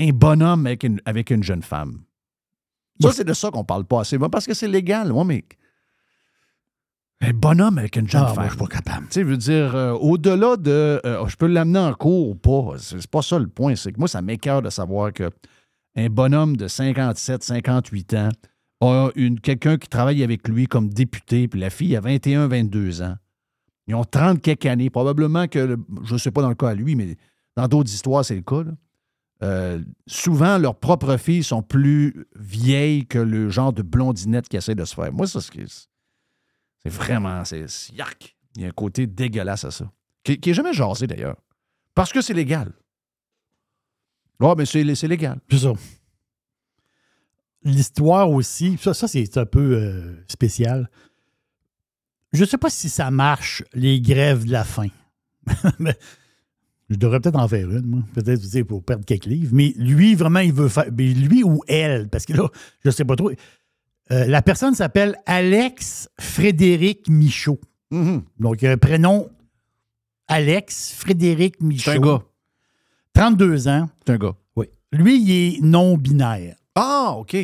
un 0.00 0.10
bonhomme 0.10 0.66
avec 0.66 0.84
une, 0.84 1.00
avec 1.04 1.30
une 1.30 1.42
jeune 1.42 1.62
femme. 1.62 2.02
Ça, 3.00 3.10
c'est 3.10 3.24
de 3.24 3.32
ça 3.32 3.50
qu'on 3.50 3.64
parle 3.64 3.84
pas 3.84 4.02
assez. 4.02 4.16
Parce 4.18 4.46
que 4.46 4.54
c'est 4.54 4.68
légal, 4.68 5.12
moi, 5.12 5.24
mais. 5.24 5.44
Un 7.20 7.32
bonhomme 7.32 7.78
avec 7.78 7.96
une 7.96 8.08
jeune 8.08 8.22
Ah, 8.22 8.26
moi, 8.26 8.34
femme. 8.34 8.44
je 8.44 8.50
suis 8.50 8.58
pas 8.58 8.66
capable. 8.66 9.06
Tu 9.06 9.12
sais, 9.14 9.20
je 9.22 9.26
veux 9.26 9.36
dire, 9.36 9.74
euh, 9.76 9.92
au-delà 9.92 10.56
de 10.56 11.00
euh, 11.04 11.26
je 11.28 11.36
peux 11.36 11.46
l'amener 11.46 11.78
en 11.78 11.94
cours 11.94 12.30
ou 12.30 12.34
pas, 12.34 12.76
c'est 12.78 13.00
c'est 13.00 13.10
pas 13.10 13.22
ça 13.22 13.38
le 13.38 13.46
point. 13.46 13.76
C'est 13.76 13.92
que 13.92 13.98
moi, 13.98 14.08
ça 14.08 14.22
m'écœure 14.22 14.60
de 14.62 14.70
savoir 14.70 15.12
que 15.12 15.30
un 15.96 16.08
bonhomme 16.08 16.56
de 16.56 16.66
57, 16.68 17.42
58 17.44 18.14
ans 18.14 18.28
a 18.88 19.10
quelqu'un 19.42 19.76
qui 19.76 19.88
travaille 19.88 20.22
avec 20.22 20.48
lui 20.48 20.66
comme 20.66 20.88
député, 20.88 21.48
puis 21.48 21.60
la 21.60 21.70
fille 21.70 21.96
a 21.96 22.00
21, 22.00 22.48
22 22.48 23.02
ans. 23.02 23.16
Ils 23.86 23.94
ont 23.94 24.04
30 24.04 24.40
quelques 24.40 24.66
années. 24.66 24.90
Probablement 24.90 25.48
que, 25.48 25.76
je 26.04 26.12
ne 26.12 26.18
sais 26.18 26.30
pas 26.30 26.42
dans 26.42 26.48
le 26.48 26.54
cas 26.54 26.68
à 26.68 26.74
lui, 26.74 26.94
mais 26.94 27.16
dans 27.56 27.68
d'autres 27.68 27.92
histoires, 27.92 28.24
c'est 28.24 28.36
le 28.36 28.42
cas. 28.42 28.62
Euh, 29.42 29.80
souvent, 30.06 30.58
leurs 30.58 30.76
propres 30.76 31.16
filles 31.16 31.42
sont 31.42 31.62
plus 31.62 32.26
vieilles 32.36 33.06
que 33.06 33.18
le 33.18 33.50
genre 33.50 33.72
de 33.72 33.82
blondinette 33.82 34.48
qui 34.48 34.56
essaie 34.56 34.74
de 34.74 34.84
se 34.84 34.94
faire. 34.94 35.12
Moi, 35.12 35.26
ça, 35.26 35.40
c'est 35.40 35.66
c'est 36.82 36.90
vraiment. 36.90 37.44
C'est 37.44 37.66
yark. 37.92 38.36
Il 38.56 38.62
y 38.62 38.64
a 38.64 38.68
un 38.68 38.72
côté 38.72 39.06
dégueulasse 39.06 39.64
à 39.64 39.70
ça. 39.70 39.90
Qui, 40.24 40.38
qui 40.38 40.50
est 40.50 40.54
jamais 40.54 40.72
jasé, 40.72 41.06
d'ailleurs. 41.06 41.36
Parce 41.94 42.12
que 42.12 42.20
c'est 42.20 42.34
légal. 42.34 42.72
Ah, 44.40 44.54
mais 44.56 44.66
c'est 44.66 44.94
c'est 44.94 45.08
légal. 45.08 45.40
C'est 45.50 45.58
ça. 45.58 45.72
L'histoire 47.64 48.30
aussi, 48.30 48.76
ça, 48.80 48.92
ça 48.94 49.06
c'est 49.08 49.38
un 49.38 49.46
peu 49.46 49.76
euh, 49.76 50.24
spécial. 50.28 50.90
Je 52.32 52.40
ne 52.40 52.46
sais 52.46 52.58
pas 52.58 52.70
si 52.70 52.88
ça 52.88 53.10
marche, 53.10 53.62
les 53.74 54.00
grèves 54.00 54.44
de 54.46 54.52
la 54.52 54.64
faim. 54.64 54.88
Mais 55.78 55.96
je 56.92 56.96
devrais 56.96 57.20
peut-être 57.20 57.38
en 57.38 57.48
faire 57.48 57.70
une, 57.70 57.86
moi. 57.86 58.02
Peut-être 58.14 58.40
tu 58.40 58.46
sais, 58.48 58.64
pour 58.64 58.82
perdre 58.82 59.04
quelques 59.04 59.26
livres. 59.26 59.52
Mais 59.54 59.72
lui, 59.76 60.14
vraiment, 60.14 60.40
il 60.40 60.52
veut 60.52 60.68
faire. 60.68 60.86
mais 60.92 61.06
lui 61.08 61.42
ou 61.42 61.62
elle, 61.66 62.08
parce 62.08 62.26
que 62.26 62.34
là, 62.34 62.48
je 62.82 62.88
ne 62.88 62.92
sais 62.92 63.04
pas 63.04 63.16
trop. 63.16 63.30
Euh, 64.10 64.26
la 64.26 64.42
personne 64.42 64.74
s'appelle 64.74 65.16
Alex 65.24 66.10
Frédéric 66.20 67.08
Michaud. 67.08 67.60
Mm-hmm. 67.92 68.22
Donc, 68.40 68.64
un 68.64 68.76
prénom 68.76 69.30
Alex 70.28 70.92
Frédéric 70.92 71.60
Michaud. 71.60 71.90
C'est 71.92 71.96
un 71.96 72.00
gars. 72.00 72.22
32 73.14 73.68
ans. 73.68 73.88
C'est 74.04 74.12
un 74.12 74.18
gars. 74.18 74.34
Oui. 74.56 74.66
Lui, 74.92 75.22
il 75.22 75.30
est 75.30 75.60
non-binaire. 75.62 76.56
Ah, 76.74 77.14
OK. 77.18 77.36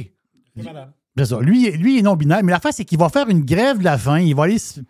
Ça. 1.24 1.40
Lui, 1.40 1.70
lui, 1.72 1.94
il 1.94 1.98
est 1.98 2.02
non-binaire. 2.02 2.42
Mais 2.44 2.52
l'affaire, 2.52 2.72
c'est 2.72 2.84
qu'il 2.84 2.98
va 2.98 3.08
faire 3.08 3.28
une 3.28 3.44
grève 3.44 3.78
de 3.78 3.84
la 3.84 3.98
faim. 3.98 4.20
Il 4.20 4.34
va 4.36 4.44
aller 4.44 4.58
se, 4.58 4.80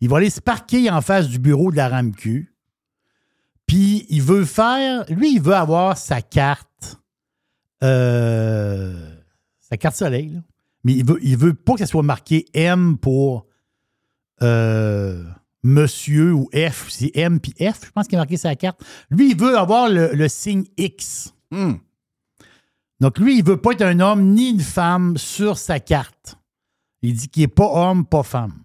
il 0.00 0.08
va 0.08 0.16
aller 0.16 0.30
se 0.30 0.40
parquer 0.40 0.90
en 0.90 1.00
face 1.00 1.28
du 1.28 1.38
bureau 1.38 1.70
de 1.70 1.76
la 1.76 1.88
RAMQ. 1.88 2.52
Puis, 3.66 4.04
il 4.08 4.22
veut 4.22 4.44
faire. 4.44 5.04
Lui, 5.08 5.34
il 5.34 5.40
veut 5.42 5.54
avoir 5.54 5.96
sa 5.96 6.22
carte. 6.22 6.98
euh, 7.84 9.14
sa 9.60 9.76
carte 9.76 9.96
soleil. 9.96 10.30
là. 10.30 10.40
Mais 10.84 10.94
il 10.94 11.04
veut, 11.06 11.18
il 11.22 11.36
veut 11.36 11.54
pas 11.54 11.74
que 11.74 11.78
ça 11.80 11.86
soit 11.86 12.02
marqué 12.02 12.46
M 12.54 12.96
pour. 12.98 13.46
euh, 14.42 15.22
monsieur 15.62 16.32
ou 16.32 16.48
F, 16.54 16.88
c'est 16.88 17.10
M 17.14 17.38
puis 17.38 17.52
F, 17.60 17.84
je 17.84 17.90
pense 17.90 18.06
qu'il 18.08 18.16
a 18.16 18.22
marqué 18.22 18.38
sa 18.38 18.56
carte. 18.56 18.82
Lui, 19.10 19.32
il 19.32 19.36
veut 19.36 19.58
avoir 19.58 19.88
le, 19.90 20.12
le 20.14 20.28
signe 20.28 20.64
X. 20.78 21.34
Hmm. 21.50 21.74
Donc, 23.00 23.18
lui, 23.18 23.38
il 23.38 23.44
veut 23.44 23.56
pas 23.56 23.72
être 23.72 23.82
un 23.82 24.00
homme 24.00 24.34
ni 24.34 24.50
une 24.50 24.60
femme 24.60 25.16
sur 25.16 25.56
sa 25.58 25.80
carte. 25.80 26.36
Il 27.02 27.14
dit 27.14 27.28
qu'il 27.28 27.42
n'est 27.42 27.48
pas 27.48 27.66
homme, 27.66 28.04
pas 28.06 28.22
femme. 28.22 28.62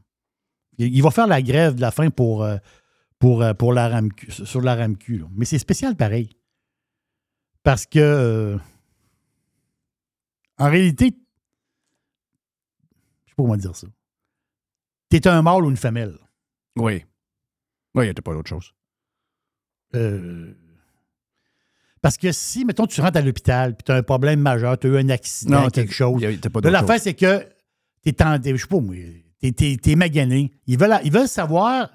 Il, 0.78 1.02
va 1.02 1.10
faire 1.10 1.28
la 1.28 1.42
grève 1.42 1.76
de 1.76 1.82
la 1.82 1.92
fin 1.92 2.10
pour, 2.10 2.44
euh, 2.44 2.58
pour, 3.18 3.42
euh, 3.42 3.54
pour 3.54 3.72
la 3.72 3.88
RAMQ, 3.88 4.30
sur 4.32 4.60
la 4.60 4.76
RAMQ. 4.76 5.20
là. 5.20 5.28
Mais 5.32 5.46
c'est 5.46 5.58
spécial 5.58 5.96
pareil. 5.96 6.30
Parce 7.64 7.86
que, 7.86 8.00
euh, 8.00 8.58
en 10.58 10.70
réalité, 10.70 11.16
je 13.26 13.30
sais 13.30 13.36
pas 13.36 13.44
comment 13.44 13.56
dire 13.56 13.76
ça. 13.76 13.88
T'es 15.10 15.28
un 15.28 15.42
mâle 15.42 15.64
ou 15.64 15.70
une 15.70 15.78
femelle. 15.78 16.18
Oui. 16.76 17.06
Oui, 17.96 18.04
il 18.04 18.04
n'y 18.04 18.10
a 18.10 18.14
pas 18.22 18.34
d'autre 18.34 18.50
chose. 18.50 18.74
Euh, 19.96 20.54
parce 22.06 22.18
que 22.18 22.32
si, 22.32 22.66
mettons, 22.66 22.86
tu 22.86 23.02
rentres 23.02 23.18
à 23.18 23.22
l'hôpital 23.22 23.74
puis 23.76 23.84
tu 23.84 23.92
as 23.92 23.96
un 23.96 24.04
problème 24.04 24.40
majeur, 24.40 24.78
tu 24.78 24.86
as 24.86 24.90
eu 24.92 24.98
un 25.00 25.10
accident, 25.10 25.64
Non, 25.64 25.70
quelque 25.70 25.92
chose. 25.92 26.22
l'affaire, 26.70 27.00
c'est 27.00 27.16
que 27.16 27.48
t'es 28.04 28.24
en. 28.24 28.38
t'es- 28.40 28.56
Je 28.56 28.62
sais 28.62 28.68
pas, 28.68 28.78
t'es, 29.52 29.78
t'es- 29.82 29.96
magané. 29.96 30.52
Ils 30.68 30.78
veulent, 30.78 31.00
ils 31.04 31.12
veulent 31.12 31.28
savoir 31.28 31.90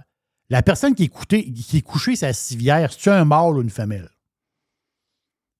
la 0.48 0.62
personne 0.64 0.96
qui 0.96 1.04
est, 1.04 1.08
couchée, 1.08 1.52
qui 1.52 1.76
est 1.76 1.82
couchée 1.82 2.16
sa 2.16 2.32
civière, 2.32 2.92
si 2.92 2.98
tu 2.98 3.08
un 3.08 3.24
mâle 3.24 3.56
ou 3.56 3.62
une 3.62 3.70
femelle? 3.70 4.08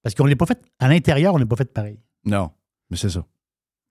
Parce 0.03 0.17
qu'on 0.17 0.27
n'est 0.27 0.35
pas 0.35 0.47
fait. 0.47 0.61
À 0.81 0.89
l'intérieur, 0.89 1.35
on 1.35 1.39
n'est 1.39 1.47
pas 1.47 1.55
fait 1.55 1.73
pareil. 1.73 2.01
Non, 2.25 2.51
mais 2.91 2.97
c'est 2.97 3.11
ça. 3.11 3.25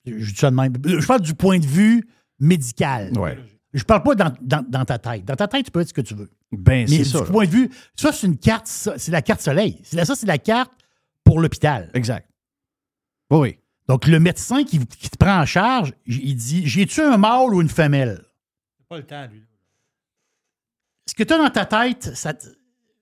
Je, 0.05 0.20
je 0.20 0.32
dis 0.34 0.38
ça 0.39 0.51
de 0.51 0.55
même. 0.57 0.74
Je 0.86 1.07
parle 1.07 1.22
du 1.22 1.36
point 1.36 1.60
de 1.60 1.66
vue 1.66 2.05
médical. 2.39 3.18
Ouais. 3.18 3.38
Je 3.74 3.84
parle 3.84 4.01
pas 4.03 4.15
dans, 4.15 4.34
dans- 4.41 4.65
dans 4.67 4.84
ta 4.86 4.97
tête. 4.97 5.26
Dans 5.26 5.36
ta 5.36 5.47
tête, 5.47 5.65
tu 5.65 5.72
peux 5.72 5.82
être 5.82 5.89
ce 5.89 5.93
que 5.93 6.01
tu 6.01 6.15
veux. 6.15 6.30
Ben, 6.51 6.88
Mais 6.89 6.97
c'est 6.97 7.03
du 7.03 7.09
ça. 7.09 7.20
là. 7.20 7.26
point 7.26 7.45
de 7.45 7.51
vue, 7.51 7.70
ça, 7.95 8.11
c'est 8.11 8.26
une 8.26 8.38
carte, 8.38 8.65
c'est 8.67 9.11
la 9.11 9.22
carte 9.22 9.41
soleil. 9.41 9.80
C'est 9.84 9.95
la- 9.97 10.05
Ça, 10.05 10.15
c'est 10.15 10.26
la 10.26 10.39
carte 10.39 10.72
pour 11.24 11.39
l'hôpital. 11.39 11.91
Exact. 11.93 12.28
Oui. 13.30 13.57
Donc, 13.88 14.07
le 14.07 14.20
médecin 14.20 14.63
qui, 14.63 14.80
qui 14.86 15.09
te 15.09 15.17
prend 15.17 15.39
en 15.41 15.45
charge, 15.45 15.93
il 16.07 16.36
dit 16.36 16.67
J'ai-tu 16.67 17.01
un 17.01 17.17
mâle 17.17 17.53
ou 17.53 17.61
une 17.61 17.70
femelle? 17.70 18.24
Pas 18.88 18.97
le 18.97 19.03
temps, 19.05 19.28
lui. 19.32 19.43
Ce 21.07 21.13
que 21.13 21.24
tu 21.24 21.34
as 21.34 21.38
dans 21.38 21.49
ta 21.49 21.65
tête, 21.65 22.15
ça 22.15 22.34
te- 22.34 22.47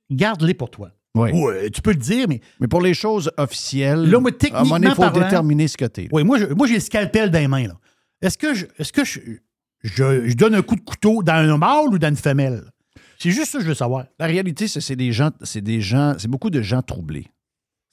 garde-les 0.09 0.53
pour 0.53 0.69
toi. 0.69 0.91
Oui. 1.15 1.31
Tu 1.71 1.81
peux 1.81 1.91
le 1.91 1.97
dire, 1.97 2.27
mais. 2.27 2.41
Mais 2.59 2.67
pour 2.67 2.81
les 2.81 2.93
choses 2.93 3.31
officielles, 3.37 4.01
Là, 4.03 4.05
moi, 4.05 4.07
à 4.07 4.17
un 4.17 4.21
moment 4.21 4.31
techniquement 4.37 4.69
donné, 4.75 4.87
il 4.87 4.95
faut 4.95 5.01
parlant- 5.01 5.19
déterminer 5.23 5.67
ce 5.67 5.77
que 5.77 5.85
t'es. 5.85 6.03
là. 6.03 6.09
Oui, 6.11 6.23
moi, 6.23 6.37
j'ai 6.67 6.73
le 6.75 6.79
scalpel 6.79 7.31
dans 7.31 7.39
les 7.39 7.47
mains. 7.47 7.67
là. 7.67 7.77
Est-ce 8.21 8.37
que, 8.37 8.53
je, 8.53 8.65
est-ce 8.77 8.91
que 8.93 9.03
je, 9.03 9.19
je, 9.83 10.27
je 10.29 10.33
donne 10.35 10.55
un 10.55 10.61
coup 10.61 10.75
de 10.75 10.81
couteau 10.81 11.23
dans 11.23 11.33
un 11.33 11.57
mâle 11.57 11.87
ou 11.89 11.97
dans 11.99 12.09
une 12.09 12.15
femelle? 12.15 12.63
C'est 13.19 13.31
juste 13.31 13.51
ça 13.51 13.57
que 13.57 13.63
je 13.63 13.69
veux 13.69 13.75
savoir. 13.75 14.05
La 14.19 14.25
réalité, 14.27 14.67
c'est 14.67 14.95
des 14.95 15.11
gens, 15.11 15.31
c'est 15.41 15.61
des 15.61 15.81
gens, 15.81 16.15
c'est 16.19 16.27
beaucoup 16.27 16.49
de 16.49 16.61
gens 16.61 16.81
troublés. 16.81 17.27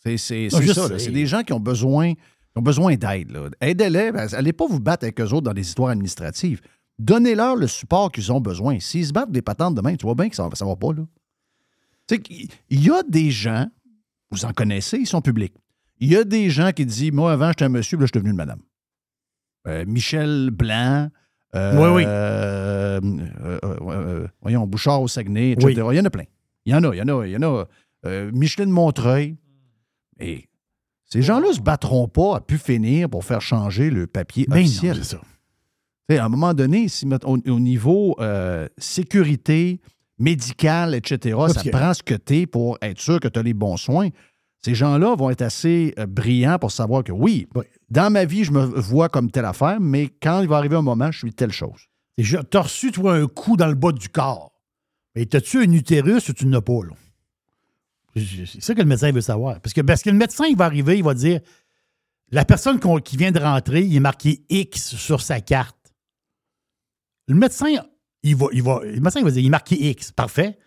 C'est 0.00 0.16
je 0.18 0.72
ça. 0.72 0.98
C'est 0.98 1.10
des 1.10 1.26
gens 1.26 1.42
qui 1.42 1.54
ont 1.54 1.60
besoin, 1.60 2.12
qui 2.12 2.20
ont 2.56 2.62
besoin 2.62 2.94
d'aide. 2.94 3.32
Aidez-les. 3.60 4.12
ben, 4.12 4.28
Allez 4.34 4.52
pas 4.52 4.66
vous 4.66 4.80
battre 4.80 5.04
avec 5.04 5.18
eux 5.20 5.24
autres 5.32 5.40
dans 5.42 5.54
des 5.54 5.62
histoires 5.66 5.90
administratives. 5.90 6.60
Donnez-leur 6.98 7.56
le 7.56 7.66
support 7.66 8.12
qu'ils 8.12 8.30
ont 8.30 8.40
besoin. 8.40 8.78
S'ils 8.80 9.06
se 9.06 9.12
battent 9.12 9.32
des 9.32 9.40
patentes 9.42 9.74
demain, 9.74 9.96
tu 9.96 10.04
vois 10.04 10.14
bien 10.14 10.28
que 10.28 10.36
ça, 10.36 10.48
ça 10.52 10.64
va 10.66 10.76
pas. 10.76 10.92
Là. 10.92 11.02
Tu 12.06 12.16
sais, 12.16 12.20
qu'il- 12.20 12.48
il 12.68 12.84
y 12.84 12.90
a 12.90 13.02
des 13.02 13.30
gens, 13.30 13.66
vous 14.30 14.44
en 14.44 14.52
connaissez, 14.52 14.98
ils 14.98 15.06
sont 15.06 15.22
publics. 15.22 15.54
Il 16.00 16.08
y 16.12 16.16
a 16.16 16.24
des 16.24 16.50
gens 16.50 16.70
qui 16.72 16.84
disent 16.84 17.12
Moi, 17.12 17.32
avant, 17.32 17.48
j'étais 17.48 17.64
un 17.64 17.70
monsieur, 17.70 17.96
puis 17.96 18.02
là, 18.02 18.06
je 18.06 18.10
suis 18.10 18.18
devenu 18.20 18.30
une 18.32 18.36
madame. 18.36 18.60
Euh, 19.66 19.84
Michel 19.86 20.50
Blanc. 20.50 21.08
Euh, 21.54 21.74
Oui, 21.76 21.88
oui. 21.96 22.04
euh, 22.06 23.00
euh, 23.44 23.58
euh, 23.62 24.26
voyons, 24.42 24.66
Bouchard 24.66 25.00
au 25.02 25.08
Saguenay, 25.08 25.52
etc. 25.52 25.82
Oui. 25.82 25.94
Il 25.94 25.98
y 25.98 26.00
en 26.00 26.04
a 26.04 26.10
plein. 26.10 26.24
Il 26.66 26.72
y 26.72 26.74
en 26.74 26.82
a, 26.84 26.94
il 26.94 26.98
y 26.98 27.02
en 27.02 27.08
a, 27.20 27.26
il 27.26 27.32
y 27.32 27.36
en 27.36 27.42
a. 27.42 27.64
Euh, 28.06 28.30
Micheline 28.34 28.70
Montreuil. 28.70 29.36
Et 30.20 30.44
ces 31.04 31.22
gens-là 31.22 31.48
ne 31.48 31.52
se 31.54 31.60
battront 31.60 32.08
pas 32.08 32.36
à 32.36 32.40
pu 32.40 32.58
finir 32.58 33.08
pour 33.08 33.24
faire 33.24 33.40
changer 33.40 33.90
le 33.90 34.06
papier 34.06 34.46
non, 34.48 34.56
officiel. 34.56 34.96
c'est 35.02 35.16
ça. 35.16 35.20
À 36.10 36.24
un 36.24 36.28
moment 36.28 36.52
donné, 36.54 36.88
si, 36.88 37.06
au, 37.24 37.38
au 37.38 37.60
niveau 37.60 38.16
sécurité, 38.78 39.80
médicale, 40.18 40.94
etc., 40.94 41.34
Parce 41.36 41.54
ça 41.54 41.62
que- 41.62 41.70
prend 41.70 41.92
ce 41.94 42.02
que 42.02 42.14
tu 42.14 42.40
es 42.40 42.46
pour 42.46 42.78
être 42.82 43.00
sûr 43.00 43.18
que 43.20 43.28
tu 43.28 43.38
as 43.38 43.42
les 43.42 43.54
bons 43.54 43.76
soins. 43.76 44.08
Ces 44.64 44.74
gens-là 44.74 45.14
vont 45.14 45.28
être 45.28 45.42
assez 45.42 45.92
euh, 45.98 46.06
brillants 46.06 46.58
pour 46.58 46.72
savoir 46.72 47.04
que 47.04 47.12
oui, 47.12 47.46
Oui. 47.54 47.64
dans 47.90 48.10
ma 48.10 48.24
vie, 48.24 48.44
je 48.44 48.50
me 48.52 48.64
vois 48.64 49.10
comme 49.10 49.30
telle 49.30 49.44
affaire, 49.44 49.78
mais 49.78 50.08
quand 50.22 50.40
il 50.40 50.48
va 50.48 50.56
arriver 50.56 50.76
un 50.76 50.82
moment, 50.82 51.10
je 51.12 51.18
suis 51.18 51.34
telle 51.34 51.52
chose. 51.52 51.86
Tu 52.16 52.36
as 52.54 52.60
reçu, 52.60 52.90
toi, 52.90 53.14
un 53.14 53.26
coup 53.26 53.56
dans 53.58 53.66
le 53.66 53.74
bas 53.74 53.92
du 53.92 54.08
corps. 54.08 54.52
Mais 55.14 55.26
t'as-tu 55.26 55.58
un 55.58 55.70
utérus 55.72 56.28
ou 56.28 56.32
tu 56.32 56.46
n'as 56.46 56.62
pas, 56.62 56.80
là? 56.82 56.94
C'est 58.16 58.62
ça 58.62 58.74
que 58.74 58.80
le 58.80 58.86
médecin 58.86 59.12
veut 59.12 59.20
savoir. 59.20 59.60
Parce 59.60 59.74
que, 59.74 59.80
parce 59.80 60.02
que 60.02 60.08
le 60.10 60.16
médecin, 60.16 60.46
il 60.46 60.56
va 60.56 60.64
arriver, 60.64 60.96
il 60.96 61.04
va 61.04 61.14
dire 61.14 61.40
la 62.30 62.44
personne 62.44 62.80
qui 63.02 63.16
vient 63.16 63.32
de 63.32 63.40
rentrer, 63.40 63.82
il 63.82 63.94
est 63.94 64.00
marqué 64.00 64.44
X 64.48 64.96
sur 64.96 65.20
sa 65.20 65.40
carte. 65.40 65.76
Le 67.28 67.34
médecin, 67.34 67.66
il 68.22 68.34
va, 68.36 68.46
il 68.52 68.62
va, 68.62 68.80
le 68.82 69.00
médecin, 69.00 69.20
il 69.20 69.24
va 69.24 69.30
dire 69.30 69.42
il 69.42 69.46
est 69.46 69.50
marqué 69.50 69.90
X. 69.90 70.10
Parfait. 70.12 70.58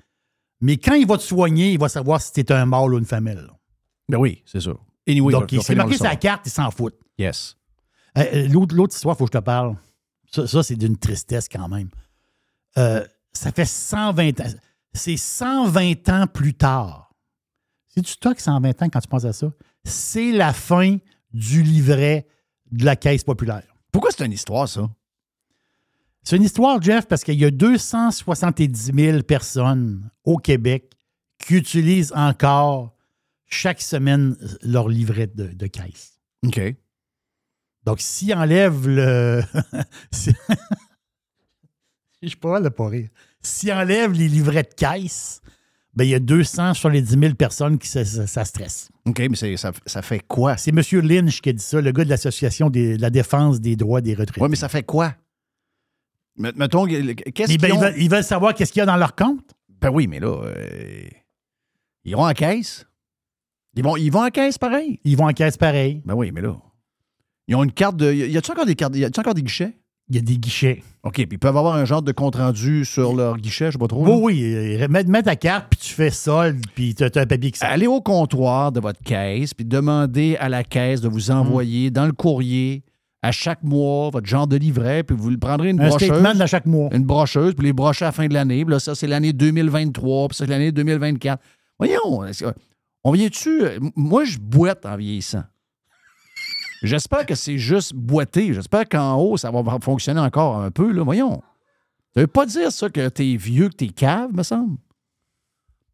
Mais 0.61 0.77
quand 0.77 0.93
il 0.93 1.07
va 1.07 1.17
te 1.17 1.23
soigner, 1.23 1.71
il 1.71 1.79
va 1.79 1.89
savoir 1.89 2.21
si 2.21 2.31
tu 2.31 2.41
es 2.41 2.51
un 2.51 2.65
mâle 2.65 2.93
ou 2.93 2.99
une 2.99 3.05
femelle. 3.05 3.49
Ben 4.09 4.17
oui, 4.17 4.41
c'est 4.45 4.61
ça. 4.61 4.71
Anyway, 5.07 5.31
Donc, 5.31 5.51
il 5.51 5.61
s'est 5.61 5.75
marqué 5.75 5.97
sa 5.97 6.15
carte, 6.15 6.43
il 6.45 6.51
s'en 6.51 6.71
fout. 6.71 6.93
Yes. 7.17 7.55
Euh, 8.17 8.23
euh, 8.33 8.47
L'autre 8.47 8.75
l'autre 8.75 8.95
histoire, 8.95 9.15
il 9.15 9.19
faut 9.19 9.25
que 9.25 9.33
je 9.33 9.39
te 9.39 9.43
parle. 9.43 9.75
Ça, 10.31 10.47
ça, 10.47 10.63
c'est 10.63 10.75
d'une 10.75 10.97
tristesse 10.97 11.47
quand 11.47 11.67
même. 11.69 11.89
Euh, 12.77 13.05
ça 13.33 13.51
fait 13.51 13.65
120 13.65 14.41
ans. 14.41 14.53
C'est 14.93 15.17
120 15.17 16.09
ans 16.09 16.27
plus 16.27 16.53
tard. 16.53 17.13
C'est 17.87 18.01
du 18.01 18.09
stock 18.09 18.39
120 18.39 18.81
ans 18.81 18.89
quand 18.89 18.99
tu 18.99 19.07
penses 19.07 19.25
à 19.25 19.33
ça? 19.33 19.51
C'est 19.83 20.31
la 20.31 20.53
fin 20.53 20.97
du 21.33 21.63
livret 21.63 22.27
de 22.71 22.85
la 22.85 22.95
Caisse 22.95 23.23
populaire. 23.23 23.63
Pourquoi 23.91 24.11
c'est 24.11 24.25
une 24.25 24.33
histoire, 24.33 24.67
ça? 24.67 24.89
C'est 26.23 26.35
une 26.35 26.43
histoire, 26.43 26.81
Jeff, 26.81 27.07
parce 27.07 27.23
qu'il 27.23 27.39
y 27.39 27.45
a 27.45 27.51
270 27.51 28.91
000 28.93 29.23
personnes 29.23 30.09
au 30.25 30.37
Québec 30.37 30.91
qui 31.39 31.55
utilisent 31.55 32.11
encore 32.13 32.96
chaque 33.47 33.81
semaine 33.81 34.35
leur 34.61 34.87
livret 34.89 35.27
de, 35.27 35.47
de 35.47 35.67
caisse. 35.67 36.19
OK. 36.45 36.59
Donc, 37.83 38.01
s'il 38.01 38.33
enlève 38.33 38.87
le. 38.87 39.41
si- 40.11 40.33
Je 42.21 42.27
suis 42.29 42.37
pas 42.37 42.59
pas 42.71 42.87
rire. 42.87 43.09
S'il 43.41 43.71
enlève 43.71 44.11
les 44.11 44.27
livrets 44.27 44.63
de 44.63 44.73
caisse, 44.73 45.41
ben, 45.93 46.03
il 46.03 46.09
y 46.09 46.15
a 46.15 46.19
200 46.19 46.73
sur 46.73 46.89
les 46.89 47.01
10 47.01 47.17
000 47.19 47.33
personnes 47.35 47.77
qui 47.77 47.87
ça, 47.87 48.03
ça- 48.03 48.27
ça 48.27 48.43
stresse. 48.45 48.89
OK, 49.05 49.19
mais 49.29 49.35
ça, 49.55 49.71
ça 49.85 50.01
fait 50.01 50.19
quoi? 50.27 50.57
C'est 50.57 50.71
M. 50.71 50.81
Lynch 51.03 51.41
qui 51.41 51.49
a 51.49 51.53
dit 51.53 51.63
ça, 51.63 51.79
le 51.79 51.91
gars 51.91 52.03
de 52.03 52.09
l'Association 52.09 52.69
de 52.69 52.97
la 52.99 53.09
défense 53.09 53.61
des 53.61 53.75
droits 53.75 54.01
des 54.01 54.13
retraités. 54.15 54.41
Oui, 54.41 54.49
mais 54.49 54.55
ça 54.55 54.67
fait 54.69 54.83
quoi? 54.83 55.15
Met- 56.35 56.53
Mettons, 56.55 56.85
qu'est-ce 56.85 57.57
ben, 57.57 57.67
ils, 57.69 57.73
ont? 57.73 57.79
veulent, 57.79 57.95
ils 57.97 58.09
veulent 58.09 58.23
savoir 58.23 58.53
qu'est-ce 58.53 58.71
qu'il 58.73 58.79
y 58.79 58.83
a 58.83 58.85
dans 58.85 58.97
leur 58.97 59.15
compte. 59.15 59.53
Ben 59.79 59.89
oui, 59.91 60.07
mais 60.07 60.19
là, 60.19 60.43
euh, 60.43 61.07
ils 62.03 62.15
vont 62.15 62.25
en 62.27 62.33
caisse? 62.33 62.85
Ils 63.77 63.83
vont, 63.83 63.95
ils 63.95 64.09
vont 64.09 64.23
en 64.25 64.29
caisse 64.29 64.57
pareil. 64.57 64.99
Ils 65.05 65.15
vont 65.15 65.27
en 65.27 65.33
caisse 65.33 65.55
pareil. 65.57 66.01
Ben 66.05 66.13
oui, 66.15 66.31
mais 66.33 66.41
là. 66.41 66.55
Ils 67.47 67.55
ont 67.55 67.63
une 67.63 67.71
carte 67.71 67.95
de. 67.95 68.11
Y 68.13 68.37
a-tu 68.37 68.51
encore 68.51 68.65
des 68.65 68.75
cartes? 68.75 68.95
Y 68.95 69.05
a-tu 69.05 69.19
encore 69.19 69.33
des 69.33 69.43
guichets? 69.43 69.77
Il 70.09 70.15
y 70.15 70.19
a 70.19 70.21
des 70.21 70.37
guichets. 70.37 70.83
OK, 71.03 71.15
puis 71.15 71.27
ils 71.33 71.37
peuvent 71.39 71.55
avoir 71.57 71.75
un 71.75 71.83
genre 71.83 72.01
de 72.01 72.13
compte-rendu 72.13 72.85
sur 72.85 73.13
leur 73.13 73.37
guichet, 73.37 73.67
je 73.67 73.71
sais 73.73 73.77
pas 73.77 73.87
trop. 73.87 74.05
Oui, 74.07 74.41
oui. 74.41 74.77
euh, 74.81 74.87
Mets, 74.89 75.03
mets 75.03 75.21
ta 75.23 75.35
carte, 75.35 75.67
puis 75.69 75.79
tu 75.81 75.93
fais 75.93 76.09
solde, 76.11 76.65
puis 76.75 76.95
tu 76.95 77.03
as, 77.03 77.07
un 77.13 77.25
papier 77.25 77.51
qui 77.51 77.59
sort. 77.59 77.67
Allez 77.69 77.87
au 77.87 77.99
comptoir 77.99 78.71
de 78.71 78.79
votre 78.79 79.01
caisse, 79.03 79.53
puis 79.53 79.65
demandez 79.65 80.37
à 80.39 80.47
la 80.47 80.63
caisse 80.63 81.01
de 81.01 81.09
Mm. 81.09 81.11
vous 81.11 81.31
envoyer 81.31 81.91
dans 81.91 82.05
le 82.05 82.13
courrier 82.13 82.83
à 83.21 83.33
chaque 83.33 83.63
mois 83.63 84.09
votre 84.09 84.27
genre 84.27 84.47
de 84.47 84.55
livret, 84.55 85.03
puis 85.03 85.15
vous 85.17 85.29
le 85.29 85.37
prendrez 85.37 85.71
une 85.71 85.81
Un 85.81 85.89
brocheuse. 85.89 86.07
statement 86.07 86.35
de 86.35 86.45
chaque 86.45 86.65
mois. 86.67 86.87
Une 86.93 87.03
brocheuse, 87.03 87.53
puis 87.55 87.65
les 87.67 87.73
brocher 87.73 88.05
à 88.05 88.07
la 88.09 88.11
fin 88.13 88.27
de 88.27 88.33
l'année. 88.33 88.63
Puis 88.63 88.71
là, 88.71 88.79
ça, 88.79 88.95
c'est 88.95 89.07
l'année 89.07 89.33
2023, 89.33 90.29
puis 90.29 90.37
ça, 90.37 90.45
c'est 90.45 90.51
l'année 90.51 90.71
2024. 90.71 91.41
Voyons, 91.79 92.21
on 93.07 93.11
vient-tu. 93.13 93.61
Moi, 93.95 94.25
je 94.25 94.37
boite 94.37 94.85
en 94.85 94.97
vieillissant. 94.97 95.43
J'espère 96.83 97.25
que 97.25 97.35
c'est 97.35 97.57
juste 97.57 97.93
boiter. 97.95 98.53
J'espère 98.53 98.87
qu'en 98.87 99.15
haut, 99.15 99.37
ça 99.37 99.49
va 99.49 99.63
fonctionner 99.81 100.19
encore 100.19 100.57
un 100.57 100.71
peu. 100.71 100.91
Là. 100.91 101.03
Voyons. 101.03 101.41
Ça 102.13 102.21
veut 102.21 102.27
pas 102.27 102.45
dire 102.45 102.71
ça 102.71 102.89
que 102.89 103.07
t'es 103.09 103.35
vieux, 103.35 103.69
que 103.69 103.75
t'es 103.75 103.87
cave, 103.87 104.31
me 104.33 104.43
semble. 104.43 104.77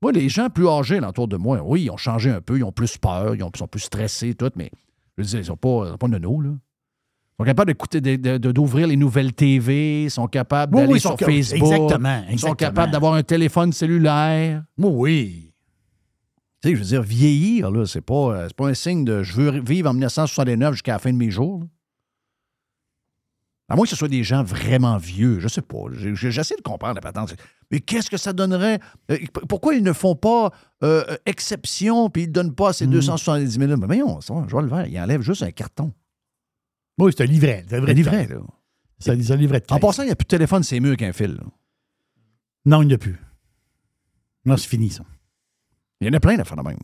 Moi, 0.02 0.12
les 0.12 0.28
gens 0.28 0.50
plus 0.50 0.68
âgés 0.68 1.00
autour 1.00 1.28
de 1.28 1.38
moi, 1.38 1.62
oui, 1.64 1.84
ils 1.84 1.90
ont 1.92 1.98
changé 1.98 2.30
un 2.32 2.42
peu, 2.42 2.58
ils 2.58 2.64
ont 2.64 2.72
plus 2.74 2.98
peur, 2.98 3.36
ils 3.36 3.44
ont- 3.44 3.52
sont 3.56 3.68
plus 3.68 3.80
stressés, 3.82 4.34
tout, 4.34 4.52
mais 4.56 4.70
je 5.18 5.24
veux 5.24 5.28
dire, 5.30 5.40
ils 5.40 5.46
sont 5.46 5.56
pas, 5.56 5.84
ils 5.86 5.92
sont 5.92 5.98
pas 5.98 6.08
nono, 6.10 6.42
là. 6.42 6.50
Ils 6.50 7.36
sont 7.40 7.46
capables 7.46 7.72
d'écouter, 7.72 8.02
d'ouvrir 8.02 8.88
les 8.88 8.98
nouvelles 8.98 9.34
TV, 9.34 10.04
ils 10.04 10.12
sont 10.12 10.28
capables 10.28 10.76
Oui, 10.76 10.82
d'aller 10.82 10.94
oui, 10.94 11.00
sur 11.00 11.12
sont 11.12 11.18
Facebook. 11.18 11.72
exactement, 11.72 12.24
Ils 12.30 12.40
sont 12.40 12.54
capables 12.54 12.92
d'avoir 12.92 13.14
un 13.14 13.24
téléphone 13.24 13.72
cellulaire. 13.72 14.64
Oui, 14.78 14.90
oui. 14.94 15.53
Tu 16.64 16.70
sais, 16.70 16.76
je 16.76 16.80
veux 16.80 16.88
dire, 16.88 17.02
vieillir, 17.02 17.70
là, 17.72 17.86
c'est 17.86 18.00
pas, 18.02 18.14
euh, 18.14 18.48
c'est 18.48 18.56
pas 18.56 18.70
un 18.70 18.74
signe 18.74 19.04
de 19.04 19.22
je 19.22 19.34
veux 19.34 19.60
vivre 19.60 19.90
en 19.90 19.94
1969 19.94 20.76
jusqu'à 20.76 20.94
la 20.94 21.00
fin 21.00 21.12
de 21.12 21.18
mes 21.18 21.30
jours. 21.30 21.60
là. 21.60 21.66
À 23.68 23.76
moins 23.76 23.84
que 23.84 23.90
ce 23.90 23.96
soit 23.98 24.08
des 24.08 24.24
gens 24.24 24.44
vraiment 24.44 24.98
vieux, 24.98 25.40
je 25.40 25.48
sais 25.50 25.62
pas. 25.62 25.86
J'essaie 26.14 26.56
de 26.56 26.62
comprendre 26.62 26.96
la 26.96 27.02
patente. 27.02 27.36
Mais 27.70 27.80
qu'est-ce 27.80 28.10
que 28.10 28.18
ça 28.18 28.32
donnerait? 28.32 28.80
Euh, 29.12 29.18
Pourquoi 29.50 29.74
ils 29.74 29.84
ne 29.84 29.92
font 29.94 30.16
pas 30.16 30.52
euh, 30.84 31.04
exception 31.26 32.10
puis 32.10 32.24
ils 32.24 32.28
ne 32.28 32.34
donnent 32.34 32.56
pas 32.56 32.72
ces 32.72 32.88
270 32.88 33.52
000 33.52 33.78
Mais 33.78 33.86
voyons, 33.86 34.20
le 34.20 34.70
faire. 34.70 34.88
Ils 34.88 35.00
enlèvent 35.00 35.22
juste 35.22 35.44
un 35.44 35.52
carton. 35.52 35.92
Oui, 36.98 37.12
c'est 37.16 37.24
un 37.24 37.28
livret. 37.28 37.66
C'est 37.68 37.78
un 37.78 37.94
livret, 37.94 38.28
là. 38.28 38.38
C'est 39.00 39.12
un, 39.12 39.36
livret 39.36 39.60
de 39.60 39.74
En 39.74 39.80
passant, 39.80 40.04
il 40.04 40.06
n'y 40.06 40.12
a 40.12 40.16
plus 40.16 40.24
de 40.24 40.30
téléphone, 40.30 40.64
c'est 40.64 40.80
mieux 40.80 40.96
qu'un 40.96 41.12
fil. 41.12 41.34
là. 41.34 41.44
Non, 42.66 42.82
il 42.84 42.88
n'y 42.88 42.94
a 42.94 42.98
plus. 42.98 43.20
Non, 44.46 44.56
c'est 44.56 44.70
fini, 44.70 44.90
ça. 44.92 45.04
Il 46.04 46.08
y 46.08 46.10
en 46.10 46.14
a 46.14 46.20
plein 46.20 46.36
d'affaires 46.38 46.58
de 46.58 46.64
même. 46.64 46.78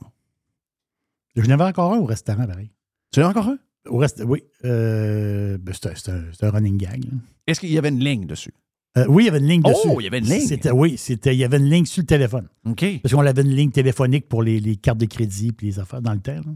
Je 1.35 1.41
n'avais 1.47 1.63
encore 1.63 1.93
un 1.93 1.97
au 1.99 2.05
restaurant, 2.05 2.45
pareil. 2.47 2.71
Tu 3.11 3.21
en 3.21 3.27
as 3.27 3.29
encore 3.29 3.47
un? 3.47 3.57
Au 3.87 3.97
reste, 3.97 4.21
oui. 4.25 4.43
Euh, 4.65 5.57
ben, 5.57 5.73
c'est 5.73 6.09
un, 6.09 6.23
un- 6.41 6.49
running 6.51 6.77
gag. 6.77 7.05
Est-ce 7.47 7.59
qu'il 7.59 7.71
y 7.71 7.77
avait 7.77 7.89
une 7.89 8.03
ligne 8.03 8.25
dessus? 8.25 8.53
Euh, 8.97 9.05
oui, 9.07 9.23
il 9.23 9.25
y 9.27 9.29
avait 9.29 9.39
une 9.39 9.47
ligne 9.47 9.61
Oh, 9.65 9.69
dessus. 9.69 9.87
il 9.99 10.03
y 10.03 10.07
avait 10.07 10.19
une 10.19 10.25
ligne. 10.25 10.71
Oui, 10.73 10.97
c'était, 10.97 11.33
il 11.35 11.39
y 11.39 11.43
avait 11.43 11.57
une 11.57 11.69
ligne 11.69 11.85
sur 11.85 12.01
le 12.01 12.07
téléphone. 12.07 12.47
OK. 12.65 12.83
Parce 13.01 13.13
qu'on 13.13 13.21
avait 13.21 13.41
une 13.41 13.55
ligne 13.55 13.71
téléphonique 13.71 14.27
pour 14.27 14.43
les, 14.43 14.59
les 14.59 14.75
cartes 14.75 14.97
de 14.97 15.05
crédit 15.05 15.49
et 15.61 15.65
les 15.65 15.79
affaires 15.79 16.01
dans 16.01 16.13
le 16.13 16.19
temps. 16.19 16.33
là. 16.35 16.51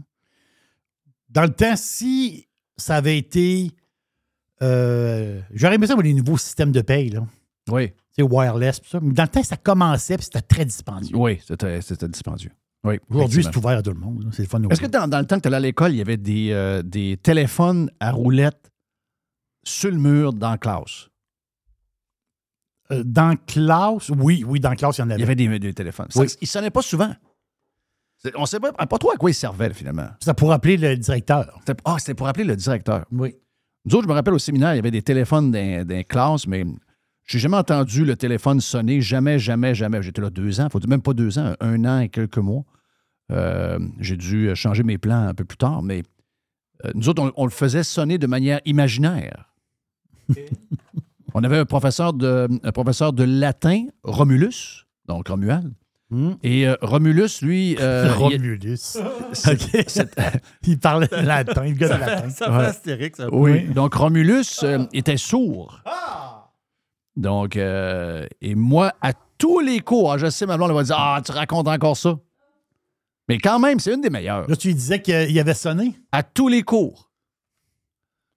Dans 1.30 1.42
le 1.42 1.50
temps, 1.52 1.76
si 1.76 2.46
ça 2.76 2.96
avait 2.96 3.18
été. 3.18 3.70
euh, 4.62 5.40
j'aurais 5.52 5.76
aimé 5.76 5.86
ça 5.86 5.94
pour 5.94 6.02
les 6.02 6.14
nouveaux 6.14 6.38
systèmes 6.38 6.72
de 6.72 6.80
paye, 6.82 7.10
là. 7.10 7.26
Oui. 7.70 7.92
Sais, 8.16 8.22
wireless, 8.22 8.80
tout 8.80 8.88
ça. 8.88 9.00
Mais 9.00 9.12
dans 9.12 9.24
le 9.24 9.28
temps, 9.28 9.42
ça 9.42 9.56
commençait 9.56 10.16
puis 10.16 10.24
c'était 10.24 10.40
très 10.40 10.64
dispendieux. 10.64 11.16
Oui, 11.16 11.40
c'était 11.44 11.80
c'était 11.82 12.08
dispendieux. 12.08 12.50
Oui, 12.84 12.98
Aujourd'hui, 13.08 13.42
c'est 13.42 13.56
ouvert 13.56 13.78
à 13.78 13.82
tout 13.82 13.90
le 13.92 13.98
monde. 13.98 14.28
C'est 14.32 14.42
le 14.42 14.48
fun. 14.48 14.62
Est-ce 14.70 14.80
que 14.80 14.86
dans, 14.86 15.08
dans 15.08 15.18
le 15.18 15.24
temps 15.26 15.36
que 15.36 15.40
tu 15.42 15.48
allais 15.48 15.56
à 15.56 15.60
l'école, 15.60 15.92
il 15.92 15.96
y 15.96 16.00
avait 16.02 16.18
des, 16.18 16.50
euh, 16.52 16.82
des 16.82 17.16
téléphones 17.16 17.90
à 17.98 18.12
roulettes 18.12 18.70
sur 19.64 19.90
le 19.90 19.96
mur 19.96 20.32
dans 20.34 20.50
la 20.50 20.58
classe? 20.58 21.08
Euh, 22.92 23.02
dans 23.02 23.36
classe, 23.46 24.10
oui, 24.10 24.44
oui, 24.46 24.60
dans 24.60 24.74
classe, 24.74 24.98
il 24.98 25.00
y 25.00 25.04
en 25.04 25.10
avait. 25.10 25.16
Il 25.18 25.20
y 25.20 25.24
avait 25.24 25.34
des, 25.34 25.58
des 25.58 25.72
téléphones. 25.72 26.08
Ça. 26.10 26.22
Ils 26.24 26.36
ne 26.42 26.46
sonnaient 26.46 26.70
pas 26.70 26.82
souvent. 26.82 27.10
C'est- 28.18 28.36
On 28.36 28.42
ne 28.42 28.46
sait 28.46 28.60
pas, 28.60 28.72
pas 28.72 28.98
trop 28.98 29.12
à 29.12 29.16
quoi 29.16 29.30
ils 29.30 29.34
servaient, 29.34 29.72
finalement. 29.72 30.08
C'était 30.20 30.34
pour 30.34 30.52
appeler 30.52 30.76
le 30.76 30.94
directeur. 30.96 31.58
Ah, 31.86 31.96
c'était 31.98 32.14
pour 32.14 32.28
appeler 32.28 32.44
le 32.44 32.54
directeur. 32.56 33.06
Oui. 33.10 33.34
Nous 33.86 33.94
autres, 33.94 34.04
je 34.04 34.08
me 34.08 34.14
rappelle 34.14 34.34
au 34.34 34.38
séminaire, 34.38 34.74
il 34.74 34.76
y 34.76 34.78
avait 34.80 34.90
des 34.90 35.02
téléphones 35.02 35.52
les 35.52 36.04
classes, 36.04 36.46
mais 36.46 36.64
j'ai 37.26 37.38
jamais 37.38 37.56
entendu 37.56 38.04
le 38.04 38.16
téléphone 38.16 38.60
sonner. 38.60 39.00
Jamais, 39.00 39.38
jamais, 39.38 39.74
jamais. 39.74 40.02
J'étais 40.02 40.20
là 40.20 40.30
deux 40.30 40.60
ans, 40.60 40.68
faut 40.70 40.78
dire 40.80 40.88
même 40.88 41.02
pas 41.02 41.14
deux 41.14 41.38
ans, 41.38 41.54
un 41.60 41.84
an 41.84 42.00
et 42.00 42.08
quelques 42.08 42.38
mois. 42.38 42.64
Euh, 43.32 43.78
j'ai 44.00 44.16
dû 44.16 44.54
changer 44.54 44.82
mes 44.82 44.98
plans 44.98 45.28
un 45.28 45.34
peu 45.34 45.44
plus 45.44 45.56
tard, 45.56 45.82
mais 45.82 46.02
euh, 46.84 46.90
nous 46.94 47.08
autres, 47.08 47.22
on, 47.22 47.32
on 47.36 47.44
le 47.46 47.50
faisait 47.50 47.82
sonner 47.82 48.18
de 48.18 48.26
manière 48.26 48.60
imaginaire. 48.66 49.50
on 51.34 51.42
avait 51.42 51.58
un 51.58 51.64
professeur 51.64 52.12
de, 52.12 52.48
un 52.62 52.72
professeur 52.72 53.12
de 53.12 53.24
latin, 53.24 53.86
Romulus, 54.02 54.86
donc 55.06 55.28
Romuald. 55.28 55.72
Et 56.44 56.68
euh, 56.68 56.76
Romulus, 56.80 57.42
lui. 57.42 57.76
euh, 57.80 58.04
il- 58.06 58.12
Romulus. 58.12 58.96
OK. 59.50 59.86
il 60.64 60.78
parlait 60.78 61.08
latin, 61.10 61.64
le 61.64 61.72
gars 61.72 61.88
de 61.88 62.00
latin. 62.00 62.30
Ça 62.30 62.46
fait 62.46 62.66
Astérix, 62.66 63.18
un 63.18 63.28
peu. 63.30 63.34
Oui. 63.36 63.64
Donc, 63.64 63.94
Romulus 63.94 64.60
euh, 64.62 64.84
était 64.92 65.16
sourd. 65.16 65.80
Donc, 67.16 67.56
euh, 67.56 68.26
et 68.40 68.54
moi, 68.54 68.92
à 69.00 69.12
tous 69.38 69.60
les 69.60 69.80
cours, 69.80 70.12
ah, 70.12 70.18
je 70.18 70.28
sais, 70.30 70.46
ma 70.46 70.56
blonde 70.56 70.70
elle 70.70 70.76
va 70.76 70.82
dire 70.82 70.96
Ah, 70.98 71.20
tu 71.24 71.32
racontes 71.32 71.68
encore 71.68 71.96
ça. 71.96 72.18
Mais 73.28 73.38
quand 73.38 73.58
même, 73.58 73.78
c'est 73.78 73.94
une 73.94 74.00
des 74.00 74.10
meilleures. 74.10 74.48
Là, 74.48 74.56
tu 74.56 74.68
lui 74.68 74.74
disais 74.74 75.00
qu'il 75.00 75.38
avait 75.38 75.54
sonné? 75.54 75.98
À 76.12 76.22
tous 76.22 76.48
les 76.48 76.62
cours. 76.62 77.10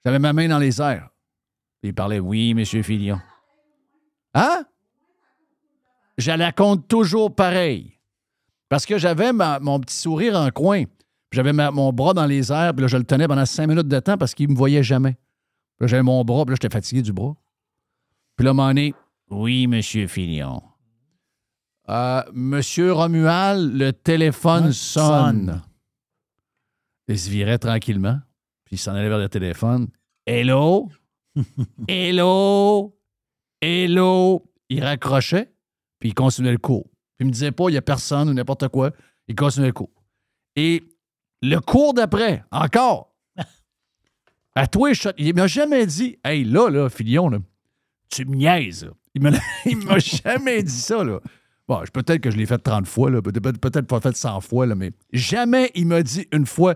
J'avais 0.05 0.19
ma 0.19 0.31
main 0.31 0.47
dans 0.47 0.59
les 0.59 0.81
airs. 0.81 1.09
Il 1.83 1.93
parlait 1.93 2.19
Oui, 2.19 2.53
monsieur 2.53 2.83
Filion. 2.83 3.19
Hein? 4.33 4.63
Je 6.17 6.31
la 6.31 6.51
compte 6.51 6.87
toujours 6.87 7.35
pareil. 7.35 7.99
Parce 8.69 8.85
que 8.85 8.97
j'avais 8.97 9.31
mon 9.33 9.79
petit 9.79 9.95
sourire 9.95 10.35
en 10.35 10.49
coin. 10.49 10.83
J'avais 11.31 11.53
mon 11.53 11.91
bras 11.91 12.13
dans 12.13 12.25
les 12.25 12.51
airs, 12.51 12.73
puis 12.73 12.81
là, 12.81 12.87
je 12.87 12.97
le 12.97 13.03
tenais 13.03 13.27
pendant 13.27 13.45
cinq 13.45 13.67
minutes 13.67 13.87
de 13.87 13.99
temps 13.99 14.17
parce 14.17 14.33
qu'il 14.33 14.47
ne 14.47 14.53
me 14.53 14.57
voyait 14.57 14.83
jamais. 14.83 15.17
J'avais 15.81 16.03
mon 16.03 16.23
bras, 16.23 16.45
puis 16.45 16.53
là, 16.53 16.57
j'étais 16.61 16.73
fatigué 16.73 17.01
du 17.01 17.13
bras. 17.13 17.35
Puis 18.37 18.45
là, 18.45 18.53
donné, 18.53 18.93
oui, 19.31 19.65
monsieur 19.65 20.05
Filion. 20.05 20.61
Euh, 21.89 22.21
monsieur 22.33 22.93
Romuald, 22.93 23.73
le 23.73 23.91
téléphone 23.91 24.71
sonne. 24.71 25.63
Il 27.07 27.17
se 27.17 27.31
virait 27.31 27.57
tranquillement, 27.57 28.19
puis 28.63 28.75
il 28.75 28.77
s'en 28.77 28.93
allait 28.93 29.09
vers 29.09 29.17
le 29.17 29.27
téléphone. 29.27 29.87
Hello? 30.27 30.87
Hello? 31.87 32.95
Hello? 33.59 34.45
Il 34.69 34.83
raccrochait, 34.83 35.51
puis 35.99 36.09
il 36.09 36.13
continuait 36.13 36.51
le 36.51 36.57
cours. 36.59 36.87
Puis 37.17 37.25
il 37.25 37.27
me 37.27 37.31
disait 37.31 37.51
pas, 37.51 37.69
il 37.69 37.71
n'y 37.71 37.77
a 37.77 37.81
personne 37.81 38.29
ou 38.29 38.33
n'importe 38.33 38.67
quoi. 38.67 38.91
Il 39.27 39.33
continuait 39.33 39.69
le 39.69 39.73
cours. 39.73 40.03
Et 40.55 40.83
le 41.41 41.59
cours 41.59 41.95
d'après, 41.95 42.43
encore, 42.51 43.15
à 44.55 44.67
toi, 44.67 44.91
il 45.17 45.33
m'a 45.33 45.47
jamais 45.47 45.87
dit, 45.87 46.19
hey, 46.23 46.43
là, 46.43 46.69
là, 46.69 46.87
Filion, 46.89 47.29
là, 47.29 47.39
tu 48.09 48.25
me 48.25 48.35
niaises. 48.35 48.85
là. 48.85 48.91
Il 49.15 49.39
il 49.65 49.77
m'a 49.77 49.99
jamais 50.23 50.63
dit 50.63 50.71
ça, 50.71 51.03
là. 51.03 51.19
Bon, 51.67 51.81
peut-être 51.91 52.21
que 52.21 52.31
je 52.31 52.37
l'ai 52.37 52.45
fait 52.45 52.57
30 52.59 52.87
fois, 52.87 53.11
peut-être, 53.21 53.87
pas 53.87 53.99
fait 53.99 54.15
100 54.15 54.39
fois, 54.41 54.65
là, 54.65 54.75
mais 54.75 54.91
jamais 55.11 55.69
il 55.75 55.87
m'a 55.87 56.01
dit 56.01 56.25
une 56.31 56.45
fois, 56.45 56.75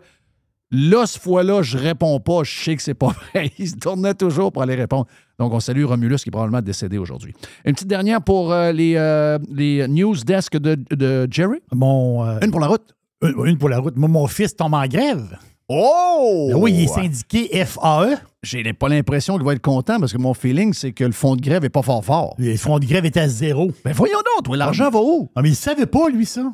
là, 0.70 1.06
ce 1.06 1.18
fois-là, 1.18 1.62
je 1.62 1.78
réponds 1.78 2.20
pas, 2.20 2.44
je 2.44 2.52
sais 2.64 2.76
que 2.76 2.82
c'est 2.82 2.94
pas 2.94 3.16
vrai. 3.34 3.52
Il 3.58 3.70
se 3.70 3.76
tournait 3.76 4.14
toujours 4.16 4.52
pour 4.52 4.62
aller 4.64 4.76
répondre. 4.76 5.08
Donc, 5.40 5.54
on 5.54 5.60
salue 5.62 5.86
Romulus 5.86 6.18
qui 6.18 6.30
est 6.30 6.32
probablement 6.32 6.62
décédé 6.62 6.98
aujourd'hui. 6.98 7.34
Une 7.66 7.74
petite 7.74 7.88
dernière 7.88 8.22
pour 8.22 8.52
euh, 8.52 8.74
les, 8.74 8.96
euh, 8.98 9.40
les 9.50 9.88
news 9.88 10.16
desk 10.26 10.58
de, 10.58 10.76
de 10.94 11.26
Jerry. 11.32 11.60
Mon, 11.74 12.26
euh, 12.28 12.40
Une 12.42 12.52
pour 12.52 12.60
la 12.60 12.68
route. 12.68 12.94
une, 13.22 13.48
une 13.48 13.58
pour 13.58 13.70
la 13.70 13.80
route. 13.80 13.96
Moi, 13.96 14.10
mon 14.10 14.28
fils 14.28 14.56
tombe 14.56 14.74
en 14.74 14.86
grève. 14.88 15.38
Oh! 15.74 16.50
Ben 16.52 16.56
oui, 16.60 16.74
il 16.74 16.84
est 16.84 16.88
syndiqué 16.88 17.66
FAE. 17.66 18.16
J'ai 18.44 18.74
pas 18.74 18.90
l'impression 18.90 19.36
qu'il 19.38 19.46
va 19.46 19.54
être 19.54 19.62
content 19.62 20.00
parce 20.00 20.12
que 20.12 20.18
mon 20.18 20.34
feeling, 20.34 20.74
c'est 20.74 20.92
que 20.92 21.04
le 21.04 21.12
fond 21.12 21.36
de 21.36 21.42
grève 21.42 21.64
est 21.64 21.70
pas 21.70 21.82
fort 21.82 22.04
fort. 22.04 22.36
Le 22.40 22.56
front 22.58 22.80
de 22.80 22.86
grève 22.86 23.06
était 23.06 23.20
à 23.22 23.28
zéro. 23.28 23.72
Ben 23.86 23.94
voyons 23.94 24.18
donc, 24.36 24.46
toi, 24.46 24.58
l'argent 24.58 24.90
va 24.90 25.00
où? 25.00 25.30
Ah, 25.36 25.42
mais 25.42 25.50
il 25.50 25.56
savait 25.56 25.86
pas, 25.86 26.10
lui, 26.10 26.26
ça. 26.26 26.54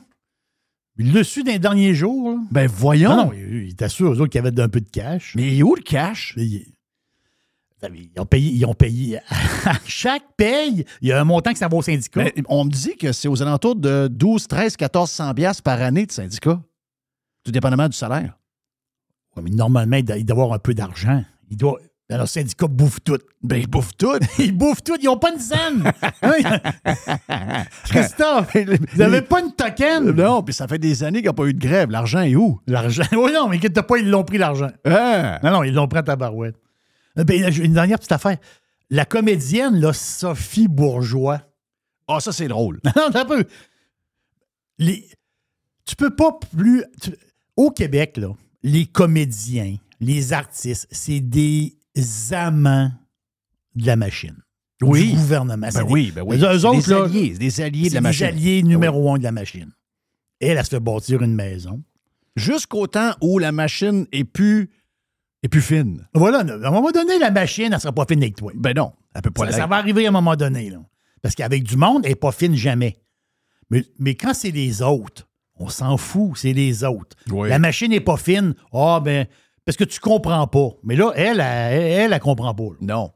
Il 0.99 1.13
l'a 1.13 1.23
su 1.23 1.43
dans 1.43 1.51
les 1.51 1.59
derniers 1.59 1.93
jours. 1.93 2.31
là. 2.31 2.37
Ben 2.51 2.67
voyons. 2.67 3.09
Non, 3.15 3.25
non, 3.27 3.31
il 3.33 3.89
sûr, 3.89 4.11
eux 4.13 4.19
autres, 4.21 4.27
qu'il 4.31 4.43
y 4.43 4.45
avait 4.47 4.59
un 4.61 4.69
peu 4.69 4.81
de 4.81 4.89
cash. 4.89 5.33
Mais 5.35 5.47
il 5.53 5.59
est 5.59 5.63
où 5.63 5.75
le 5.75 5.81
cash? 5.81 6.33
Il- 6.37 6.65
Ils 7.83 8.19
ont 8.19 8.25
payé, 8.25 8.51
ils 8.51 8.65
ont 8.65 8.73
payé. 8.73 9.19
À 9.65 9.73
chaque 9.85 10.23
paye, 10.37 10.85
il 11.01 11.09
y 11.09 11.11
a 11.11 11.19
un 11.21 11.23
montant 11.25 11.51
que 11.51 11.59
ça 11.59 11.67
va 11.67 11.77
au 11.77 11.81
syndicat. 11.81 12.23
Ben, 12.23 12.31
on 12.49 12.65
me 12.65 12.69
dit 12.71 12.95
que 12.95 13.11
c'est 13.11 13.27
aux 13.27 13.41
alentours 13.41 13.75
de 13.75 14.07
12, 14.09 14.47
13, 14.47 14.75
1400 14.79 15.33
piastres 15.33 15.61
par 15.63 15.81
année 15.81 16.05
de 16.05 16.11
syndicat. 16.11 16.59
Tout 17.43 17.51
dépendamment 17.51 17.87
du 17.89 17.95
salaire. 17.97 18.37
Ouais, 19.37 19.43
mais 19.43 19.51
normalement, 19.51 19.97
avoir 20.29 20.53
un 20.53 20.59
peu 20.59 20.73
d'argent. 20.73 21.23
Il 21.49 21.57
doit. 21.57 21.79
Alors, 22.09 22.23
le 22.23 22.27
syndicat 22.27 22.67
bouffe 22.67 22.99
tout. 23.03 23.17
Ben, 23.43 23.57
ils 23.57 23.67
bouffent 23.67 23.95
tout. 23.97 24.17
Ils 24.39 24.57
bouffent 24.57 24.81
tout. 24.81 24.95
Ils 25.01 25.05
n'ont 25.07 25.17
pas 25.17 25.33
une 25.33 25.39
scène. 25.39 25.83
Hein? 26.21 27.63
Christophe, 27.83 28.55
vous 28.55 28.97
n'avez 28.97 29.21
pas 29.21 29.41
une 29.41 29.51
token? 29.51 30.11
Non, 30.11 30.41
puis 30.41 30.53
ça 30.53 30.67
fait 30.69 30.79
des 30.79 31.03
années 31.03 31.17
qu'il 31.19 31.25
n'y 31.25 31.29
a 31.29 31.33
pas 31.33 31.45
eu 31.47 31.53
de 31.53 31.59
grève. 31.59 31.91
L'argent 31.91 32.21
est 32.21 32.35
où? 32.35 32.61
L'argent. 32.65 33.03
Oui, 33.11 33.31
non, 33.33 33.49
mais 33.49 33.57
inquiète 33.57 33.81
pas, 33.81 33.97
ils 33.97 34.09
l'ont 34.09 34.23
pris, 34.23 34.37
l'argent. 34.37 34.69
Hein? 34.85 35.37
Non, 35.43 35.51
non, 35.51 35.63
ils 35.63 35.73
l'ont 35.73 35.87
pris 35.89 35.99
à 35.99 36.03
ta 36.03 36.15
barouette. 36.15 36.55
Euh, 37.19 37.25
ben, 37.25 37.53
une 37.61 37.73
dernière 37.73 37.97
petite 37.97 38.13
affaire. 38.13 38.37
La 38.89 39.03
comédienne, 39.03 39.77
là, 39.79 39.91
Sophie 39.91 40.69
Bourgeois. 40.69 41.41
Ah, 42.07 42.21
ça, 42.21 42.31
c'est 42.31 42.47
drôle. 42.47 42.79
non, 42.85 43.09
t'as 43.11 43.23
un 43.23 43.25
peu. 43.25 43.43
Les, 44.79 45.09
tu 45.85 45.95
peux 45.97 46.15
pas 46.15 46.37
plus. 46.55 46.85
tu- 47.01 47.17
au 47.57 47.71
Québec, 47.71 48.15
là, 48.17 48.29
les 48.67 48.85
comédiens, 48.85 49.77
les 49.99 50.33
artistes, 50.33 50.87
c'est 50.91 51.19
des 51.19 51.75
amants 52.31 52.91
de 53.75 53.85
la 53.85 53.95
machine. 53.95 54.35
Oui. 54.81 55.09
Du 55.11 55.15
gouvernement. 55.15 55.67
C'est 55.71 55.79
Ben 55.79 55.85
des- 55.87 55.91
oui, 55.93 56.11
ben 56.13 56.21
oui. 56.25 56.35
Eux 56.37 56.59
C'est 56.59 56.65
autres, 56.65 56.85
des 56.87 56.93
alliés, 56.93 57.29
des 57.37 57.61
alliés 57.61 57.89
de 57.89 57.95
la 57.95 58.01
machine. 58.01 58.27
des 58.27 58.33
alliés 58.33 58.63
numéro 58.63 59.11
un 59.11 59.17
de 59.17 59.23
la 59.23 59.31
machine. 59.31 59.71
Elle, 60.39 60.57
elle 60.57 60.63
se 60.63 60.69
fait 60.69 60.79
bâtir 60.79 61.23
une 61.23 61.33
maison. 61.33 61.81
Jusqu'au 62.35 62.85
temps 62.85 63.13
où 63.21 63.39
la 63.39 63.51
machine 63.51 64.05
est 64.11 64.23
plus, 64.23 64.69
est 65.41 65.47
plus 65.47 65.61
fine. 65.63 66.07
Voilà, 66.13 66.39
à 66.39 66.67
un 66.67 66.71
moment 66.71 66.91
donné, 66.91 67.17
la 67.17 67.31
machine, 67.31 67.73
elle 67.73 67.79
sera 67.79 67.91
pas 67.93 68.05
fine 68.07 68.21
avec 68.21 68.35
toi. 68.35 68.51
Ben 68.55 68.73
non, 68.75 68.93
elle 69.15 69.21
peut 69.23 69.31
pas 69.31 69.49
Ça, 69.51 69.57
ça 69.59 69.67
va 69.67 69.77
arriver 69.77 70.05
à 70.05 70.09
un 70.09 70.11
moment 70.11 70.35
donné. 70.35 70.69
Là. 70.69 70.77
Parce 71.23 71.33
qu'avec 71.33 71.63
du 71.63 71.75
monde, 71.77 72.01
elle 72.05 72.11
n'est 72.11 72.15
pas 72.15 72.31
fine 72.31 72.55
jamais. 72.55 72.99
Mais, 73.71 73.83
mais 73.97 74.13
quand 74.13 74.35
c'est 74.35 74.51
les 74.51 74.83
autres, 74.83 75.26
on 75.59 75.69
s'en 75.69 75.97
fout, 75.97 76.31
c'est 76.35 76.53
les 76.53 76.83
autres. 76.83 77.15
Oui. 77.29 77.49
La 77.49 77.59
machine 77.59 77.89
n'est 77.91 77.99
pas 77.99 78.17
fine. 78.17 78.53
Ah, 78.73 79.01
ben, 79.03 79.25
parce 79.65 79.75
que 79.77 79.83
tu 79.83 79.99
comprends 79.99 80.47
pas. 80.47 80.69
Mais 80.83 80.95
là, 80.95 81.11
elle, 81.15 81.39
elle, 81.39 81.81
elle, 81.81 82.13
elle, 82.13 82.19
comprend 82.19 82.53
pas. 82.53 82.63
là. 82.63 82.75
Non. 82.81 83.11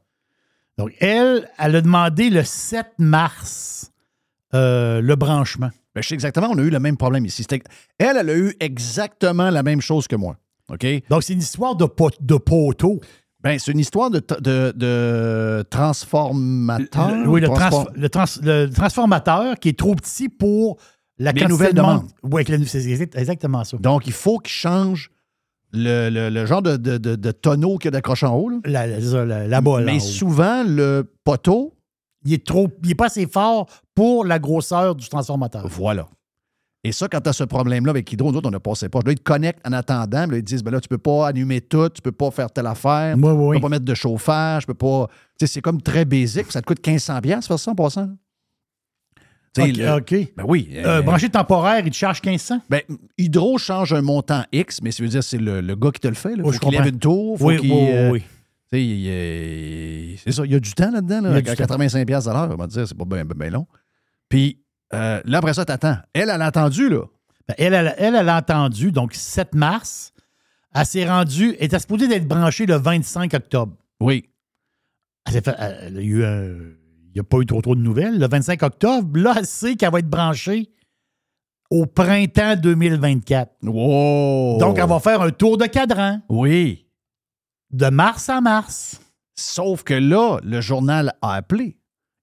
Donc, 0.78 0.92
elle, 1.00 1.48
elle 1.58 1.76
a 1.76 1.80
demandé 1.80 2.30
le 2.30 2.42
7 2.44 2.86
mars 2.98 3.90
euh, 4.54 5.00
le 5.00 5.16
branchement. 5.16 5.70
Ben, 5.94 6.02
je 6.02 6.08
sais 6.08 6.14
exactement, 6.14 6.48
on 6.50 6.58
a 6.58 6.62
eu 6.62 6.70
le 6.70 6.80
même 6.80 6.96
problème 6.96 7.26
ici. 7.26 7.46
Elle, 7.98 8.16
elle 8.16 8.30
a 8.30 8.34
eu 8.36 8.54
exactement 8.60 9.50
la 9.50 9.62
même 9.62 9.80
chose 9.82 10.06
que 10.08 10.16
moi. 10.16 10.36
OK? 10.70 10.86
Donc, 11.10 11.22
c'est 11.22 11.34
une 11.34 11.40
histoire 11.40 11.76
de, 11.76 11.84
pot- 11.84 12.16
de 12.20 12.36
poteau. 12.36 13.00
Ben, 13.40 13.58
c'est 13.58 13.72
une 13.72 13.78
histoire 13.80 14.08
de, 14.10 14.22
de, 14.40 14.72
de 14.76 15.64
transformateur. 15.68 17.10
Le- 17.16 17.28
oui, 17.28 17.40
le, 17.40 17.48
Transform- 17.48 17.84
trans- 17.84 17.92
le 17.94 18.08
trans- 18.08 18.40
le 18.42 18.66
transformateur 18.68 19.58
qui 19.58 19.68
est 19.70 19.78
trop 19.78 19.94
petit 19.94 20.28
pour 20.28 20.78
la 21.18 21.32
Les 21.32 21.46
nouvelles 21.46 21.74
demandes. 21.74 22.08
Oui, 22.22 22.42
avec 22.42 22.48
la- 22.48 22.64
c'est 22.66 22.84
exact- 22.86 23.16
exactement 23.16 23.64
ça. 23.64 23.76
Donc, 23.78 24.06
il 24.06 24.12
faut 24.12 24.38
qu'il 24.38 24.52
change 24.52 25.10
le, 25.72 26.10
le- 26.10 26.28
le 26.30 26.46
genre 26.46 26.62
de, 26.62 26.76
de, 26.76 26.98
de- 26.98 27.16
de 27.16 27.30
tonneau 27.30 27.78
qu'il 27.78 27.86
y 27.86 27.88
a 27.88 27.90
d'accroche 27.92 28.22
en 28.24 28.34
haut. 28.36 28.48
là. 28.48 28.58
La, 28.64 28.86
la, 28.86 29.46
la- 29.48 29.60
Mais 29.60 29.68
en 29.70 29.96
haut. 29.96 30.00
souvent, 30.00 30.64
le 30.66 31.10
poteau, 31.24 31.74
il 32.24 32.32
est 32.34 32.46
trop, 32.46 32.68
il 32.84 32.90
est 32.90 32.94
pas 32.94 33.06
assez 33.06 33.26
fort 33.26 33.66
pour 33.94 34.24
la 34.24 34.38
grosseur 34.38 34.94
du 34.94 35.08
transformateur. 35.08 35.66
voilà. 35.68 36.08
Et 36.84 36.90
ça, 36.90 37.06
quand 37.06 37.20
tu 37.20 37.28
as 37.28 37.32
ce 37.32 37.44
problème-là 37.44 37.90
avec 37.90 38.12
Hydro, 38.12 38.32
nous 38.32 38.38
autres, 38.38 38.48
on 38.48 38.52
ne 38.52 38.58
passait 38.58 38.88
pas. 38.88 38.98
Là, 39.06 39.12
ils 39.12 39.18
te 39.18 39.22
connectent 39.22 39.64
en 39.64 39.72
attendant. 39.72 40.26
là, 40.26 40.36
ils 40.36 40.42
disent, 40.42 40.64
ben 40.64 40.72
là, 40.72 40.80
tu 40.80 40.88
peux 40.88 40.98
pas 40.98 41.28
allumer 41.28 41.60
tout, 41.60 41.88
tu 41.90 42.02
peux 42.02 42.10
pas 42.10 42.32
faire 42.32 42.50
telle 42.50 42.66
affaire, 42.66 43.14
Oui, 43.16 43.22
tu 43.22 43.28
oui. 43.28 43.56
peux 43.56 43.62
pas 43.62 43.68
mettre 43.68 43.84
de 43.84 43.94
chauffage, 43.94 44.62
tu 44.62 44.66
peux 44.66 44.74
pas... 44.74 45.06
Tu 45.38 45.46
sais, 45.46 45.52
c'est 45.54 45.60
comme 45.60 45.80
très 45.80 46.04
basique. 46.04 46.50
Ça 46.50 46.60
te 46.60 46.66
coûte 46.66 46.84
1500 46.84 47.20
pièces 47.20 47.46
faire 47.46 47.58
ça 47.58 47.70
en 47.70 47.74
passant. 47.76 48.08
OK. 49.58 50.10
le-. 50.10 50.26
Ben 50.36 50.44
oui. 50.46 50.70
Euh, 50.72 50.86
euh, 50.86 51.02
branché 51.02 51.28
temporaire, 51.28 51.82
il 51.84 51.90
te 51.90 51.96
charge 51.96 52.22
1500. 52.24 52.60
Ben, 52.70 52.80
Hydro 53.18 53.58
change 53.58 53.92
un 53.92 54.00
montant 54.02 54.44
X, 54.52 54.80
mais 54.82 54.90
ça 54.92 55.02
veut 55.02 55.08
dire 55.08 55.20
que 55.20 55.26
c'est 55.26 55.38
le, 55.38 55.60
le 55.60 55.76
gars 55.76 55.90
qui 55.90 56.00
te 56.00 56.08
le 56.08 56.14
fait. 56.14 56.32
Il 56.32 56.38
Oui, 56.40 56.44
faut 56.46 56.52
je 56.52 56.58
qu'il 56.60 56.70
lève 56.70 56.78
comprends. 56.80 56.90
une 56.92 56.98
tour. 56.98 57.38
Faut 57.38 57.46
Oui, 57.48 57.58
oui, 57.60 57.70
oui, 57.70 57.88
euh, 57.92 58.10
oui. 58.10 58.22
il, 58.72 59.08
euh, 59.08 60.16
c'est 60.24 60.32
ça, 60.32 60.44
il 60.46 60.52
y 60.52 60.54
a 60.54 60.60
du 60.60 60.72
temps 60.72 60.90
là-dedans. 60.90 61.18
Il 61.18 61.24
Là, 61.24 61.30
a 61.30 61.36
à 61.36 61.40
du 61.40 61.46
temps. 61.50 61.54
85 61.56 62.06
pièces 62.06 62.26
à 62.26 62.32
l'heure, 62.32 62.48
on 62.50 62.56
va 62.56 62.66
dire, 62.66 62.88
c'est 62.88 62.96
pas 62.96 63.04
bien 63.04 63.50
long. 63.50 63.66
Puis 64.28 64.58
là, 64.90 65.20
après 65.34 65.52
ça, 65.54 65.64
t'attends. 65.64 65.96
Elle, 66.14 66.30
elle 66.30 66.42
a 66.42 66.46
entendu, 66.48 66.88
là. 66.88 67.02
Ben, 67.48 67.54
elle, 67.58 67.74
elle, 67.74 67.94
elle, 67.98 68.14
elle 68.14 68.28
a 68.28 68.36
entendu, 68.38 68.92
donc 68.92 69.14
7 69.14 69.54
mars, 69.54 70.12
elle 70.74 70.86
s'est 70.86 71.06
rendue, 71.06 71.56
elle 71.58 71.66
était 71.66 71.78
supposée 71.78 72.08
d'être 72.08 72.26
branchée 72.28 72.64
le 72.66 72.76
25 72.76 73.34
octobre. 73.34 73.74
Oui. 74.00 74.28
Elle 75.26 75.32
s'est 75.34 75.40
fait- 75.42 75.56
elle 75.58 75.98
a 75.98 76.00
eu 76.00 76.24
un- 76.24 76.54
il 76.54 76.81
n'y 77.16 77.20
a 77.20 77.24
pas 77.24 77.38
eu 77.38 77.46
trop 77.46 77.60
trop 77.62 77.74
de 77.74 77.80
nouvelles. 77.80 78.18
Le 78.18 78.26
25 78.28 78.62
octobre, 78.62 79.18
là, 79.18 79.34
elle 79.36 79.46
sait 79.46 79.76
qu'elle 79.76 79.90
va 79.92 79.98
être 79.98 80.08
branchée 80.08 80.70
au 81.70 81.86
printemps 81.86 82.56
2024. 82.56 83.52
Wow! 83.62 84.58
Donc, 84.58 84.78
elle 84.78 84.88
va 84.88 85.00
faire 85.00 85.22
un 85.22 85.30
tour 85.30 85.56
de 85.58 85.66
cadran 85.66 86.20
Oui. 86.28 86.86
de 87.70 87.86
mars 87.88 88.28
à 88.28 88.40
mars. 88.40 89.00
Sauf 89.34 89.82
que 89.82 89.94
là, 89.94 90.38
le 90.42 90.60
journal 90.60 91.14
a 91.22 91.34
appelé 91.34 91.78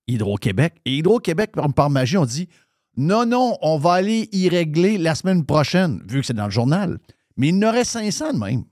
Hydro-Québec. 0.07 0.76
Et 0.86 0.98
Hydro-Québec, 0.98 1.52
par, 1.53 1.74
par 1.74 1.90
magie, 1.90 2.18
on 2.18 2.26
dit 2.26 2.48
non, 2.98 3.26
non, 3.26 3.57
on 3.61 3.78
va 3.78 3.94
aller 3.94 4.28
y 4.32 4.49
régler 4.49 4.98
la 4.98 5.16
semaine 5.16 5.45
prochaine, 5.45 6.02
vu 6.07 6.22
que 6.22 6.28
c'est 6.28 6.34
dans 6.34 6.45
le 6.45 6.52
journal. 6.52 6.99
Mais 7.38 7.48
il 7.49 7.56
y 7.56 7.66
en 7.66 7.70
aurait 7.70 7.86
500 7.86 8.34
de 8.34 8.38
même. 8.40 8.64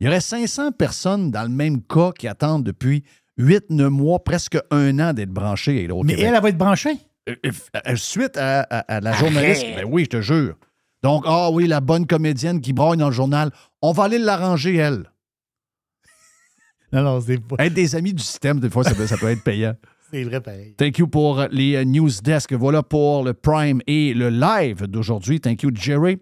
Il 0.00 0.06
y 0.06 0.08
aurait 0.08 0.20
500 0.20 0.72
personnes 0.72 1.30
dans 1.30 1.44
le 1.44 1.48
même 1.48 1.80
cas 1.82 2.10
qui 2.12 2.26
attendent 2.26 2.64
depuis 2.64 3.04
8-9 3.38 3.88
mois, 3.88 4.22
presque 4.22 4.58
un 4.70 4.98
an 5.00 5.12
d'être 5.12 5.30
branchées 5.30 5.88
à 5.90 5.94
Mais 6.04 6.14
elle, 6.14 6.34
elle 6.34 6.42
va 6.42 6.48
être 6.48 6.58
branchée? 6.58 6.96
Euh, 7.28 7.34
euh, 7.46 7.50
euh, 7.88 7.96
Suite 7.96 8.36
à, 8.36 8.60
à- 8.62 8.78
à 8.96 9.00
la 9.00 9.12
journaliste, 9.12 9.64
ben 9.74 9.86
oui, 9.88 10.04
je 10.04 10.10
te 10.10 10.20
jure. 10.20 10.54
Donc, 11.02 11.24
ah 11.26 11.50
oui, 11.50 11.66
la 11.66 11.80
bonne 11.80 12.06
comédienne 12.06 12.60
qui 12.60 12.72
braille 12.72 12.96
dans 12.98 13.08
le 13.08 13.12
journal, 13.14 13.50
on 13.82 13.92
va 13.92 14.04
aller 14.04 14.18
l'arranger, 14.18 14.76
elle. 14.76 15.04
Non, 16.92 17.02
non, 17.02 17.20
c'est 17.20 17.38
pas. 17.40 17.56
Être 17.64 17.74
des 17.74 17.96
amis 17.96 18.12
du 18.14 18.22
système, 18.22 18.60
des 18.60 18.70
fois, 18.70 18.84
ça 18.84 18.94
peut, 18.94 19.06
ça 19.06 19.16
peut 19.16 19.28
être 19.28 19.42
payant. 19.42 19.74
C'est 20.12 20.22
vrai, 20.22 20.40
pareil. 20.40 20.74
Thank 20.76 20.98
you 20.98 21.08
pour 21.08 21.44
les 21.50 21.84
news 21.84 22.10
desk. 22.22 22.52
Voilà 22.52 22.84
pour 22.84 23.24
le 23.24 23.32
Prime 23.34 23.80
et 23.88 24.14
le 24.14 24.28
live 24.30 24.84
d'aujourd'hui. 24.86 25.40
Thank 25.40 25.64
you, 25.64 25.70
Jerry. 25.74 26.18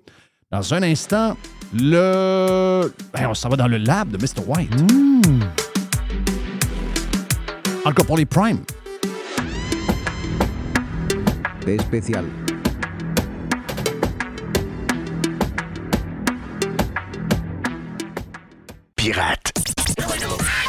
Dans 0.51 0.72
un 0.72 0.82
instant, 0.82 1.36
le. 1.74 2.90
Ben, 3.12 3.26
on 3.28 3.34
s'en 3.34 3.51
va 3.51 3.56
dans 3.56 3.68
le 3.68 3.76
lab 3.76 4.09
de 4.10 4.16
Mr. 4.16 4.47
White. 4.48 4.72
Encore 4.72 5.72
pour 7.90 8.16
les 8.16 8.24
Prime. 8.26 8.60
Especial. 11.66 12.24
Pirate. 18.96 19.52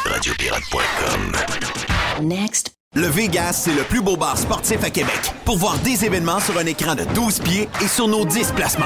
Radiopirate.com. 0.04 1.32
Next. 2.22 2.72
Le 2.96 3.08
Vegas, 3.08 3.64
c'est 3.64 3.74
le 3.74 3.82
plus 3.82 4.00
beau 4.00 4.16
bar 4.16 4.38
sportif 4.38 4.84
à 4.84 4.90
Québec. 4.90 5.32
Pour 5.44 5.56
voir 5.56 5.76
des 5.78 6.04
événements 6.04 6.38
sur 6.38 6.56
un 6.58 6.66
écran 6.66 6.94
de 6.94 7.04
12 7.14 7.40
pieds 7.40 7.68
et 7.82 7.88
sur 7.88 8.06
nos 8.06 8.24
10 8.24 8.52
placements. 8.52 8.84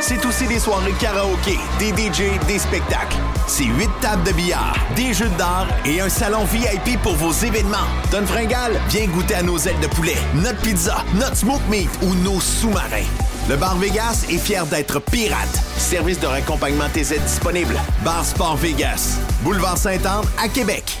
C'est 0.00 0.24
aussi 0.26 0.46
des 0.46 0.60
soirées 0.60 0.92
karaoké, 1.00 1.58
des 1.80 1.90
DJ, 1.90 2.38
des 2.46 2.58
spectacles. 2.60 3.16
C'est 3.46 3.64
8 3.64 3.88
tables 4.00 4.22
de 4.24 4.32
billard, 4.32 4.76
des 4.96 5.12
jeux 5.12 5.30
d'art 5.38 5.66
et 5.84 6.00
un 6.00 6.08
salon 6.08 6.44
VIP 6.44 7.00
pour 7.02 7.14
vos 7.14 7.32
événements. 7.32 7.88
Don 8.10 8.24
Fringal, 8.26 8.80
viens 8.88 9.06
goûter 9.06 9.34
à 9.34 9.42
nos 9.42 9.58
ailes 9.58 9.80
de 9.80 9.88
poulet, 9.88 10.16
notre 10.34 10.60
pizza, 10.60 11.04
notre 11.14 11.36
smoke 11.36 11.62
meat 11.68 11.90
ou 12.02 12.14
nos 12.16 12.40
sous-marins. 12.40 13.08
Le 13.48 13.56
Bar 13.56 13.76
Vegas 13.76 14.24
est 14.30 14.38
fier 14.38 14.64
d'être 14.66 15.00
pirate. 15.00 15.60
Service 15.76 16.20
de 16.20 16.26
raccompagnement 16.26 16.88
TZ 16.94 17.20
disponible. 17.20 17.74
Bar 18.04 18.24
Sport 18.24 18.56
Vegas. 18.56 19.18
Boulevard 19.42 19.76
Sainte-Anne 19.76 20.24
à 20.42 20.48
Québec. 20.48 21.00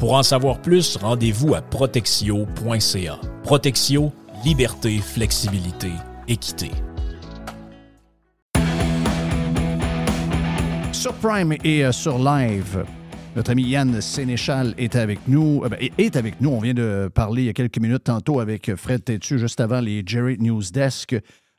Pour 0.00 0.14
en 0.14 0.22
savoir 0.22 0.62
plus, 0.62 0.96
rendez-vous 0.96 1.54
à 1.54 1.60
protexio.ca. 1.60 3.20
Protexio, 3.42 4.10
liberté, 4.46 4.96
flexibilité, 4.96 5.90
équité. 6.26 6.70
Sur 10.92 11.12
Prime 11.16 11.54
et 11.64 11.84
euh, 11.84 11.92
sur 11.92 12.18
Live, 12.18 12.82
notre 13.36 13.50
ami 13.50 13.64
Yann 13.64 14.00
Sénéchal 14.00 14.74
est 14.78 14.96
avec 14.96 15.18
nous. 15.28 15.64
Euh, 15.66 15.68
ben, 15.68 15.78
est 15.98 16.16
avec 16.16 16.40
nous. 16.40 16.48
On 16.48 16.60
vient 16.60 16.72
de 16.72 17.10
parler 17.14 17.42
il 17.42 17.46
y 17.46 17.50
a 17.50 17.52
quelques 17.52 17.78
minutes 17.78 18.04
tantôt 18.04 18.40
avec 18.40 18.74
Fred 18.76 19.04
Tétu, 19.04 19.38
juste 19.38 19.60
avant 19.60 19.82
les 19.82 20.02
Jerry 20.06 20.38
News 20.40 20.62
Desk. 20.72 21.14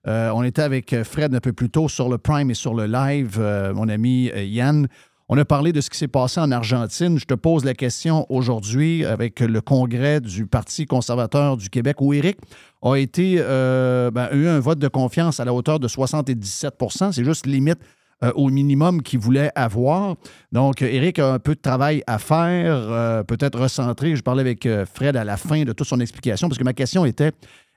Euh, 0.08 0.32
on 0.34 0.42
était 0.42 0.64
avec 0.64 0.96
Fred 1.04 1.36
un 1.36 1.42
peu 1.42 1.54
plus 1.54 1.70
tôt 1.70 1.88
sur 1.88 2.10
le 2.10 2.18
Prime 2.18 2.50
et 2.50 2.56
sur 2.56 2.74
le 2.74 2.88
Live, 2.88 3.40
mon 3.76 3.88
ami 3.88 4.32
Yann. 4.36 4.88
On 5.34 5.38
a 5.38 5.46
parlé 5.46 5.72
de 5.72 5.80
ce 5.80 5.90
qui 5.90 5.98
s'est 5.98 6.10
passé 6.10 6.42
en 6.42 6.52
Argentine. 6.52 7.18
Je 7.18 7.24
te 7.24 7.34
pose 7.34 7.64
la 7.64 7.74
question 7.74 8.26
aujourd'hui 8.28 9.06
avec 9.06 9.40
le 9.40 9.62
congrès 9.62 10.20
du 10.20 10.46
Parti 10.46 10.86
conservateur 10.86 11.56
du 11.56 11.70
Québec 11.70 12.02
où 12.02 12.12
Éric 12.12 12.38
a 12.82 12.98
été 12.98 13.38
euh, 13.40 14.12
ben, 14.12 14.28
eu 14.34 14.48
un 14.48 14.60
vote 14.60 14.80
de 14.80 14.90
confiance 14.90 15.40
à 15.40 15.46
la 15.46 15.54
hauteur 15.54 15.80
de 15.80 15.88
77% 15.88 17.14
C'est 17.14 17.24
juste 17.24 17.46
limite 17.46 17.80
euh, 18.26 18.34
au 18.36 18.50
minimum 18.50 19.02
qu'il 19.02 19.20
voulait 19.20 19.54
avoir. 19.56 20.18
Donc, 20.52 20.82
Éric 20.82 21.18
a 21.20 21.32
un 21.32 21.40
peu 21.40 21.56
de 21.56 21.62
travail 21.62 22.04
à 22.08 22.20
faire, 22.20 22.76
euh, 22.76 23.24
peut-être 23.24 23.58
recentrer. 23.58 24.18
Je 24.18 24.24
parlais 24.24 24.42
avec 24.42 24.68
Fred 24.94 25.16
à 25.16 25.24
la 25.24 25.38
fin 25.38 25.64
de 25.64 25.72
toute 25.72 25.88
son 25.88 26.02
explication 26.02 26.50
parce 26.50 26.58
que 26.58 26.66
ma 26.66 26.74
question 26.74 27.06
était 27.06 27.32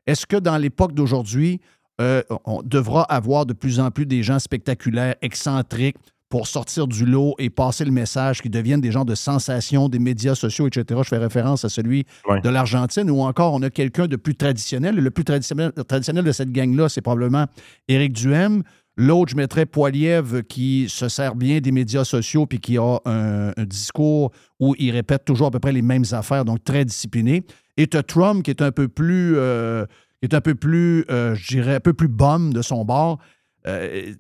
est-ce 0.08 0.26
que 0.26 0.38
dans 0.38 0.56
l'époque 0.56 0.92
d'aujourd'hui, 0.92 1.60
on 2.00 2.62
devra 2.64 3.04
avoir 3.04 3.46
de 3.46 3.52
plus 3.52 3.78
en 3.78 3.92
plus 3.92 4.06
des 4.06 4.24
gens 4.24 4.40
spectaculaires, 4.40 5.14
excentriques, 5.22 5.94
pour 6.28 6.46
sortir 6.46 6.86
du 6.86 7.06
lot 7.06 7.34
et 7.38 7.50
passer 7.50 7.84
le 7.84 7.90
message, 7.90 8.42
qui 8.42 8.50
deviennent 8.50 8.80
des 8.80 8.90
gens 8.90 9.04
de 9.04 9.14
sensation 9.14 9.88
des 9.88 9.98
médias 9.98 10.34
sociaux, 10.34 10.66
etc. 10.66 11.00
Je 11.02 11.08
fais 11.08 11.18
référence 11.18 11.64
à 11.64 11.68
celui 11.68 12.06
de 12.42 12.48
l'Argentine, 12.48 13.10
ou 13.10 13.20
encore 13.20 13.54
on 13.54 13.62
a 13.62 13.70
quelqu'un 13.70 14.06
de 14.06 14.16
plus 14.16 14.34
traditionnel. 14.34 14.96
Le 14.96 15.10
plus 15.10 15.24
traditionnel, 15.24 15.72
traditionnel 15.86 16.24
de 16.24 16.32
cette 16.32 16.50
gang-là, 16.50 16.88
c'est 16.88 17.02
probablement 17.02 17.46
Éric 17.88 18.12
Duhem. 18.12 18.62
L'autre, 18.96 19.32
je 19.32 19.36
mettrais 19.36 19.66
Poiliev, 19.66 20.44
qui 20.44 20.86
se 20.88 21.08
sert 21.08 21.34
bien 21.34 21.60
des 21.60 21.72
médias 21.72 22.04
sociaux 22.04 22.46
puis 22.46 22.60
qui 22.60 22.78
a 22.78 22.98
un, 23.04 23.52
discours 23.64 24.30
où 24.60 24.76
il 24.78 24.92
répète 24.92 25.24
toujours 25.24 25.48
à 25.48 25.50
peu 25.50 25.58
près 25.58 25.72
les 25.72 25.82
mêmes 25.82 26.04
affaires, 26.12 26.44
donc 26.44 26.62
très 26.62 26.84
discipliné. 26.84 27.44
Et 27.76 27.88
tu 27.88 28.00
Trump, 28.04 28.44
qui 28.44 28.50
est 28.50 28.62
un 28.62 28.70
peu 28.70 28.86
plus, 28.86 29.34
euh, 29.36 29.84
qui 30.22 30.28
est 30.28 30.34
un 30.34 30.40
peu 30.40 30.54
plus, 30.54 31.04
euh, 31.10 31.34
je 31.34 31.48
dirais, 31.48 31.74
un 31.76 31.80
peu 31.80 31.92
plus 31.92 32.06
bum 32.06 32.52
de 32.52 32.62
son 32.62 32.84
bord. 32.84 33.18
Euh, 33.66 34.12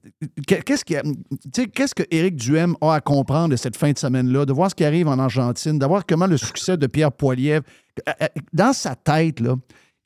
qu'est-ce, 0.46 0.84
qu'est-ce 0.84 1.94
que 1.94 2.28
Duhem 2.30 2.76
a 2.80 2.94
à 2.94 3.00
comprendre 3.00 3.50
de 3.50 3.56
cette 3.56 3.76
fin 3.76 3.92
de 3.92 3.98
semaine-là, 3.98 4.46
de 4.46 4.52
voir 4.52 4.70
ce 4.70 4.74
qui 4.74 4.84
arrive 4.84 5.06
en 5.06 5.18
Argentine, 5.18 5.78
de 5.78 5.86
voir 5.86 6.06
comment 6.06 6.26
le 6.26 6.38
succès 6.38 6.78
de 6.78 6.86
Pierre 6.86 7.12
Poilievre, 7.12 7.64
euh, 8.08 8.12
euh, 8.22 8.26
dans 8.54 8.72
sa 8.72 8.94
tête, 8.94 9.42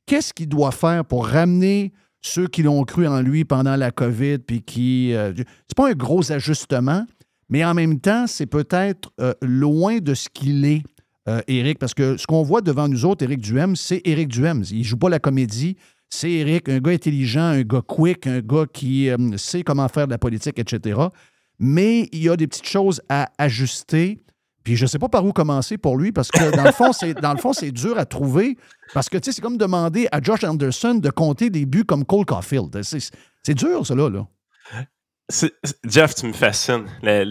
qu'est-ce 0.05 0.33
qu'il 0.33 0.49
doit 0.49 0.71
faire 0.71 1.05
pour 1.05 1.27
ramener 1.27 1.93
ceux 2.21 2.47
qui 2.47 2.63
l'ont 2.63 2.83
cru 2.83 3.07
en 3.07 3.21
lui 3.21 3.45
pendant 3.45 3.77
la 3.77 3.91
COVID, 3.91 4.39
puis 4.39 4.61
qui. 4.61 5.13
c'est 5.13 5.75
pas 5.77 5.89
un 5.89 5.93
gros 5.93 6.33
ajustement, 6.33 7.05
mais 7.47 7.63
en 7.63 7.73
même 7.73 8.01
temps, 8.01 8.27
c'est 8.27 8.45
peut-être 8.45 9.09
loin 9.41 9.99
de 9.99 10.13
ce 10.13 10.27
qu'il 10.27 10.65
est, 10.65 10.83
Éric, 11.47 11.79
parce 11.79 11.93
que 11.93 12.17
ce 12.17 12.27
qu'on 12.27 12.43
voit 12.43 12.59
devant 12.59 12.89
nous 12.89 13.05
autres, 13.05 13.23
Éric 13.23 13.39
Duhem, 13.39 13.77
c'est 13.77 14.01
Éric 14.03 14.27
Duhem. 14.27 14.65
Il 14.69 14.83
joue 14.83 14.97
pas 14.97 15.07
la 15.07 15.19
comédie 15.19 15.77
c'est 16.09 16.31
Eric, 16.31 16.69
un 16.69 16.79
gars 16.79 16.91
intelligent, 16.91 17.41
un 17.41 17.61
gars 17.61 17.81
quick, 17.85 18.25
un 18.27 18.39
gars 18.39 18.65
qui 18.71 19.09
euh, 19.09 19.37
sait 19.37 19.63
comment 19.63 19.87
faire 19.87 20.07
de 20.07 20.11
la 20.11 20.17
politique, 20.17 20.57
etc. 20.57 20.99
Mais 21.59 22.09
il 22.11 22.23
y 22.23 22.29
a 22.29 22.35
des 22.35 22.47
petites 22.47 22.67
choses 22.67 23.01
à 23.09 23.29
ajuster. 23.37 24.23
Puis 24.63 24.75
je 24.75 24.83
ne 24.83 24.87
sais 24.87 24.99
pas 24.99 25.09
par 25.09 25.25
où 25.25 25.31
commencer 25.31 25.77
pour 25.77 25.97
lui, 25.97 26.11
parce 26.11 26.29
que 26.29 26.55
dans 26.55 26.63
le 26.63 26.71
fond, 26.71 26.93
c'est, 26.93 27.15
c'est 27.53 27.71
dur 27.71 27.97
à 27.97 28.05
trouver. 28.05 28.57
Parce 28.93 29.09
que 29.09 29.17
c'est 29.21 29.39
comme 29.39 29.57
demander 29.57 30.07
à 30.11 30.21
Josh 30.21 30.43
Anderson 30.43 30.95
de 30.95 31.09
compter 31.09 31.49
des 31.49 31.65
buts 31.65 31.85
comme 31.85 32.05
Cole 32.05 32.25
Caulfield. 32.25 32.81
C'est, 32.81 33.53
dur, 33.53 33.85
cela, 33.85 34.09
là. 34.09 34.27
Jeff, 35.85 36.15
tu 36.15 36.25
me 36.25 36.33
fascines. 36.33 36.85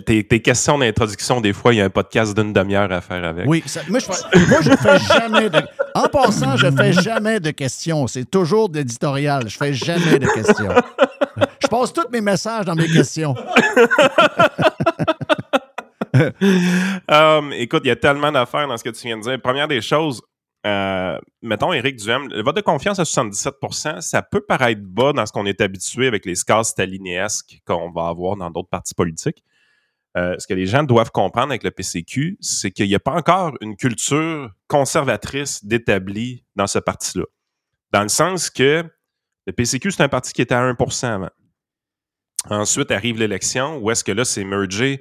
tes, 0.07 0.41
questions 0.41 0.79
d'introduction, 0.79 1.41
des 1.41 1.53
fois, 1.53 1.75
il 1.75 1.79
y 1.79 1.81
a 1.81 1.87
un 1.87 1.91
podcast 1.91 2.37
d'une 2.37 2.53
demi-heure 2.53 2.93
à 2.93 3.01
faire 3.01 3.25
avec. 3.25 3.47
Oui, 3.49 3.65
moi, 3.89 3.99
je, 3.99 4.70
fais 4.77 4.99
jamais 5.01 5.51
de. 5.51 5.61
En 5.95 6.09
passant, 6.09 6.57
je 6.57 6.70
fais 6.70 6.93
jamais 6.93 7.41
de 7.41 7.51
questions. 7.51 8.07
C'est 8.07 8.31
toujours 8.31 8.69
d'éditorial. 8.69 9.49
Je 9.49 9.57
fais 9.57 9.75
jamais 9.75 10.19
de 10.19 10.29
questions. 10.29 10.73
Je 11.61 11.66
passe 11.66 11.93
tous 11.93 12.09
mes 12.12 12.20
messages 12.20 12.66
dans 12.66 12.77
mes 12.77 12.89
questions. 12.89 13.35
Um, 17.09 17.53
écoute, 17.53 17.83
il 17.85 17.89
y 17.89 17.93
a 17.93 17.97
tellement 17.97 18.33
d'affaires 18.33 18.66
dans 18.66 18.77
ce 18.77 18.85
que 18.85 18.91
tu 18.91 19.07
viens 19.07 19.19
de 19.19 19.23
dire. 19.23 19.41
Première 19.41 19.69
des 19.69 19.81
choses, 19.81 20.23
euh, 20.69 21.19
mettons, 21.43 21.73
Éric 21.73 21.97
Duhem, 21.97 22.28
le 22.28 22.43
vote 22.43 22.57
de 22.57 22.61
confiance 22.61 22.99
à 22.99 23.05
77% 23.05 24.01
ça 24.01 24.23
peut 24.23 24.40
paraître 24.40 24.82
bas 24.82 25.12
dans 25.12 25.24
ce 25.24 25.32
qu'on 25.32 25.47
est 25.47 25.61
habitué 25.61 26.07
avec 26.07 26.27
les 26.27 26.35
scores 26.35 26.66
stalinesques 26.66 27.61
qu'on 27.66 27.90
va 27.90 28.09
avoir 28.09 28.36
dans 28.36 28.51
d'autres 28.51 28.69
partis 28.69 28.95
politiques. 28.95 29.43
Euh, 30.16 30.35
ce 30.39 30.47
que 30.47 30.55
les 30.55 30.66
gens 30.66 30.82
doivent 30.82 31.11
comprendre 31.11 31.51
avec 31.51 31.62
le 31.62 31.70
PCQ, 31.70 32.39
c'est 32.40 32.70
qu'il 32.70 32.89
n'y 32.89 32.95
a 32.95 33.01
pas 33.01 33.12
encore 33.12 33.55
une 33.61 33.77
culture 33.77 34.51
conservatrice 34.66 35.65
d'établi 35.65 36.45
dans 36.57 36.66
ce 36.66 36.78
parti-là. 36.78 37.24
Dans 37.93 38.03
le 38.03 38.09
sens 38.09 38.51
que 38.51 38.85
le 39.47 39.53
PCQ, 39.53 39.93
c'est 39.93 40.03
un 40.03 40.09
parti 40.09 40.32
qui 40.32 40.43
était 40.43 40.55
à 40.55 40.73
1% 40.73 41.07
avant. 41.07 41.31
Ensuite 42.51 42.90
arrive 42.90 43.19
l'élection, 43.19 43.78
où 43.78 43.90
est-ce 43.90 44.05
que 44.05 44.12
là, 44.12 44.24
c'est 44.24 44.45
mergé 44.45 45.01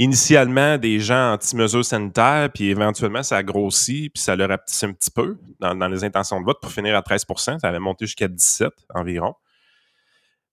initialement 0.00 0.78
des 0.78 0.98
gens 0.98 1.34
anti-mesures 1.34 1.84
sanitaires, 1.84 2.48
puis 2.52 2.70
éventuellement, 2.70 3.22
ça 3.22 3.36
a 3.36 3.42
grossi, 3.42 4.08
puis 4.08 4.22
ça 4.22 4.34
le 4.34 4.46
rapetissé 4.46 4.86
un 4.86 4.92
petit 4.92 5.10
peu 5.10 5.36
dans, 5.60 5.88
les 5.88 6.04
intentions 6.04 6.40
de 6.40 6.46
vote 6.46 6.58
pour 6.60 6.72
finir 6.72 6.96
à 6.96 7.02
13% 7.02 7.58
Ça 7.60 7.68
avait 7.68 7.78
monté 7.78 8.06
jusqu'à 8.06 8.26
17 8.26 8.70
environ. 8.94 9.34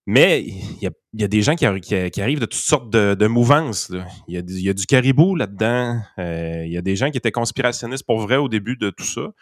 Mais 0.06 0.42
il 0.42 0.90
y 1.14 1.24
a, 1.24 1.28
des 1.28 1.42
gens 1.42 1.54
qui, 1.54 1.64
arrivent 1.64 2.40
de 2.40 2.46
toutes 2.46 2.54
sortes 2.54 2.90
de, 2.90 3.26
mouvances. 3.26 3.90
Il 4.26 4.34
y, 4.34 4.68
a, 4.68 4.72
du 4.72 4.86
caribou 4.86 5.34
là-dedans. 5.34 6.00
Euh, 6.18 6.64
il 6.66 6.72
y 6.72 6.78
a 6.78 6.82
des 6.82 6.96
gens 6.96 7.10
qui 7.10 7.16
étaient 7.16 7.32
conspirationnistes 7.32 8.06
pour 8.06 8.18
vrai 8.20 8.36
au 8.36 8.48
début 8.48 8.76
de 8.76 8.90
tout 8.90 9.04
ça. 9.04 9.32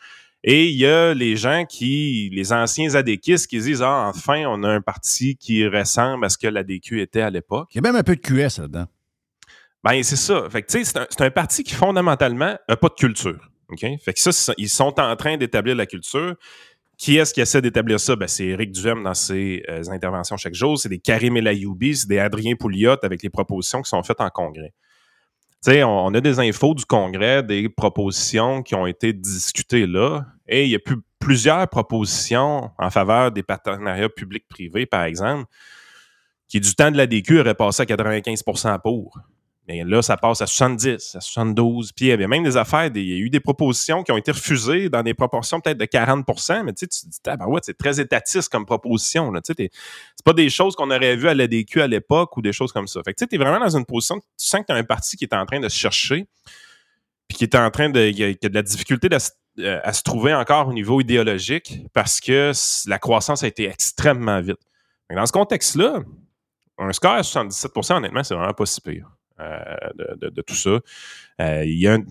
Et 0.45 0.69
il 0.69 0.77
y 0.77 0.87
a 0.87 1.15
les 1.15 1.35
gens 1.35 1.65
qui, 1.69 2.31
les 2.33 2.53
anciens 2.53 2.95
adéquistes, 2.95 3.49
qui 3.49 3.59
disent 3.59 3.83
Ah, 3.83 4.11
enfin, 4.13 4.45
on 4.47 4.63
a 4.63 4.69
un 4.69 4.81
parti 4.81 5.37
qui 5.37 5.67
ressemble 5.67 6.25
à 6.25 6.29
ce 6.29 6.39
que 6.39 6.47
l'ADQ 6.47 7.01
était 7.01 7.23
à 7.23 7.31
l'époque. 7.31 7.69
Il 7.73 7.77
y 7.77 7.79
a 7.79 7.83
même 7.83 7.97
un 7.97 8.05
peu 8.05 8.15
de 8.15 8.21
QS 8.21 8.61
là-dedans. 8.61 8.87
Ben, 9.87 10.03
c'est 10.03 10.17
ça. 10.17 10.49
Fait 10.51 10.65
c'est 10.69 11.21
un, 11.21 11.31
parti 11.31 11.63
qui, 11.63 11.73
fondamentalement, 11.73 12.59
n'a 12.69 12.77
pas 12.77 12.89
de 12.89 12.95
culture. 12.95 13.39
Fait 13.79 14.13
que 14.13 14.19
ça, 14.21 14.53
ils 14.59 14.69
sont 14.69 14.99
en 14.99 15.15
train 15.15 15.37
d'établir 15.37 15.77
la 15.77 15.87
culture. 15.87 16.35
Qui 16.99 17.19
est-ce 17.19 17.33
qui 17.33 17.41
essaie 17.41 17.63
d'établir 17.63 18.01
ça? 18.01 18.17
Ben, 18.17 18.27
c'est 18.27 18.47
Éric 18.47 18.73
Duhem 18.73 19.05
dans 19.05 19.15
ses 19.15 19.63
euh, 19.69 19.85
interventions 19.91 20.37
chaque 20.37 20.55
jour. 20.55 20.77
C'est 20.77 20.89
des 20.89 20.99
Karim 20.99 21.37
Elayoubi, 21.37 21.95
c'est 21.95 22.09
des 22.09 22.19
Adrien 22.19 22.57
Pouliot 22.57 22.97
avec 23.05 23.23
les 23.23 23.31
propositions 23.31 23.81
qui 23.81 23.89
sont 23.89 24.03
faites 24.03 24.21
en 24.21 24.29
congrès. 24.29 24.73
On, 25.69 26.15
a 26.15 26.21
des 26.21 26.41
infos 26.41 26.75
du 26.75 26.85
congrès, 26.85 27.45
des 27.45 27.69
propositions 27.69 28.65
qui 28.65 28.75
ont 28.75 28.87
été 28.87 29.13
discutées 29.13 29.87
là. 29.87 30.27
Et 30.49 30.65
il 30.65 30.71
y 30.71 30.75
a 30.75 30.81
plus, 30.81 30.97
plusieurs 31.21 31.69
propositions 31.69 32.71
en 32.77 32.91
faveur 32.91 33.31
des 33.31 33.45
partenariats 33.45 34.09
publics-privés, 34.09 34.87
par 34.87 35.05
exemple, 35.05 35.45
qui, 36.49 36.59
du 36.59 36.75
temps 36.75 36.91
de 36.91 36.97
la 36.97 37.07
DQ, 37.07 37.41
auraient 37.41 37.55
passé 37.55 37.83
à 37.83 37.87
95 37.87 38.43
pour. 38.83 39.17
Mais 39.69 39.83
là, 39.85 40.01
ça 40.01 40.17
passe 40.17 40.41
à 40.43 40.47
70, 40.47 41.17
à 41.17 41.21
72. 41.21 41.93
Puis 41.93 42.07
il 42.07 42.09
y 42.09 42.13
avait 42.13 42.29
même 42.29 42.45
des 42.45 42.57
affaires, 42.57 42.89
il 42.95 43.03
y 43.03 43.15
a 43.15 43.17
eu 43.17 43.31
des 43.31 43.41
propositions 43.41 44.05
qui 44.05 44.13
ont 44.13 44.17
été 44.17 44.31
refusées 44.31 44.89
dans 44.89 45.03
des 45.03 45.15
proportions 45.15 45.61
peut-être 45.61 45.79
de 45.79 45.85
40% 45.85 46.65
mais 46.65 46.73
tu 46.73 46.81
sais, 46.81 46.87
tu 46.87 47.01
te 47.01 47.07
dis, 47.07 47.19
ah, 47.27 47.37
ben 47.37 47.47
ouais, 47.47 47.61
c'est 47.63 47.77
très 47.77 48.01
étatiste 48.01 48.49
comme 48.51 48.65
proposition. 48.65 49.33
Tu 49.33 49.41
sais, 49.57 49.71
c'est 50.15 50.25
pas 50.25 50.33
des 50.33 50.49
choses 50.51 50.77
qu'on 50.77 50.91
aurait 50.91 51.17
vues 51.17 51.29
à 51.29 51.35
l'ADQ 51.35 51.83
à 51.83 51.87
l'époque 51.89 52.37
ou 52.37 52.43
des 52.43 52.53
choses 52.53 52.73
comme 52.73 52.87
ça. 52.87 53.01
Fait 53.05 53.13
que 53.13 53.25
tu 53.25 53.35
es 53.35 53.39
vraiment 53.39 53.59
dans 53.59 53.77
une 53.77 53.85
position, 53.85 54.19
tu 54.19 54.25
sens 54.39 54.61
que 54.61 54.67
tu 54.67 54.73
as 54.73 54.77
un 54.77 54.85
parti 54.85 55.17
qui 55.17 55.25
est 55.25 55.35
en 55.35 55.45
train 55.47 55.61
de 55.61 55.69
se 55.69 55.77
chercher, 55.77 56.27
puis 57.29 57.39
qui 57.39 57.45
est 57.45 57.55
en 57.57 57.71
train 57.71 57.89
de, 57.91 58.11
qui 58.11 58.23
a, 58.23 58.49
de 58.49 58.55
la 58.55 58.63
difficulté 58.63 59.09
euh, 59.59 59.81
à 59.83 59.93
se 59.93 60.03
trouver 60.03 60.35
encore 60.35 60.69
au 60.69 60.73
niveau 60.73 61.01
idéologique 61.01 61.87
parce 61.93 62.21
que 62.21 62.53
la 62.89 62.99
croissance 62.99 63.43
a 63.43 63.49
été 63.49 63.69
extrêmement 63.69 64.41
vite. 64.41 64.61
Dans 65.11 65.27
ce 65.27 65.33
contexte-là, 65.33 66.03
un 66.79 66.93
score 66.93 67.13
à 67.13 67.23
77% 67.23 67.95
honnêtement, 67.95 68.23
c'est 68.23 68.35
vraiment 68.35 68.53
pas 68.53 68.67
si 68.67 68.81
pire. 68.81 69.16
Euh, 69.39 69.77
de, 70.19 70.41
tout 70.41 70.55
ça. 70.55 70.81
Euh, 71.43 71.63
il 71.67 71.79
y 71.79 71.87
a 71.87 71.95
un 71.95 72.05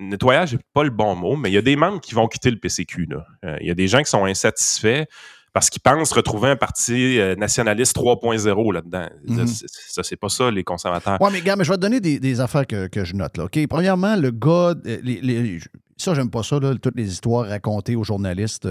nettoyage 0.00 0.54
n'est 0.54 0.60
pas 0.74 0.82
le 0.82 0.90
bon 0.90 1.14
mot, 1.14 1.36
mais 1.36 1.50
il 1.50 1.54
y 1.54 1.58
a 1.58 1.62
des 1.62 1.76
membres 1.76 2.00
qui 2.00 2.14
vont 2.14 2.26
quitter 2.26 2.50
le 2.50 2.58
PCQ. 2.58 3.08
Euh, 3.44 3.56
il 3.60 3.68
y 3.68 3.70
a 3.70 3.74
des 3.74 3.86
gens 3.86 3.98
qui 3.98 4.10
sont 4.10 4.24
insatisfaits 4.24 5.04
parce 5.52 5.70
qu'ils 5.70 5.82
pensent 5.82 6.12
retrouver 6.12 6.50
un 6.50 6.56
parti 6.56 7.20
nationaliste 7.36 7.96
3.0 7.96 8.72
là-dedans. 8.72 9.08
Mhm. 9.26 9.46
Ça, 9.46 10.02
c'est 10.02 10.16
pas 10.16 10.28
ça, 10.28 10.50
les 10.50 10.64
conservateurs. 10.64 11.18
Oui, 11.20 11.30
mais 11.32 11.42
gars, 11.42 11.54
mais 11.54 11.64
je 11.64 11.70
vais 11.70 11.76
te 11.76 11.80
donner 11.80 12.00
des, 12.00 12.40
affaires 12.40 12.66
que, 12.66 12.88
je 13.04 13.14
note. 13.14 13.36
Là, 13.36 13.46
Premièrement, 13.68 14.16
le 14.16 14.30
gars, 14.32 14.74
les, 14.84 15.60
ça, 15.96 16.14
j'aime 16.14 16.30
pas 16.30 16.42
ça, 16.42 16.58
toutes 16.60 16.96
les 16.96 17.10
histoires 17.10 17.48
racontées 17.48 17.94
aux 17.94 18.04
journalistes. 18.04 18.68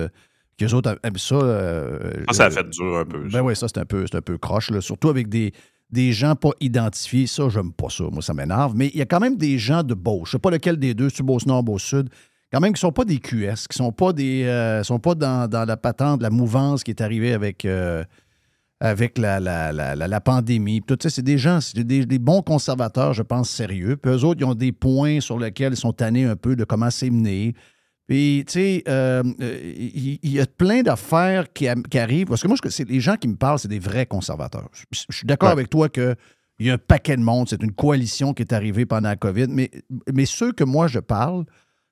qu'eux 0.57 0.73
autres 0.73 0.97
aiment 1.03 1.17
ça. 1.17 1.39
ça, 2.27 2.33
ça 2.33 2.45
a 2.45 2.49
fait 2.51 2.69
dur 2.69 2.97
un 2.97 3.05
peu. 3.05 3.27
Ben 3.29 3.41
oui, 3.41 3.55
ça, 3.55 3.67
c'est 3.67 3.79
un 3.79 3.85
peu, 3.85 4.05
un 4.11 4.21
peu 4.21 4.37
croche. 4.37 4.77
Surtout 4.79 5.09
avec 5.09 5.29
des, 5.29 5.53
des 5.89 6.11
gens 6.11 6.35
pas 6.35 6.51
identifiés. 6.59 7.27
Ça, 7.27 7.49
j'aime 7.49 7.71
pas 7.71 7.89
ça. 7.89 8.05
Moi, 8.11 8.21
ça 8.21 8.33
m'énerve. 8.33 8.73
Mais 8.75 8.87
il 8.93 8.97
y 8.97 9.01
a 9.01 9.05
quand 9.05 9.19
même 9.19 9.37
des 9.37 9.57
gens 9.57 9.83
de 9.83 9.93
beau. 9.93 10.23
Je 10.25 10.31
sais 10.31 10.39
pas 10.39 10.51
lequel 10.51 10.77
des 10.77 10.93
deux, 10.93 11.09
tu 11.11 11.23
Beauce 11.23 11.45
Nord, 11.45 11.63
Beauce 11.63 11.83
Sud, 11.83 12.09
quand 12.51 12.59
même 12.59 12.73
qui 12.73 12.79
sont 12.81 12.91
pas 12.91 13.05
des 13.05 13.19
QS, 13.19 13.67
qui 13.69 13.77
sont 13.77 13.91
pas 13.91 14.13
des. 14.13 14.43
euh, 14.43 14.83
sont 14.83 14.99
pas 14.99 15.15
dans, 15.15 15.49
la 15.65 15.77
patente, 15.77 16.21
la 16.21 16.29
mouvance 16.29 16.83
qui 16.83 16.91
est 16.91 17.01
arrivée 17.01 17.33
avec. 17.33 17.65
euh, 17.65 18.03
avec 18.79 19.17
la, 19.17 19.39
la, 19.39 19.71
la, 19.71 19.95
la- 19.95 20.21
pandémie. 20.21 20.83
Tout 20.83 20.97
ça, 21.01 21.09
c'est 21.09 21.23
des 21.23 21.39
gens, 21.39 21.61
c'est 21.61 21.83
des, 21.83 22.05
des 22.05 22.19
bons 22.19 22.43
conservateurs, 22.43 23.11
je 23.13 23.23
pense, 23.23 23.49
sérieux. 23.49 23.97
Puis 23.97 24.11
eux 24.11 24.23
autres, 24.23 24.39
ils 24.41 24.45
ont 24.45 24.53
des 24.53 24.71
points 24.71 25.19
sur 25.19 25.39
lesquels 25.39 25.73
ils 25.73 25.77
sont 25.77 25.93
tannés 25.93 26.25
un 26.25 26.35
peu 26.35 26.55
de 26.55 26.63
comment 26.63 26.91
c'est 26.91 27.09
mené. 27.09 27.55
Puis, 28.07 28.45
tu 28.47 28.53
sais, 28.53 28.83
euh, 28.87 29.21
euh, 29.41 29.73
il 29.75 30.31
y, 30.31 30.39
a 30.39 30.45
plein 30.45 30.81
d'affaires 30.81 31.51
qui, 31.51 31.67
arrivent. 31.67 32.27
Parce 32.27 32.41
que 32.41 32.47
moi, 32.47 32.55
je- 32.63 32.69
c'est 32.69 32.87
les 32.87 33.01
gens 33.01 33.15
qui 33.17 33.27
me 33.27 33.35
parlent, 33.35 33.59
c'est 33.59 33.67
des 33.67 33.79
vrais 33.79 34.05
conservateurs. 34.05 34.69
Je, 34.91 35.01
je 35.09 35.15
suis 35.17 35.25
d'accord 35.27 35.47
Ouais. 35.49 35.53
avec 35.53 35.69
toi 35.69 35.89
que 35.89 36.15
il 36.59 36.65
y 36.67 36.69
a 36.71 36.73
un 36.75 36.77
paquet 36.77 37.17
de 37.17 37.21
monde. 37.21 37.47
C'est 37.49 37.61
une 37.61 37.73
coalition 37.73 38.33
qui 38.33 38.41
est 38.43 38.53
arrivée 38.53 38.85
pendant 38.85 39.09
la 39.09 39.15
COVID. 39.17 39.47
Mais, 39.49 39.69
mais 40.11 40.25
ceux 40.25 40.53
que 40.53 40.63
moi, 40.63 40.87
je 40.87 40.99
parle, 40.99 41.45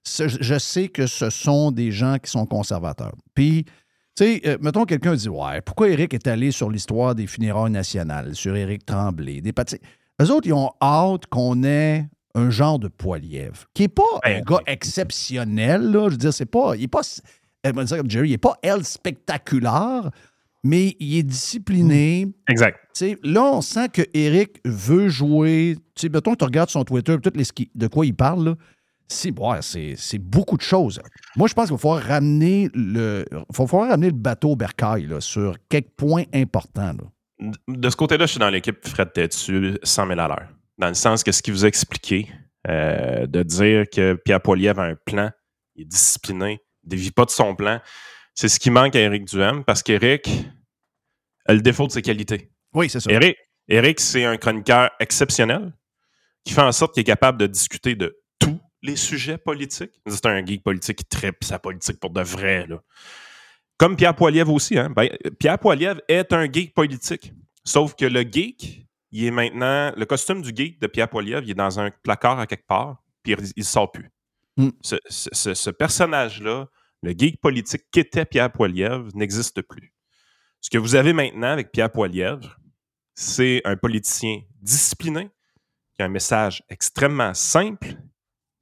je 0.08 0.58
sais 0.58 0.88
que 0.88 1.06
ce 1.06 1.30
sont 1.30 1.72
des 1.72 1.92
gens 1.92 2.18
qui 2.18 2.32
sont 2.32 2.46
conservateurs. 2.46 3.14
Puis, 3.34 3.66
tu 4.16 4.24
sais, 4.24 4.42
euh, 4.46 4.58
mettons, 4.62 4.86
quelqu'un 4.86 5.16
dit 5.16 5.28
Ouais, 5.30 5.60
pourquoi 5.62 5.90
Éric 5.90 6.14
est 6.14 6.28
allé 6.28 6.52
sur 6.52 6.70
l'histoire 6.72 7.14
des 7.14 7.28
funérailles 7.28 7.72
nationales, 7.72 8.36
sur 8.36 8.56
Éric 8.56 8.86
Tremblay, 8.86 9.42
des 9.42 9.52
pat- 9.52 9.78
Eux 10.22 10.32
autres, 10.32 10.48
ils 10.48 10.54
ont 10.54 10.72
hâte 10.82 11.26
qu'on 11.28 11.62
ait 11.64 12.08
un 12.36 12.50
genre 12.52 12.78
de 12.80 12.88
Poilièvre, 12.88 13.66
qui 13.74 13.82
n'est 13.84 13.88
pas 13.88 14.04
un 14.24 14.42
gars 14.42 14.60
exceptionnel, 14.68 15.82
là. 15.92 16.06
Je 16.08 16.12
veux 16.12 16.18
dire, 16.18 16.34
c'est 16.34 16.46
pas. 16.46 16.76
Il 16.76 16.82
n'est 16.82 16.88
pas. 16.88 17.02
Elle 17.64 17.74
va 17.74 17.84
dire 17.84 17.98
comme 17.98 18.10
Jerry, 18.10 18.28
il 18.28 18.32
n'est 18.32 18.38
pas 18.38 18.56
elle 18.62 18.84
spectaculaire, 18.86 20.12
mais 20.64 20.96
il 21.00 21.18
est 21.18 21.24
discipliné. 21.24 22.28
Exact. 22.48 22.78
Tu 22.94 23.00
sais, 23.00 23.18
là, 23.24 23.44
on 23.44 23.62
sent 23.62 23.90
que 23.90 24.02
Eric 24.14 24.60
veut 24.66 25.08
jouer. 25.10 25.76
Tu 25.96 26.02
sais, 26.02 26.10
mettons 26.10 26.34
que 26.34 26.38
tu 26.38 26.46
regardes 26.46 26.70
son 26.70 26.84
Twitter, 26.84 27.16
toutes 27.22 27.38
les 27.38 27.44
ski- 27.44 27.72
de 27.74 27.88
quoi 27.88 28.06
il 28.06 28.14
parle, 28.16 28.46
là, 28.50 28.56
c'est 29.08 29.38
ouais, 29.40 29.62
c'est- 29.62 29.96
c'est 29.98 30.18
beaucoup 30.20 30.58
de 30.58 30.62
choses. 30.62 31.00
Moi, 31.36 31.48
je 31.48 31.54
pense 31.54 31.66
qu'il 31.66 31.76
va 31.76 31.78
falloir 31.80 32.02
ramener 32.04 32.70
le, 32.74 33.26
falloir 33.54 33.90
ramener 33.90 34.08
le 34.08 34.14
bateau 34.18 34.52
au 34.52 34.56
bercail 34.56 35.08
là, 35.08 35.22
sur 35.22 35.56
quelques 35.70 35.92
points 35.96 36.24
importants. 36.34 36.94
là. 36.94 37.52
De 37.68 37.90
ce 37.90 37.96
côté-là, 37.96 38.26
je 38.26 38.32
suis 38.32 38.40
dans 38.40 38.50
l'équipe 38.50 38.78
Fred 38.88 39.12
Tétu 39.14 39.78
100 39.84 40.08
000 40.08 40.20
à 40.20 40.28
l'heure. 40.28 40.48
Dans 40.78 40.88
le 40.88 40.94
sens 40.94 41.24
que 41.24 41.32
ce 41.32 41.42
qu'il 41.42 41.54
vous 41.54 41.66
a 41.66 41.68
expliqué, 41.68 42.30
euh, 42.68 43.28
de 43.28 43.44
dire 43.44 43.86
que 43.92 44.14
Pierre 44.14 44.42
Poilievre 44.42 44.82
a 44.82 44.86
un 44.86 44.96
plan, 44.96 45.32
il 45.76 45.84
est 45.84 45.86
discipliné, 45.86 46.60
il 46.84 46.88
ne 46.88 46.90
dévie 46.90 47.12
pas 47.12 47.26
de 47.26 47.30
son 47.30 47.56
plan, 47.56 47.80
c'est 48.34 48.50
ce 48.50 48.60
qui 48.60 48.70
manque 48.70 48.96
à 48.96 49.00
Éric 49.00 49.26
Duhem 49.26 49.64
parce 49.64 49.82
qu'Éric 49.82 50.30
a 51.46 51.54
le 51.54 51.62
défaut 51.62 51.88
de 51.88 51.92
ses 51.92 52.02
qualités. 52.02 52.52
Oui, 52.74 52.90
c'est 52.90 53.00
ça. 53.00 53.12
Éric, 53.12 53.38
Éric, 53.68 54.00
c'est 54.00 54.26
un 54.26 54.38
chroniqueur 54.38 54.92
exceptionnel 55.00 55.74
qui 56.44 56.54
fait 56.54 56.62
en 56.62 56.72
sorte 56.72 56.94
qu'il 56.94 57.02
est 57.02 57.06
capable 57.06 57.40
de 57.40 57.48
discuter 57.48 57.96
de 57.96 58.22
tous 58.40 58.60
les 58.82 58.96
sujets 58.96 59.38
politiques. 59.38 59.94
C'est 60.06 60.26
un 60.26 60.46
geek 60.46 60.64
politique 60.64 60.98
qui 60.98 61.06
tripe 61.06 61.44
sa 61.44 61.60
politique 61.60 62.00
pour 62.00 62.12
de 62.12 62.22
vrai. 62.22 62.68
Là. 62.68 62.82
Comme 63.78 63.96
Pierre 63.96 64.16
Poilievre 64.16 64.54
aussi. 64.54 64.78
Hein? 64.78 64.90
Ben, 64.96 65.10
Pierre 65.40 65.58
Poilievre 65.58 66.02
est 66.08 66.32
un 66.34 66.52
geek 66.52 66.74
politique. 66.74 67.34
Sauf 67.64 67.96
que 67.96 68.06
le 68.06 68.22
geek, 68.22 68.85
il 69.18 69.26
est 69.26 69.32
maintenant. 69.32 69.92
Le 69.96 70.06
costume 70.06 70.42
du 70.42 70.50
geek 70.56 70.80
de 70.82 70.88
Pierre 70.88 71.10
Poilievre, 71.10 71.44
il 71.44 71.52
est 71.52 71.56
dans 71.56 71.80
un 71.80 71.92
placard 72.04 72.40
à 72.40 72.48
quelque 72.48 72.68
part, 72.68 73.04
puis 73.24 73.34
il 73.34 73.54
ne 73.58 73.64
sort 73.64 73.92
plus. 73.92 74.12
Hmm. 74.58 74.70
Ce, 74.82 74.96
ce- 75.10 75.30
ce- 75.34 75.54
ce 75.54 75.70
personnage-là, 75.70 76.68
le 77.02 77.12
geek 77.12 77.40
politique 77.42 77.84
qu'était 77.92 78.26
Pierre 78.26 78.52
Poilievre, 78.52 79.08
n'existe 79.14 79.62
plus. 79.62 79.94
Ce 80.62 80.70
que 80.70 80.78
vous 80.78 80.96
avez 80.96 81.14
maintenant 81.14 81.50
avec 81.52 81.72
Pierre 81.72 81.92
Poilievre, 81.92 82.58
c'est 83.14 83.62
un 83.66 83.76
politicien 83.78 84.42
discipliné, 84.62 85.30
qui 85.96 86.02
a 86.02 86.06
un 86.06 86.10
message 86.10 86.64
extrêmement 86.70 87.34
simple 87.34 87.96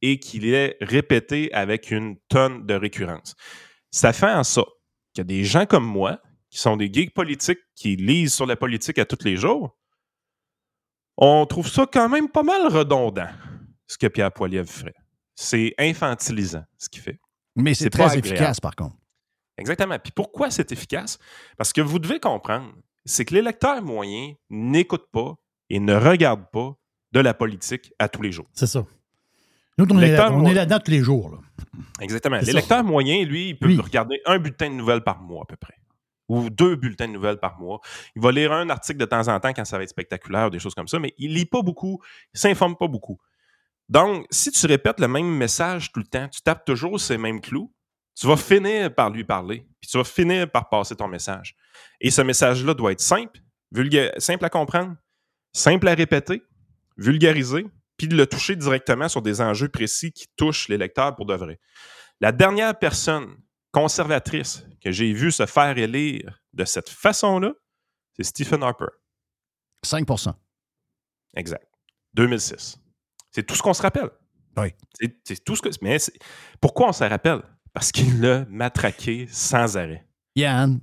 et 0.01 0.19
qui 0.19 0.53
est 0.53 0.77
répété 0.81 1.51
avec 1.53 1.89
une 1.91 2.17
tonne 2.27 2.65
de 2.65 2.73
récurrence. 2.73 3.35
Ça 3.89 4.13
fait 4.13 4.29
en 4.31 4.43
sorte 4.43 4.69
qu'il 5.13 5.21
y 5.21 5.25
a 5.25 5.25
des 5.25 5.43
gens 5.43 5.65
comme 5.65 5.85
moi, 5.85 6.19
qui 6.49 6.59
sont 6.59 6.77
des 6.77 6.91
geeks 6.91 7.13
politiques, 7.13 7.59
qui 7.75 7.95
lisent 7.95 8.33
sur 8.35 8.45
la 8.45 8.55
politique 8.55 8.99
à 8.99 9.05
tous 9.05 9.23
les 9.23 9.37
jours, 9.37 9.75
on 11.17 11.45
trouve 11.45 11.67
ça 11.67 11.85
quand 11.91 12.09
même 12.09 12.29
pas 12.29 12.43
mal 12.43 12.67
redondant, 12.67 13.27
ce 13.87 13.97
que 13.97 14.07
Pierre 14.07 14.31
Poilievre 14.31 14.69
ferait. 14.69 14.95
C'est 15.35 15.73
infantilisant, 15.79 16.63
ce 16.77 16.89
qu'il 16.89 17.01
fait. 17.01 17.19
Mais 17.55 17.73
c'est 17.73 17.89
très 17.89 18.17
efficace, 18.17 18.59
par 18.59 18.75
contre. 18.75 18.95
Exactement. 19.57 19.97
Puis 19.99 20.11
pourquoi 20.11 20.49
c'est 20.51 20.71
efficace? 20.71 21.17
Parce 21.57 21.71
que 21.73 21.81
vous 21.81 21.99
devez 21.99 22.19
comprendre, 22.19 22.71
c'est 23.05 23.25
que 23.25 23.33
l'électeur 23.35 23.81
moyen 23.83 24.33
n'écoute 24.49 25.05
pas 25.11 25.35
et 25.69 25.79
ne 25.79 25.93
regarde 25.95 26.45
pas 26.51 26.73
de 27.11 27.19
la 27.19 27.33
politique 27.35 27.93
à 27.99 28.09
tous 28.09 28.21
les 28.23 28.31
jours. 28.31 28.47
C'est 28.53 28.65
ça. 28.67 28.85
Nous, 29.77 29.85
on 29.89 29.99
est, 30.01 30.15
là- 30.15 30.31
on 30.31 30.45
est 30.45 30.53
là-dedans 30.53 30.79
tous 30.83 30.91
les 30.91 31.01
jours. 31.01 31.29
là. 31.31 31.37
Exactement. 32.01 32.37
L'électeur 32.37 32.83
moyen, 32.83 33.23
lui, 33.25 33.49
il 33.49 33.57
peut 33.59 33.67
Lui. 33.67 33.79
regarder 33.79 34.19
un 34.25 34.37
bulletin 34.39 34.69
de 34.69 34.75
nouvelles 34.75 35.03
par 35.03 35.21
mois 35.21 35.43
à 35.43 35.45
peu 35.45 35.55
près. 35.55 35.75
Ou 36.29 36.49
deux 36.49 36.75
bulletins 36.75 37.07
de 37.07 37.13
nouvelles 37.13 37.39
par 37.39 37.59
mois. 37.59 37.81
Il 38.15 38.21
va 38.21 38.31
lire 38.31 38.53
un 38.53 38.69
article 38.69 38.97
de 38.97 39.05
temps 39.05 39.27
en 39.27 39.39
temps 39.39 39.53
quand 39.53 39.65
ça 39.65 39.77
va 39.77 39.83
être 39.83 39.89
spectaculaire 39.89 40.49
des 40.49 40.59
choses 40.59 40.73
comme 40.73 40.87
ça, 40.87 40.99
mais 40.99 41.13
il 41.17 41.33
lit 41.33 41.45
pas 41.45 41.61
beaucoup, 41.61 42.01
il 42.33 42.39
s'informe 42.39 42.77
pas 42.77 42.87
beaucoup. 42.87 43.19
Donc, 43.89 44.25
si 44.31 44.51
tu 44.51 44.65
répètes 44.65 44.99
le 44.99 45.07
même 45.07 45.27
message 45.27 45.91
tout 45.91 45.99
le 45.99 46.05
temps, 46.05 46.29
tu 46.29 46.41
tapes 46.41 46.65
toujours 46.65 46.99
ces 46.99 47.17
mêmes 47.17 47.41
clous, 47.41 47.73
tu 48.15 48.27
vas 48.27 48.37
finir 48.37 48.93
par 48.93 49.09
lui 49.09 49.23
parler, 49.23 49.67
puis 49.81 49.89
tu 49.89 49.97
vas 49.97 50.03
finir 50.03 50.49
par 50.49 50.69
passer 50.69 50.95
ton 50.95 51.07
message. 51.07 51.55
Et 51.99 52.09
ce 52.09 52.21
message-là 52.21 52.73
doit 52.73 52.93
être 52.93 53.01
simple, 53.01 53.39
vulga- 53.73 54.17
simple 54.19 54.45
à 54.45 54.49
comprendre, 54.49 54.95
simple 55.51 55.87
à 55.87 55.93
répéter, 55.93 56.43
vulgarisé, 56.97 57.65
puis 57.97 58.07
de 58.07 58.15
le 58.15 58.25
toucher 58.25 58.55
directement 58.55 59.09
sur 59.09 59.21
des 59.21 59.41
enjeux 59.41 59.69
précis 59.69 60.11
qui 60.11 60.27
touchent 60.35 60.69
les 60.69 60.77
lecteurs 60.77 61.15
pour 61.15 61.25
de 61.25 61.35
vrai. 61.35 61.59
La 62.21 62.31
dernière 62.31 62.77
personne 62.77 63.35
conservatrice 63.73 64.65
que 64.81 64.91
j'ai 64.91 65.11
vue 65.11 65.31
se 65.31 65.45
faire 65.45 65.77
élire 65.77 66.41
de 66.53 66.63
cette 66.63 66.89
façon-là, 66.89 67.51
c'est 68.15 68.23
Stephen 68.23 68.63
Harper. 68.63 68.85
5% 69.85 70.33
Exact. 71.35 71.67
2006. 72.13 72.77
C'est 73.31 73.43
tout 73.43 73.55
ce 73.55 73.61
qu'on 73.61 73.73
se 73.73 73.81
rappelle. 73.81 74.11
Oui. 74.55 74.67
C'est, 75.23 75.43
tout 75.43 75.55
ce 75.55 75.61
que. 75.61 75.69
Mais 75.81 75.97
pourquoi 76.61 76.89
on 76.89 76.93
se 76.93 77.03
rappelle? 77.03 77.41
Parce 77.73 77.91
qu'il 77.91 78.21
l'a 78.21 78.45
matraqué 78.45 79.27
sans 79.27 79.75
arrêt. 79.77 80.07
Yann, 80.35 80.79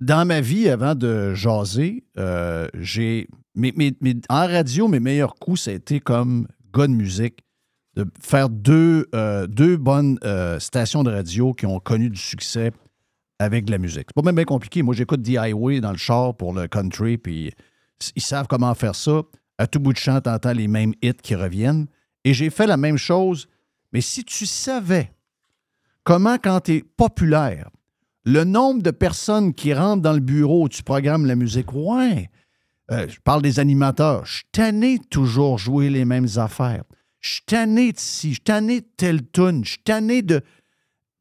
dans 0.00 0.26
ma 0.26 0.40
vie, 0.40 0.70
avant 0.70 0.94
de 0.94 1.34
jaser, 1.34 2.06
euh, 2.16 2.66
j'ai. 2.74 3.28
en 4.30 4.46
radio, 4.46 4.88
mes 4.88 5.00
meilleurs 5.00 5.34
coups, 5.34 5.62
ça 5.62 5.70
a 5.70 5.74
été 5.74 6.00
comme 6.00 6.48
gars 6.72 6.86
de 6.86 6.92
musique, 6.92 7.44
de 7.98 8.06
faire 8.20 8.48
deux, 8.48 9.08
euh, 9.12 9.48
deux 9.48 9.76
bonnes 9.76 10.20
euh, 10.22 10.60
stations 10.60 11.02
de 11.02 11.10
radio 11.10 11.52
qui 11.52 11.66
ont 11.66 11.80
connu 11.80 12.08
du 12.08 12.18
succès 12.18 12.70
avec 13.40 13.64
de 13.64 13.72
la 13.72 13.78
musique. 13.78 14.06
C'est 14.08 14.14
pas 14.14 14.22
même 14.22 14.36
bien 14.36 14.44
compliqué. 14.44 14.82
Moi, 14.84 14.94
j'écoute 14.94 15.24
The 15.24 15.36
Highway 15.36 15.80
dans 15.80 15.90
le 15.90 15.98
char 15.98 16.36
pour 16.36 16.52
le 16.52 16.68
country, 16.68 17.18
puis 17.18 17.52
ils 18.14 18.22
savent 18.22 18.46
comment 18.48 18.72
faire 18.74 18.94
ça. 18.94 19.22
À 19.58 19.66
tout 19.66 19.80
bout 19.80 19.92
de 19.92 19.98
champ, 19.98 20.20
t'entends 20.20 20.52
les 20.52 20.68
mêmes 20.68 20.94
hits 21.02 21.14
qui 21.20 21.34
reviennent. 21.34 21.86
Et 22.24 22.34
j'ai 22.34 22.50
fait 22.50 22.68
la 22.68 22.76
même 22.76 22.98
chose. 22.98 23.48
Mais 23.92 24.00
si 24.00 24.24
tu 24.24 24.46
savais 24.46 25.12
comment, 26.04 26.36
quand 26.36 26.60
tu 26.60 26.74
es 26.74 26.84
populaire, 26.96 27.68
le 28.24 28.44
nombre 28.44 28.80
de 28.80 28.92
personnes 28.92 29.54
qui 29.54 29.74
rentrent 29.74 30.02
dans 30.02 30.12
le 30.12 30.20
bureau 30.20 30.66
où 30.66 30.68
tu 30.68 30.84
programmes 30.84 31.26
la 31.26 31.34
musique, 31.34 31.72
ouais, 31.72 32.30
euh, 32.92 33.08
je 33.08 33.18
parle 33.24 33.42
des 33.42 33.58
animateurs, 33.58 34.24
je 34.24 34.42
tanné 34.52 35.00
toujours 35.10 35.58
jouer 35.58 35.90
les 35.90 36.04
mêmes 36.04 36.28
affaires. 36.36 36.84
Je 37.20 37.32
suis 37.34 37.42
tanné 37.46 37.92
de 37.92 37.98
ci, 37.98 38.28
je 38.28 38.34
suis 38.34 38.40
tanné 38.42 38.80
de 38.80 38.86
telle 38.96 39.28
tune, 39.30 39.64
je 39.64 39.70
suis 39.70 39.82
tanné 39.82 40.22
de... 40.22 40.40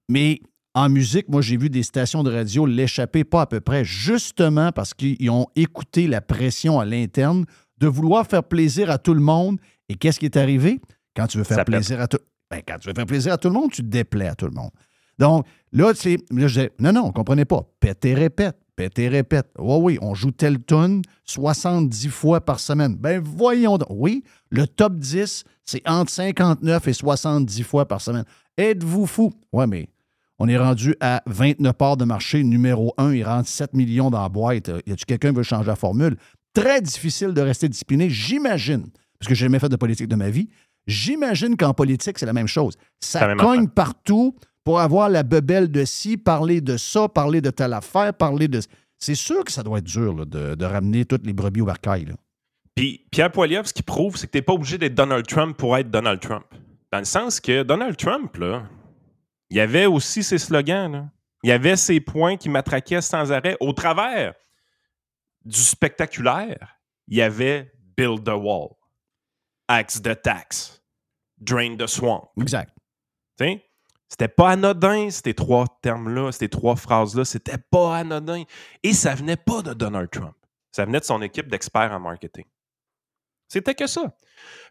Mais 0.10 0.42
en 0.74 0.90
musique, 0.90 1.28
moi, 1.28 1.42
j'ai 1.42 1.58
vu 1.58 1.70
des 1.70 1.84
stations 1.84 2.24
de 2.24 2.32
radio 2.32 2.66
l'échapper 2.66 3.24
pas 3.24 3.42
à 3.42 3.46
peu 3.48 3.60
près, 3.60 3.84
justement 3.84 4.72
parce 4.72 4.94
qu'ils 4.94 5.30
ont 5.30 5.48
écouté 5.56 6.08
la 6.08 6.22
pression 6.22 6.80
à 6.80 6.86
l'interne 6.86 7.46
de 7.80 7.88
vouloir 7.88 8.28
faire 8.28 8.44
plaisir 8.44 8.92
à 8.92 8.98
tout 8.98 9.14
le 9.14 9.22
monde. 9.22 9.60
Et 9.90 9.96
qu'est-ce 9.96 10.20
qui 10.20 10.26
est 10.26 10.38
arrivé? 10.38 10.80
Quand 11.16 11.28
tu 11.28 11.40
veux 11.40 11.44
faire 11.44 11.58
Ça 11.58 11.66
plaisir 11.66 12.00
à 12.00 12.08
tout... 12.08 12.20
Ben, 12.50 12.62
quand 12.66 12.78
tu 12.80 12.88
veux 12.90 12.94
faire 12.94 13.06
plaisir 13.06 13.34
à 13.34 13.38
tout 13.38 13.48
le 13.48 13.56
monde, 13.56 13.72
tu 13.72 13.82
te 13.82 13.88
déplais 13.88 14.28
à 14.28 14.36
tout 14.36 14.46
le 14.46 14.54
monde. 14.54 14.72
Donc, 15.18 15.46
là, 15.72 15.94
tu 15.94 16.02
sais, 16.02 16.18
là, 16.32 16.48
je 16.48 16.54
disais, 16.54 16.72
non, 16.80 16.94
non, 16.94 17.04
on 17.06 17.08
ne 17.08 17.12
comprenait 17.12 17.46
pas. 17.46 17.64
Pète 17.80 18.06
et 18.06 18.14
répète, 18.14 18.58
pète 18.78 18.98
et 19.00 19.10
répète. 19.10 19.50
Oui, 19.60 19.78
oui, 19.82 19.98
on 20.02 20.14
joue 20.14 20.32
telle 20.32 20.64
tune 20.64 21.02
70 21.26 22.08
fois 22.08 22.40
par 22.40 22.62
semaine. 22.62 22.96
Ben, 22.96 23.22
voyons 23.22 23.78
donc. 23.78 23.90
Oui, 23.90 24.24
le 24.50 24.66
top 24.66 24.96
10, 24.96 25.44
c'est 25.66 25.82
entre 25.86 26.12
59 26.12 26.88
et 26.88 26.94
70 26.94 27.64
fois 27.64 27.86
par 27.86 28.00
semaine. 28.00 28.24
Êtes-vous 28.58 29.06
fou? 29.06 29.34
Oui, 29.52 29.66
mais 29.68 29.90
on 30.40 30.48
est 30.48 30.58
rendu 30.58 30.96
à 31.02 31.24
29 31.26 31.74
parts 31.74 31.98
de 31.98 32.06
marché 32.06 32.44
numéro 32.44 32.94
1. 32.98 33.14
Il 33.14 33.24
rentre 33.26 33.50
7 33.50 33.74
millions 33.74 34.10
dans 34.10 34.22
la 34.22 34.30
boîte. 34.30 34.72
Y 34.86 34.94
a-tu 34.94 35.06
quelqu'un 35.06 35.32
qui 35.32 35.38
veut 35.38 35.44
changer 35.44 35.68
la 35.68 35.76
formule? 35.76 36.16
Très 36.54 36.80
difficile 36.80 37.34
de 37.34 37.42
rester 37.42 37.68
discipliné, 37.68 38.10
j'imagine, 38.10 38.88
parce 39.20 39.28
que 39.28 39.36
j'ai 39.36 39.46
jamais 39.46 39.60
fait 39.60 39.70
de 39.70 39.76
politique 39.76 40.08
de 40.08 40.16
ma 40.16 40.30
vie. 40.30 40.50
J'imagine 40.86 41.58
qu'en 41.58 41.74
politique, 41.74 42.18
c'est 42.18 42.26
la 42.26 42.34
même 42.34 42.48
chose. 42.48 42.78
Ça 43.02 43.36
cogne 43.36 43.68
partout 43.68 44.36
pour 44.68 44.82
avoir 44.82 45.08
la 45.08 45.24
bebelle 45.24 45.72
de 45.72 45.86
ci, 45.86 46.18
parler 46.18 46.60
de 46.60 46.76
ça, 46.76 47.08
parler 47.08 47.40
de 47.40 47.52
telle 47.52 47.72
affaire, 47.72 48.14
parler 48.14 48.50
de. 48.50 48.60
C'est 48.98 49.16
sûr 49.16 49.46
que 49.46 49.52
ça 49.54 49.64
doit 49.64 49.78
être 49.78 49.86
dur 49.86 50.14
là, 50.14 50.26
de, 50.26 50.56
de 50.56 50.66
ramener 50.66 51.06
toutes 51.06 51.26
les 51.26 51.32
brebis 51.32 51.62
au 51.62 51.66
bercail. 51.68 52.04
là. 52.04 52.16
Puis 52.76 53.08
Pierre 53.10 53.32
Poilievre, 53.32 53.66
ce 53.66 53.72
qu'il 53.72 53.86
prouve, 53.86 54.18
c'est 54.18 54.28
que 54.28 54.34
tu 54.34 54.40
n'es 54.40 54.42
pas 54.42 54.52
obligé 54.52 54.78
d'être 54.78 54.94
Donald 54.94 55.26
Trump 55.26 55.56
pour 55.56 55.78
être 55.78 55.90
Donald 55.90 56.20
Trump. 56.20 56.44
Dans 56.92 57.00
le 57.00 57.06
sens 57.06 57.40
que 57.40 57.64
Donald 57.64 57.96
Trump, 57.96 58.36
là, 58.36 58.68
il 59.50 59.56
y 59.56 59.62
avait 59.62 59.86
aussi 59.86 60.22
ses 60.22 60.38
slogans. 60.38 60.92
Là. 60.92 61.10
Il 61.44 61.50
y 61.50 61.54
avait 61.54 61.78
ses 61.78 62.02
points 62.02 62.36
qui 62.36 62.50
matraquaient 62.50 63.00
sans 63.00 63.32
arrêt. 63.32 63.56
Au 63.62 63.72
travers 63.72 64.34
du 65.46 65.60
spectaculaire, 65.62 66.78
il 67.08 67.16
y 67.16 67.22
avait 67.22 67.72
Build 67.96 68.26
the 68.26 68.36
Wall, 68.36 68.72
Axe 69.70 70.02
the 70.02 70.22
Tax, 70.22 70.84
Drain 71.38 71.78
the 71.78 71.88
Swamp. 71.88 72.32
Exact. 72.38 72.74
T'sais? 73.38 73.64
C'était 74.10 74.28
pas 74.28 74.52
anodin, 74.52 75.10
ces 75.10 75.34
trois 75.34 75.66
termes-là, 75.82 76.32
ces 76.32 76.50
trois 76.50 76.76
phrases-là. 76.76 77.26
C'était 77.26 77.58
pas 77.58 77.98
anodin. 77.98 78.44
Et 78.84 78.94
ça 78.94 79.16
venait 79.16 79.38
pas 79.38 79.62
de 79.62 79.74
Donald 79.74 80.10
Trump. 80.10 80.36
Ça 80.72 80.86
venait 80.86 81.00
de 81.00 81.06
son 81.06 81.22
équipe 81.22 81.48
d'experts 81.48 81.92
en 81.92 82.00
marketing. 82.00 82.46
C'était 83.50 83.76
que 83.76 83.88
ça. 83.88 84.16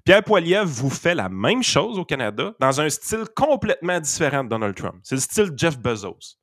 Pierre 0.05 0.23
Poilievre 0.23 0.67
vous 0.67 0.91
fait 0.91 1.15
la 1.15 1.29
même 1.29 1.63
chose 1.63 1.99
au 1.99 2.05
Canada 2.05 2.55
dans 2.61 2.81
un 2.81 2.89
style 2.89 3.25
complètement 3.35 3.99
différent 4.01 4.45
de 4.45 4.51
Donald 4.51 4.75
Trump. 4.75 5.01
C'est 5.03 5.15
le 5.15 5.21
style 5.21 5.53
Jeff 5.57 5.79
Bezos. 5.79 6.37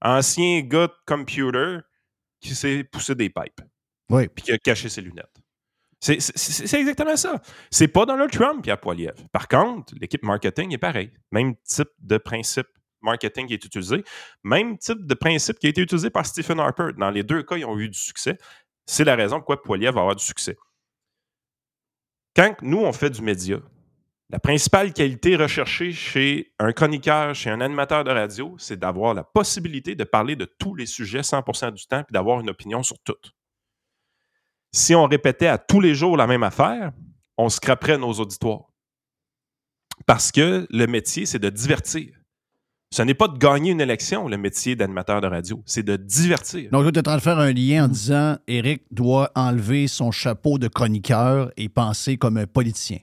Ancien 0.00 0.60
gars 0.62 0.88
de 0.88 0.94
computer 1.06 1.78
qui 2.40 2.54
s'est 2.54 2.84
poussé 2.84 3.14
des 3.14 3.30
pipes. 3.30 3.60
Oui. 4.10 4.28
Puis 4.28 4.44
qui 4.44 4.52
a 4.52 4.58
caché 4.58 4.88
ses 4.88 5.00
lunettes. 5.00 5.43
C'est 6.04 6.74
exactement 6.74 7.16
ça. 7.16 7.40
C'est 7.70 7.88
pas 7.88 8.04
Donald 8.04 8.30
Trump, 8.30 8.62
Pierre 8.62 8.78
Poilievre. 8.78 9.14
Par 9.32 9.48
contre, 9.48 9.94
l'équipe 9.98 10.22
marketing 10.22 10.74
est 10.74 10.78
pareil. 10.78 11.10
Même 11.32 11.54
type 11.64 11.88
de 11.98 12.18
principe 12.18 12.66
marketing 13.00 13.46
qui 13.46 13.54
est 13.54 13.64
utilisé. 13.64 14.04
Même 14.42 14.76
type 14.76 15.06
de 15.06 15.14
principe 15.14 15.58
qui 15.58 15.66
a 15.66 15.70
été 15.70 15.80
utilisé 15.80 16.10
par 16.10 16.26
Stephen 16.26 16.60
Harper. 16.60 16.90
Dans 16.98 17.10
les 17.10 17.22
deux 17.22 17.42
cas, 17.42 17.56
ils 17.56 17.64
ont 17.64 17.78
eu 17.78 17.88
du 17.88 17.98
succès. 17.98 18.36
C'est 18.84 19.04
la 19.04 19.16
raison 19.16 19.36
pourquoi 19.36 19.62
Poilievre 19.62 19.94
va 19.94 20.00
avoir 20.02 20.16
du 20.16 20.24
succès. 20.24 20.58
Quand 22.36 22.54
nous, 22.60 22.82
on 22.82 22.92
fait 22.92 23.10
du 23.10 23.22
média, 23.22 23.58
la 24.28 24.38
principale 24.38 24.92
qualité 24.92 25.36
recherchée 25.36 25.92
chez 25.92 26.52
un 26.58 26.72
chroniqueur, 26.72 27.34
chez 27.34 27.48
un 27.48 27.62
animateur 27.62 28.04
de 28.04 28.10
radio, 28.10 28.56
c'est 28.58 28.78
d'avoir 28.78 29.14
la 29.14 29.24
possibilité 29.24 29.94
de 29.94 30.04
parler 30.04 30.36
de 30.36 30.44
tous 30.44 30.74
les 30.74 30.86
sujets 30.86 31.20
100% 31.20 31.72
du 31.72 31.86
temps 31.86 32.00
et 32.00 32.12
d'avoir 32.12 32.40
une 32.40 32.50
opinion 32.50 32.82
sur 32.82 32.98
tout 32.98 33.14
si 34.74 34.92
on 34.94 35.06
répétait 35.06 35.46
à 35.46 35.56
tous 35.56 35.80
les 35.80 35.94
jours 35.94 36.16
la 36.16 36.26
même 36.26 36.42
affaire, 36.42 36.90
on 37.38 37.48
scraperait 37.48 37.96
nos 37.96 38.12
auditoires. 38.14 38.72
Parce 40.04 40.32
que 40.32 40.66
le 40.68 40.86
métier, 40.86 41.26
c'est 41.26 41.38
de 41.38 41.48
divertir. 41.48 42.08
Ce 42.90 43.00
n'est 43.02 43.14
pas 43.14 43.28
de 43.28 43.38
gagner 43.38 43.70
une 43.70 43.80
élection, 43.80 44.26
le 44.28 44.36
métier 44.36 44.74
d'animateur 44.74 45.20
de 45.20 45.28
radio, 45.28 45.62
c'est 45.64 45.84
de 45.84 45.94
divertir. 45.94 46.70
Donc, 46.72 46.92
tu 46.92 46.98
es 46.98 46.98
en 46.98 47.02
train 47.02 47.16
de 47.16 47.22
faire 47.22 47.38
un 47.38 47.52
lien 47.52 47.84
en 47.84 47.88
disant 47.88 48.36
Eric 48.48 48.82
doit 48.90 49.30
enlever 49.36 49.86
son 49.86 50.10
chapeau 50.10 50.58
de 50.58 50.66
chroniqueur 50.66 51.52
et 51.56 51.68
penser 51.68 52.16
comme 52.16 52.36
un 52.36 52.46
politicien. 52.46 52.98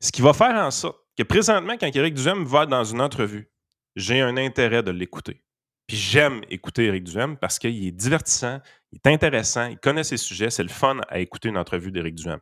Ce 0.00 0.10
qui 0.10 0.22
va 0.22 0.32
faire 0.32 0.54
en 0.54 0.70
sorte 0.70 0.98
que 1.18 1.22
présentement, 1.22 1.74
quand 1.78 1.94
Éric 1.94 2.14
Duhem 2.14 2.44
va 2.44 2.64
dans 2.64 2.84
une 2.84 3.02
entrevue, 3.02 3.50
j'ai 3.94 4.22
un 4.22 4.38
intérêt 4.38 4.82
de 4.82 4.90
l'écouter. 4.90 5.42
Puis 5.88 5.96
j'aime 5.96 6.42
écouter 6.50 6.84
Éric 6.84 7.04
Duhem 7.04 7.36
parce 7.38 7.58
qu'il 7.58 7.86
est 7.86 7.90
divertissant, 7.90 8.60
il 8.92 9.00
est 9.02 9.08
intéressant, 9.08 9.66
il 9.66 9.78
connaît 9.78 10.04
ses 10.04 10.18
sujets, 10.18 10.50
c'est 10.50 10.62
le 10.62 10.68
fun 10.68 11.00
à 11.08 11.18
écouter 11.18 11.48
une 11.48 11.56
entrevue 11.56 11.90
d'Éric 11.90 12.14
Duhem. 12.14 12.40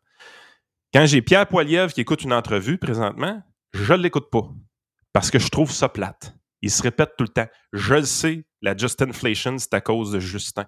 Quand 0.93 1.06
j'ai 1.06 1.23
Pierre 1.23 1.47
Poilievre 1.47 1.93
qui 1.93 2.01
écoute 2.01 2.23
une 2.23 2.32
entrevue 2.32 2.77
présentement, 2.77 3.40
je 3.73 3.93
ne 3.93 3.98
l'écoute 3.98 4.31
pas 4.31 4.51
parce 5.12 5.31
que 5.31 5.39
je 5.39 5.48
trouve 5.48 5.70
ça 5.70 5.89
plate. 5.89 6.35
Il 6.60 6.70
se 6.70 6.82
répète 6.82 7.12
tout 7.16 7.24
le 7.24 7.28
temps. 7.28 7.47
Je 7.73 7.94
le 7.94 8.05
sais, 8.05 8.44
la 8.62 8.77
Just 8.77 9.01
Inflation, 9.01 9.59
c'est 9.59 9.74
à 9.74 9.81
cause 9.81 10.10
de 10.10 10.18
Justin. 10.18 10.66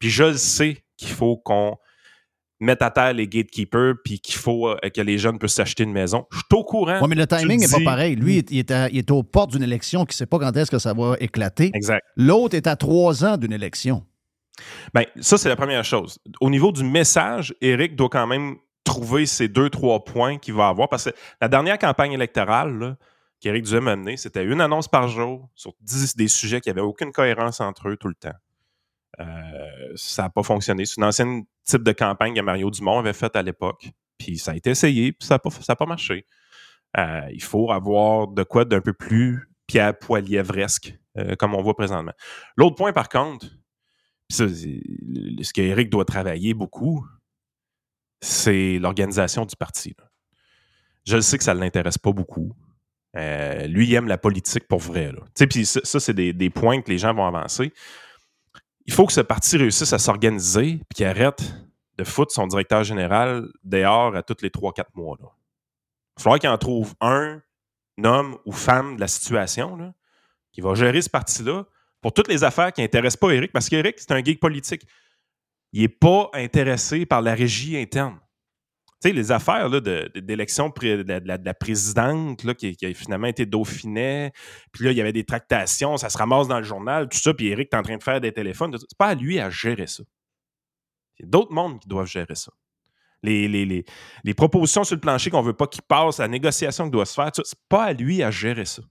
Puis 0.00 0.10
je 0.10 0.24
le 0.24 0.36
sais 0.36 0.84
qu'il 0.96 1.10
faut 1.10 1.36
qu'on 1.36 1.78
mette 2.60 2.82
à 2.82 2.90
terre 2.90 3.12
les 3.12 3.28
gatekeepers 3.28 3.94
puis 4.04 4.20
qu'il 4.20 4.36
faut 4.36 4.68
euh, 4.68 4.76
que 4.94 5.00
les 5.00 5.18
jeunes 5.18 5.38
puissent 5.38 5.54
s'acheter 5.54 5.84
une 5.84 5.92
maison. 5.92 6.26
Je 6.32 6.38
suis 6.38 6.46
au 6.54 6.64
courant. 6.64 6.98
Oui, 7.02 7.08
mais 7.08 7.16
le 7.16 7.26
timing 7.26 7.60
n'est 7.60 7.68
pas 7.68 7.84
pareil. 7.84 8.16
Lui, 8.16 8.38
il 8.50 8.58
est, 8.58 8.72
il 8.92 8.98
est 8.98 9.10
aux 9.10 9.22
portes 9.22 9.52
d'une 9.52 9.62
élection 9.62 10.04
qui 10.04 10.14
ne 10.14 10.16
sait 10.16 10.26
pas 10.26 10.38
quand 10.38 10.56
est-ce 10.56 10.70
que 10.70 10.78
ça 10.78 10.94
va 10.94 11.16
éclater. 11.20 11.70
Exact. 11.74 12.04
L'autre 12.16 12.56
est 12.56 12.66
à 12.66 12.76
trois 12.76 13.24
ans 13.24 13.36
d'une 13.36 13.52
élection. 13.52 14.04
Bien, 14.94 15.04
ça, 15.20 15.36
c'est 15.38 15.48
la 15.48 15.56
première 15.56 15.84
chose. 15.84 16.18
Au 16.40 16.50
niveau 16.50 16.72
du 16.72 16.82
message, 16.82 17.54
Eric 17.60 17.94
doit 17.94 18.08
quand 18.08 18.26
même 18.26 18.56
trouver 18.84 19.26
ces 19.26 19.48
deux, 19.48 19.68
trois 19.68 20.04
points 20.04 20.38
qu'il 20.38 20.54
va 20.54 20.68
avoir. 20.68 20.88
Parce 20.88 21.04
que 21.04 21.10
la 21.40 21.48
dernière 21.48 21.78
campagne 21.78 22.12
électorale 22.12 22.96
qu'Éric 23.40 23.64
Duhem 23.64 23.88
a 23.88 23.96
menée, 23.96 24.16
c'était 24.16 24.44
une 24.44 24.60
annonce 24.60 24.88
par 24.88 25.08
jour 25.08 25.50
sur 25.54 25.72
10 25.82 26.16
des 26.16 26.28
sujets 26.28 26.60
qui 26.60 26.70
n'avaient 26.70 26.80
aucune 26.80 27.12
cohérence 27.12 27.60
entre 27.60 27.88
eux 27.88 27.96
tout 27.96 28.08
le 28.08 28.14
temps. 28.14 28.34
Euh, 29.20 29.92
ça 29.94 30.24
n'a 30.24 30.30
pas 30.30 30.42
fonctionné. 30.42 30.84
C'est 30.84 31.00
un 31.00 31.08
ancien 31.08 31.42
type 31.64 31.82
de 31.82 31.92
campagne 31.92 32.34
que 32.34 32.40
Mario 32.40 32.70
Dumont 32.70 32.98
avait 32.98 33.12
faite 33.12 33.36
à 33.36 33.42
l'époque. 33.42 33.90
Puis 34.18 34.38
ça 34.38 34.52
a 34.52 34.56
été 34.56 34.70
essayé, 34.70 35.12
puis 35.12 35.26
ça 35.26 35.38
n'a 35.68 35.76
pas, 35.76 35.86
marché. 35.86 36.26
Euh, 36.98 37.28
il 37.32 37.42
faut 37.42 37.70
avoir 37.70 38.28
de 38.28 38.42
quoi 38.42 38.64
d'un 38.64 38.80
peu 38.80 38.92
plus 38.92 39.50
Pierre 39.66 39.98
Poilievresque, 39.98 40.94
euh, 41.18 41.36
comme 41.36 41.54
on 41.54 41.62
voit 41.62 41.76
présentement. 41.76 42.12
L'autre 42.56 42.76
point, 42.76 42.92
par 42.92 43.08
contre, 43.08 43.46
ça, 44.28 44.48
ce 44.48 45.52
qu'Éric 45.52 45.90
doit 45.90 46.04
travailler 46.04 46.54
beaucoup, 46.54 47.06
c'est 48.20 48.78
l'organisation 48.78 49.44
du 49.44 49.56
parti. 49.56 49.94
Je 51.06 51.20
sais 51.20 51.38
que 51.38 51.44
ça 51.44 51.54
ne 51.54 51.60
l'intéresse 51.60 51.98
pas 51.98 52.12
beaucoup. 52.12 52.52
Euh, 53.16 53.66
lui, 53.66 53.86
il 53.86 53.94
aime 53.94 54.08
la 54.08 54.18
politique 54.18 54.66
pour 54.68 54.80
vrai. 54.80 55.12
Puis 55.48 55.64
ça, 55.66 56.00
c'est 56.00 56.14
des, 56.14 56.50
points 56.50 56.82
que 56.82 56.90
les 56.90 56.98
gens 56.98 57.14
vont 57.14 57.26
avancer. 57.26 57.72
Il 58.86 58.92
faut 58.92 59.06
que 59.06 59.12
ce 59.12 59.20
parti 59.20 59.56
réussisse 59.56 59.92
à 59.92 59.98
s'organiser 59.98 60.68
et 60.68 60.94
qu'il 60.94 61.06
arrête 61.06 61.42
de 61.98 62.04
foutre 62.04 62.32
son 62.32 62.46
directeur 62.46 62.84
général 62.84 63.48
dehors 63.64 64.14
à 64.14 64.22
tous 64.22 64.42
les 64.42 64.50
3-4 64.50 64.84
mois. 64.94 65.16
Là. 65.20 65.26
Il 65.26 66.20
va 66.20 66.22
falloir 66.22 66.38
qu'il 66.38 66.48
en 66.48 66.58
trouve 66.58 66.94
un, 67.00 67.42
homme 68.02 68.38
ou 68.44 68.52
femme 68.52 68.96
de 68.96 69.00
la 69.00 69.08
situation 69.08 69.94
qui 70.52 70.60
va 70.60 70.74
gérer 70.74 71.00
ce 71.00 71.10
parti-là 71.10 71.64
pour 72.00 72.12
toutes 72.12 72.28
les 72.28 72.44
affaires 72.44 72.72
qui 72.72 72.82
n'intéressent 72.82 73.18
pas 73.18 73.30
Eric, 73.30 73.52
parce 73.52 73.68
qu'Éric, 73.68 73.98
c'est 73.98 74.12
un 74.12 74.22
geek 74.22 74.38
politique. 74.38 74.86
Il 75.72 75.80
n'est 75.80 75.88
pas 75.88 76.30
intéressé 76.34 77.06
par 77.06 77.22
la 77.22 77.34
régie 77.34 77.76
interne. 77.76 78.18
Les 79.04 79.30
affaires 79.30 79.70
d'élection 79.70 80.68
de, 80.68 81.44
la 81.44 81.54
présidente 81.54 82.54
qui, 82.54 82.76
a 82.84 82.94
finalement 82.94 83.28
été 83.28 83.46
Dauphinet, 83.46 84.32
puis 84.72 84.84
là, 84.84 84.90
il 84.90 84.96
y 84.96 85.00
avait 85.00 85.12
des 85.12 85.24
tractations, 85.24 85.96
ça 85.96 86.08
se 86.08 86.18
ramasse 86.18 86.48
dans 86.48 86.58
le 86.58 86.64
journal, 86.64 87.08
tout 87.08 87.18
ça, 87.18 87.32
puis 87.32 87.48
Eric 87.48 87.68
est 87.72 87.76
en 87.76 87.82
train 87.82 87.96
de 87.96 88.02
faire 88.02 88.20
des 88.20 88.32
téléphones. 88.32 88.76
C'est 88.76 88.98
pas 88.98 89.08
à 89.08 89.14
lui 89.14 89.38
à 89.38 89.48
gérer 89.48 89.86
ça. 89.86 90.02
C'est 91.18 91.28
d'autres 91.28 91.52
mondes 91.52 91.80
qui 91.80 91.88
doivent 91.88 92.06
gérer 92.06 92.34
ça. 92.34 92.52
Les, 93.22 93.84
propositions 94.36 94.84
sur 94.84 94.94
le 94.94 95.00
plancher 95.00 95.30
qu'on 95.30 95.42
veut 95.42 95.54
pas 95.54 95.66
qu'il 95.66 95.82
passe, 95.82 96.18
la 96.18 96.28
négociation 96.28 96.84
qui 96.84 96.90
doit 96.90 97.06
se 97.06 97.14
faire, 97.14 97.30
c'est 97.34 97.58
pas 97.68 97.84
à 97.84 97.92
lui 97.92 98.22
à 98.22 98.30
gérer 98.30 98.64
ça. 98.64 98.82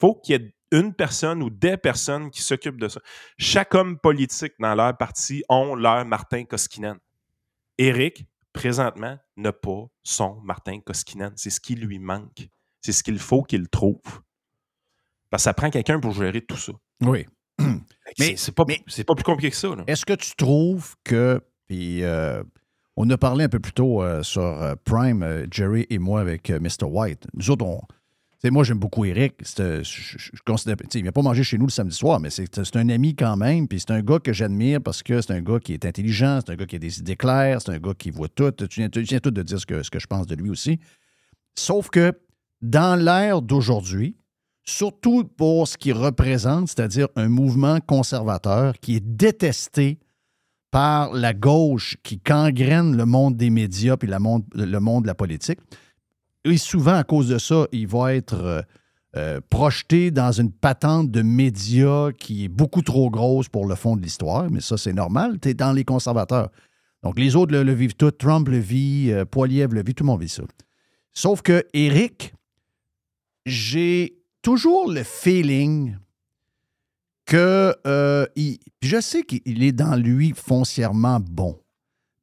faut 0.00 0.14
qu'il 0.14 0.36
y 0.36 0.44
ait 0.44 0.54
une 0.72 0.94
personne 0.94 1.42
ou 1.42 1.50
des 1.50 1.76
personnes 1.76 2.30
qui 2.30 2.40
s'occupent 2.40 2.80
de 2.80 2.88
ça. 2.88 3.00
Chaque 3.38 3.74
homme 3.74 3.98
politique 3.98 4.54
dans 4.58 4.74
leur 4.74 4.96
parti 4.96 5.44
ont 5.48 5.74
leur 5.74 6.04
Martin 6.06 6.44
Koskinen. 6.44 6.98
Éric, 7.78 8.26
présentement, 8.52 9.18
n'a 9.36 9.52
pas 9.52 9.86
son 10.02 10.40
Martin 10.42 10.80
Koskinen. 10.80 11.32
C'est 11.36 11.50
ce 11.50 11.60
qui 11.60 11.74
lui 11.74 11.98
manque. 11.98 12.48
C'est 12.80 12.92
ce 12.92 13.02
qu'il 13.02 13.18
faut 13.18 13.42
qu'il 13.42 13.68
trouve. 13.68 14.22
Parce 15.30 15.42
que 15.42 15.44
ça 15.44 15.54
prend 15.54 15.70
quelqu'un 15.70 15.98
pour 15.98 16.12
gérer 16.12 16.42
tout 16.42 16.56
ça. 16.56 16.72
Oui. 17.00 17.26
mais 18.18 18.36
c'est 18.36 18.52
pas, 18.52 18.64
pas 18.64 19.14
plus 19.14 19.24
compliqué 19.24 19.50
que 19.50 19.56
ça. 19.56 19.68
Est-ce 19.86 20.04
que 20.04 20.14
tu 20.14 20.34
trouves 20.36 20.94
que. 21.04 21.40
Puis, 21.68 22.02
euh, 22.02 22.42
on 22.96 23.08
a 23.08 23.16
parlé 23.16 23.44
un 23.44 23.48
peu 23.48 23.60
plus 23.60 23.72
tôt 23.72 24.02
euh, 24.02 24.22
sur 24.22 24.42
euh, 24.42 24.74
Prime, 24.84 25.46
Jerry 25.50 25.86
et 25.88 25.98
moi, 25.98 26.20
avec 26.20 26.50
Mr. 26.50 26.84
White. 26.84 27.26
Nous 27.34 27.50
autres, 27.50 27.64
on, 27.64 27.80
moi, 28.50 28.64
j'aime 28.64 28.78
beaucoup 28.78 29.04
Eric. 29.04 29.34
Je, 29.44 30.42
considère, 30.44 30.76
il 30.94 31.02
vient 31.02 31.12
pas 31.12 31.22
manger 31.22 31.44
chez 31.44 31.58
nous 31.58 31.66
le 31.66 31.70
samedi 31.70 31.94
soir, 31.94 32.18
mais 32.18 32.30
c'est 32.30 32.76
un 32.76 32.88
ami 32.88 33.14
quand 33.14 33.36
même. 33.36 33.68
Puis 33.68 33.80
c'est 33.80 33.92
un 33.92 34.02
gars 34.02 34.18
que 34.18 34.32
j'admire 34.32 34.80
parce 34.80 35.02
que 35.02 35.20
c'est 35.20 35.32
un 35.32 35.42
gars 35.42 35.60
qui 35.60 35.74
est 35.74 35.84
intelligent, 35.84 36.40
c'est 36.44 36.52
un 36.52 36.56
gars 36.56 36.66
qui 36.66 36.76
a 36.76 36.80
des 36.80 36.98
idées 36.98 37.14
claires, 37.14 37.62
c'est 37.62 37.70
un 37.70 37.78
gars 37.78 37.94
qui 37.96 38.10
voit 38.10 38.28
tout. 38.28 38.50
Tu 38.50 38.80
viens, 38.80 38.88
tout 38.88 39.30
de 39.30 39.42
dire 39.42 39.60
ce 39.60 39.66
que, 39.66 39.82
ce 39.84 39.90
que 39.90 40.00
je 40.00 40.06
pense 40.08 40.26
de 40.26 40.34
lui 40.34 40.50
aussi. 40.50 40.80
Sauf 41.56 41.88
que 41.88 42.12
dans 42.60 42.96
l'ère 42.96 43.42
d'aujourd'hui, 43.42 44.16
surtout 44.64 45.24
pour 45.24 45.68
ce 45.68 45.76
qu'il 45.76 45.94
représente, 45.94 46.68
c'est-à-dire 46.68 47.08
un 47.14 47.28
mouvement 47.28 47.78
conservateur 47.80 48.74
qui 48.80 48.96
est 48.96 49.04
détesté 49.04 49.98
par 50.72 51.12
la 51.12 51.34
gauche 51.34 51.96
qui 52.02 52.20
gangrène 52.24 52.96
le 52.96 53.04
monde 53.04 53.36
des 53.36 53.50
médias 53.50 53.96
puis 53.96 54.08
le 54.08 54.18
monde 54.80 55.02
de 55.02 55.06
la 55.06 55.14
politique, 55.14 55.60
et 56.44 56.56
souvent, 56.56 56.94
à 56.94 57.04
cause 57.04 57.28
de 57.28 57.38
ça, 57.38 57.66
il 57.72 57.86
va 57.86 58.14
être 58.14 58.34
euh, 58.34 58.62
euh, 59.16 59.40
projeté 59.48 60.10
dans 60.10 60.32
une 60.32 60.50
patente 60.50 61.10
de 61.10 61.22
médias 61.22 62.10
qui 62.12 62.44
est 62.44 62.48
beaucoup 62.48 62.82
trop 62.82 63.10
grosse 63.10 63.48
pour 63.48 63.66
le 63.66 63.74
fond 63.74 63.96
de 63.96 64.02
l'histoire, 64.02 64.50
mais 64.50 64.60
ça, 64.60 64.76
c'est 64.76 64.92
normal. 64.92 65.38
Tu 65.40 65.50
es 65.50 65.54
dans 65.54 65.72
les 65.72 65.84
conservateurs. 65.84 66.50
Donc, 67.02 67.18
les 67.18 67.36
autres 67.36 67.56
le, 67.56 67.72
vivent 67.72 67.94
tout. 67.94 68.10
Trump 68.10 68.48
le 68.48 68.58
vit, 68.58 69.10
euh, 69.10 69.24
Poiliev 69.24 69.72
le 69.72 69.82
vit, 69.82 69.94
tout 69.94 70.04
le 70.04 70.08
monde 70.08 70.20
vit 70.20 70.28
ça. 70.28 70.42
Sauf 71.12 71.42
que 71.42 71.64
Eric, 71.74 72.34
j'ai 73.46 74.18
toujours 74.40 74.90
le 74.90 75.02
feeling 75.02 75.96
que 77.26 77.74
je 78.82 79.00
sais 79.00 79.22
qu'il 79.22 79.62
est 79.62 79.72
dans 79.72 79.96
lui 79.96 80.32
foncièrement 80.34 81.20
bon, 81.20 81.60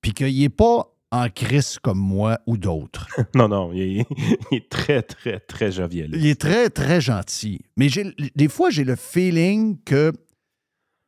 puis 0.02 0.14
qu'il 0.14 0.38
n'est 0.40 0.50
pas 0.50 0.94
en 1.12 1.30
crise 1.30 1.80
comme 1.80 2.00
moi 2.00 2.40
ou 2.46 2.58
d'autres. 2.58 3.08
non, 3.36 3.48
non, 3.48 3.72
il 3.74 4.00
est, 4.00 4.08
il 4.52 4.58
est, 4.58 4.70
très, 4.70 5.02
très, 5.02 5.40
très 5.40 5.72
jovial. 5.72 6.10
Il 6.14 6.26
est 6.26 6.40
très, 6.40 6.70
très 6.70 7.02
gentil. 7.02 7.62
Mais 7.78 7.88
des 8.36 8.48
fois, 8.48 8.70
j'ai 8.70 8.84
le 8.84 8.96
feeling 8.96 9.78
que 9.84 10.14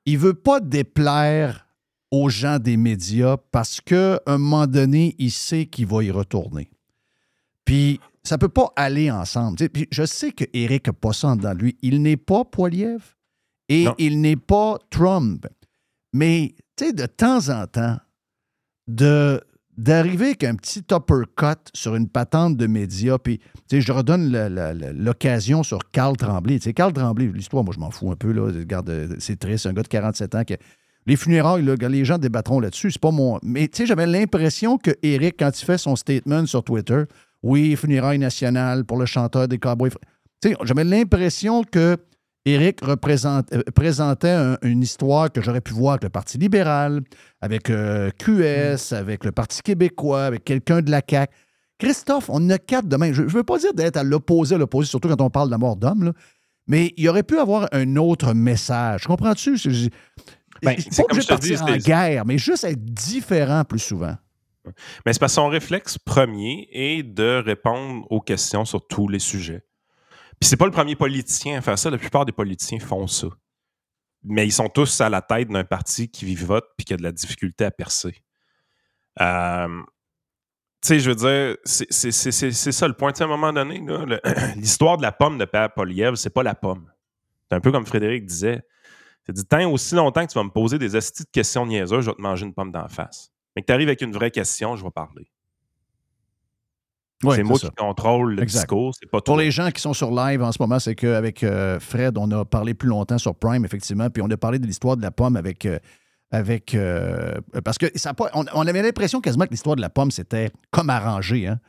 il 0.06 0.18
veut 0.18 0.34
pas 0.34 0.60
déplaire 0.60 1.68
aux 2.10 2.30
gens 2.30 2.60
des 2.60 2.78
médias 2.78 3.38
parce 3.52 3.80
qu'à 3.80 4.22
un 4.26 4.38
moment 4.38 4.68
donné, 4.68 5.16
il 5.20 5.32
sait 5.32 5.68
qu'il 5.68 5.86
va 5.86 6.04
y 6.04 6.12
retourner. 6.12 6.70
Puis 7.66 8.00
ça 8.24 8.38
peut 8.38 8.50
pas 8.50 8.74
aller 8.76 9.12
ensemble. 9.12 9.70
Puis 9.70 9.88
je 9.92 10.06
sais 10.06 10.32
que 10.32 10.46
Eric 10.54 10.88
n'a 10.88 10.94
pas 10.94 11.14
ça 11.14 11.36
dans 11.36 11.54
lui. 11.54 11.78
Il 11.82 12.02
n'est 12.02 12.18
pas 12.18 12.44
Poiliev 12.44 13.16
et 13.70 13.86
il 13.98 14.22
n'est 14.22 14.36
pas 14.36 14.78
Trump. 14.90 15.48
Mais 16.14 16.56
de 16.80 17.06
temps 17.06 17.50
en 17.50 17.68
temps, 17.68 17.98
de 18.88 19.40
d'arriver 19.82 20.28
avec 20.28 20.44
un 20.44 20.56
petit 20.56 20.84
uppercut 20.92 21.58
sur 21.74 21.96
une 21.96 22.08
patente 22.08 22.56
de 22.56 22.68
médias, 22.68 23.18
puis 23.18 23.40
je 23.72 23.92
redonne 23.92 24.32
l'occasion 24.96 25.64
sur 25.64 25.80
Carl 25.92 26.16
Tremblay. 26.16 26.60
sais, 26.60 26.74
Carl 26.74 26.94
Tremblay, 26.94 27.32
l'histoire, 27.34 27.64
moi, 27.64 27.74
je 27.74 27.80
m'en 27.80 27.90
fous 27.90 28.12
un 28.12 28.16
peu. 28.16 28.32
Là. 28.32 28.44
Regarde, 28.44 29.16
c'est 29.18 29.40
triste, 29.40 29.66
un 29.66 29.74
gars 29.74 29.82
de 29.82 29.88
47 29.88 30.36
ans 30.36 30.44
qui. 30.44 30.56
Les 31.08 31.16
funérailles, 31.16 31.66
les 31.66 32.06
gens 32.06 32.20
débattront 32.20 32.60
là-dessus, 32.60 32.92
c'est 32.92 33.02
pas 33.02 33.10
mon. 33.10 33.40
Mais 33.42 33.68
tu 33.68 33.78
sais, 33.78 33.86
j'avais 33.88 34.06
l'impression 34.06 34.78
que 34.78 34.92
Eric, 35.02 35.38
quand 35.40 35.50
il 35.60 35.66
fait 35.66 35.80
son 35.80 35.96
statement 35.96 36.46
sur 36.46 36.64
Twitter, 36.64 37.06
oui, 37.42 37.76
funérailles 37.76 38.20
nationales 38.20 38.86
pour 38.86 39.00
le 39.00 39.08
chanteur 39.08 39.48
des 39.48 39.58
Cowboys. 39.58 39.90
J'avais 40.64 40.84
l'impression 40.84 41.64
que 41.64 41.98
Éric 42.46 42.80
euh, 42.84 42.96
présentait 42.96 44.58
une 44.64 44.82
histoire 44.82 45.32
que 45.32 45.42
j'aurais 45.42 45.62
pu 45.62 45.74
voir 45.74 45.94
avec 45.94 46.04
le 46.04 46.10
Parti 46.10 46.38
libéral, 46.38 47.02
avec 47.40 47.70
euh, 47.70 48.10
QS, 48.18 48.94
avec 48.94 49.24
le 49.26 49.32
Parti 49.32 49.62
québécois, 49.62 50.26
avec 50.26 50.44
quelqu'un 50.44 50.82
de 50.82 50.90
la 50.90 51.02
CAQ. 51.08 51.34
Christophe, 51.78 52.30
on 52.30 52.50
a 52.50 52.58
quatre 52.58 52.88
demain. 52.88 53.14
Je 53.14 53.24
ne 53.24 53.28
veux 53.28 53.44
pas 53.44 53.58
dire 53.58 53.74
d'être 53.74 53.98
à 53.98 54.04
l'opposé, 54.04 54.56
à 54.56 54.58
l'opposé, 54.58 54.90
surtout 54.90 55.08
quand 55.08 55.22
on 55.22 55.30
parle 55.30 55.48
de 55.48 55.52
la 55.52 55.58
mort 55.58 55.76
d'homme, 55.76 56.14
mais 56.68 56.94
il 56.98 57.10
aurait 57.10 57.24
pu 57.24 57.40
avoir 57.40 57.68
un 57.72 57.96
autre 57.96 58.34
message. 58.34 59.06
Comprends-tu? 59.06 59.58
Ben, 60.64 60.76
c'est 60.78 60.98
pas 60.98 61.04
obligé 61.04 61.22
de 61.22 61.28
partir 61.28 61.64
en 61.64 61.76
guerre, 61.78 62.26
mais 62.26 62.38
juste 62.38 62.64
être 62.64 62.84
différent 62.84 63.64
plus 63.64 63.80
souvent. 63.80 64.16
Mais 65.06 65.14
c'est 65.14 65.20
parce 65.20 65.32
que 65.32 65.42
son 65.42 65.48
réflexe 65.48 65.98
premier 65.98 66.68
est 66.72 67.02
de 67.02 67.42
répondre 67.44 68.06
aux 68.12 68.22
questions 68.22 68.64
sur 68.64 68.86
tous 68.86 69.08
les 69.08 69.18
sujets. 69.18 69.64
Puis 70.42 70.50
c'est 70.50 70.58
pas 70.58 70.66
le 70.66 70.72
premier 70.72 70.96
politicien 70.96 71.60
à 71.60 71.62
faire 71.62 71.78
ça. 71.78 71.92
La 71.92 72.00
plupart 72.00 72.26
des 72.26 72.32
politiciens 72.32 72.80
font 72.80 73.06
ça. 73.06 73.28
Mais 74.24 74.48
ils 74.48 74.52
sont 74.52 74.70
tous 74.70 75.00
à 75.00 75.08
la 75.08 75.22
tête 75.22 75.50
d'un 75.50 75.64
parti 75.64 76.10
qui 76.10 76.26
vivote 76.26 76.66
puis 76.76 76.86
qui 76.86 76.94
a 76.96 76.98
de 76.98 77.04
la 77.04 77.12
difficulté 77.12 77.64
à 77.64 77.70
percer. 77.70 78.24
Euh, 79.22 79.84
tu 80.82 80.88
sais, 80.88 81.00
je 81.00 81.12
veux 81.12 81.16
dire, 81.16 81.58
c'est 81.64 82.72
ça 82.72 82.88
le 82.88 82.96
point. 82.96 83.12
à 83.12 83.24
un 83.24 83.28
moment 83.28 83.54
donné, 83.54 83.84
l'histoire 84.56 84.98
de 84.98 85.04
la 85.04 85.12
pomme 85.12 85.38
de 85.38 85.46
Père 85.46 85.72
Poliev, 85.74 86.16
c'est 86.16 86.32
pas 86.32 86.42
la 86.42 86.56
pomme. 86.56 86.92
C'est 87.48 87.56
un 87.56 87.62
peu 87.62 87.72
comme 87.72 87.86
Frédéric 87.86 88.26
disait. 88.26 88.64
C'est 89.28 89.34
dit, 89.34 89.46
tant 89.46 89.72
aussi 89.72 89.94
longtemps 89.94 90.26
que 90.26 90.32
tu 90.32 90.40
vas 90.40 90.44
me 90.44 90.50
poser 90.50 90.80
des 90.80 90.96
astuces 90.96 91.28
de 91.28 91.32
questions 91.32 91.68
niaiseuses, 91.68 92.04
je 92.04 92.10
vais 92.10 92.16
te 92.16 92.22
manger 92.22 92.48
une 92.48 92.56
pomme 92.56 92.72
d'en 92.72 92.88
face. 92.88 93.32
Mais 93.56 93.62
que 93.62 93.68
tu 93.68 93.74
arrives 93.74 93.90
avec 93.90 94.02
une 94.02 94.12
vraie 94.12 94.32
question, 94.32 94.76
je 94.76 94.84
vais 94.84 94.90
parler 94.90 95.32
c'est 97.22 97.44
moi 97.44 97.58
qui 97.58 97.70
contrôle 97.78 98.36
le 98.36 98.46
discours, 98.46 98.94
c'est 99.00 99.10
pas 99.10 99.22
Pour 99.22 99.38
les 99.38 99.52
gens 99.52 99.72
qui 99.72 99.82
sont 99.82 99.94
sur 99.94 100.12
live 100.12 100.42
en 100.42 100.52
ce 100.52 100.58
moment, 100.60 100.80
c'est 100.80 100.96
qu'avec 100.96 101.44
euh, 101.44 101.80
Fred, 101.80 102.18
on 102.18 102.30
a 102.32 102.46
parlé 102.46 102.74
plus 102.74 102.90
longtemps 102.90 103.18
sur 103.18 103.36
Prime, 103.36 103.66
effectivement, 103.66 104.10
puis 104.10 104.22
on 104.22 104.30
a 104.30 104.38
parlé 104.38 104.60
de 104.60 104.66
l'histoire 104.66 104.98
de 104.98 105.02
la 105.02 105.12
pomme 105.12 105.36
avec. 105.36 105.66
Euh, 105.66 105.80
avec 106.34 106.76
euh, 106.76 107.42
parce 107.66 107.78
que 107.78 107.88
ça, 107.96 108.14
on, 108.34 108.46
on 108.54 108.66
avait 108.66 108.82
l'impression 108.82 109.20
quasiment 109.20 109.44
que 109.44 109.52
l'histoire 109.52 109.76
de 109.76 109.82
la 109.82 109.90
pomme, 109.90 110.12
c'était 110.12 110.50
comme 110.72 110.90
arrangé. 110.90 111.46
Hein? 111.46 111.60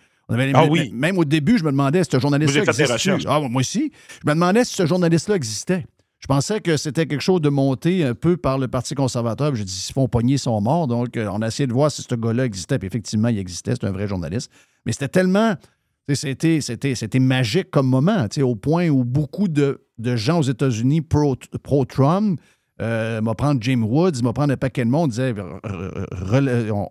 ah 0.54 0.66
oui. 0.66 0.90
Même 0.94 1.18
au 1.18 1.24
début, 1.24 1.58
je 1.58 1.64
me 1.64 1.70
demandais 1.70 2.04
si 2.04 2.10
ce 2.12 2.18
journaliste-là 2.18 2.62
existait. 2.62 3.16
Ah, 3.26 3.40
moi 3.40 3.60
aussi. 3.60 3.92
Je 4.22 4.28
me 4.28 4.34
demandais 4.34 4.64
si 4.64 4.74
ce 4.74 4.86
journaliste-là 4.86 5.36
existait. 5.36 5.84
Je 6.18 6.28
pensais 6.28 6.60
que 6.60 6.76
c'était 6.76 7.06
quelque 7.06 7.20
chose 7.20 7.40
de 7.40 7.48
monté 7.48 8.04
un 8.04 8.14
peu 8.14 8.36
par 8.36 8.56
le 8.56 8.68
Parti 8.68 8.94
conservateur. 8.94 9.54
J'ai 9.56 9.64
dit, 9.64 9.72
s'ils 9.72 9.92
font 9.92 10.06
pogner, 10.06 10.34
ils 10.34 10.38
sont 10.38 10.60
morts. 10.60 10.86
Donc, 10.86 11.16
on 11.16 11.42
a 11.42 11.48
essayé 11.48 11.66
de 11.66 11.72
voir 11.72 11.90
si 11.90 12.02
ce 12.02 12.14
gars-là 12.14 12.44
existait. 12.44 12.78
Puis 12.78 12.86
effectivement, 12.86 13.28
il 13.28 13.38
existait. 13.38 13.72
C'est 13.72 13.86
un 13.86 13.90
vrai 13.90 14.06
journaliste. 14.06 14.50
Mais 14.86 14.92
c'était 14.92 15.08
tellement. 15.08 15.54
C'était, 16.12 16.60
c'était, 16.60 16.94
c'était 16.94 17.20
magique 17.20 17.70
comme 17.70 17.86
moment, 17.86 18.26
au 18.42 18.56
point 18.56 18.88
où 18.88 19.04
beaucoup 19.04 19.48
de, 19.48 19.80
gens 19.98 20.40
aux 20.40 20.42
États-Unis 20.42 21.00
pro-Trump, 21.00 22.40
euh, 22.80 23.20
m'a 23.20 23.34
prendre 23.34 23.62
Jim 23.62 23.82
Woods, 23.82 24.22
m'a 24.22 24.32
prendre 24.32 24.52
un 24.52 24.56
paquet 24.56 24.84
de 24.84 24.90
monde, 24.90 25.10
disait, 25.10 25.32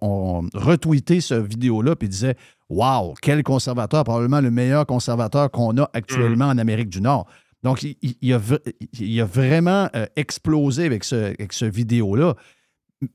on, 0.02 0.48
retweetait 0.54 1.20
ce 1.20 1.34
vidéo-là, 1.34 1.96
puis 1.96 2.08
disait 2.08 2.36
Waouh, 2.70 3.14
quel 3.22 3.44
conservateur, 3.44 4.06
probablement 4.06 4.40
le 4.40 4.50
meilleur 4.50 4.86
conservateur 4.86 5.52
qu'on 5.52 5.78
a 5.78 5.90
actuellement 5.94 6.46
en 6.46 6.58
Amérique 6.58 6.90
du 6.90 7.02
Nord. 7.02 7.28
Donc, 7.64 7.84
il, 7.84 8.34
a, 8.34 9.26
vraiment 9.26 9.90
euh, 9.96 10.06
explosé 10.16 10.86
avec 10.86 11.04
ce, 11.04 11.16
avec 11.16 11.54
ce 11.54 11.66
vidéo-là. 11.66 12.36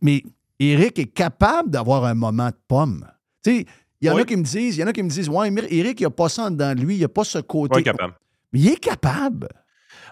Mais 0.03 0.23
Eric 0.61 0.99
est 0.99 1.07
capable 1.07 1.71
d'avoir 1.71 2.05
un 2.05 2.15
moment 2.15 2.49
de 2.49 2.57
pomme. 2.69 3.07
Tu 3.43 3.51
sais, 3.51 3.67
il 4.01 4.09
y 4.09 4.11
en 4.11 4.17
a 4.17 4.25
qui 4.25 4.37
me 4.37 4.43
disent, 4.43 4.77
il 4.77 4.81
y 4.81 4.85
en 4.85 4.87
a 4.87 4.93
qui 4.93 5.03
me 5.03 5.09
disent, 5.09 5.29
ouais, 5.29 5.53
Eric, 5.71 6.01
il 6.01 6.05
n'a 6.05 6.11
pas 6.11 6.29
ça 6.29 6.51
dans 6.51 6.79
lui, 6.79 6.97
il 6.97 7.01
n'a 7.01 7.09
pas 7.09 7.25
ce 7.25 7.39
côté. 7.39 7.83
capable. 7.83 8.15
Mais 8.53 8.61
il 8.61 8.69
est 8.69 8.81
capable. 8.81 9.49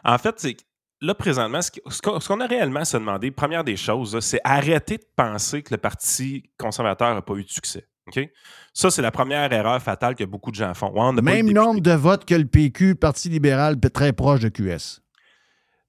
En 0.05 0.19
fait, 0.19 0.35
c'est 0.39 0.57
là, 1.01 1.15
présentement, 1.15 1.61
ce 1.63 2.01
qu'on 2.01 2.41
a 2.41 2.47
réellement 2.47 2.81
à 2.81 2.85
se 2.85 2.97
demander, 2.97 3.31
première 3.31 3.65
des 3.65 3.77
choses, 3.77 4.19
c'est 4.21 4.41
arrêter 4.45 4.99
de 4.99 5.07
penser 5.17 5.63
que 5.63 5.73
le 5.75 5.79
Parti 5.79 6.51
conservateur 6.59 7.15
n'a 7.15 7.23
pas 7.23 7.35
eu 7.35 7.45
de 7.45 7.51
succès. 7.51 7.87
Ça, 8.73 8.91
c'est 8.91 9.03
la 9.03 9.11
première 9.11 9.51
erreur 9.53 9.81
fatale 9.81 10.15
que 10.15 10.25
beaucoup 10.25 10.51
de 10.51 10.57
gens 10.57 10.75
font. 10.75 11.13
Même 11.13 11.51
nombre 11.51 11.81
de 11.81 11.93
votes 11.93 12.25
que 12.25 12.35
le 12.35 12.45
PQ, 12.45 12.97
Parti 12.97 13.29
libéral, 13.29 13.79
très 13.81 14.13
proche 14.13 14.41
de 14.41 14.49
QS. 14.49 15.01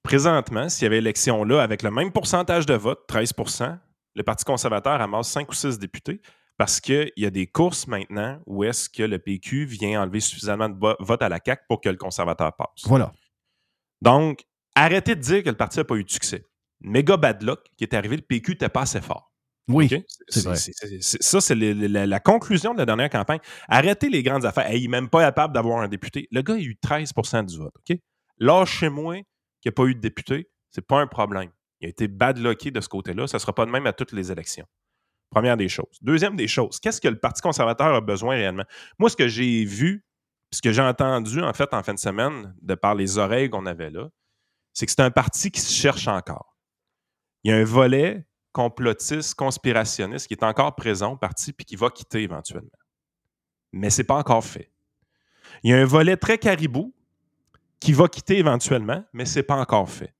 Présentement, 0.02 0.68
s'il 0.68 0.84
y 0.84 0.86
avait 0.86 0.98
élection 0.98 1.44
là, 1.44 1.62
avec 1.62 1.82
le 1.82 1.90
même 1.90 2.12
pourcentage 2.12 2.64
de 2.64 2.74
votes, 2.74 3.00
13% 3.08 3.78
le 4.14 4.22
Parti 4.22 4.44
conservateur 4.44 5.00
amasse 5.00 5.28
5 5.28 5.50
ou 5.50 5.54
6 5.54 5.78
députés. 5.78 6.22
Parce 6.56 6.80
qu'il 6.80 7.12
y 7.16 7.26
a 7.26 7.30
des 7.30 7.46
courses 7.46 7.86
maintenant 7.86 8.40
où 8.46 8.64
est-ce 8.64 8.88
que 8.88 9.02
le 9.02 9.18
PQ 9.18 9.66
vient 9.66 10.02
enlever 10.02 10.20
suffisamment 10.20 10.68
de 10.68 10.76
votes 11.00 11.22
à 11.22 11.28
la 11.28 11.38
CAQ 11.44 11.64
pour 11.68 11.80
que 11.80 11.88
le 11.88 11.96
conservateur 11.96 12.54
passe. 12.56 12.84
Voilà. 12.84 13.12
Donc, 14.00 14.44
arrêtez 14.74 15.14
de 15.14 15.20
dire 15.20 15.42
que 15.42 15.50
le 15.50 15.56
parti 15.56 15.78
n'a 15.78 15.84
pas 15.84 15.96
eu 15.96 16.04
de 16.04 16.10
succès. 16.10 16.46
Méga 16.80 17.16
bad 17.16 17.42
luck 17.42 17.60
qui 17.76 17.84
est 17.84 17.94
arrivé, 17.94 18.16
le 18.16 18.22
PQ 18.22 18.52
n'était 18.52 18.68
pas 18.68 18.82
assez 18.82 19.00
fort. 19.00 19.32
Oui, 19.68 19.88
c'est 20.28 20.44
vrai. 20.44 20.56
ça, 21.00 21.40
c'est 21.40 21.54
la, 21.56 22.20
conclusion 22.20 22.72
de 22.72 22.78
la 22.78 22.86
dernière 22.86 23.10
campagne. 23.10 23.40
Arrêtez 23.68 24.08
les 24.08 24.22
grandes 24.22 24.44
affaires. 24.44 24.72
il 24.72 24.82
n'est 24.82 24.88
même 24.88 25.08
pas 25.08 25.22
capable 25.22 25.54
d'avoir 25.54 25.80
un 25.80 25.88
député. 25.88 26.28
Le 26.30 26.42
gars 26.42 26.54
a 26.54 26.58
eu 26.58 26.78
13% 26.80 27.46
du 27.46 27.58
vote. 27.58 27.74
OK? 27.76 27.98
Lâchez-moi 28.38 29.16
qu'il 29.60 29.66
n'y 29.66 29.70
a 29.70 29.72
pas 29.72 29.84
eu 29.86 29.94
de 29.94 30.00
député. 30.00 30.48
C'est 30.70 30.86
pas 30.86 31.00
un 31.00 31.08
problème. 31.08 31.50
Il 31.80 31.86
a 31.86 31.88
été 31.88 32.06
bad 32.06 32.38
lucky 32.38 32.70
de 32.70 32.80
ce 32.80 32.88
côté-là. 32.88 33.26
Ça 33.26 33.38
ne 33.38 33.40
sera 33.40 33.54
pas 33.54 33.66
de 33.66 33.70
même 33.70 33.86
à 33.86 33.92
toutes 33.92 34.12
les 34.12 34.30
élections. 34.30 34.66
Première 35.30 35.56
des 35.56 35.68
choses. 35.68 35.98
Deuxième 36.02 36.36
des 36.36 36.48
choses, 36.48 36.78
qu'est-ce 36.78 37.00
que 37.00 37.08
le 37.08 37.18
Parti 37.18 37.42
conservateur 37.42 37.94
a 37.94 38.00
besoin 38.00 38.36
réellement? 38.36 38.64
Moi, 38.98 39.10
ce 39.10 39.16
que 39.16 39.28
j'ai 39.28 39.64
vu, 39.64 40.04
ce 40.52 40.62
que 40.62 40.72
j'ai 40.72 40.82
entendu 40.82 41.42
en 41.42 41.52
fait 41.52 41.72
en 41.74 41.82
fin 41.82 41.94
de 41.94 41.98
semaine, 41.98 42.54
de 42.62 42.74
par 42.74 42.94
les 42.94 43.18
oreilles 43.18 43.50
qu'on 43.50 43.66
avait 43.66 43.90
là, 43.90 44.08
c'est 44.72 44.86
que 44.86 44.92
c'est 44.92 45.02
un 45.02 45.10
parti 45.10 45.50
qui 45.50 45.60
se 45.60 45.72
cherche 45.72 46.06
encore. 46.06 46.56
Il 47.42 47.50
y 47.50 47.54
a 47.54 47.56
un 47.56 47.64
volet 47.64 48.26
complotiste, 48.52 49.34
conspirationniste 49.34 50.28
qui 50.28 50.34
est 50.34 50.44
encore 50.44 50.74
présent 50.76 51.12
au 51.12 51.16
parti 51.16 51.52
puis 51.52 51.64
qui 51.64 51.76
va 51.76 51.90
quitter 51.90 52.22
éventuellement. 52.22 52.70
Mais 53.72 53.90
ce 53.90 54.00
n'est 54.00 54.06
pas 54.06 54.16
encore 54.16 54.44
fait. 54.44 54.70
Il 55.62 55.70
y 55.70 55.74
a 55.74 55.78
un 55.78 55.84
volet 55.84 56.16
très 56.16 56.38
caribou 56.38 56.94
qui 57.80 57.92
va 57.92 58.08
quitter 58.08 58.38
éventuellement, 58.38 59.04
mais 59.12 59.26
ce 59.26 59.38
n'est 59.38 59.42
pas 59.42 59.56
encore 59.56 59.90
fait. 59.90 60.14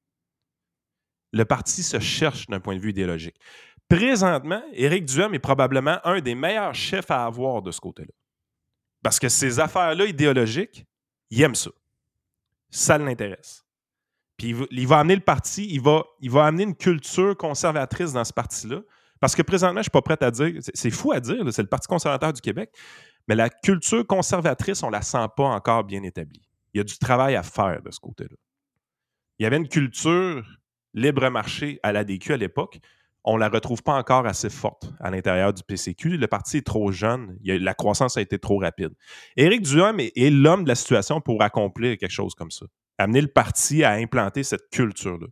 Le 1.33 1.45
parti 1.45 1.83
se 1.83 1.99
cherche 1.99 2.47
d'un 2.47 2.61
point 2.61 2.77
de 2.77 2.81
vue 2.81 2.91
idéologique. 2.91 3.37
Présentement, 3.89 4.63
Éric 4.73 5.05
Duhem 5.05 5.35
est 5.35 5.39
probablement 5.39 5.99
un 6.05 6.21
des 6.21 6.35
meilleurs 6.35 6.75
chefs 6.75 7.11
à 7.11 7.25
avoir 7.25 7.63
de 7.63 7.71
ce 7.71 7.81
côté-là. 7.81 8.13
Parce 9.03 9.21
que 9.21 9.29
ces 9.29 9.61
affaires-là 9.61 10.07
idéologiques, 10.07 10.85
il 11.31 11.43
aime 11.43 11.55
ça. 11.55 11.71
Ça 12.71 12.99
l'intéresse. 12.99 13.65
Puis 14.37 14.55
il 14.71 14.87
va, 14.87 14.99
amener 14.99 15.15
le 15.15 15.23
parti, 15.23 15.67
il 15.71 15.81
va, 15.81 16.05
il 16.21 16.31
va 16.31 16.47
amener 16.47 16.65
une 16.65 16.75
culture 16.75 17.37
conservatrice 17.37 18.13
dans 18.13 18.25
ce 18.25 18.33
parti-là. 18.33 18.81
Parce 19.21 19.35
que 19.35 19.43
présentement, 19.43 19.77
je 19.77 19.81
ne 19.81 19.83
suis 19.85 19.91
pas 19.91 20.03
prêt 20.03 20.19
à 20.21 20.31
dire, 20.31 20.61
c'est 20.75 20.91
fou 20.91 21.13
à 21.13 21.21
dire, 21.21 21.43
c'est 21.53 21.63
le 21.63 21.69
Parti 21.69 21.89
conservateur 21.89 22.33
du 22.33 22.41
Québec, 22.41 22.71
mais 23.29 23.35
la 23.35 23.49
culture 23.49 24.07
conservatrice, 24.07 24.83
on 24.83 24.89
ne 24.89 24.93
la 24.93 25.03
sent 25.03 25.27
pas 25.37 25.45
encore 25.45 25.85
bien 25.85 26.03
établie. 26.03 26.43
Il 26.75 26.79
y 26.79 26.81
a 26.81 26.85
du 26.85 26.99
travail 26.99 27.35
à 27.35 27.43
faire 27.43 27.81
de 27.83 27.91
ce 27.91 27.99
côté-là. 27.99 28.37
Il 29.39 29.45
y 29.45 29.47
avait 29.47 29.57
une 29.57 29.69
culture 29.69 30.45
libre 30.93 31.29
marché 31.31 31.81
à 31.83 31.93
l'ADQ 31.93 32.35
à 32.35 32.37
l'époque, 32.37 32.79
on 33.27 33.35
ne 33.35 33.41
la 33.41 33.49
retrouve 33.49 33.83
pas 33.83 33.95
encore 33.95 34.25
assez 34.25 34.49
forte 34.49 34.93
à 35.01 35.11
l'intérieur 35.11 35.53
du 35.53 35.63
PCQ. 35.65 36.17
Le 36.17 36.29
parti 36.29 36.59
est 36.59 36.67
trop 36.67 36.93
jeune, 36.93 37.37
la 37.45 37.75
croissance 37.75 38.17
a 38.17 38.21
été 38.21 38.39
trop 38.39 38.59
rapide. 38.59 38.93
Éric 39.37 39.63
Duham 39.63 39.99
est, 39.99 40.31
l'homme 40.31 40.63
de 40.63 40.69
la 40.69 40.77
situation 40.77 41.21
pour 41.21 41.43
accomplir 41.43 41.99
quelque 41.99 42.11
chose 42.11 42.35
comme 42.35 42.53
ça. 42.53 42.67
Amener 42.99 43.21
le 43.21 43.29
parti 43.29 43.83
à 43.83 43.91
implanter 43.93 44.45
cette 44.45 44.71
culture-là. 44.71 45.27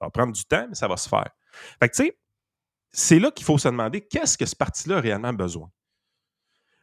Ça 0.00 0.06
va 0.06 0.10
prendre 0.10 0.32
du 0.32 0.44
temps, 0.44 0.66
mais 0.68 0.74
ça 0.74 0.88
va 0.88 0.96
se 0.96 1.08
faire. 1.08 1.30
Fait 1.80 1.88
que, 1.88 1.94
tu 1.94 2.04
sais, 2.04 2.18
c'est 2.90 3.18
là 3.18 3.30
qu'il 3.30 3.46
faut 3.46 3.58
se 3.58 3.68
demander 3.68 4.00
qu'est-ce 4.00 4.36
que 4.36 4.44
ce 4.44 4.56
parti-là 4.56 4.96
a 4.96 5.00
réellement 5.00 5.32
besoin? 5.32 5.70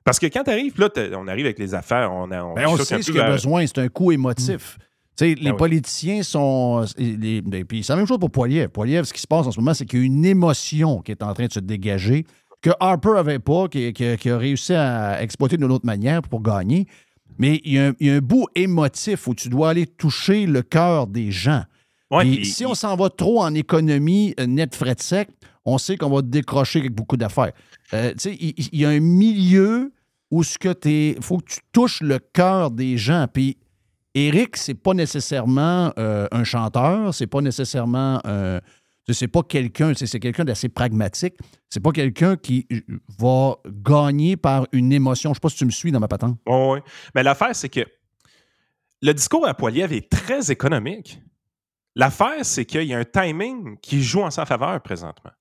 Parce 0.05 0.17
que 0.17 0.25
quand 0.27 0.43
tu 0.43 0.49
arrives, 0.49 0.79
là, 0.79 0.89
on 1.17 1.27
arrive 1.27 1.45
avec 1.45 1.59
les 1.59 1.75
affaires, 1.75 2.11
on, 2.11 2.31
a, 2.31 2.43
on, 2.43 2.53
Ben, 2.53 2.67
on 2.67 2.77
sait 2.77 3.01
ce 3.01 3.11
qu'il 3.11 3.19
a 3.19 3.31
besoin, 3.31 3.67
c'est 3.67 3.79
un 3.79 3.89
coup 3.89 4.11
émotif. 4.11 4.77
Sais, 5.17 5.35
les 5.35 5.35
Ben 5.35 5.51
oui. 5.51 5.57
politiciens 5.57 6.23
sont. 6.23 6.85
les- 6.97 7.41
ben, 7.41 7.63
puis 7.65 7.83
c'est 7.83 7.93
la 7.93 7.97
même 7.97 8.07
chose 8.07 8.19
pour 8.19 8.31
Poiliev. 8.31 8.69
Poiliev, 8.69 9.03
ce 9.05 9.13
qui 9.13 9.21
se 9.21 9.27
passe 9.27 9.47
en 9.47 9.51
ce 9.51 9.59
moment, 9.59 9.73
c'est 9.73 9.85
qu'il 9.85 9.99
y 9.99 10.01
a 10.01 10.05
une 10.05 10.25
émotion 10.25 11.01
qui 11.01 11.11
est 11.11 11.21
en 11.23 11.33
train 11.33 11.47
de 11.47 11.53
se 11.53 11.59
dégager, 11.59 12.25
que 12.61 12.71
Harper 12.79 13.11
n'avait 13.15 13.39
pas, 13.39 13.67
qui, 13.67 13.91
qui- 13.93 14.17
qui 14.17 14.29
a 14.29 14.37
réussi 14.37 14.73
à 14.73 15.21
exploiter 15.21 15.57
d'une 15.57 15.71
autre 15.71 15.85
manière 15.85 16.21
pour 16.21 16.41
gagner. 16.41 16.87
Mais 17.37 17.61
il 17.65 17.73
y, 17.73 17.79
a 17.79 17.87
un, 17.87 17.93
il 17.99 18.07
y 18.07 18.09
a 18.11 18.15
un 18.15 18.19
bout 18.19 18.47
émotif 18.55 19.27
où 19.27 19.33
tu 19.33 19.49
dois 19.49 19.69
aller 19.71 19.87
toucher 19.87 20.45
le 20.45 20.61
cœur 20.61 21.07
des 21.07 21.31
gens. 21.31 21.63
Ouais, 22.11 22.43
si 22.43 22.63
on 22.65 22.75
s'en 22.75 22.95
va 22.95 23.09
trop 23.09 23.41
en 23.41 23.55
économie 23.55 24.35
euh, 24.39 24.45
net 24.45 24.75
frais 24.75 24.93
de 24.93 25.01
sec, 25.01 25.29
on 25.65 25.79
sait 25.79 25.97
qu'on 25.97 26.09
va 26.11 26.21
décrocher 26.21 26.79
avec 26.79 26.93
beaucoup 26.93 27.17
d'affaires. 27.17 27.51
Euh, 27.93 28.13
il, 28.25 28.53
il 28.71 28.79
y 28.79 28.85
a 28.85 28.89
un 28.89 28.99
milieu 28.99 29.91
où 30.29 30.43
ce 30.43 30.59
que 30.59 30.69
faut 31.21 31.37
que 31.37 31.45
tu 31.53 31.59
touches 31.71 32.01
le 32.01 32.19
cœur 32.19 32.69
des 32.69 32.97
gens. 32.97 33.25
Puis 33.31 33.57
Eric, 34.15 34.57
c'est 34.57 34.75
pas 34.75 34.93
nécessairement 34.93 35.91
euh, 35.97 36.27
un 36.31 36.43
chanteur, 36.43 37.13
c'est 37.13 37.27
pas 37.27 37.41
nécessairement 37.41 38.21
sais, 39.07 39.13
c'est 39.13 39.27
pas 39.27 39.43
quelqu'un, 39.43 39.93
c'est 39.93 40.19
quelqu'un 40.19 40.45
d'assez 40.45 40.69
pragmatique. 40.69 41.35
C'est 41.69 41.81
pas 41.81 41.91
quelqu'un 41.91 42.37
qui 42.37 42.67
euh, 42.71 42.81
va 43.19 43.57
gagner 43.67 44.37
par 44.37 44.67
une 44.71 44.93
émotion. 44.93 45.31
Je 45.31 45.35
sais 45.35 45.41
pas 45.41 45.49
si 45.49 45.57
tu 45.57 45.65
me 45.65 45.71
suis 45.71 45.91
dans 45.91 45.99
ma 45.99 46.07
patente. 46.07 46.37
Oui. 46.47 46.79
Mais 47.15 47.23
l'affaire, 47.23 47.55
c'est 47.55 47.69
que 47.69 47.81
le 49.01 49.13
discours 49.13 49.47
à 49.47 49.53
Poiliev 49.53 49.91
est 49.91 50.09
très 50.09 50.51
économique. 50.51 51.21
L'affaire, 51.95 52.43
c'est 52.43 52.65
qu'il 52.65 52.83
y 52.83 52.93
a 52.93 52.99
un 52.99 53.03
timing 53.03 53.77
qui 53.79 54.01
joue 54.01 54.21
en 54.21 54.31
sa 54.31 54.45
faveur 54.45 54.81
présentement. 54.81 55.31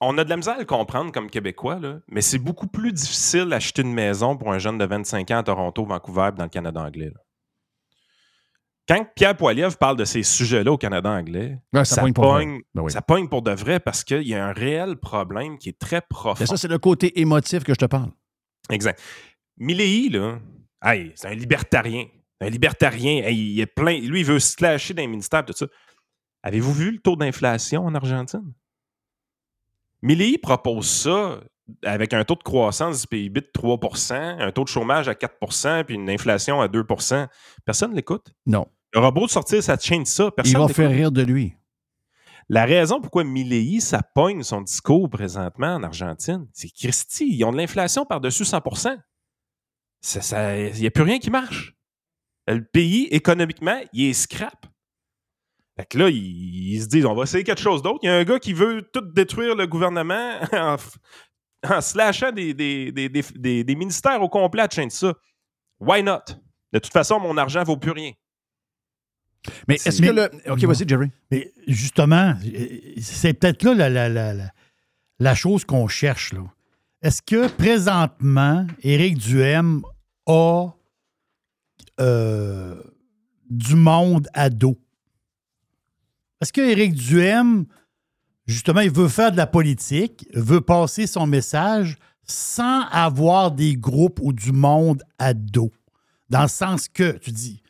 On 0.00 0.16
a 0.18 0.24
de 0.24 0.30
la 0.30 0.36
misère 0.36 0.54
à 0.54 0.58
le 0.60 0.64
comprendre 0.64 1.10
comme 1.12 1.28
Québécois, 1.28 1.80
là, 1.80 1.98
mais 2.08 2.20
c'est 2.20 2.38
beaucoup 2.38 2.68
plus 2.68 2.92
difficile 2.92 3.46
d'acheter 3.46 3.82
une 3.82 3.92
maison 3.92 4.36
pour 4.36 4.52
un 4.52 4.58
jeune 4.58 4.78
de 4.78 4.84
25 4.84 5.30
ans 5.32 5.38
à 5.38 5.42
Toronto, 5.42 5.84
Vancouver, 5.84 6.30
dans 6.36 6.44
le 6.44 6.50
Canada 6.50 6.80
anglais. 6.80 7.10
là. 7.14 7.20
Quand 8.88 9.06
Pierre 9.14 9.36
Poiliev 9.36 9.76
parle 9.76 9.96
de 9.96 10.04
ces 10.06 10.22
sujets-là 10.22 10.72
au 10.72 10.78
Canada 10.78 11.10
anglais, 11.10 11.58
Ouais, 11.74 11.84
ça 11.84 11.96
ça, 11.96 12.02
pogne 12.14 12.62
Ben 12.74 12.82
oui. 12.82 12.90
ça 12.90 13.02
pogne 13.02 13.28
pour 13.28 13.42
de 13.42 13.50
vrai 13.50 13.80
parce 13.80 14.02
qu'il 14.02 14.22
y 14.26 14.34
a 14.34 14.46
un 14.46 14.52
réel 14.52 14.96
problème 14.96 15.58
qui 15.58 15.68
est 15.68 15.78
très 15.78 16.00
profond. 16.00 16.42
Et 16.42 16.46
ça, 16.46 16.56
c'est 16.56 16.68
le 16.68 16.78
côté 16.78 17.20
émotif 17.20 17.64
que 17.64 17.74
je 17.74 17.78
te 17.78 17.84
parle. 17.84 18.10
Exact. 18.70 18.98
Milley, 19.58 20.08
là, 20.08 20.38
hey, 20.82 21.12
c'est 21.16 21.28
un 21.28 21.34
libertarien. 21.34 22.06
Un 22.40 22.48
libertarien. 22.48 23.24
Hey, 23.24 23.36
il 23.54 23.60
est 23.60 23.66
plein. 23.66 23.98
Lui, 23.98 24.20
il 24.20 24.24
veut 24.26 24.38
se 24.38 24.56
clasher 24.56 24.94
dans 24.94 25.02
les 25.02 25.08
ministères, 25.08 25.44
tout 25.44 25.52
ça. 25.52 25.66
Avez-vous 26.42 26.72
vu 26.72 26.90
le 26.92 26.98
taux 26.98 27.16
d'inflation 27.16 27.84
en 27.84 27.94
Argentine? 27.94 28.54
Milley 30.02 30.38
propose 30.38 30.88
ça 30.88 31.40
avec 31.84 32.14
un 32.14 32.24
taux 32.24 32.36
de 32.36 32.42
croissance 32.42 33.02
du 33.02 33.06
PIB 33.06 33.40
de 33.40 33.50
3% 33.54 34.14
un 34.14 34.50
taux 34.52 34.64
de 34.64 34.68
chômage 34.68 35.08
à 35.08 35.12
4% 35.12 35.84
puis 35.84 35.96
une 35.96 36.08
inflation 36.08 36.60
à 36.60 36.68
2% 36.68 37.28
Personne 37.64 37.90
ne 37.90 37.96
l'écoute? 37.96 38.32
Non. 38.46 38.66
Le 38.94 39.00
robot 39.00 39.26
de 39.26 39.30
sortir 39.30 39.62
sa 39.62 39.78
chaîne 39.78 40.06
ça. 40.06 40.30
Personne 40.30 40.62
Il 40.62 40.66
va 40.66 40.72
faire 40.72 40.90
rire 40.90 41.12
de 41.12 41.22
lui. 41.22 41.54
La 42.48 42.64
raison 42.64 43.00
pourquoi 43.00 43.24
Milley, 43.24 43.80
ça 43.80 44.02
pogne 44.02 44.42
son 44.42 44.62
discours 44.62 45.10
présentement 45.10 45.74
en 45.74 45.82
Argentine, 45.82 46.46
c'est 46.54 46.70
Christy, 46.70 47.28
ils 47.36 47.44
ont 47.44 47.52
de 47.52 47.58
l'inflation 47.58 48.06
par-dessus 48.06 48.44
100% 48.44 48.96
Il 50.74 50.80
n'y 50.80 50.86
a 50.86 50.90
plus 50.90 51.02
rien 51.02 51.18
qui 51.18 51.28
marche. 51.28 51.74
Le 52.46 52.64
pays, 52.64 53.06
économiquement, 53.10 53.78
il 53.92 54.08
est 54.08 54.12
scrap. 54.14 54.66
Fait 55.78 55.86
que 55.86 55.98
là, 55.98 56.08
ils, 56.08 56.72
ils 56.74 56.82
se 56.82 56.86
disent, 56.88 57.04
on 57.06 57.14
va 57.14 57.22
essayer 57.22 57.44
quelque 57.44 57.60
chose 57.60 57.82
d'autre. 57.82 58.00
Il 58.02 58.06
y 58.06 58.08
a 58.10 58.16
un 58.16 58.24
gars 58.24 58.38
qui 58.38 58.52
veut 58.52 58.82
tout 58.92 59.00
détruire 59.00 59.54
le 59.54 59.66
gouvernement 59.66 60.38
en, 60.52 60.76
en 61.68 61.80
slashant 61.80 62.32
des, 62.32 62.52
des, 62.54 62.90
des, 62.92 63.08
des- 63.08 63.22
des- 63.36 63.64
des 63.64 63.74
ministères 63.76 64.20
au 64.22 64.28
complet 64.28 64.62
à 64.62 64.68
chaîne 64.68 64.90
ça. 64.90 65.14
Why 65.80 66.02
not? 66.02 66.20
De 66.72 66.78
toute 66.80 66.92
façon, 66.92 67.20
mon 67.20 67.36
argent 67.36 67.62
vaut 67.62 67.76
plus 67.76 67.92
rien. 67.92 68.12
Mais 69.68 69.76
est-ce 69.76 70.02
que 70.02 70.10
le. 70.10 70.30
OK, 70.50 70.64
vas-y, 70.64 70.86
Jerry. 70.88 71.10
Mais 71.30 71.52
justement, 71.68 72.34
c'est 73.00 73.32
peut-être 73.34 73.62
là 73.62 73.74
la, 73.74 73.88
la- 73.88 74.08
la- 74.08 74.34
la- 74.34 74.50
la 75.20 75.34
chose 75.34 75.64
qu'on 75.64 75.86
cherche. 75.88 76.32
là. 76.32 76.40
Est-ce 77.02 77.22
que 77.22 77.48
présentement, 77.48 78.66
Éric 78.82 79.16
Duhem 79.18 79.82
a 80.26 80.70
euh, 82.00 82.82
du 83.48 83.76
monde 83.76 84.28
à 84.34 84.50
dos? 84.50 84.76
Est-ce 86.40 86.52
que 86.52 86.60
Éric 86.60 86.94
Duhem, 86.94 87.66
justement, 88.46 88.80
il 88.80 88.90
veut 88.90 89.08
faire 89.08 89.32
de 89.32 89.36
la 89.36 89.46
politique, 89.46 90.26
veut 90.34 90.60
passer 90.60 91.06
son 91.06 91.26
message 91.26 91.96
sans 92.24 92.82
avoir 92.90 93.50
des 93.52 93.76
groupes 93.76 94.20
ou 94.22 94.32
du 94.32 94.52
monde 94.52 95.02
à 95.18 95.34
dos? 95.34 95.70
Dans 96.30 96.42
le 96.42 96.48
sens 96.48 96.88
que, 96.88 97.12
tu 97.18 97.32
dis, 97.32 97.62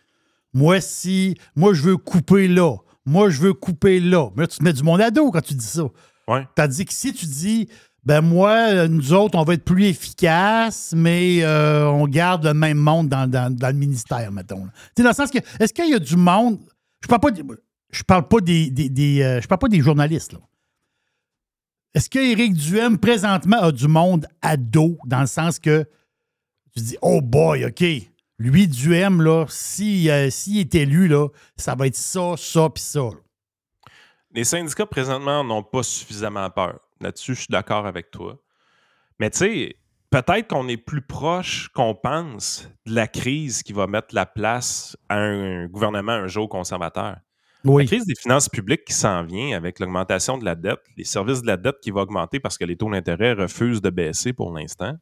moi, 0.53 0.81
si, 0.81 1.37
moi, 1.55 1.73
je 1.75 1.83
veux 1.83 1.97
couper 1.97 2.49
là, 2.49 2.77
moi, 3.07 3.31
je 3.31 3.41
veux 3.41 3.55
couper 3.55 4.01
là. 4.01 4.29
Mais 4.37 4.43
là, 4.43 4.47
tu 4.49 4.59
te 4.59 4.65
mets 4.65 4.73
du 4.73 4.83
monde 4.83 5.01
à 5.01 5.11
dos 5.11 5.31
quand 5.31 5.41
tu 5.41 5.55
dis 5.55 5.65
ça. 5.65 5.85
Ouais. 6.27 6.47
Tandis 6.55 6.85
que 6.85 6.93
si 6.93 7.13
tu 7.15 7.25
dis, 7.25 7.69
ben 8.05 8.21
moi, 8.21 8.87
nous 8.89 9.13
autres, 9.13 9.39
on 9.39 9.45
va 9.45 9.55
être 9.55 9.65
plus 9.65 9.85
efficaces, 9.87 10.93
mais 10.97 11.39
euh, 11.43 11.87
on 11.87 12.07
garde 12.07 12.45
le 12.45 12.53
même 12.55 12.77
monde 12.79 13.09
dans, 13.09 13.27
dans- 13.31 13.55
dans 13.55 13.69
le 13.69 13.75
ministère, 13.79 14.31
mettons. 14.33 14.65
Tu 14.65 14.71
sais, 14.99 15.03
dans 15.05 15.11
le 15.11 15.15
sens 15.15 15.31
que, 15.31 15.39
est-ce 15.61 15.73
qu'il 15.73 15.89
y 15.89 15.95
a 15.95 15.99
du 15.99 16.17
monde. 16.17 16.59
Je 17.03 17.09
parle 17.09 17.21
pas, 17.21 17.31
je 17.91 18.03
parle 18.03 18.29
pas 18.29 18.41
des, 18.41 18.71
des- 18.71 18.89
des, 18.89 19.23
euh, 19.23 19.41
je 19.41 19.49
parle 19.49 19.61
pas 19.61 19.69
des 19.69 19.81
journalistes. 19.81 20.37
Est-ce 21.95 22.11
que 22.11 22.19
Éric 22.19 22.53
Duhem, 22.55 22.99
présentement, 22.99 23.59
a 23.61 23.73
du 23.73 23.89
monde 23.89 24.27
à 24.43 24.57
dos, 24.57 24.99
dans 25.07 25.21
le 25.21 25.27
sens 25.27 25.59
que 25.59 25.85
tu 26.75 26.81
dis, 26.83 26.97
oh 27.03 27.21
boy, 27.21 27.65
OK, 27.65 27.85
lui, 28.39 28.69
Duhem, 28.69 29.23
là, 29.23 29.47
s'il 29.49 30.11
euh, 30.11 30.29
est 30.29 30.75
élu, 30.75 31.09
là, 31.09 31.29
ça 31.57 31.75
va 31.75 31.87
être 31.87 31.97
ça, 31.97 32.35
ça, 32.37 32.69
puis 32.71 32.83
ça. 32.83 33.09
Les 34.33 34.45
syndicats 34.45 34.87
présentement 34.87 35.43
n'ont 35.43 35.63
pas 35.63 35.83
suffisamment 35.83 36.49
peur. 36.51 36.79
Là-dessus, 37.01 37.35
je 37.35 37.41
suis 37.41 37.51
d'accord 37.51 37.87
avec 37.87 38.11
toi. 38.11 38.39
Mais 39.19 39.31
tu 39.31 39.39
sais, 39.39 39.77
peut-être 40.11 40.49
qu'on 40.49 40.69
est 40.69 40.77
plus 40.77 41.01
proche 41.03 41.69
qu'on 41.71 41.95
pense 41.95 42.69
de 42.87 42.95
la 42.95 43.09
crise 43.09 43.63
qui 43.63 43.73
va 43.73 43.87
mettre 43.87 44.15
la 44.15 44.27
place 44.27 44.97
à 45.09 45.17
un 45.17 45.67
gouvernement 45.67 46.13
un 46.13 46.27
jour 46.29 46.49
conservateur. 46.49 47.17
La 47.65 47.85
crise 47.85 48.07
des 48.07 48.15
finances 48.15 48.49
publiques 48.49 48.85
qui 48.85 48.93
s'en 48.93 49.25
vient 49.25 49.57
avec 49.57 49.81
l'augmentation 49.81 50.39
de 50.39 50.45
la 50.45 50.55
dette, 50.55 50.81
les 50.97 51.05
services 51.05 51.43
de 51.43 51.47
la 51.47 51.57
dette 51.57 51.81
qui 51.83 51.91
va 51.91 52.03
augmenter 52.03 52.41
parce 52.41 52.57
que 52.57 52.65
les 52.65 52.77
taux 52.77 52.91
d'intérêt 52.91 53.33
refusent 53.33 53.83
de 53.83 53.91
baisser 53.91 54.33
pour 54.33 54.53
l'instant, 54.53 54.95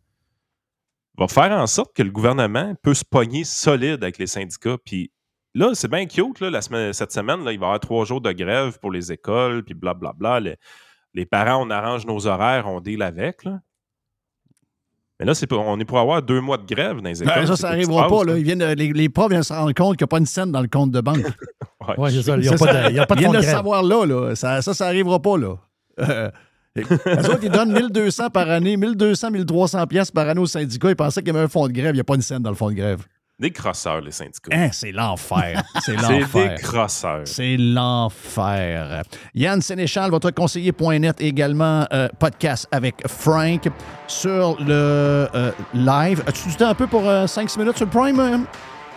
va 1.18 1.28
faire 1.28 1.52
en 1.52 1.66
sorte 1.66 1.94
que 1.94 2.02
le 2.02 2.10
gouvernement 2.10 2.74
peut 2.82 2.94
se 2.94 3.04
pogner 3.04 3.44
solide 3.44 4.02
avec 4.02 4.18
les 4.18 4.26
syndicats. 4.26 4.78
Puis 4.84 5.10
là, 5.54 5.74
c'est 5.74 5.88
bien 5.88 6.06
cute, 6.06 6.40
là, 6.40 6.60
cette 6.92 7.12
semaine, 7.12 7.44
là, 7.44 7.52
il 7.52 7.58
va 7.58 7.66
y 7.66 7.68
avoir 7.68 7.80
trois 7.80 8.04
jours 8.04 8.20
de 8.20 8.32
grève 8.32 8.78
pour 8.80 8.90
les 8.90 9.12
écoles, 9.12 9.64
puis 9.64 9.74
blablabla. 9.74 10.40
Les, 10.40 10.56
les 11.14 11.26
parents, 11.26 11.66
on 11.66 11.70
arrange 11.70 12.06
nos 12.06 12.26
horaires, 12.26 12.66
on 12.66 12.80
deal 12.80 13.02
avec. 13.02 13.42
Mais 15.18 15.24
là, 15.26 15.34
c'est 15.34 15.46
pour- 15.46 15.60
on 15.60 15.78
est 15.80 15.84
pour 15.86 15.98
avoir 15.98 16.20
deux 16.22 16.40
mois 16.40 16.58
de 16.58 16.66
grève 16.66 16.96
dans 17.00 17.08
les 17.08 17.22
écoles. 17.22 17.34
Ben, 17.34 17.46
ça, 17.46 17.56
C'est 17.56 17.62
ça 17.62 17.68
se 17.68 17.72
n'arrivera 17.72 18.06
pas. 18.08 18.24
Là. 18.24 18.36
Ils 18.36 18.44
viennent, 18.44 18.62
les, 18.64 18.92
les 18.92 19.08
profs 19.08 19.30
viennent 19.30 19.42
se 19.42 19.52
rendre 19.52 19.72
compte 19.72 19.96
qu'il 19.96 20.04
n'y 20.04 20.08
a 20.08 20.08
pas 20.08 20.18
une 20.18 20.26
scène 20.26 20.52
dans 20.52 20.60
le 20.60 20.68
compte 20.68 20.90
de 20.90 21.00
banque. 21.00 21.24
Ouais, 21.98 22.10
c'est 22.10 22.22
ça. 22.22 22.34
Il 22.36 22.40
n'y 22.40 22.48
a, 22.48 22.56
pas 22.56 22.88
de- 22.88 22.92
y 22.94 22.98
a 22.98 23.06
pas 23.06 23.14
de 23.14 23.20
Ils 23.20 23.22
viennent 23.22 23.26
fond 23.26 23.32
de 23.32 23.36
de 23.36 23.36
le 23.36 23.42
grève. 23.42 23.54
savoir 23.56 23.82
là. 23.84 24.04
là. 24.04 24.34
Ça, 24.34 24.60
ça, 24.60 24.74
ça 24.74 24.86
n'arrivera 24.86 25.20
pas. 25.20 25.36
Là. 25.38 25.54
Euh, 26.00 26.30
les 26.74 27.28
autres, 27.30 27.38
ils 27.42 27.48
donnent 27.48 27.72
1200 27.72 28.28
par 28.28 28.50
année, 28.50 28.76
1200, 28.76 29.30
1300 29.30 29.86
pièces 29.86 30.10
par 30.10 30.28
année 30.28 30.40
au 30.40 30.46
syndicat. 30.46 30.90
Ils 30.90 30.96
pensaient 30.96 31.22
qu'il 31.22 31.32
y 31.32 31.36
avait 31.36 31.44
un 31.46 31.48
fonds 31.48 31.66
de 31.68 31.72
grève. 31.72 31.90
Il 31.92 31.94
n'y 31.94 32.00
a 32.00 32.04
pas 32.04 32.16
une 32.16 32.20
scène 32.22 32.42
dans 32.42 32.50
le 32.50 32.56
fonds 32.56 32.68
de 32.68 32.74
grève. 32.74 33.02
Des 33.38 33.50
crosseurs, 33.50 34.00
les 34.00 34.12
syndicats. 34.12 34.48
Hein, 34.50 34.70
c'est 34.72 34.92
l'enfer. 34.92 35.62
C'est 35.84 35.94
C'est 36.00 36.10
l'enfer. 36.20 36.54
des 36.56 36.62
crosseurs. 36.62 37.20
C'est 37.26 37.56
l'enfer. 37.58 39.02
Yann 39.34 39.60
Sénéchal, 39.60 40.10
votre 40.10 40.30
conseiller.net, 40.30 41.20
également 41.20 41.86
euh, 41.92 42.08
podcast 42.18 42.66
avec 42.72 43.06
Frank 43.06 43.68
sur 44.06 44.56
le 44.58 45.28
euh, 45.34 45.52
live. 45.74 46.22
As-tu 46.26 46.48
du 46.48 46.56
temps 46.56 46.68
un 46.70 46.74
peu 46.74 46.86
pour 46.86 47.02
5-6 47.02 47.58
minutes 47.58 47.76
sur 47.76 47.84
le 47.84 47.90
Prime? 47.90 48.20
euh? 48.20 48.38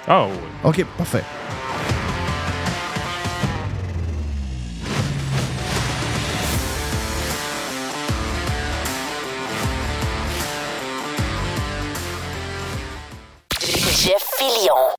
Ah 0.07 0.25
oui. 0.25 0.37
OK, 0.63 0.85
parfait. 0.97 1.23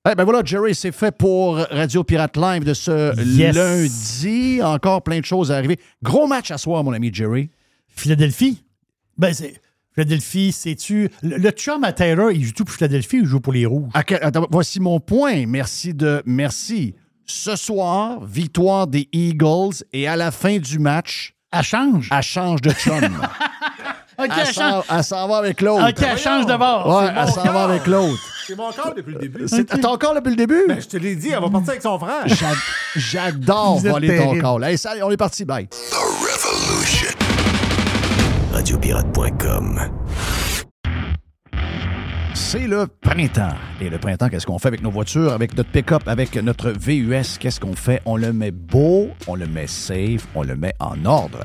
Eh 0.09 0.14
ben 0.14 0.24
voilà, 0.24 0.40
Jerry, 0.43 0.74
c'est 0.74 0.93
fait 0.93 1.14
pour 1.14 1.56
Radio 1.70 2.02
Pirate 2.05 2.36
Live 2.39 2.64
de 2.64 2.72
ce 2.72 3.14
Yes. 3.22 3.55
lundi. 3.55 4.62
Encore 4.62 5.02
plein 5.02 5.20
de 5.20 5.24
choses 5.27 5.52
à 5.52 5.56
arriver. 5.56 5.78
Gros 6.02 6.27
match 6.27 6.51
à 6.51 6.56
soir, 6.56 6.82
mon 6.82 6.93
ami 6.94 7.10
Jerry. 7.12 7.51
Philadelphie? 7.89 8.64
Ben, 9.18 9.35
c'est. 9.35 9.60
Philadelphie, 9.94 10.52
c'est-tu. 10.52 11.10
Le, 11.22 11.36
le 11.36 11.51
chum 11.51 11.85
à 11.85 11.93
Taylor, 11.93 12.31
il 12.31 12.43
joue 12.47 12.52
tout 12.52 12.64
pour 12.64 12.74
Philadelphie 12.74 13.18
ou 13.18 13.22
il 13.24 13.27
joue 13.27 13.40
pour 13.40 13.52
les 13.52 13.66
Rouges? 13.66 13.90
À 13.93 14.02
quel- 14.02 14.22
attends, 14.22 14.47
voici 14.51 14.81
mon 14.81 15.01
point. 15.01 15.44
Merci 15.47 15.93
de. 15.93 16.22
Merci. 16.24 16.94
Ce 17.27 17.55
soir, 17.55 18.24
victoire 18.24 18.86
des 18.86 19.06
Eagles 19.12 19.85
et 19.93 20.09
à 20.09 20.16
la 20.16 20.31
fin 20.31 20.56
du 20.59 20.78
match. 20.78 21.35
Elle 21.52 21.62
change. 21.62 22.09
Elle 22.10 22.22
change 22.22 22.62
de 22.62 22.70
chum. 22.70 22.94
OK, 24.18 24.28
Elle 24.39 24.47
change. 24.55 24.85
elle 24.90 25.05
s'en 25.05 25.28
va 25.28 25.36
avec 25.39 25.60
l'autre. 25.60 25.89
OK, 25.90 25.97
elle 26.02 26.18
change 26.18 26.47
de 26.47 26.56
bord. 26.56 26.86
Ouais, 26.86 27.10
elle 27.16 27.28
s'en 27.28 27.44
va 27.52 27.64
avec 27.64 27.86
l'autre. 27.86 28.20
C'est 28.51 28.56
mon 28.56 28.72
corps 28.72 28.94
depuis 28.97 29.12
le 29.14 29.18
début. 29.20 29.47
C'est- 29.47 29.64
T'as 29.64 29.89
encore 29.89 30.12
depuis 30.14 30.31
le 30.31 30.36
début? 30.36 30.64
Ben, 30.66 30.81
je 30.81 30.89
te 30.89 30.97
l'ai 30.97 31.14
dit, 31.14 31.28
elle 31.28 31.40
va 31.40 31.48
partir 31.51 31.70
avec 31.70 31.82
son 31.82 31.98
frère. 32.01 32.27
J'a- 32.27 32.47
J'adore 32.97 33.78
voler 33.78 34.18
ton 34.18 34.39
corps. 34.40 34.64
Hey, 34.64 34.77
salut, 34.77 35.02
on 35.05 35.10
est 35.12 35.16
parti. 35.16 35.44
Bye. 35.44 35.68
Radiopirate.com. 38.52 39.81
C'est 42.35 42.66
le 42.66 42.86
printemps. 43.01 43.55
Et 43.81 43.89
le 43.89 43.98
printemps, 43.98 44.28
qu'est-ce 44.28 44.47
qu'on 44.47 44.59
fait 44.59 44.68
avec 44.68 44.82
nos 44.82 44.90
voitures, 44.90 45.32
avec 45.32 45.56
notre 45.56 45.70
pick-up, 45.70 46.02
avec 46.06 46.35
notre 46.36 46.70
VUS? 46.70 47.39
Qu'est-ce 47.39 47.60
qu'on 47.60 47.74
fait? 47.74 48.02
On 48.05 48.16
le 48.16 48.32
met 48.32 48.51
beau, 48.51 49.10
on 49.28 49.36
le 49.36 49.47
met 49.47 49.68
safe, 49.68 50.27
on 50.35 50.43
le 50.43 50.56
met 50.56 50.72
en 50.81 51.05
ordre. 51.05 51.44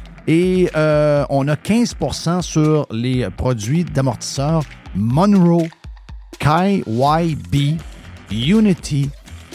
Et 0.27 0.69
euh, 0.75 1.25
on 1.29 1.47
a 1.47 1.55
15% 1.55 2.41
sur 2.41 2.87
les 2.91 3.29
produits 3.29 3.83
d'amortisseurs 3.83 4.63
Monroe, 4.95 5.67
KYB, 6.39 7.79
Unity 8.31 9.09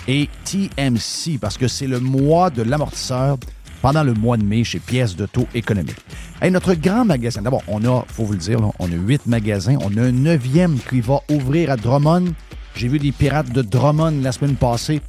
et 0.09 0.29
TMC 0.45 1.39
parce 1.41 1.57
que 1.57 1.69
c'est 1.69 1.87
le 1.87 2.01
mois 2.01 2.51
de 2.51 2.63
l'amortisseur 2.63 3.39
pendant 3.83 4.03
le 4.03 4.15
mois 4.15 4.37
de 4.37 4.45
mai 4.45 4.65
chez 4.65 4.79
Pièces 4.79 5.17
de 5.17 5.27
taux 5.27 5.47
économique. 5.55 5.97
Hey, 6.41 6.51
notre 6.51 6.75
grand 6.75 7.05
magasin, 7.05 7.43
d'abord, 7.43 7.63
on 7.69 7.85
a, 7.85 8.05
faut 8.09 8.25
vous 8.25 8.33
le 8.33 8.39
dire, 8.39 8.59
on 8.79 8.87
a 8.87 8.95
huit 8.95 9.27
magasins. 9.27 9.77
On 9.83 9.97
a 9.97 10.03
un 10.03 10.13
neuvième 10.13 10.79
qui 10.91 11.01
va 11.01 11.21
ouvrir 11.31 11.71
à 11.71 11.77
Drummond. 11.77 12.35
J'ai 12.75 12.89
vu 12.89 12.99
des 12.99 13.13
pirates 13.13 13.51
de 13.53 13.63
Drummond 13.63 14.21
la 14.23 14.33
semaine 14.33 14.57
passée. 14.57 15.01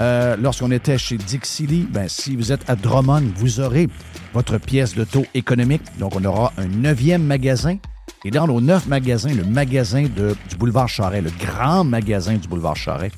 Euh, 0.00 0.36
lorsqu'on 0.36 0.70
était 0.70 0.98
chez 0.98 1.16
Dixie 1.16 1.66
Lee, 1.66 1.88
ben, 1.90 2.08
si 2.08 2.36
vous 2.36 2.52
êtes 2.52 2.68
à 2.68 2.76
Drummond, 2.76 3.24
vous 3.36 3.60
aurez 3.60 3.88
votre 4.34 4.58
pièce 4.58 4.94
de 4.94 5.04
taux 5.04 5.26
économique. 5.34 5.82
Donc, 5.98 6.14
on 6.16 6.24
aura 6.24 6.52
un 6.58 6.66
neuvième 6.66 7.22
magasin. 7.22 7.78
Et 8.24 8.30
dans 8.30 8.46
nos 8.46 8.60
neuf 8.60 8.86
magasins, 8.86 9.34
le 9.34 9.44
magasin 9.44 10.04
du 10.04 10.56
boulevard 10.56 10.88
Charret, 10.88 11.22
le 11.22 11.30
grand 11.38 11.84
magasin 11.84 12.34
du 12.34 12.48
boulevard 12.48 12.76
Charret, 12.76 13.12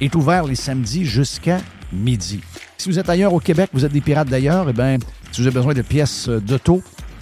est 0.00 0.14
ouvert 0.14 0.44
les 0.44 0.54
samedis 0.54 1.04
jusqu'à 1.04 1.60
midi. 1.92 2.40
Si 2.78 2.88
vous 2.88 2.98
êtes 2.98 3.08
ailleurs 3.08 3.34
au 3.34 3.40
Québec, 3.40 3.70
vous 3.72 3.84
êtes 3.84 3.92
des 3.92 4.00
pirates 4.00 4.28
d'ailleurs, 4.28 4.68
eh 4.68 4.72
bien, 4.72 4.98
si 5.30 5.40
vous 5.40 5.46
avez 5.46 5.54
besoin 5.54 5.74
de 5.74 5.82
pièces 5.82 6.28
d'auto, 6.28 6.82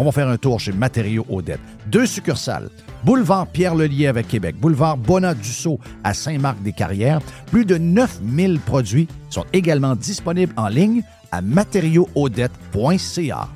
On 0.00 0.04
va 0.04 0.12
faire 0.12 0.28
un 0.28 0.38
tour 0.38 0.58
chez 0.58 0.72
Matériaux 0.72 1.26
Odette. 1.28 1.60
Deux 1.88 2.06
succursales. 2.06 2.70
Boulevard 3.04 3.46
Pierre-Lelier 3.46 4.06
avec 4.06 4.28
Québec. 4.28 4.56
Boulevard 4.58 4.96
Bonat-Dussault 4.96 5.78
à 6.04 6.14
Saint-Marc-des-Carrières. 6.14 7.20
Plus 7.50 7.66
de 7.66 7.76
9000 7.76 8.60
produits 8.60 9.08
sont 9.28 9.44
également 9.52 9.94
disponibles 9.94 10.54
en 10.56 10.68
ligne 10.68 11.02
à 11.30 11.42
matériauxaudette.ca. 11.42 13.48